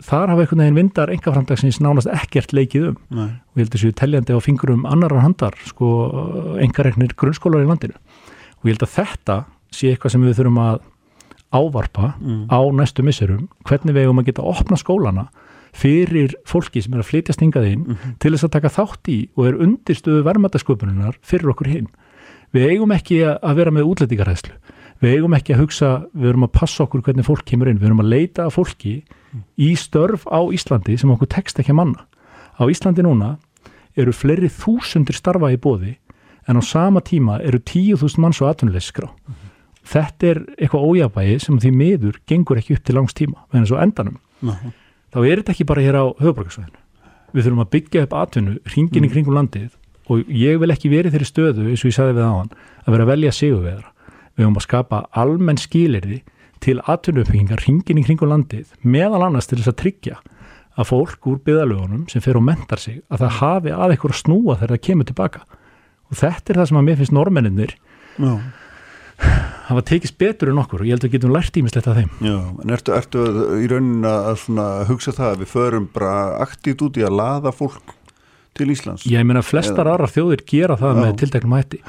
þar 0.00 0.32
hafa 0.32 0.40
einhvern 0.40 0.62
veginn 0.62 0.78
vindar 0.78 1.12
engaframdagsins 1.12 1.80
nánast 1.84 2.08
ekkert 2.08 2.56
leikið 2.56 2.88
um. 2.88 2.96
Nei. 3.10 3.28
Og 3.28 3.60
ég 3.60 3.60
held 3.60 3.74
þessu 3.76 3.92
teljandi 3.92 4.32
á 4.32 4.40
fingurum 4.40 4.86
annarar 4.86 5.20
handar, 5.20 5.52
sko, 5.68 6.56
engareknir 6.64 7.12
grunnskólar 7.12 7.60
í 7.60 7.68
landinu. 7.68 8.00
Og 8.56 8.64
ég 8.64 8.72
held 8.72 8.88
að 8.88 8.96
þetta 8.96 9.44
sé 9.70 9.92
eitthvað 9.92 10.12
sem 10.12 10.24
við 10.24 10.36
þurfum 10.40 10.64
að 10.64 10.80
ávarpa 11.52 12.14
mm. 12.20 12.48
á 12.48 12.60
næstu 12.72 13.04
misserum, 13.04 13.48
hvernig 13.68 13.92
við 13.92 14.06
eigum 14.08 14.18
að 14.18 14.32
geta 14.32 14.42
að 14.42 14.48
opna 14.48 14.76
skólana 14.80 15.28
fyrir 15.74 16.34
fólki 16.46 16.82
sem 16.82 16.94
er 16.94 17.02
að 17.02 17.10
flytjast 17.10 17.42
hingað 17.42 17.68
inn 17.72 17.82
mm 17.82 17.94
-hmm. 17.94 18.16
til 18.22 18.32
þess 18.32 18.46
að 18.46 18.54
taka 18.56 18.74
þátt 18.76 19.10
í 19.10 19.18
og 19.36 19.46
er 19.46 19.60
undirstöðu 19.66 20.22
verðmættasköpununar 20.24 21.18
fyrir 21.22 21.50
okkur 21.50 21.68
hinn. 21.68 21.88
Við 22.54 22.70
eigum 22.70 22.92
ekki 22.94 23.18
að 23.26 23.54
vera 23.58 23.70
með 23.70 23.88
útlætingarhæslu. 23.90 24.54
Við 25.02 25.16
eigum 25.16 25.34
ekki 25.34 25.54
að 25.54 25.60
hugsa, 25.60 26.06
við 26.14 26.28
erum 26.28 26.46
að 26.46 26.54
passa 26.54 26.84
okkur 26.84 27.02
hvernig 27.02 27.26
fólk 27.26 27.44
kemur 27.44 27.68
inn. 27.68 27.78
Við 27.78 27.90
erum 27.90 28.00
að 28.00 28.12
leita 28.12 28.46
að 28.46 28.54
fólki 28.54 29.02
mm. 29.02 29.42
í 29.58 29.74
störf 29.74 30.24
á 30.30 30.40
Íslandi 30.54 30.96
sem 30.98 31.10
okkur 31.10 31.28
tekst 31.28 31.58
ekki 31.58 31.74
að 31.74 31.80
manna. 31.82 32.06
Á 32.54 32.62
Íslandi 32.70 33.02
núna 33.02 33.36
eru 33.98 34.12
fleiri 34.14 34.48
þúsundir 34.48 35.18
starfa 35.18 35.50
í 35.50 35.58
bóði 35.58 35.96
en 36.46 36.60
á 36.60 36.62
sama 36.62 37.02
tíma 37.04 37.40
eru 37.42 37.58
tíu 37.58 37.98
þúsund 37.98 38.22
manns 38.22 38.42
á 38.42 38.50
atvinnuleysiskrá. 38.50 39.08
Mm 39.08 39.34
-hmm. 39.34 39.50
þetta 39.84 40.26
er 40.26 40.38
eitthvað 40.58 40.86
ójabægi 40.88 41.38
sem 41.40 41.58
því 41.58 41.70
miður 41.70 42.20
gengur 42.26 42.58
ekki 42.58 42.74
upp 42.74 42.84
til 42.84 42.94
langs 42.94 43.14
tíma 43.14 43.38
en 43.52 43.66
svo 43.66 43.76
endanum, 43.76 44.18
Ná. 44.42 44.54
Þá 45.14 45.18
er 45.22 45.40
þetta 45.40 45.54
ekki 45.54 45.68
bara 45.70 45.84
hér 45.84 46.00
á 46.02 46.04
höfuborgarsvæðinu 46.18 46.82
við 47.34 47.46
þurfum 47.46 47.64
að 47.64 47.72
byggja 47.74 48.04
upp 48.04 48.14
atvinnu 48.18 48.58
hringin 48.72 49.06
í 49.06 49.10
kringum 49.12 49.38
landið 49.38 49.72
og 50.10 50.28
ég 50.28 50.60
vil 50.60 50.74
ekki 50.74 50.90
verið 50.92 51.14
þeirri 51.14 51.30
stöðu 51.30 51.66
eins 51.70 51.82
og 51.82 51.90
ég 51.90 51.96
sagði 51.96 52.18
við 52.18 52.28
áðan 52.28 52.52
að 52.84 52.92
vera 52.94 53.06
að 53.06 53.10
velja 53.14 53.34
sigurveðra 53.34 53.90
við 54.34 54.44
höfum 54.44 54.60
að 54.60 54.66
skapa 54.66 55.00
almenn 55.22 55.60
skilirði 55.60 56.20
til 56.64 56.76
atvinnuuppbyggingar 56.90 57.64
hringin 57.64 58.00
í 58.00 58.04
kringum 58.06 58.30
landið 58.30 58.74
meðal 58.82 59.22
annars 59.26 59.48
til 59.50 59.58
þess 59.60 59.72
að 59.72 59.80
tryggja 59.82 60.20
að 60.74 60.88
fólk 60.90 61.28
úr 61.30 61.40
byðalögunum 61.46 62.06
sem 62.10 62.22
fer 62.24 62.38
og 62.38 62.46
mentar 62.46 62.82
sig 62.82 63.00
að 63.08 63.24
það 63.24 63.36
hafi 63.40 63.74
að 63.74 63.94
eitthvað 63.94 64.14
að 64.14 64.20
snúa 64.22 64.56
þegar 64.58 64.74
það 64.74 64.84
kemur 64.88 65.10
tilbaka 65.10 65.44
og 66.10 66.18
þetta 66.18 66.52
er 66.52 66.60
það 66.60 66.70
sem 66.70 66.80
að 66.80 66.88
mér 66.88 67.00
finnst 67.00 67.14
normenninir 67.14 67.76
Já, 68.14 68.32
hafa 69.68 69.82
tekist 69.88 70.16
betur 70.20 70.50
en 70.52 70.58
okkur 70.62 70.82
og 70.82 70.86
ég 70.88 70.94
held 70.96 71.04
að 71.04 71.08
við 71.10 71.16
getum 71.18 71.34
lært 71.34 71.56
ímislegt 71.60 71.88
af 71.88 71.96
þeim 71.98 72.10
já, 72.26 72.36
en 72.64 72.74
ertu, 72.76 72.92
ertu 72.96 73.24
í 73.64 73.68
raunin 73.72 74.04
að 74.08 74.34
svona 74.44 74.66
hugsa 74.90 75.14
það 75.16 75.30
að 75.32 75.42
við 75.44 75.52
förum 75.54 75.86
bara 75.94 76.14
aktíft 76.44 76.82
út 76.84 76.98
í 77.00 77.04
að 77.06 77.16
laða 77.20 77.52
fólk 77.56 77.94
til 78.54 78.68
Íslands? 78.70 79.06
Ég 79.10 79.24
meina 79.26 79.42
flestar 79.42 79.88
aðrar 79.90 80.12
þjóðir 80.14 80.44
gera 80.46 80.76
það 80.78 80.92
Já. 80.94 81.00
með 81.02 81.16
tilteknum 81.24 81.56
hætti. 81.58 81.80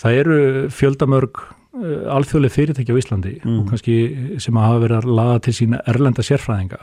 Það 0.00 0.14
eru 0.22 0.38
fjöldamörg 0.72 1.42
uh, 1.42 2.14
alþjóðleg 2.16 2.54
fyrirtæki 2.54 2.94
á 2.94 3.00
Íslandi 3.02 3.34
Mm. 3.44 3.58
og 3.60 3.68
kannski 3.72 3.96
sem 4.40 4.56
hafa 4.56 4.78
verið 4.86 4.96
að 5.02 5.10
laða 5.18 5.42
til 5.44 5.54
sína 5.58 5.82
erlenda 5.92 6.24
sérfræðinga 6.24 6.80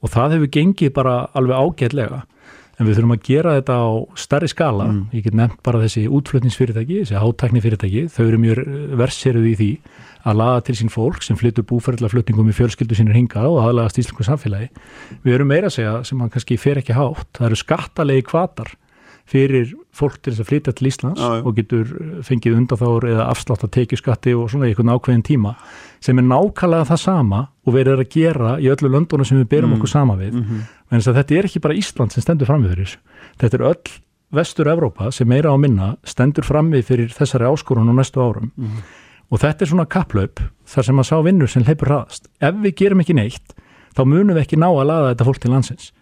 og 0.00 0.08
það 0.14 0.36
hefur 0.38 0.50
gengið 0.56 0.94
bara 0.96 1.14
alveg 1.36 1.60
ágætlega 1.60 2.22
en 2.80 2.88
við 2.88 2.96
þurfum 2.96 3.14
að 3.14 3.24
gera 3.28 3.56
þetta 3.58 3.76
á 3.76 3.88
stærri 4.16 4.48
skala. 4.50 4.86
Mm. 4.88 5.00
Ég 5.12 5.26
get 5.26 5.36
nefnt 5.36 5.60
bara 5.66 5.82
þessi 5.84 6.06
útflutningsfyrirtæki, 6.08 7.02
þessi 7.02 7.20
hátækni 7.20 7.64
fyrirtæki, 7.64 8.04
þau 8.08 8.22
eru 8.26 8.40
mjög 8.40 8.62
verseruð 9.00 9.50
í 9.50 9.56
því 9.60 9.70
að 10.30 10.36
laða 10.40 10.64
til 10.66 10.76
sín 10.76 10.92
fólk 10.92 11.24
sem 11.24 11.38
flyttur 11.40 11.64
búferðlaflutningum 11.68 12.50
í 12.50 12.56
fjölskyldu 12.56 12.96
sínir 12.96 13.16
hinga 13.16 13.46
og 13.48 13.62
aðlagast 13.64 14.00
íslensku 14.02 14.26
samfélagi. 14.26 14.68
Við 15.24 15.36
erum 15.36 15.48
meira 15.52 15.70
að 15.70 15.76
segja 15.78 15.94
sem 16.08 16.20
hann 16.20 16.32
kannski 16.32 16.58
fer 16.60 16.80
ekki 16.80 16.96
hátt, 16.96 17.28
það 17.36 17.48
eru 17.50 17.60
skattalegi 17.60 18.26
kvatar 18.28 18.74
fyrir 19.30 19.70
fólk 19.94 20.16
til 20.22 20.32
þess 20.32 20.42
að 20.42 20.48
flytja 20.50 20.72
til 20.74 20.88
Íslands 20.90 21.20
Já, 21.22 21.28
já. 21.38 21.42
og 21.46 21.54
getur 21.56 21.86
uh, 21.86 22.20
fengið 22.26 22.56
undanþáður 22.58 23.06
eða 23.12 23.26
afslátt 23.30 23.62
að 23.66 23.72
tekjuskatti 23.76 24.34
og 24.34 24.50
svona 24.50 24.66
í 24.66 24.72
einhvern 24.74 24.90
ákveðin 24.96 25.22
tíma 25.26 25.52
sem 26.02 26.18
er 26.18 26.26
nákvæmlega 26.26 26.88
það 26.90 27.00
sama 27.04 27.40
og 27.66 27.74
verið 27.76 27.92
er 27.94 28.02
að 28.04 28.10
gera 28.16 28.52
í 28.58 28.70
öllu 28.74 28.90
löndunum 28.90 29.26
sem 29.28 29.38
við 29.42 29.48
berum 29.54 29.70
Mm. 29.70 29.76
okkur 29.78 29.88
sama 29.92 30.16
við 30.18 30.32
Mhm. 30.34 30.60
en 30.90 30.98
þess 31.00 31.08
að 31.12 31.18
þetta 31.22 31.38
er 31.38 31.44
ekki 31.50 31.60
bara 31.60 31.74
Ísland 31.78 32.12
sem 32.12 32.22
stendur 32.22 32.46
fram 32.46 32.64
við 32.64 32.74
þessu. 32.76 32.96
Þetta 33.38 33.54
er 33.54 33.66
öll 33.70 33.90
vestur 34.32 34.66
Evrópa 34.66 35.12
sem 35.12 35.28
meira 35.28 35.50
á 35.50 35.56
minna 35.58 35.96
stendur 36.04 36.44
fram 36.44 36.70
við 36.72 36.84
fyrir 36.84 37.08
þessari 37.14 37.46
áskorun 37.46 37.86
á 37.90 37.94
næstu 37.94 38.18
árum 38.20 38.50
Mhm. 38.56 38.82
og 39.30 39.38
þetta 39.38 39.62
er 39.62 39.66
svona 39.66 39.86
kapplaup 39.88 40.40
þar 40.66 40.84
sem 40.84 40.96
að 40.96 41.06
sá 41.06 41.22
vinnur 41.22 41.48
sem 41.48 41.62
leipur 41.62 41.86
hraðast. 41.88 42.26
Ef 42.40 42.54
við 42.54 42.74
gerum 42.74 43.00
ekki 43.00 43.14
neitt 43.14 43.54
þá 43.94 44.04
munum 44.06 44.34
við 44.34 44.42
ekki 44.46 44.58
ná 44.58 44.66
að 44.70 44.86
laða 44.86 45.14
þetta 45.14 45.24
fólk 45.26 45.38
til 45.38 45.50
landsins. 45.50 45.92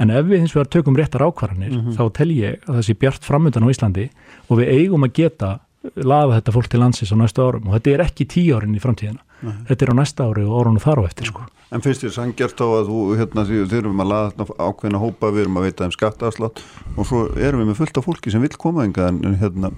En 0.00 0.10
ef 0.10 0.24
við 0.26 0.38
hins 0.40 0.54
vegar 0.56 0.68
tökum 0.72 0.96
réttar 0.96 1.20
ákvarðanir 1.26 1.72
Mhm. 1.76 1.92
þá 1.96 2.12
tel 2.12 2.28
ég 2.32 2.60
að 2.66 2.74
það 2.78 2.86
sé 2.88 2.94
bjart 2.98 3.22
framöndan 3.24 3.64
á 3.66 3.72
Íslandi 3.72 4.08
og 4.48 4.58
við 4.58 4.68
eigum 4.72 5.04
að 5.04 5.12
geta 5.12 5.60
laða 5.96 6.40
þetta 6.40 6.52
fólk 6.54 6.68
til 6.68 6.80
landsins 6.80 7.12
á 7.12 7.16
næstu 7.18 7.42
árum 7.42 7.66
og 7.68 7.74
þetta 7.80 7.90
er 7.94 8.04
ekki 8.06 8.24
tíu 8.26 8.54
árin 8.56 8.74
í 8.76 8.80
framtíðina. 8.80 9.18
Nei. 9.42 9.52
Þetta 9.68 9.82
er 9.82 9.90
á 9.90 9.96
næsta 9.98 10.22
ári 10.30 10.44
og 10.46 10.54
árunum 10.62 10.78
þar 10.80 11.02
á 11.02 11.04
eftir 11.10 11.26
sko. 11.26 11.42
En 11.72 11.80
finnst 11.80 12.02
þér 12.04 12.12
sangjart 12.14 12.60
á 12.62 12.66
að 12.68 12.86
þú, 12.86 13.16
hérna, 13.18 13.44
því 13.48 13.78
erum 13.78 13.98
að 14.00 14.10
laða 14.12 14.32
þarna 14.32 14.46
ákveðna 14.68 14.98
hópa, 15.02 15.32
við 15.32 15.40
erum 15.42 15.56
að 15.56 15.62
veita 15.66 15.84
þeim 15.84 15.96
skattaafslátt 15.96 16.62
og 16.96 17.06
svo 17.06 17.20
erum 17.36 17.60
við 17.60 17.68
með 17.72 17.76
fullt 17.80 17.98
af 17.98 18.04
fólki 18.04 18.30
sem 18.30 18.40
vil 18.40 18.50
koma 18.56 18.84
enga 18.84 19.08
en 19.08 19.24
en 19.24 19.36
hérna, 19.40 19.72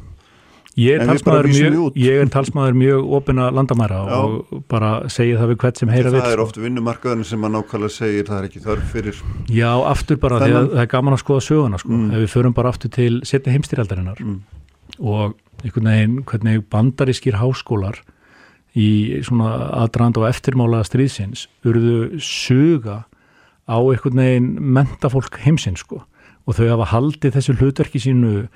Ég 0.75 0.99
er, 0.99 1.07
mjög, 1.07 1.95
ég 1.95 2.17
er 2.19 2.31
talsmaður 2.35 2.75
mjög 2.75 3.13
opina 3.15 3.45
landamæra 3.55 3.99
Já. 4.11 4.15
og 4.19 4.63
bara 4.69 4.89
segja 5.13 5.39
það 5.39 5.53
við 5.53 5.59
hvert 5.63 5.79
sem 5.79 5.93
heyra 5.93 6.11
það 6.11 6.17
við. 6.19 6.33
er 6.33 6.41
oft 6.43 6.57
vinnumarkaðin 6.59 7.23
sem 7.29 7.47
að 7.47 7.53
nákvæmlega 7.55 7.95
segir 7.95 8.27
það 8.27 8.41
er 8.41 8.49
ekki 8.49 8.63
þörf 8.65 8.89
fyrir 8.91 9.21
Já, 9.55 9.71
aftur 9.93 10.19
bara 10.25 10.41
því 10.43 10.57
að 10.59 10.67
það 10.73 10.83
er 10.83 10.91
gaman 10.97 11.15
að 11.15 11.23
skoða 11.23 11.45
söguna 11.47 11.79
sko. 11.79 11.93
Mm. 11.95 12.11
ef 12.11 12.25
við 12.25 12.33
förum 12.35 12.57
bara 12.59 12.73
aftur 12.75 12.91
til 12.91 13.21
setni 13.23 13.55
heimstyrjaldarinnar 13.55 14.19
Mm. 14.25 14.41
og 14.99 15.37
einhvern 15.63 15.89
veginn 15.93 16.19
hvernig 16.27 16.65
bandarískir 16.75 17.39
háskólar 17.39 18.01
í 18.75 19.23
svona 19.23 19.53
aðdrand 19.85 20.19
og 20.19 20.27
eftirmála 20.27 20.83
stríðsins 20.83 21.47
urðu 21.65 22.19
suga 22.21 23.05
á 23.71 23.79
einhvern 23.79 24.19
veginn 24.19 24.51
mentafólk 24.75 25.39
heimsins 25.47 25.87
sko 25.87 26.03
og 26.47 26.55
þau 26.59 26.67
hafa 26.75 26.91
haldið 26.99 27.39
þessu 27.39 27.55
hlutverki 27.63 28.03
sínu 28.03 28.49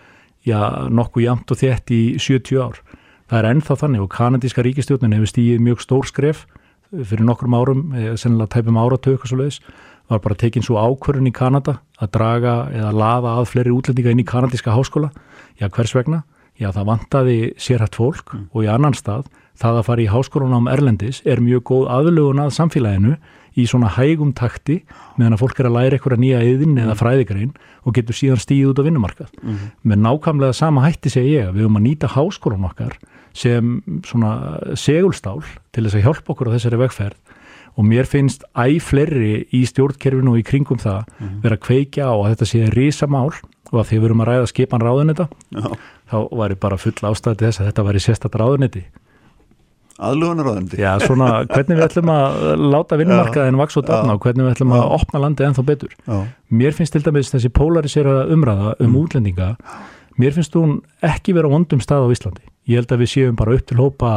já, 0.48 0.60
nokkuð 0.90 1.26
jamt 1.26 1.52
og 1.52 1.60
þétt 1.60 1.92
í 1.94 2.02
70 2.20 2.62
ár. 2.64 2.80
Það 3.28 3.38
er 3.38 3.50
ennþá 3.52 3.76
þannig 3.82 4.04
og 4.04 4.14
kanadíska 4.14 4.64
ríkistjórnin 4.64 5.14
hefur 5.16 5.30
stíið 5.30 5.60
mjög 5.64 5.84
stór 5.84 6.08
skref 6.08 6.46
fyrir 6.88 7.26
nokkrum 7.28 7.56
árum, 7.56 7.82
eða 7.92 8.16
sennilega 8.16 8.54
tæpum 8.54 8.78
áratöku 8.80 9.28
svo 9.28 9.42
leiðis, 9.42 9.60
var 10.08 10.22
bara 10.24 10.38
tekin 10.40 10.64
svo 10.64 10.80
ákvörðun 10.80 11.28
í 11.28 11.34
Kanada 11.36 11.78
að 12.00 12.12
draga 12.16 12.54
eða 12.72 12.92
laða 12.96 13.34
að 13.36 13.50
fleiri 13.50 13.74
útlendinga 13.74 14.14
inn 14.14 14.22
í 14.22 14.28
kanadíska 14.28 14.72
háskóla. 14.72 15.10
Já, 15.60 15.68
hvers 15.68 15.92
vegna? 15.92 16.22
Já, 16.58 16.70
það 16.72 16.88
vantaði 16.88 17.36
sérhætt 17.60 17.98
fólk 17.98 18.32
og 18.34 18.64
í 18.64 18.70
annan 18.72 18.96
stað, 18.96 19.28
það 19.58 19.82
að 19.82 19.86
fara 19.90 20.02
í 20.02 20.08
háskólanám 20.10 20.70
Erlendis 20.72 21.20
er 21.28 21.42
mjög 21.44 21.66
góð 21.68 21.90
aðlugun 21.98 22.40
að 22.42 22.54
samfélaginu 22.56 23.18
í 23.58 23.66
svona 23.68 23.90
hægum 23.96 24.30
takti 24.38 24.80
meðan 25.18 25.36
að 25.36 25.42
fólk 25.42 25.60
er 25.60 25.68
að 25.68 25.76
læra 25.76 25.98
eitthvað 25.98 26.22
nýja 26.22 26.42
yðin 26.46 26.78
eða 26.84 26.96
fræðigrein 26.98 27.52
og 27.82 27.96
getur 27.98 28.18
síðan 28.18 28.42
stíð 28.42 28.72
út 28.72 28.82
á 28.82 28.86
vinnumarkað. 28.86 29.32
Með 29.82 30.02
nákvæmlega 30.06 30.56
sama 30.56 30.84
hætti 30.86 31.12
segja 31.12 31.42
ég 31.42 31.48
að 31.50 31.58
við 31.58 31.66
höfum 31.66 31.80
að 31.80 31.86
nýta 31.88 32.12
háskólan 32.14 32.68
okkar 32.70 32.98
sem 33.36 33.74
svona 34.06 34.32
segulstál 34.78 35.42
til 35.72 35.84
þess 35.86 35.98
að 35.98 36.06
hjálpa 36.06 36.34
okkur 36.34 36.50
á 36.50 36.54
þessari 36.56 36.80
vegferð 36.80 37.36
og 37.78 37.86
mér 37.86 38.08
finnst 38.10 38.42
æ 38.58 38.80
fleiri 38.82 39.44
í 39.54 39.62
stjórnkerfinu 39.68 40.32
og 40.32 40.40
í 40.40 40.46
kringum 40.46 40.80
það 40.82 41.04
vera 41.44 41.54
að 41.54 41.64
kveikja 41.68 42.08
á 42.10 42.14
að 42.16 42.30
þetta 42.32 42.48
sé 42.50 42.62
risamál 42.74 43.30
og 43.68 43.76
að 43.82 43.86
því 43.90 43.98
við 43.98 44.08
erum 44.08 44.22
að 44.24 44.30
ræða 44.32 44.48
skipan 44.50 44.82
ráðuneta 44.82 45.28
Já. 45.54 45.68
þá 46.08 46.16
væri 46.40 46.56
bara 46.58 46.80
full 46.80 46.96
ástæði 47.10 47.44
þess 47.44 47.60
að 47.60 47.68
þetta 47.68 47.84
væri 47.88 48.02
sérstætt 48.02 48.38
ráðuneti 48.40 48.84
aðlugunaráðandi 49.98 50.78
Já, 50.78 50.92
svona 51.02 51.28
hvernig 51.50 51.78
við 51.78 51.84
ætlum 51.88 52.10
að 52.14 52.64
láta 52.72 52.98
vinnumarkaðin 53.00 53.58
vaks 53.58 53.76
og 53.80 53.86
dafna 53.88 54.14
Já. 54.14 54.16
og 54.18 54.22
hvernig 54.26 54.46
við 54.46 54.52
ætlum 54.54 54.74
að 54.78 54.84
opna 54.98 55.22
landið 55.24 55.46
ennþá 55.48 55.64
betur. 55.66 55.94
Já. 56.06 56.18
Mér 56.50 56.76
finnst 56.76 56.92
til 56.94 57.02
dæmis 57.06 57.32
þessi 57.34 57.50
polarisera 57.54 58.16
umræða 58.30 58.74
um 58.84 58.96
útlendinga, 59.02 59.48
mér 60.18 60.32
finnst 60.38 60.54
hún 60.58 60.78
ekki 61.02 61.34
vera 61.34 61.50
vondum 61.50 61.80
stað 61.82 62.06
á 62.06 62.12
Íslandi. 62.14 62.44
Ég 62.68 62.80
held 62.82 62.92
að 62.94 63.02
við 63.04 63.12
séum 63.14 63.36
bara 63.36 63.54
upp 63.58 63.66
til 63.66 63.78
hópa 63.80 64.12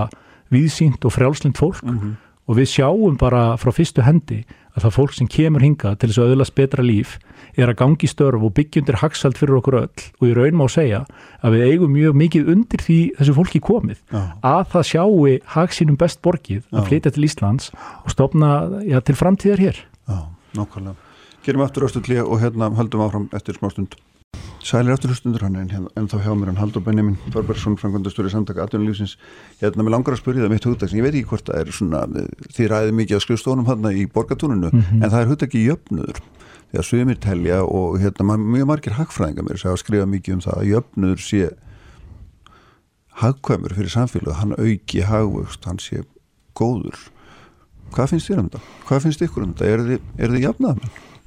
víðsýnt 0.52 1.06
og 1.06 1.14
frjálslind 1.16 1.58
fólk 1.58 1.82
Mhm. 1.84 2.16
og 2.48 2.56
við 2.58 2.68
sjáum 2.78 3.18
bara 3.18 3.56
frá 3.58 3.72
fyrstu 3.72 4.02
hendi 4.04 4.44
að 4.76 4.86
það 4.86 4.96
fólk 4.96 5.16
sem 5.18 5.30
kemur 5.32 5.64
hinga 5.66 5.94
til 6.00 6.10
þess 6.10 6.22
að 6.22 6.32
auðvitað 6.32 6.54
betra 6.60 6.86
líf 6.86 7.18
er 7.60 7.72
að 7.72 7.80
gangi 7.82 8.08
störf 8.08 8.46
og 8.48 8.54
byggja 8.56 8.82
undir 8.82 9.00
hagsald 9.02 9.40
fyrir 9.40 9.58
okkur 9.60 9.78
öll 9.82 10.04
og 10.22 10.28
ég 10.30 10.38
raun 10.38 10.60
má 10.60 10.66
segja 10.72 11.02
að 11.44 11.58
við 11.58 11.66
eigum 11.68 11.96
mjög 11.96 12.20
mikið 12.22 12.52
undir 12.56 12.86
því 12.86 13.00
þessu 13.20 13.36
fólki 13.38 13.62
komið 13.64 14.00
Já. 14.12 14.22
að 14.54 14.64
það 14.76 14.88
sjáu 14.92 15.38
hag 15.56 15.76
sínum 15.76 16.00
best 16.00 16.22
borgið 16.24 16.64
að 16.72 16.88
flytja 16.92 17.16
til 17.16 17.28
Íslands 17.28 17.72
og 18.06 18.14
stopna 18.14 18.52
já, 18.88 19.00
til 19.04 19.18
framtíðar 19.20 19.66
hér. 19.66 19.82
Já, 20.08 20.20
nákvæmlega. 20.58 20.96
Gerum 21.42 21.66
aftur 21.66 21.88
östu 21.88 22.02
og 22.22 22.40
hérna 22.40 22.70
höldum 22.78 23.02
áfram 23.02 23.30
eftir 23.34 23.58
smá 23.58 23.72
stund. 23.74 23.98
Sælir 24.62 24.94
aftur 24.94 25.10
hlustundur 25.10 25.42
hann 25.42 25.56
en, 25.58 25.88
en 25.98 26.08
þá 26.08 26.20
hjá 26.22 26.34
mér 26.38 26.52
hann 26.52 26.60
Haldur 26.62 26.84
Benjamin 26.86 27.16
Þorbergsson, 27.34 27.78
frangvöndastur 27.82 28.28
í 28.30 28.32
samtaka 28.34 28.62
atvinnulífsins. 28.68 29.16
Hérna, 29.62 29.82
mér 29.84 29.96
langar 29.96 30.14
að 30.14 30.22
spyrja 30.22 30.44
það 30.46 30.54
mitt 30.54 30.68
hugdag 30.70 30.92
sem 30.92 31.00
ég 31.00 31.06
veit 31.08 31.16
ekki 31.18 31.30
hvort 31.32 31.48
það 31.50 31.62
er 31.64 31.72
svona, 31.74 32.02
þið 32.54 32.70
ræðið 32.70 32.94
mikið 33.00 33.18
að 33.18 33.24
skrifstónum 33.26 33.66
hann 33.72 33.88
í 33.90 34.06
borgatúninu, 34.14 34.70
Mhm. 34.72 35.02
en 35.04 35.10
það 35.10 35.22
er 35.24 35.32
hugdag 35.32 35.56
í 35.58 35.64
jöfnuður. 35.66 36.22
Þegar 36.72 36.86
sumir 36.88 37.18
telja 37.20 37.64
og 37.66 37.98
hérna, 38.00 38.38
mjög 38.38 38.68
margir 38.70 38.94
hagfræðingar 39.00 39.44
mér 39.50 39.58
segja 39.58 39.74
að 39.74 39.82
skrifa 39.82 40.06
mikið 40.06 40.34
um 40.34 40.42
það 40.46 40.58
að 40.62 40.70
jöfnuður 40.72 41.20
sé 41.26 41.50
hagkvæmur 43.22 43.74
fyrir 43.76 43.90
samfélag, 43.92 44.36
hann 44.40 44.54
auki 44.58 45.02
hagvöxt, 45.02 45.66
hann 45.66 45.78
sé 45.80 46.04
góður. 46.56 47.10
Hvað 47.92 48.08
finnst 48.14 48.30
þér 48.30 48.40
um 48.40 48.50
þetta? 48.50 48.62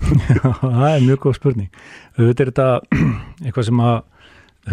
Þetta? 0.00 0.34
Jafnaðamenn? 0.34 0.80
það 0.80 0.96
er 0.96 1.04
mjög 1.08 1.20
góð 1.24 1.36
spurning. 1.38 1.70
Þetta 2.18 2.44
er 2.44 2.50
þetta 2.50 2.66
eitthvað 3.44 3.64
sem 3.70 3.80
að 3.84 4.02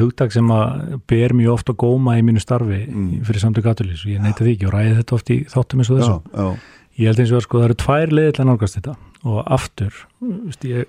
hugtak 0.01 0.31
sem 0.31 0.47
að 0.55 0.99
ber 1.11 1.33
mjög 1.35 1.53
oft 1.57 1.69
að 1.73 1.79
góma 1.83 2.13
í 2.19 2.21
mínu 2.23 2.39
starfi 2.43 2.81
Mm. 2.87 3.23
fyrir 3.27 3.41
samtök 3.43 3.65
aturlýs 3.71 4.05
og 4.05 4.11
ég 4.13 4.21
neyti 4.23 4.45
því 4.45 4.53
ekki 4.55 4.67
og 4.69 4.73
ræði 4.77 4.93
þetta 5.01 5.15
oft 5.17 5.31
í 5.35 5.37
þáttum 5.51 5.81
eins 5.83 5.89
og 5.91 5.99
þessu. 5.99 6.17
Já, 6.31 6.39
já. 6.39 6.77
Ég 7.01 7.07
held 7.11 7.19
eins 7.23 7.31
og 7.31 7.37
að 7.39 7.43
sko 7.47 7.59
það 7.59 7.65
eru 7.69 7.77
tvær 7.85 8.13
að 8.39 8.47
nálgast 8.51 8.77
þetta 8.79 8.95
og 9.23 9.39
aftur, 9.57 9.93
veist, 10.21 10.63
ég, 10.65 10.85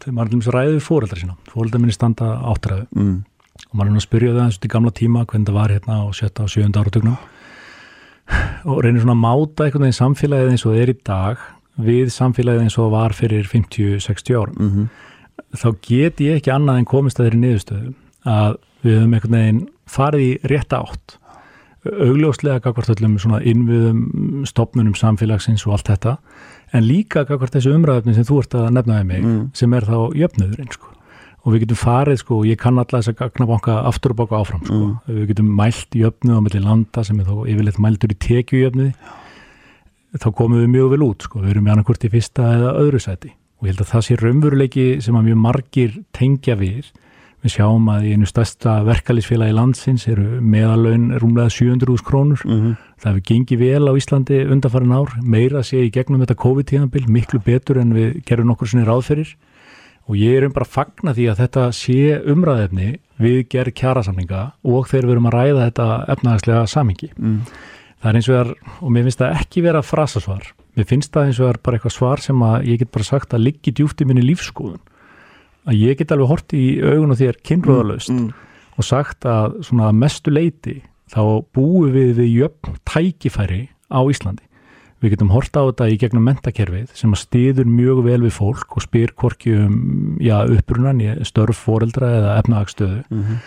þegar 0.00 0.14
maður 0.16 0.32
að 0.50 0.56
ræði 0.56 0.80
fóreldra 0.84 1.18
sína, 1.20 1.36
fóreldra 1.52 1.80
minni 1.80 1.92
standa 1.96 2.30
áttræðu 2.50 2.86
Mm. 2.96 3.24
og 3.70 3.74
maður 3.76 3.86
er 3.86 3.92
nú 3.94 4.00
að 4.00 4.08
spyrja 4.08 4.32
það 4.34 4.44
eins 4.46 4.56
og 4.56 4.60
til 4.64 4.70
gamla 4.72 4.90
tíma 4.96 5.24
hvernig 5.26 5.46
það 5.50 5.58
var 5.60 5.68
hérna 5.76 5.94
á 6.00 6.04
sjötta 6.16 6.42
og 6.42 6.48
sjöunda 6.52 6.80
áratögnum 6.80 7.18
og 8.70 8.82
reynir 8.84 9.02
svona 9.04 9.16
að 9.16 9.24
máta 9.24 9.64
einhvern 9.66 9.84
veginn 9.84 10.00
samfélagið 10.00 10.50
eins 10.54 10.64
og 10.66 10.72
það 10.74 10.82
er 10.84 10.92
í 10.92 10.98
dag 11.04 11.36
við 11.78 12.10
samfélagið 12.14 12.66
eins 12.66 12.78
og 12.80 12.92
var 12.94 13.14
fyrir 13.16 13.46
50-60 13.48 14.36
árum. 14.36 14.56
Mm 14.58 14.70
-hmm. 14.70 14.88
þá 15.56 15.68
get 15.82 16.20
ég 16.20 16.36
ekki 16.36 16.52
annað 16.52 16.78
en 16.78 16.84
komist 16.84 17.20
að 17.20 17.24
þeirri 17.24 17.40
niðurstöðu 17.40 17.94
að 18.24 18.56
við 18.82 18.98
höfum 18.98 19.14
einhvern 19.14 19.36
veginn 19.36 19.68
farið 19.86 20.20
í 20.20 20.38
rétta 20.44 20.80
átt. 20.84 21.16
Augljóslega 21.84 22.60
gagvart 22.60 22.92
öllum 22.92 23.18
svona 23.18 23.40
innviðum 23.40 24.44
stopnunum 24.44 24.94
samfélagsins 24.94 25.66
og 25.66 25.72
allt 25.72 25.88
þetta. 25.88 26.18
En 26.72 26.84
líka 26.84 27.24
gagvart 27.24 27.54
þessu 27.54 27.72
umræðöfni 27.74 28.14
sem 28.14 28.24
þú 28.24 28.40
ert 28.42 28.54
að 28.54 28.70
nefnaði 28.70 29.04
mig 29.04 29.22
mm. 29.24 29.50
sem 29.54 29.72
er 29.74 29.86
þá 29.88 30.12
jöfnöðurinn 30.14 30.72
sko. 30.72 30.92
Og 31.40 31.54
við 31.54 31.60
getum 31.64 31.76
farið 31.80 32.18
sko, 32.20 32.42
ég 32.44 32.58
kann 32.60 32.78
alla 32.78 33.00
þess 33.00 33.08
að 33.08 33.18
gagnabanka 33.22 33.78
aftur 33.88 34.12
og 34.12 34.16
baka 34.16 34.42
áfram 34.42 34.64
sko, 34.66 34.74
mm. 34.76 34.96
við 35.08 35.26
getum 35.32 35.54
mælt 35.56 35.96
jöfnuð 35.96 36.36
á 36.36 36.44
melli 36.44 36.60
landa 36.60 37.04
sem 37.04 37.20
er 37.20 37.30
þá 37.30 37.48
yfirleitt 37.48 37.80
mæltur 37.80 38.12
í 38.12 38.18
tekjujöfnuði 38.26 38.92
þá 40.18 40.30
komum 40.34 40.58
við 40.62 40.72
mjög 40.74 40.90
vel 40.94 41.02
út 41.06 41.28
sko, 41.28 41.44
við 41.44 41.50
erum 41.54 41.64
með 41.68 41.76
annarkvört 41.76 42.08
í 42.08 42.10
fyrsta 42.10 42.48
eða 42.56 42.74
öðru 42.80 43.00
sæti 43.02 43.34
og 43.60 43.68
ég 43.68 43.74
held 43.74 43.84
að 43.84 43.92
það 43.92 44.04
sé 44.06 44.16
raunveruleiki 44.16 44.86
sem 45.04 45.16
að 45.16 45.26
mjög 45.28 45.40
margir 45.44 45.96
tengja 46.16 46.56
við 46.56 46.90
Við 47.40 47.54
sjáum 47.54 47.86
að 47.88 48.02
í 48.04 48.10
einu 48.12 48.26
stærsta 48.28 48.72
verkalýsfélagi 48.84 49.54
landsins 49.56 50.02
eru 50.12 50.42
meðalögn 50.44 51.06
rúmlega 51.22 51.48
700.000 51.54 52.04
krónur. 52.04 52.42
Mm 52.44 52.58
-hmm. 52.60 52.74
Það 53.00 53.10
hefur 53.10 53.28
gengið 53.30 53.58
vel 53.58 53.88
á 53.88 53.92
Íslandi 53.96 54.38
undanfærin 54.44 54.92
ár, 54.92 55.10
meira 55.22 55.62
sé 55.62 55.80
í 55.80 55.90
gegnum 55.90 56.20
þetta 56.20 56.36
COVID-tíðanbill, 56.36 57.08
miklu 57.08 57.40
betur 57.40 57.78
en 57.80 57.94
við 57.94 58.20
gerum 58.26 58.46
nokkur 58.46 58.68
sinni 58.68 58.84
ráðferir. 58.84 59.36
Og 60.08 60.16
ég 60.16 60.36
er 60.36 60.44
um 60.44 60.52
bara 60.52 60.66
að 60.66 60.74
fagna 60.76 61.14
því 61.14 61.24
að 61.30 61.40
þetta 61.40 61.72
sé 61.72 62.20
umræðefni 62.26 62.98
við 63.18 63.48
gerum 63.48 63.72
kjærasamlinga 63.72 64.52
og 64.64 64.88
þegar 64.88 65.06
við 65.06 65.12
erum 65.12 65.26
að 65.26 65.36
ræða 65.38 65.64
þetta 65.70 66.04
efnaðarslega 66.08 66.66
samingi. 66.66 67.10
Mm. 67.16 67.40
Það 68.00 68.10
er 68.10 68.16
eins 68.16 68.28
og 68.30 68.36
það, 68.36 68.52
og 68.80 68.92
mér 68.94 69.06
finnst 69.06 69.20
það 69.20 69.40
ekki 69.40 69.62
vera 69.64 69.82
frasasvar. 69.84 70.44
Mér 70.78 70.86
finnst 70.88 71.12
það 71.12 71.26
eins 71.26 71.40
og 71.40 71.44
það 71.44 71.52
er 71.52 71.58
bara 71.66 71.76
eitthvað 71.76 71.96
svar 71.96 72.22
sem 72.24 72.44
að 72.46 72.68
ég 72.70 72.80
get 72.80 72.92
bara 72.94 73.08
sagt 73.10 73.34
að 73.36 73.44
liggi 73.44 73.74
djúft 73.76 74.00
í 74.00 74.06
minni 74.08 74.24
lífskoðun 74.24 74.80
að 75.68 75.80
ég 75.80 75.98
get 76.00 76.12
alveg 76.14 76.30
hort 76.30 76.54
í 76.56 76.64
augun 76.80 77.12
og 77.12 77.18
þér 77.20 77.40
kynröðalust 77.46 78.12
mm, 78.12 78.28
mm. 78.30 78.76
og 78.80 78.86
sagt 78.86 79.26
að 79.28 79.58
svona 79.66 79.90
mestu 79.92 80.32
leiti 80.32 80.78
þá 81.10 81.22
búum 81.54 81.90
við 81.92 82.14
við 82.20 82.30
jöfn 82.38 82.78
tækifæri 82.88 83.64
á 83.90 84.00
Íslandi. 84.00 84.46
Við 85.00 85.14
getum 85.14 85.32
hort 85.32 85.56
á 85.56 85.64
þetta 85.64 85.88
í 85.88 85.96
gegnum 86.00 86.26
mentakerfið 86.28 86.92
sem 86.96 87.12
að 87.14 87.22
stiður 87.22 87.68
mjög 87.68 88.02
vel 88.04 88.20
við 88.26 88.34
fólk 88.36 88.76
og 88.76 88.84
spyr 88.84 89.14
hvorki 89.16 89.54
um 89.56 90.18
já, 90.20 90.44
upprunan 90.44 91.00
störf 91.24 91.62
foreldra 91.64 92.10
eða 92.18 92.36
efnahagstöðu 92.42 93.00
mm 93.08 93.22
-hmm. 93.22 93.38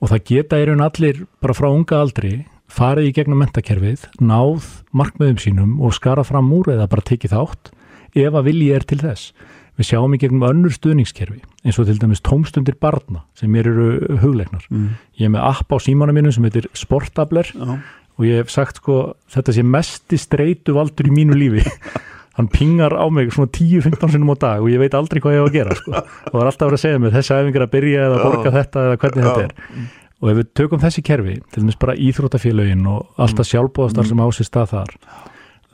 og 0.00 0.10
það 0.10 0.24
geta 0.30 0.58
í 0.58 0.66
raun 0.66 0.82
allir 0.82 1.26
bara 1.40 1.54
frá 1.54 1.68
unga 1.70 2.00
aldri 2.00 2.44
farið 2.72 3.10
í 3.10 3.14
gegnum 3.16 3.40
mentakerfið, 3.42 4.06
náð 4.20 4.70
markmiðum 4.96 5.38
sínum 5.42 5.76
og 5.84 5.94
skara 5.96 6.24
fram 6.26 6.48
úr 6.56 6.72
eða 6.74 6.88
bara 6.90 7.04
tekið 7.06 7.36
þátt 7.36 7.70
ef 8.16 8.32
að 8.32 8.48
vilji 8.48 8.72
er 8.74 8.86
til 8.88 8.98
þess. 9.02 9.30
Við 9.76 9.90
sjáum 9.90 10.14
í 10.16 10.20
gegnum 10.22 10.46
önnur 10.48 10.72
stuðningskerfi 10.72 11.42
eins 11.66 11.78
og 11.80 11.88
til 11.88 11.98
dæmis 12.00 12.22
tómstundir 12.24 12.78
barna 12.80 13.26
sem 13.36 13.50
mér 13.52 13.68
eru 13.68 14.18
hugleiknar. 14.22 14.64
Mm. 14.72 14.96
Ég 15.20 15.28
er 15.28 15.34
með 15.34 15.48
app 15.50 15.72
á 15.72 15.76
símanum 15.84 16.16
mínum 16.16 16.32
sem 16.32 16.46
heitir 16.48 16.68
Sportabler 16.76 17.50
Já. 17.52 17.76
og 18.16 18.24
ég 18.24 18.40
hef 18.40 18.52
sagt 18.54 18.80
sko 18.80 19.16
þetta 19.34 19.52
sé 19.52 19.64
mesti 19.66 20.20
streitu 20.20 20.76
valdur 20.78 21.10
í 21.10 21.12
mínu 21.12 21.36
lífi. 21.36 21.66
Hann 22.36 22.48
pingar 22.52 22.92
á 22.96 23.04
mig 23.12 23.30
svona 23.32 23.48
10-15 23.52 24.12
sinum 24.12 24.32
á 24.32 24.36
dag 24.40 24.64
og 24.64 24.72
ég 24.72 24.80
veit 24.80 24.96
aldrei 24.96 25.20
hvað 25.24 25.36
ég 25.36 25.44
á 25.44 25.46
að 25.46 25.54
gera 25.54 25.76
sko. 25.76 25.92
Og 25.92 26.32
það 26.32 26.40
er 26.40 26.50
alltaf 26.50 26.64
að 26.64 26.70
vera 26.70 26.80
að 26.80 26.84
segja 26.86 27.02
mig 27.04 27.14
þessi 27.14 27.36
æfingar 27.36 27.64
að 27.64 27.70
byrja 27.76 28.08
eða 28.08 28.18
borga 28.24 28.48
Já. 28.50 28.56
þetta 28.56 28.82
eða 28.88 28.98
hvernig 29.04 29.22
Já. 29.22 29.28
þetta 29.28 29.46
er. 29.46 29.86
Og 30.22 30.30
ef 30.32 30.36
við 30.38 30.52
tökum 30.56 30.80
þessi 30.80 31.02
kerfi, 31.04 31.34
til 31.52 31.62
dæmis 31.62 31.76
bara 31.76 31.94
íþrótafélögin 32.00 32.86
og 32.88 33.10
alltaf 33.20 33.50
sjálfbóðastar 33.50 34.06
mm. 34.06 34.08
sem 34.08 34.22
ásist 34.24 34.56
að 34.56 34.70
þar, 34.70 34.92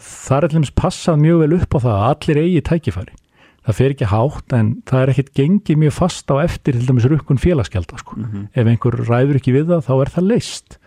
það 0.02 0.38
er 0.38 0.48
til 0.48 0.56
dæmis 0.58 0.72
passað 0.74 1.20
mjög 1.22 1.44
vel 1.44 1.58
upp 1.60 1.76
á 1.76 1.78
það 1.84 1.98
að 1.98 2.08
allir 2.10 2.40
eigi 2.42 2.64
tækifæri 2.66 3.14
það 3.62 3.78
fer 3.78 3.94
ekki 3.94 4.10
hátt 4.10 4.54
en 4.56 4.70
það 4.88 5.02
er 5.04 5.12
ekkert 5.12 5.32
gengið 5.38 5.80
mjög 5.84 5.94
fast 5.94 6.32
á 6.34 6.36
eftir 6.42 6.78
til 6.78 6.88
dæmis 6.88 7.06
rukkun 7.10 7.40
félagskelda 7.40 7.98
sko. 8.00 8.16
mm 8.16 8.24
-hmm. 8.24 8.46
ef 8.54 8.66
einhver 8.66 8.96
ræður 9.06 9.38
ekki 9.38 9.54
við 9.54 9.66
það 9.70 9.86
þá 9.86 9.94
er 10.00 10.10
það 10.16 10.28
leist 10.32 10.78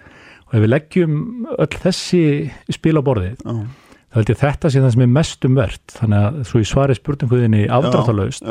og 0.48 0.54
ef 0.54 0.62
við 0.62 0.74
leggjum 0.74 1.14
öll 1.58 1.76
þessi 1.86 2.24
spil 2.70 2.98
á 3.00 3.08
borðið 3.08 3.38
oh. 3.46 3.64
þá 4.12 4.16
held 4.16 4.30
ég 4.30 4.42
þetta 4.44 4.70
sé 4.70 4.82
það 4.82 4.92
sem 4.92 5.02
er 5.02 5.16
mest 5.20 5.46
umvert 5.46 5.88
þannig 6.00 6.20
að 6.20 6.44
svo 6.44 6.60
í 6.60 6.68
svari 6.68 6.96
spurninguðinni 6.96 7.68
afdráttalöst 7.70 8.44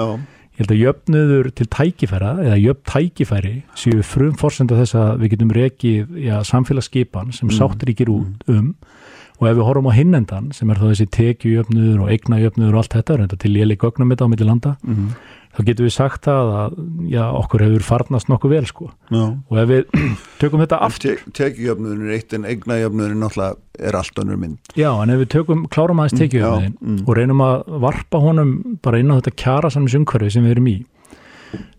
ég 0.55 0.63
held 0.63 0.75
að 0.75 0.83
jöfnuður 0.83 1.49
til 1.59 1.67
tækifæra 1.75 2.33
eða 2.45 2.59
jöfn 2.63 2.85
tækifæri 2.93 3.55
séu 3.79 4.05
frum 4.07 4.37
fórsenda 4.39 4.79
þess 4.79 4.95
að 5.01 5.23
við 5.23 5.33
getum 5.35 5.55
rekið 5.57 6.19
samfélagsskipan 6.47 7.35
sem 7.35 7.49
mm. 7.49 7.57
sáttir 7.59 7.91
ekki 7.91 8.07
út 8.13 8.47
mhm. 8.47 8.59
um 8.59 9.01
og 9.41 9.49
ef 9.49 9.57
við 9.59 9.67
horfum 9.67 9.91
á 9.91 9.97
hinnendan 9.97 10.51
sem 10.55 10.71
er 10.71 10.79
þá 10.79 10.91
þessi 10.91 11.07
tekjujöfnuður 11.15 12.05
og 12.05 12.11
eignajöfnuður 12.15 12.77
og 12.77 12.83
allt 12.83 12.99
þetta, 12.99 13.17
þetta 13.25 13.39
til 13.43 13.57
ég 13.59 13.71
leik 13.71 13.87
ögnum 13.87 14.13
þetta 14.15 14.29
á 14.29 14.31
milli 14.31 14.47
landa, 14.47 14.75
mm 14.85 14.95
-hmm. 14.95 15.09
þá 15.57 15.61
getur 15.69 15.87
við 15.87 15.95
sagt 15.95 16.29
það 16.29 16.53
að 16.61 16.77
já, 17.11 17.25
okkur 17.41 17.65
hefur 17.65 17.87
farnast 17.89 18.31
nokkuð 18.31 18.55
vel 18.55 18.67
sko 18.67 18.91
já. 19.11 19.25
og 19.51 19.59
ef 19.59 19.69
við 19.69 19.83
tökum 20.41 20.63
þetta 20.63 20.81
aftur 20.87 21.19
te 21.27 21.33
Tekjujöfnuður 21.43 22.07
er 22.07 22.15
eitt 22.15 22.33
en 22.33 22.45
eignajöfnuður 22.45 23.11
er 23.11 23.21
náttúrulega 23.23 23.57
er 23.79 23.97
allt 23.97 24.19
önnur 24.19 24.39
mynd 24.39 24.59
Já, 24.77 24.91
en 25.03 25.11
ef 25.11 25.19
við 25.19 25.29
tökum, 25.29 25.67
klárum 25.67 25.99
aðeins 25.99 26.21
tekjujöfnuðin 26.21 26.77
mm, 26.81 26.91
mm. 26.91 27.05
og 27.07 27.17
reynum 27.17 27.41
að 27.41 27.79
varpa 27.81 28.19
honum 28.19 28.79
bara 28.83 28.99
inn 28.99 29.11
á 29.11 29.19
þetta 29.19 29.39
kjærasamnisumhverfi 29.43 30.31
sem 30.31 30.45
við 30.45 30.59
erum 30.59 30.69
í 30.69 30.85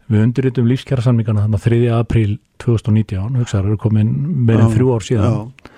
Við 0.06 0.22
undirritum 0.22 0.68
lífskjærasamningarna 0.70 1.48
þannig 1.48 1.58
að 1.58 1.64
3. 1.66 1.78
apríl 1.98 2.38
2019, 2.62 3.40
hugsaður, 3.40 3.72
eru 3.72 3.78
komin 3.82 4.12
meirinn 4.46 4.70
þrjú 4.70 4.92
ár 4.94 5.02
síðan 5.02 5.34
já 5.34 5.72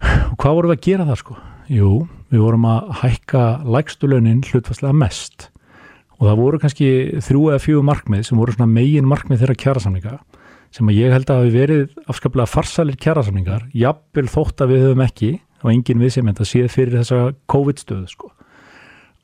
hvað 0.00 0.56
vorum 0.58 0.72
við 0.72 0.78
að 0.78 0.86
gera 0.86 1.06
það 1.08 1.20
sko? 1.22 1.36
Jú, 1.68 1.92
við 2.32 2.42
vorum 2.44 2.66
að 2.68 2.90
hækka 3.02 3.44
lægstulönin 3.68 4.42
hlutfastlega 4.48 4.96
mest. 4.96 5.48
Og 6.18 6.26
það 6.26 6.40
voru 6.40 6.60
kannski 6.62 6.88
þrjú 7.22 7.42
eða 7.52 7.62
fjú 7.62 7.82
markmið 7.86 8.24
sem 8.26 8.40
voru 8.40 8.54
svona 8.54 8.70
megin 8.72 9.08
markmið 9.08 9.44
þeirra 9.44 9.58
kjærasamninga 9.62 10.14
sem 10.74 10.88
að 10.90 10.98
ég 10.98 11.14
held 11.14 11.30
að 11.32 11.42
hafi 11.42 11.52
verið 11.54 12.00
afskaplega 12.12 12.50
farsalir 12.50 12.98
kjærasamningar 13.00 13.68
jafnvel 13.72 14.26
þótt 14.28 14.64
að 14.64 14.72
við 14.74 14.82
höfum 14.84 15.04
ekki 15.06 15.30
og 15.62 15.70
engin 15.72 16.02
viðsefmynd 16.02 16.42
að 16.42 16.50
séð 16.50 16.68
fyrir 16.74 16.98
þessa 16.98 17.20
COVID-stöðu 17.50 18.10
sko. 18.12 18.32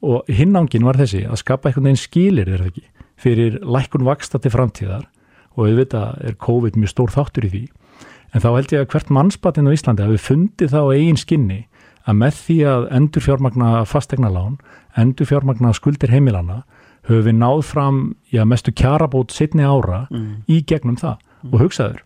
Og 0.05 0.31
hinnángin 0.33 0.87
var 0.87 0.99
þessi 1.01 1.25
að 1.29 1.41
skapa 1.43 1.69
einhvern 1.69 1.91
veginn 1.91 2.01
skilir 2.01 2.51
þeirra 2.51 2.71
ekki 2.71 2.87
fyrir 3.21 3.59
lækun 3.63 4.07
vaksta 4.07 4.41
til 4.43 4.53
framtíðar. 4.55 5.07
Og 5.55 5.69
við 5.69 5.83
veit 5.83 5.97
að 5.99 6.25
er 6.29 6.39
COVID 6.41 6.79
mjög 6.81 6.93
stór 6.95 7.13
þáttur 7.15 7.47
í 7.47 7.53
því 7.53 7.65
En 8.35 8.43
þá 8.43 8.49
held 8.57 8.73
ég 8.75 8.83
að 8.83 8.91
hvert 8.91 9.13
mannsbatinn 9.15 9.71
á 9.71 9.75
Íslandi 9.75 10.05
hafi 10.05 10.19
fundið 10.19 10.73
þá 10.75 10.81
eigin 10.91 11.21
skinni 11.21 11.61
að 12.05 12.17
með 12.21 12.39
því 12.43 12.57
að 12.69 12.87
endur 12.99 13.25
fjármagna 13.25 13.69
fastegna 13.89 14.31
lán, 14.33 14.57
endur 14.99 15.29
fjármagna 15.31 15.71
skuldir 15.77 16.13
heimilana, 16.13 16.65
höfum 17.09 17.29
við 17.29 17.39
náð 17.39 17.63
fram 17.69 18.01
já, 18.33 18.43
mestu 18.49 18.75
kjarabót 18.75 19.33
setni 19.33 19.65
ára 19.65 20.05
mm. 20.11 20.45
í 20.51 20.61
gegnum 20.67 20.99
það. 21.01 21.21
Mm. 21.45 21.53
Og 21.53 21.63
hugsaður, 21.63 22.03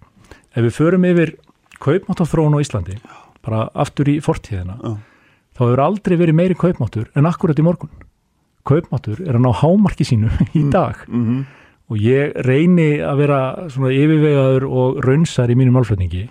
ef 0.52 0.66
við 0.68 0.76
förum 0.76 1.06
yfir 1.08 1.34
kaupmáttafrón 1.82 2.58
á 2.58 2.62
Íslandi, 2.62 2.98
bara 3.46 3.66
aftur 3.74 4.10
í 4.12 4.18
fortíðina, 4.22 4.76
mm. 4.76 4.98
þá 5.56 5.64
hefur 5.64 5.84
aldrei 5.86 6.18
verið 6.20 6.38
meiri 6.38 6.58
kaupmáttur 6.58 7.08
en 7.16 7.30
akkurat 7.30 7.58
í 7.58 7.66
morgun. 7.66 7.94
Kaupmáttur 8.68 9.22
er 9.24 9.38
að 9.38 9.46
ná 9.46 9.52
hámarki 9.62 10.04
sínu 10.04 10.28
í 10.58 10.66
mm. 10.66 10.74
dag. 10.74 11.06
-hmm 11.08 11.46
og 11.88 12.04
ég 12.04 12.36
reyni 12.44 12.98
að 13.00 13.24
vera 13.24 13.40
svona 13.72 13.94
yfirvegaður 13.96 14.68
og 14.68 15.00
raunsar 15.04 15.50
í 15.52 15.56
mínu 15.58 15.72
málflutningi 15.74 16.26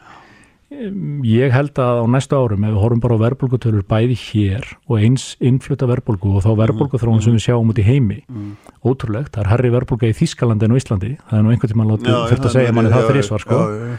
ég 0.68 1.54
held 1.56 1.80
að 1.80 2.02
á 2.04 2.06
næstu 2.12 2.36
árum 2.36 2.66
ef 2.68 2.74
við 2.74 2.82
horfum 2.82 3.02
bara 3.02 3.16
á 3.16 3.24
verðbólgutölur 3.24 3.86
bæði 3.88 4.18
hér 4.20 4.66
og 4.86 5.00
eins 5.00 5.30
innflutta 5.40 5.88
verðbólgu 5.88 6.34
og 6.36 6.44
þá 6.44 6.50
mm, 6.52 6.60
verðbólguþróun 6.62 7.24
sem 7.24 7.38
við 7.38 7.46
sjáum 7.46 7.72
út 7.72 7.80
í 7.80 7.86
heimi 7.88 8.18
mm. 8.28 8.50
ótrúlegt, 8.84 9.32
það 9.32 9.46
er 9.46 9.52
herri 9.54 9.72
verðbólga 9.74 10.12
í 10.12 10.18
Þískalandi 10.18 10.68
en 10.68 10.76
á 10.76 10.80
Íslandi, 10.82 11.14
það 11.30 11.40
er 11.40 11.46
nú 11.46 11.54
einhvern 11.54 11.74
tíma 11.74 12.20
þurft 12.28 12.50
að 12.50 12.58
segja 12.58 12.76
manni 12.76 12.92
það 12.92 13.08
þrísvar 13.14 13.46
sko 13.46 13.62
já, 13.62 13.78
já. 13.80 13.96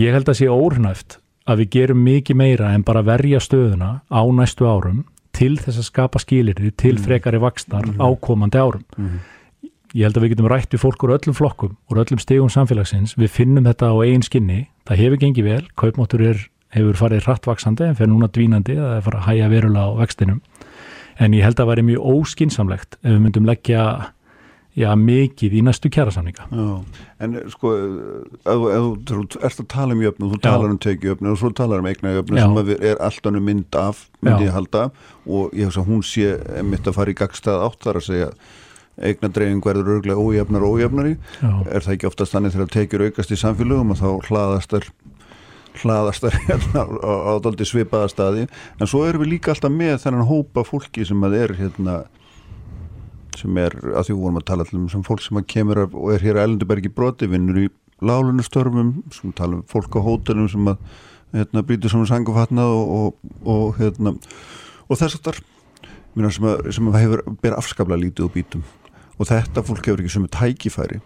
ég 0.00 0.18
held 0.18 0.32
að 0.32 0.38
sé 0.40 0.50
óhrnæft 0.50 1.18
að 1.46 1.62
við 1.62 1.70
gerum 1.76 2.02
mikið 2.02 2.40
meira 2.42 2.72
en 2.74 2.84
bara 2.84 3.06
verja 3.06 3.40
stöðuna 3.46 3.92
á 4.10 4.22
næstu 4.34 4.66
árum 4.66 5.04
til 5.36 5.54
þess 5.60 5.78
að 5.78 5.88
skapa 5.92 6.20
skilir 6.20 6.58
til 6.74 6.96
mm. 6.96 7.02
frekari 7.06 7.40
vakstar 7.46 7.86
mm. 7.94 8.02
ákomandi 8.02 8.58
árum 8.58 8.84
mm 8.98 9.16
ég 9.96 10.04
held 10.04 10.18
að 10.18 10.26
við 10.26 10.34
getum 10.34 10.48
rætt 10.52 10.74
við 10.74 10.82
fólk 10.82 11.04
úr 11.06 11.14
öllum 11.16 11.36
flokkum, 11.36 11.76
úr 11.88 12.02
öllum 12.02 12.20
stegum 12.20 12.50
samfélagsins, 12.52 13.14
við 13.16 13.32
finnum 13.32 13.64
þetta 13.64 13.88
á 13.88 13.94
eigin 14.04 14.24
skinni, 14.26 14.58
það 14.88 15.00
hefur 15.02 15.22
gengið 15.22 15.48
vel, 15.48 15.62
kaupmáttur 15.80 16.24
er, 16.32 16.42
hefur 16.76 16.98
farið 17.00 17.24
hrattvaksandi 17.30 17.86
en 17.86 17.96
fer 17.96 18.10
núna 18.10 18.28
dvínandi, 18.28 18.76
það 18.76 18.98
er 18.98 19.06
farið 19.06 19.22
að 19.22 19.30
hæja 19.30 19.48
verulega 19.54 19.86
á 19.88 19.98
vextinum, 20.02 20.42
en 21.16 21.38
ég 21.38 21.46
held 21.46 21.56
að 21.56 21.62
það 21.62 21.72
væri 21.72 21.86
mjög 21.88 22.12
óskinsamlegt 22.12 23.00
ef 23.00 23.08
við 23.08 23.24
myndum 23.24 23.48
leggja 23.48 23.86
já, 24.76 24.90
mikið 25.00 25.56
í 25.56 25.62
næstu 25.64 25.88
kjærasamninga. 25.92 26.44
Já, 26.52 27.00
en 27.24 27.38
sko, 27.54 27.72
þú 28.44 29.22
ert 29.40 29.62
að 29.62 29.68
tala 29.72 29.96
um 29.96 30.04
jöfnu, 30.04 30.28
þú 30.34 30.40
talar 30.44 30.74
um 30.74 30.80
tekijöfnu 30.84 31.32
og 31.32 31.40
svo 31.40 31.52
talar 31.56 31.80
um 31.80 31.88
eigna 31.88 32.12
jöfnu 32.18 32.42
sem 32.42 32.74
er 32.76 33.00
alltaf 33.00 33.40
mynd 33.40 33.80
af, 33.80 34.04
myndi 34.20 34.50
ég 34.50 34.52
halda. 34.52 34.90
Og 35.24 35.56
ég 35.56 35.64
hef 35.64 35.72
þess 35.72 35.80
að 35.80 35.88
hún 35.88 36.04
sé 36.04 36.62
mitt 36.68 36.84
að 36.84 36.98
fara 36.98 37.14
í 37.14 37.16
gagstað 37.16 37.64
átt 37.70 37.88
þar 37.88 38.02
að 38.02 38.08
segja 38.10 38.30
eignadreifing 38.96 39.64
verður 39.64 39.98
örglega 39.98 40.22
ójafnar 40.22 40.64
og 40.66 40.78
ójafnari. 40.78 41.16
Já. 41.40 41.50
er 41.68 41.84
það 41.84 41.94
ekki 41.96 42.08
oftast 42.10 42.36
þannig 42.36 42.54
þegar 42.54 42.72
tekjur 42.72 43.06
aukast 43.08 43.34
í 43.34 43.40
samfélögum 43.40 43.92
og 43.94 44.00
þá 44.00 44.08
hlaðast 44.30 44.74
þær 44.74 44.90
hlaðast 45.82 46.24
þær 46.24 46.38
hérna 46.48 46.84
á, 47.04 47.12
á 47.28 47.32
doldi 47.44 47.68
svipaða 47.68 48.10
staði. 48.12 48.46
En 48.80 48.90
svo 48.90 49.04
erum 49.06 49.24
við 49.24 49.34
líka 49.36 49.52
alltaf 49.52 49.72
með 49.72 49.98
þennan 50.04 50.28
hópa 50.30 50.64
fólki 50.66 51.04
sem 51.08 51.26
að 51.28 51.40
er 51.42 51.56
hérna 51.60 52.04
sem 53.36 53.58
er, 53.60 53.74
að 53.92 54.08
því 54.08 54.16
vorum 54.16 54.38
að 54.40 54.46
tala 54.48 54.64
um 54.72 54.86
sem 54.88 55.02
fólk 55.04 55.20
sem 55.24 55.36
að 55.36 55.48
kemur 55.52 55.82
af, 55.84 55.96
og 55.96 56.14
er 56.14 56.24
hér 56.24 56.38
að 56.38 56.46
Ellendubergi 56.46 56.92
broti 56.92 57.28
vinnur 57.28 57.66
í 57.66 57.66
lálunustörfum 58.00 58.94
sem 59.12 59.34
tala 59.36 59.58
um 59.58 59.66
fólk 59.68 59.96
á 59.96 60.00
hótelum 60.04 60.48
sem 60.52 60.72
að 60.72 60.80
hérna, 61.36 61.64
brýtur 61.66 61.92
saman 61.92 62.08
sangufatnað 62.08 62.72
og, 62.72 62.96
og, 62.96 63.36
og, 63.44 63.68
hérna, 63.80 64.14
og 64.86 65.00
þess 65.00 65.18
aftar 65.18 65.40
sem, 66.32 66.48
að, 66.48 66.70
sem 66.72 66.90
að 66.90 67.00
hefur 67.02 67.24
ber 67.42 67.56
afskaplega 67.58 68.06
lítið 68.06 68.28
og 68.28 68.34
bítum 68.36 68.66
og 69.16 69.30
þetta 69.30 69.64
fólk 69.66 69.88
hefur 69.88 70.02
ekki 70.02 70.14
sem 70.16 70.28
tækifæri 70.36 71.00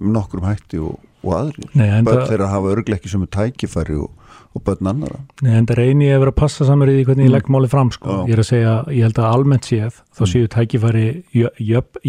nokkur 0.00 0.42
um 0.42 0.48
hætti 0.50 0.80
og, 0.82 1.00
og 1.24 1.34
aðri 1.38 1.68
börn 2.06 2.28
þeirra 2.28 2.52
hafa 2.52 2.72
örglega 2.74 3.00
ekki 3.00 3.12
sem 3.12 3.24
tækifæri 3.36 3.96
og, 4.00 4.10
og 4.56 4.64
börn 4.66 4.90
annara 4.92 5.22
Nei, 5.42 5.54
en 5.56 5.68
það 5.68 5.80
reynir 5.80 6.10
ég 6.10 6.18
að 6.18 6.24
vera 6.26 6.34
að 6.34 6.40
passa 6.42 6.68
saman 6.68 6.92
í 6.92 6.98
því 6.98 7.08
hvernig 7.08 7.24
mm. 7.24 7.30
ég 7.30 7.34
legg 7.36 7.50
máli 7.56 7.72
fram 7.72 7.92
sko. 7.94 8.20
ég 8.28 8.36
er 8.36 8.44
að 8.44 8.50
segja, 8.50 8.76
ég 8.92 9.08
held 9.08 9.20
að 9.22 9.32
almennt 9.32 9.68
séð 9.70 10.00
þá 10.12 10.22
mm. 10.22 10.30
séu 10.34 10.52
tækifæri 10.56 11.06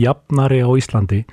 jafnari 0.03 0.61
á 0.63 0.69
Íslandi 0.75 1.23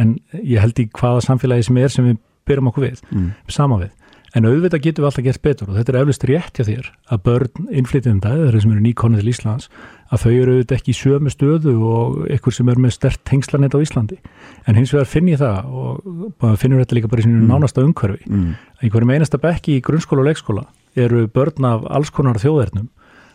en 0.00 0.14
ég 0.40 0.62
held 0.62 0.78
í 0.80 0.88
hvaða 0.98 1.24
samfélagi 1.28 1.68
sem 1.68 1.82
er 1.82 1.92
sem 1.92 2.08
við 2.10 2.22
byrjum 2.48 2.72
okkur 2.72 2.88
við, 2.88 3.02
mm. 3.12 3.34
sama 3.52 3.78
við 3.82 3.92
En 4.32 4.48
auðvitað 4.48 4.86
getum 4.86 5.04
við 5.04 5.08
alltaf 5.10 5.24
gert 5.26 5.42
betur 5.44 5.68
og 5.68 5.76
þetta 5.76 5.92
er 5.92 5.98
eflust 6.00 6.22
rétt 6.28 6.56
hjá 6.56 6.64
þér 6.64 6.86
að 7.12 7.22
börn 7.26 7.66
innflytjum 7.68 8.20
það, 8.24 8.44
þeir 8.46 8.62
sem 8.64 8.72
eru 8.72 8.84
nýkonið 8.86 9.20
til 9.20 9.32
Íslands, 9.32 9.66
að 10.12 10.24
þau 10.24 10.30
eru 10.32 10.54
auðvitað 10.56 10.78
ekki 10.78 10.92
í 10.92 10.98
sömu 10.98 11.32
stöðu 11.32 11.74
og 11.88 12.16
ykkur 12.36 12.56
sem 12.56 12.70
er 12.72 12.80
með 12.84 12.94
stert 12.98 13.22
tengslanett 13.28 13.76
á 13.76 13.80
Íslandi. 13.82 14.18
En 14.68 14.78
hins 14.78 14.92
vegar 14.92 15.08
finn 15.08 15.30
ég 15.32 15.40
það 15.40 15.72
og 15.72 16.46
finnur 16.60 16.82
þetta 16.82 16.98
líka 16.98 17.12
bara 17.12 17.24
í 17.24 17.26
sinu 17.26 17.40
mm. 17.40 17.50
nánasta 17.50 17.84
umhverfi. 17.84 18.24
Mm. 18.28 18.54
Í 18.84 18.92
hverjum 18.92 19.14
einasta 19.16 19.40
bekki 19.42 19.78
í 19.78 19.84
grunnskóla 19.84 20.24
og 20.24 20.30
leikskóla 20.30 20.66
eru 21.00 21.24
börn 21.32 21.68
af 21.68 21.86
alls 21.88 22.12
konar 22.12 22.40
þjóðernum 22.42 22.90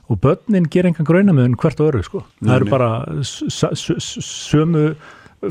og 0.07 0.19
börnin 0.23 0.69
ger 0.71 0.87
engan 0.87 1.07
gröinamöðun 1.07 1.57
hvert 1.59 1.81
og 1.81 1.89
öru 1.91 2.03
sko. 2.05 2.25
Það 2.39 2.59
eru 2.59 2.69
bara 2.71 2.91
sömu 3.25 4.83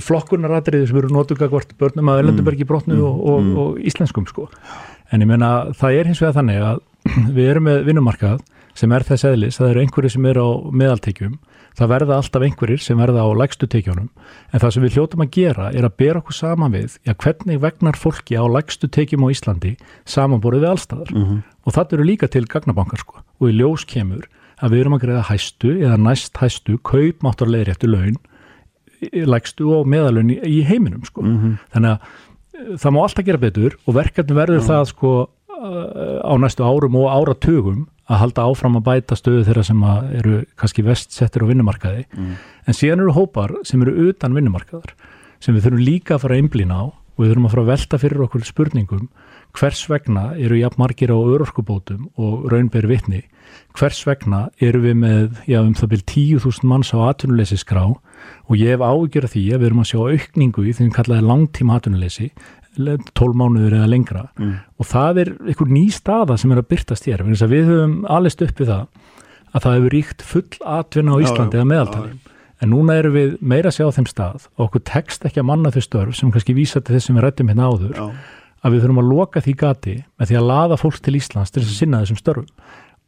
flokkunaratriði 0.03 0.89
sem 0.89 0.98
eru 0.98 1.11
notuga 1.15 1.48
hvort 1.51 1.74
börnum 1.78 2.09
að 2.11 2.23
Erlendubergi 2.23 2.66
brotnu 2.66 2.97
mm. 2.97 3.07
og, 3.07 3.19
og, 3.32 3.43
mm. 3.43 3.59
og 3.62 3.82
íslenskum 3.86 4.27
sko 4.31 4.48
en 5.12 5.23
ég 5.23 5.31
meina 5.31 5.51
það 5.77 6.01
er 6.01 6.11
hins 6.11 6.23
vegar 6.23 6.36
þannig 6.40 6.62
að 6.66 6.81
við 7.36 7.51
erum 7.53 7.69
með 7.69 7.82
vinnumarkað 7.86 8.43
sem 8.77 8.93
er 8.93 9.05
þess 9.09 9.27
eðlis, 9.31 9.59
það 9.61 9.70
eru 9.73 9.82
einhverjir 9.85 10.12
sem 10.12 10.27
eru 10.31 10.44
á 10.44 10.51
meðaltekjum, 10.82 11.36
það 11.77 11.90
verða 11.93 12.19
alltaf 12.20 12.44
einhverjir 12.47 12.82
sem 12.85 13.01
verða 13.01 13.24
á 13.24 13.28
lægstu 13.36 13.69
tekjunum 13.73 14.09
en 14.53 14.62
það 14.62 14.74
sem 14.74 14.85
við 14.85 14.97
hljóttum 14.97 15.24
að 15.24 15.32
gera 15.36 15.70
er 15.73 15.89
að 15.89 15.97
bera 16.03 16.23
okkur 16.23 16.36
saman 16.36 16.77
við, 16.77 16.97
já 17.05 17.12
hvernig 17.15 17.61
vegnar 17.65 17.98
fólki 18.01 18.36
á 18.36 18.44
lægstu 18.44 18.89
tekjum 18.93 19.24
á 19.24 19.32
Íslandi 19.32 19.74
samanborið 20.09 20.65
við 20.65 20.73
allstaðar 20.73 21.12
mm 21.12 21.24
-hmm. 21.24 21.43
og 21.65 21.77
það 21.77 21.97
eru 21.97 22.09
líka 22.11 22.28
til 22.28 22.47
gagnabankar 22.47 23.01
sko 23.05 23.20
og 23.40 23.48
í 23.51 23.57
ljós 23.57 23.85
kemur 23.85 24.28
að 24.57 24.73
við 24.73 24.81
erum 24.81 24.97
að 24.97 25.05
greiða 25.05 25.28
hæstu 25.31 25.74
eða 25.81 25.97
næst 26.01 26.36
hæstu 26.40 26.78
kaupmáttarleiri 26.78 27.70
eftir 27.70 27.93
laun 27.93 28.16
lægstu 29.12 29.69
og 29.77 29.86
meðalun 29.86 30.31
í, 30.32 30.62
heiminum 30.65 31.05
sko 31.05 31.23
mm 31.23 31.36
-hmm. 31.36 31.59
þannig 31.73 31.90
að 31.90 31.98
það 32.81 32.93
má 32.93 33.03
alltaf 33.03 33.24
gera 33.24 33.39
betur 33.39 33.77
og 33.86 33.94
verkefni 33.94 34.36
verður 34.36 34.62
mm. 34.62 34.69
það 34.69 34.85
sko 34.93 35.28
á 36.24 36.32
næstu 36.40 36.65
árum 36.65 36.97
og 36.97 37.11
áratugum 37.12 37.86
að 38.06 38.20
halda 38.22 38.46
áfram 38.46 38.78
að 38.78 38.86
bæta 38.86 39.18
stöðu 39.18 39.44
þeirra 39.48 39.64
sem 39.66 39.82
eru 40.20 40.40
kannski 40.58 40.84
vestsettir 40.86 41.42
á 41.42 41.50
vinnumarkaði. 41.50 42.04
Mm. 42.14 42.34
en 42.66 42.78
síðan 42.78 43.02
eru 43.02 43.16
hópar 43.16 43.54
sem 43.66 43.82
eru 43.82 44.10
utan 44.10 44.36
vinnumarkaðar 44.36 44.94
sem 45.40 45.56
við 45.56 45.66
þurfum 45.66 45.86
líka 45.86 46.16
að 46.16 46.22
fara 46.24 46.36
að 46.36 46.44
einblýna 46.44 46.78
á 46.80 46.84
og 46.86 47.22
við 47.24 47.30
þurfum 47.32 47.48
að 47.48 47.54
fara 47.54 47.64
að 47.64 47.72
velta 47.72 48.00
fyrir 48.00 48.26
okkur 48.26 48.44
spurningum 48.46 49.08
hvers 49.56 49.86
vegna 49.88 50.26
eru 50.36 50.58
jafn 50.60 50.82
margir 50.82 51.12
á 51.12 51.16
örorkubótum 51.16 52.10
og 52.20 52.46
raunberi 52.52 52.90
vittni 52.90 53.22
hvers 53.76 54.02
vegna 54.06 54.46
eru 54.62 54.82
við 54.84 54.98
með 55.00 55.40
já, 55.48 55.60
um 55.62 55.74
það 55.76 55.92
byrjum 55.94 56.40
10.000 56.42 56.68
manns 56.70 56.92
á 56.92 56.98
atvinnuleysi 57.08 57.58
skrá 57.60 57.84
og 57.86 58.54
ég 58.56 58.74
hef 58.74 58.84
ágjörð 58.84 59.32
því 59.32 59.44
að 59.52 59.62
við 59.62 59.68
erum 59.68 59.82
að 59.82 59.90
sjá 59.90 60.00
aukningu 60.02 60.64
í 60.64 60.72
því 60.72 60.82
að 60.82 60.88
við 60.88 60.96
kallaði 60.98 61.28
langtíma 61.30 61.76
hatunuleysi 61.76 62.28
12 62.77 63.36
mánuður 63.40 63.77
eða 63.81 63.89
lengra. 63.90 64.24
Mm. 64.39 64.55
og 64.78 64.86
það 64.86 65.20
er 65.23 65.32
einhver 65.48 65.73
ný 65.73 65.85
staða 65.94 66.36
sem 66.39 66.53
er 66.53 66.62
að 66.62 66.70
byrtast 66.73 67.09
hér 67.09 67.24
við 67.27 67.69
höfum 67.70 67.98
allist 68.09 68.43
upp 68.43 68.61
við 68.61 68.73
það 68.73 68.86
að 69.57 69.62
það 69.65 69.77
hefur 69.77 69.94
ríkt 69.97 70.23
full 70.23 70.48
atvinna 70.65 71.16
á 71.16 71.23
Íslandi 71.24 71.57
eða 71.57 71.69
meðaltali. 71.70 72.16
en 72.61 72.70
núna 72.73 72.97
erum 73.01 73.15
við 73.16 73.36
meira 73.40 73.70
að 73.70 73.77
sjá 73.78 73.86
þeim 73.97 74.09
stað 74.11 74.48
og 74.57 74.66
okkur 74.66 74.82
tekst 74.89 75.24
ekki 75.28 75.40
að 75.40 75.48
manna 75.51 75.70
þau 75.70 75.82
störf 75.85 76.16
sem 76.16 76.32
kannski 76.32 76.57
vísa 76.57 76.81
til 76.81 76.97
þess 76.97 77.09
sem 77.09 77.16
við 77.16 77.27
rættum 77.27 77.48
hérna 77.53 77.69
áður 77.69 77.94
Já. 77.97 78.07
að 78.65 78.73
við 78.73 78.82
þurfum 78.85 79.03
að 79.03 79.11
loka 79.12 79.40
því 79.44 79.55
gati 79.61 79.97
með 80.19 80.31
því 80.31 80.39
að 80.40 80.48
laða 80.51 80.78
fólk 80.81 81.01
til 81.05 81.16
Íslands 81.16 81.53
til 81.53 81.62
þess 81.62 81.73
að 81.73 81.81
sinna 81.81 82.01
þessum 82.03 82.20
störfum. 82.20 82.48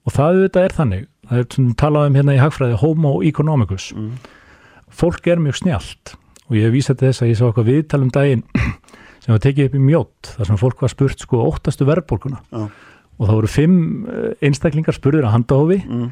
Og 0.09 0.13
það 0.15 0.37
auðvitað 0.39 0.65
er 0.69 0.77
þannig 0.77 1.07
það 1.29 1.39
er 1.39 1.47
svona 1.53 1.79
talað 1.83 2.09
um 2.09 2.19
hérna 2.19 2.37
í 2.37 2.41
hagfræði 2.41 2.77
homo 2.81 3.13
economicus. 3.29 3.91
Mm. 3.97 4.13
Fólk 4.89 5.27
er 5.29 5.41
mjög 5.43 5.59
snjált 5.63 6.15
og 6.49 6.57
ég 6.57 6.65
hef 6.69 6.73
vísað 6.77 7.01
til 7.01 7.09
þess 7.11 7.23
að 7.25 7.29
ég 7.33 7.41
sá 7.41 7.45
eitthvað 7.49 7.69
viðtalum 7.73 8.13
daginn 8.15 8.45
sem 9.29 9.37
var 9.37 9.43
tekið 9.45 9.67
upp 9.69 9.75
í 9.77 9.83
mjótt 9.85 10.31
þar 10.39 10.49
sem 10.49 10.59
fólk 10.63 10.81
var 10.81 10.93
spurt 10.95 11.21
sko 11.21 11.43
óttastu 11.45 11.85
verðbólkuna 11.85 12.39
Já. 12.49 12.63
og 12.65 13.27
það 13.27 13.35
voru 13.35 13.51
fimm 13.53 13.83
eh, 14.09 14.31
einstaklingar 14.49 14.97
spurður 14.97 15.29
að 15.29 15.35
handahofi 15.35 15.79
mm. 15.85 16.07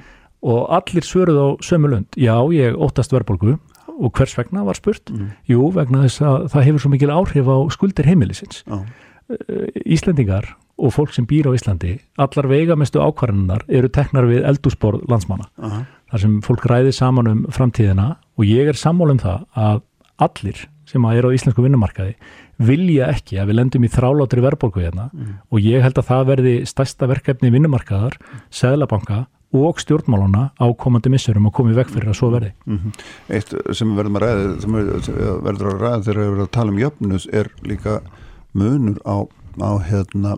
og 0.53 0.61
allir 0.77 1.09
svöruð 1.09 1.41
á 1.41 1.49
sömu 1.65 1.95
lund 1.95 2.21
já 2.21 2.37
ég 2.53 2.77
óttast 2.77 3.17
verðbólku 3.17 3.57
og 3.97 4.13
hvers 4.13 4.37
vegna 4.37 4.67
var 4.67 4.77
spurt? 4.77 5.09
Mm. 5.09 5.33
Jú 5.49 5.71
vegna 5.73 6.03
þess 6.05 6.21
að 6.29 6.47
það 6.53 6.69
hefur 6.69 6.85
svo 6.85 6.93
mikil 6.93 7.15
áhrif 7.15 7.49
á 7.49 7.57
skuldir 7.73 8.11
heimilisins 8.11 8.61
Já. 8.69 8.85
Eh, 9.33 9.83
Íslendingar 9.97 10.53
og 10.77 10.93
fólk 10.93 11.17
sem 11.17 11.25
býr 11.25 11.49
á 11.49 11.57
Íslandi 11.57 11.97
allar 12.21 12.53
veigamestu 12.53 13.01
ákvarðanar 13.01 13.65
eru 13.65 13.89
teknar 13.89 14.29
við 14.29 14.45
eldúsborð 14.45 15.09
landsmanna 15.09 15.49
uh 15.57 15.73
-huh. 15.73 15.85
þar 16.13 16.21
sem 16.21 16.41
fólk 16.45 16.69
ræði 16.69 16.93
saman 16.93 17.33
um 17.33 17.45
framtíðina 17.49 18.17
og 18.37 18.45
ég 18.45 18.69
er 18.69 18.77
sammálum 18.77 19.25
það 19.25 19.47
að 19.57 19.81
allir 20.21 20.69
sem 20.85 21.03
að 21.03 21.17
eru 21.19 21.31
á 21.33 21.37
íslensku 21.37 21.65
vinnumarkaði 21.65 22.15
vilja 22.59 23.11
ekki 23.13 23.39
að 23.41 23.51
við 23.51 23.59
lendum 23.61 23.87
í 23.87 23.93
þrálátri 23.93 24.45
verðbólku 24.45 24.83
hérna 24.83 25.09
mm. 25.13 25.33
og 25.53 25.65
ég 25.65 25.85
held 25.85 25.99
að 26.01 26.11
það 26.11 26.29
verði 26.31 26.55
stærsta 26.69 27.09
verkefni 27.11 27.53
vinnumarkaðar, 27.53 28.17
seglabanka 28.51 29.27
og 29.57 29.81
stjórnmáluna 29.81 30.51
á 30.59 30.67
komandi 30.77 31.13
missurum 31.13 31.49
og 31.49 31.55
komið 31.57 31.81
vekk 31.81 31.93
fyrir 31.95 32.11
að 32.13 32.19
svo 32.19 32.31
verði. 32.33 32.53
Mm 32.67 32.79
-hmm. 32.79 33.05
Eitt 33.37 33.55
sem 33.77 33.97
verður 33.97 34.17
að 34.17 34.23
ræða, 34.25 34.61
sem 34.61 34.73
verður 35.47 35.71
að 35.73 35.81
ræða 35.81 36.03
þegar 36.03 36.21
við 36.21 36.31
verðum 36.31 36.47
að 36.47 36.57
tala 36.57 36.73
um 36.73 36.79
jöfnus 36.79 37.29
er 37.33 37.51
líka 37.63 38.01
munur 38.53 38.99
á, 39.07 39.17
á 39.63 39.71
hérna 39.89 40.37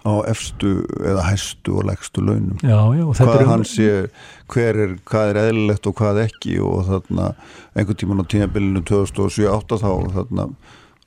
á 0.00 0.12
efstu 0.30 0.80
eða 1.04 1.26
hæstu 1.28 1.76
og 1.76 1.86
legstu 1.90 2.22
launum 2.24 2.58
já, 2.62 2.78
já, 2.96 3.04
hvað 3.20 3.42
um... 3.44 3.50
hans 3.52 3.74
hver 4.50 4.78
er, 4.84 4.94
hvað 5.04 5.32
er 5.32 5.40
eðlilegt 5.44 5.88
og 5.90 5.96
hvað 5.98 6.22
ekki 6.24 6.56
og 6.64 6.86
þarna 6.88 7.32
einhvern 7.74 8.00
tíman 8.00 8.22
á 8.22 8.30
tímabilinu 8.32 8.84
2007-2008 8.88 9.80
þá 9.82 9.90
þarna 10.16 10.46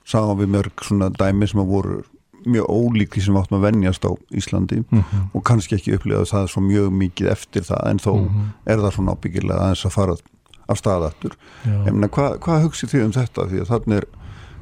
sáum 0.06 0.38
við 0.38 0.52
mörg 0.54 0.84
svona 0.86 1.10
dæmi 1.10 1.48
sem 1.50 1.62
að 1.64 1.72
voru 1.72 2.02
mjög 2.44 2.68
ólík 2.68 3.14
því 3.16 3.24
sem 3.24 3.38
áttum 3.40 3.58
að 3.58 3.66
vennjast 3.66 4.04
á 4.04 4.12
Íslandi 4.36 4.82
mm 4.82 5.00
-hmm. 5.00 5.24
og 5.32 5.44
kannski 5.44 5.74
ekki 5.74 5.94
upplifa 5.96 6.28
það 6.28 6.50
svo 6.52 6.60
mjög 6.60 6.92
mikið 6.92 7.30
eftir 7.32 7.62
það 7.62 7.90
en 7.90 7.98
þó 7.98 8.12
mm 8.14 8.28
-hmm. 8.28 8.48
er 8.66 8.78
það 8.78 8.94
svona 8.94 9.12
ábyggilega 9.12 9.60
aðeins 9.60 9.86
að 9.86 9.96
fara 9.96 10.16
af 10.68 10.78
staðattur 10.78 11.36
hvað 11.64 12.38
hva 12.38 12.62
hugsið 12.62 12.90
þið 12.90 13.04
um 13.04 13.12
þetta 13.12 13.48
því 13.48 13.60
að 13.60 13.68
þarna 13.68 13.96
er 13.96 14.06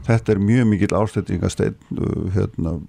þetta 0.07 0.33
er 0.33 0.39
mjög 0.39 0.67
mikil 0.67 0.97
ástættingasteyn 0.99 1.75
uh, 1.99 2.33
hérna 2.35 2.81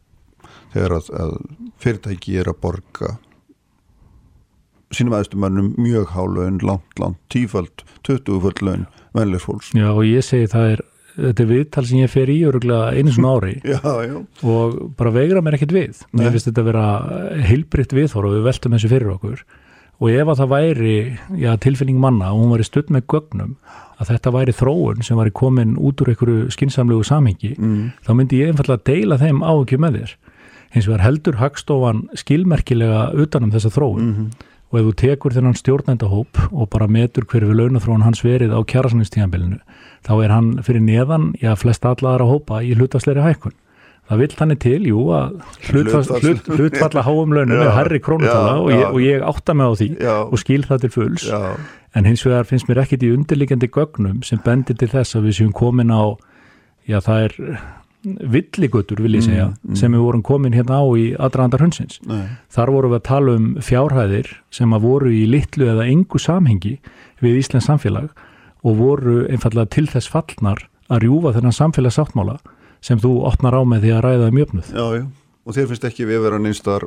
þegar 0.74 0.98
að, 1.00 1.12
að 1.24 1.36
fyrirtæki 1.84 2.40
er 2.42 2.52
að 2.52 2.60
borga 2.64 3.16
sínum 4.94 5.16
aðstumannum 5.18 5.74
mjög 5.82 6.12
hálun, 6.14 6.60
langt, 6.62 7.00
langt, 7.02 7.20
tífald 7.34 7.86
20 8.06 8.42
full 8.44 8.66
laun, 8.66 8.88
venlegs 9.18 9.46
fólks 9.48 9.74
Já 9.74 9.90
og 9.90 10.04
ég 10.06 10.26
segi 10.26 10.50
það 10.52 10.76
er 10.76 10.84
þetta 11.14 11.44
er 11.44 11.50
viðtal 11.50 11.84
sem 11.88 12.00
ég 12.02 12.12
fer 12.12 12.32
í 12.34 12.40
öruglega 12.48 12.94
einu 12.98 13.14
svona 13.14 13.36
ári 13.38 13.54
já, 13.74 13.82
já. 14.08 14.16
og 14.50 14.80
bara 14.98 15.14
vegra 15.14 15.44
mér 15.46 15.60
ekkert 15.60 15.76
við 15.76 16.02
Nei. 16.10 16.24
mér 16.24 16.34
finnst 16.34 16.50
þetta 16.50 16.64
að 16.64 16.72
vera 16.72 16.88
heilbritt 17.50 17.94
viðhór 17.94 18.30
og 18.30 18.38
við 18.38 18.48
veltum 18.50 18.76
þessu 18.78 18.92
fyrir 18.92 19.14
okkur 19.14 19.44
og 20.04 20.10
ef 20.10 20.32
að 20.32 20.40
það 20.42 20.54
væri 20.54 20.96
já, 21.38 21.52
tilfinning 21.62 22.00
manna 22.02 22.34
og 22.34 22.42
hún 22.42 22.54
var 22.56 22.64
í 22.64 22.68
studd 22.68 22.90
með 22.94 23.06
gögnum 23.14 23.56
að 24.02 24.10
þetta 24.10 24.34
væri 24.34 24.56
þróun 24.58 25.06
sem 25.06 25.20
var 25.20 25.30
í 25.30 25.36
komin 25.38 25.78
út 25.78 26.02
úr 26.02 26.14
einhverju 26.14 26.50
skinsamlegu 26.54 27.06
samhengi 27.08 27.54
mm. 27.56 27.84
þá 28.04 28.12
myndi 28.18 28.42
ég 28.42 28.52
einfallega 28.52 28.84
deila 28.90 29.20
þeim 29.22 29.44
á 29.46 29.54
ekki 29.54 29.80
með 29.80 30.00
þér 30.00 30.16
hins 30.74 30.90
vegar 30.90 31.06
heldur 31.06 31.40
Hagstofan 31.40 32.08
skilmerkilega 32.18 33.12
utanum 33.14 33.54
þessa 33.54 33.72
þróun 33.74 34.02
mm 34.02 34.14
-hmm. 34.14 34.30
og 34.72 34.80
ef 34.80 34.86
þú 34.86 34.94
tekur 35.02 35.34
þennan 35.34 35.60
stjórnændahóp 35.60 36.40
og 36.52 36.70
bara 36.70 36.88
metur 36.88 37.26
hverju 37.26 37.50
við 37.50 37.60
launathróun 37.62 38.04
hans 38.04 38.24
verið 38.26 38.54
á 38.54 38.60
kjærasannistíðanbylinu 38.66 39.60
þá 40.04 40.24
er 40.24 40.30
hann 40.30 40.64
fyrir 40.64 40.82
neðan, 40.82 41.34
já 41.42 41.56
flest 41.56 41.86
allara 41.86 42.26
hópa 42.26 42.64
í 42.64 42.74
hlutastleiri 42.76 43.22
hækkun 43.22 43.54
það 44.10 44.20
vill 44.20 44.34
þannig 44.36 44.60
til, 44.60 44.82
jú, 44.88 45.04
að 45.16 45.38
hlutfalla 46.58 47.04
háum 47.06 47.36
launum 47.36 47.62
er 47.64 47.72
herri 47.72 48.02
krónutala 48.04 48.58
og, 48.60 48.72
og 48.92 49.00
ég 49.00 49.24
átta 49.24 49.56
mig 49.56 49.68
á 49.70 49.74
því 49.80 49.90
já. 49.96 50.16
og 50.28 50.40
skil 50.42 50.66
það 50.68 50.82
til 50.82 50.92
fulls 50.98 51.28
já. 51.30 51.56
en 51.96 52.06
hins 52.06 52.26
vegar 52.26 52.50
finnst 52.50 52.68
mér 52.68 52.84
ekkit 52.84 53.06
í 53.08 53.14
undirliggjandi 53.16 53.70
gögnum 53.72 54.20
sem 54.28 54.42
bendir 54.44 54.76
til 54.76 54.92
þess 54.92 55.16
að 55.16 55.30
við 55.30 55.40
séum 55.40 55.54
komin 55.56 55.94
á 55.94 56.20
já 56.90 57.00
það 57.00 57.30
er 57.30 57.38
villigutur 58.04 59.00
vil 59.04 59.18
ég 59.18 59.26
segja 59.26 59.48
mm, 59.50 59.56
mm. 59.70 59.78
sem 59.80 59.94
við 59.96 60.04
vorum 60.04 60.24
komin 60.26 60.56
hérna 60.56 60.82
á 60.84 60.86
í 61.00 61.06
aðdraðandar 61.16 61.64
hundsins. 61.64 62.00
Þar 62.54 62.74
vorum 62.76 62.94
við 62.94 63.00
að 63.00 63.08
tala 63.10 63.36
um 63.40 63.48
fjárhæðir 63.64 64.30
sem 64.54 64.76
að 64.76 64.86
voru 64.88 65.14
í 65.14 65.24
litlu 65.30 65.70
eða 65.72 65.88
engu 65.88 66.22
samhengi 66.22 66.76
við 67.24 67.40
Íslands 67.40 67.70
samfélag 67.72 68.12
og 68.64 68.78
voru 68.80 69.18
einfallega 69.32 69.72
til 69.72 69.88
þess 69.92 70.12
fallnar 70.12 70.66
að 70.92 71.06
rjúfa 71.06 71.34
þennan 71.38 71.58
samfélagsáttmála 71.58 72.38
sem 72.84 73.00
þú 73.00 73.16
opnar 73.30 73.56
á 73.56 73.62
með 73.64 73.86
því 73.86 73.94
að 73.96 74.04
ræða 74.08 74.32
um 74.32 74.40
jöfnuð. 74.42 74.72
Já, 74.74 74.86
já. 75.00 75.06
Og 75.44 75.56
þér 75.58 75.70
finnst 75.72 75.86
ekki 75.88 76.08
við 76.08 76.22
vera 76.24 76.40
nýnstar 76.40 76.86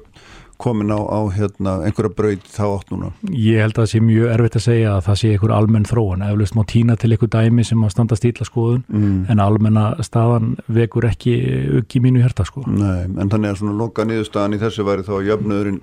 komin 0.60 0.92
á, 0.92 1.00
á 1.00 1.20
hérna, 1.32 1.74
einhverja 1.86 2.12
braut 2.16 2.46
þá 2.48 2.64
átt 2.66 2.92
núna? 2.92 3.10
Ég 3.30 3.60
held 3.60 3.76
að 3.76 3.82
það 3.82 3.90
sé 3.92 4.00
mjög 4.04 4.32
erfitt 4.32 4.58
að 4.58 4.64
segja 4.64 4.94
að 4.94 5.02
það 5.06 5.18
sé 5.20 5.30
einhver 5.34 5.54
almenn 5.56 5.88
þróun. 5.88 6.24
Eflust 6.26 6.56
má 6.56 6.62
týna 6.72 6.96
til 7.00 7.12
einhver 7.12 7.30
dæmi 7.32 7.66
sem 7.66 7.84
að 7.84 7.92
standa 7.94 8.18
stíla 8.18 8.48
skoðun 8.48 8.82
mm. 8.88 9.18
en 9.32 9.42
almenna 9.44 9.86
staðan 10.06 10.54
vekur 10.78 11.08
ekki 11.10 11.36
ekki 11.82 12.02
mínu 12.04 12.24
hérta 12.24 12.46
sko. 12.48 12.64
Nei, 12.68 13.06
en 13.06 13.32
þannig 13.32 13.52
að 13.52 13.62
svona 13.62 13.76
loka 13.80 14.06
niðurstaðan 14.08 14.56
í 14.56 14.60
þessu 14.62 14.86
væri 14.88 15.06
þá 15.06 15.14
jöfnöðurinn 15.30 15.80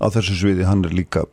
á 0.00 0.06
þessu 0.12 0.40
sviði 0.40 0.68
hann 0.68 0.84
er 0.86 0.96
líka 0.96 1.26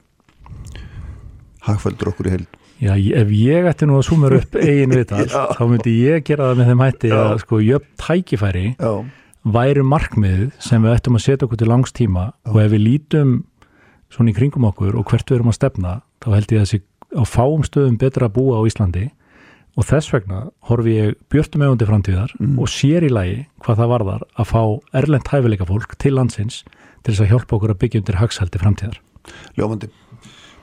hagfældur 1.68 2.14
okkur 2.14 2.30
í 2.30 2.38
heild. 2.38 2.62
Já, 2.84 2.96
ef 2.98 3.30
ég 3.38 3.68
ætti 3.70 3.88
nú 3.88 3.96
að 3.96 4.08
sumur 4.10 4.34
upp 4.36 4.56
eigin 4.60 4.92
viðtal, 4.92 5.28
þá 5.58 5.62
myndi 5.70 5.94
ég 6.04 6.24
gera 6.28 6.50
það 6.50 6.58
með 6.60 6.72
þeim 6.72 6.82
hætti 6.84 7.12
Já. 7.12 7.20
að 7.22 7.36
sko 7.46 7.60
jöfn 7.64 7.94
tækifæri 8.02 8.66
Já 8.74 8.94
væri 9.44 9.84
markmiðið 9.84 10.54
sem 10.64 10.84
við 10.84 10.96
ættum 10.96 11.18
að 11.18 11.26
setja 11.26 11.48
okkur 11.48 11.60
til 11.60 11.72
langstíma 11.72 12.30
og 12.52 12.62
ef 12.64 12.72
við 12.72 12.86
lítum 12.88 13.34
svona 14.14 14.32
í 14.32 14.38
kringum 14.38 14.70
okkur 14.70 14.96
og 15.00 15.10
hvert 15.10 15.30
við 15.30 15.40
erum 15.40 15.52
að 15.52 15.60
stefna 15.60 15.98
þá 16.24 16.30
held 16.38 16.54
ég 16.54 16.62
að 16.62 16.66
þessi 16.68 16.82
á 17.14 17.24
fáum 17.28 17.66
stöðum 17.68 18.00
betra 18.02 18.30
að 18.30 18.36
búa 18.38 18.62
á 18.62 18.68
Íslandi 18.70 19.10
og 19.74 19.88
þess 19.90 20.14
vegna 20.14 20.46
horfi 20.70 20.96
ég 20.96 21.18
björnum 21.34 21.66
egundi 21.68 21.90
framtíðar 21.90 22.34
mm. 22.38 22.56
og 22.62 22.72
sér 22.72 23.08
í 23.08 23.12
lagi 23.12 23.40
hvað 23.66 23.82
það 23.82 23.94
varðar 23.94 24.26
að 24.38 24.50
fá 24.54 24.62
erlend 25.02 25.34
hæfileika 25.34 25.68
fólk 25.70 25.98
til 26.02 26.16
landsins 26.18 26.62
til 27.04 27.12
þess 27.12 27.26
að 27.26 27.34
hjálpa 27.34 27.58
okkur 27.58 27.74
að 27.74 27.82
byggja 27.84 28.04
undir 28.04 28.22
hagsaldi 28.22 28.62
framtíðar. 28.62 29.02
Ljófandi, 29.58 29.90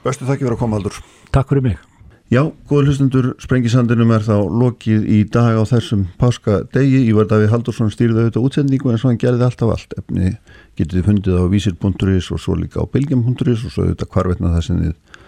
bestu 0.07 0.29
þakki 0.29 0.47
fyrir 0.47 0.57
að 0.57 0.63
koma 0.63 0.79
Haldur. 0.79 1.01
Takk 1.35 1.53
fyrir 1.53 1.67
mig. 1.67 1.90
Já, 2.31 2.45
góður 2.71 2.93
hlustundur, 2.93 3.27
Sprengisandinum 3.43 4.13
er 4.15 4.23
þá 4.23 4.37
lokið 4.55 5.09
í 5.11 5.17
dag 5.35 5.57
á 5.59 5.67
þessum 5.67 6.05
páska 6.21 6.61
degi. 6.71 7.01
Ívar 7.11 7.27
Davíð 7.27 7.51
Haldursson 7.51 7.91
stýrði 7.91 8.23
auðvitað 8.29 8.47
útsendingu 8.47 8.93
en 8.93 9.03
svo 9.03 9.11
hann 9.11 9.19
gerði 9.19 9.49
alltaf 9.49 9.73
allt. 9.75 9.99
Efni 9.99 10.37
getið 10.79 11.01
þið 11.01 11.09
fundið 11.09 11.43
á 11.43 11.45
vísir.is 11.51 12.31
og 12.31 12.43
svo 12.47 12.55
líka 12.55 12.87
á 12.87 12.91
bilgjum.is 12.95 13.67
og 13.67 13.75
svo 13.75 13.89
auðvitað 13.89 14.15
hvarvetna 14.15 14.55
það 14.55 14.67
sem 14.69 14.83
þið 14.87 15.23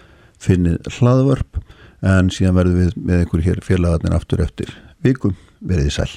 finnið 0.46 0.90
hlaðvörp 1.00 1.62
en 2.14 2.34
síðan 2.38 2.60
verðum 2.60 2.82
við 2.84 2.98
með 3.02 3.24
einhverjir 3.24 3.50
hér 3.50 3.66
félagarnir 3.66 4.20
aftur 4.20 4.46
eftir 4.46 4.76
vikum. 5.02 5.34
Verðið 5.58 5.96
sæl. 5.98 6.12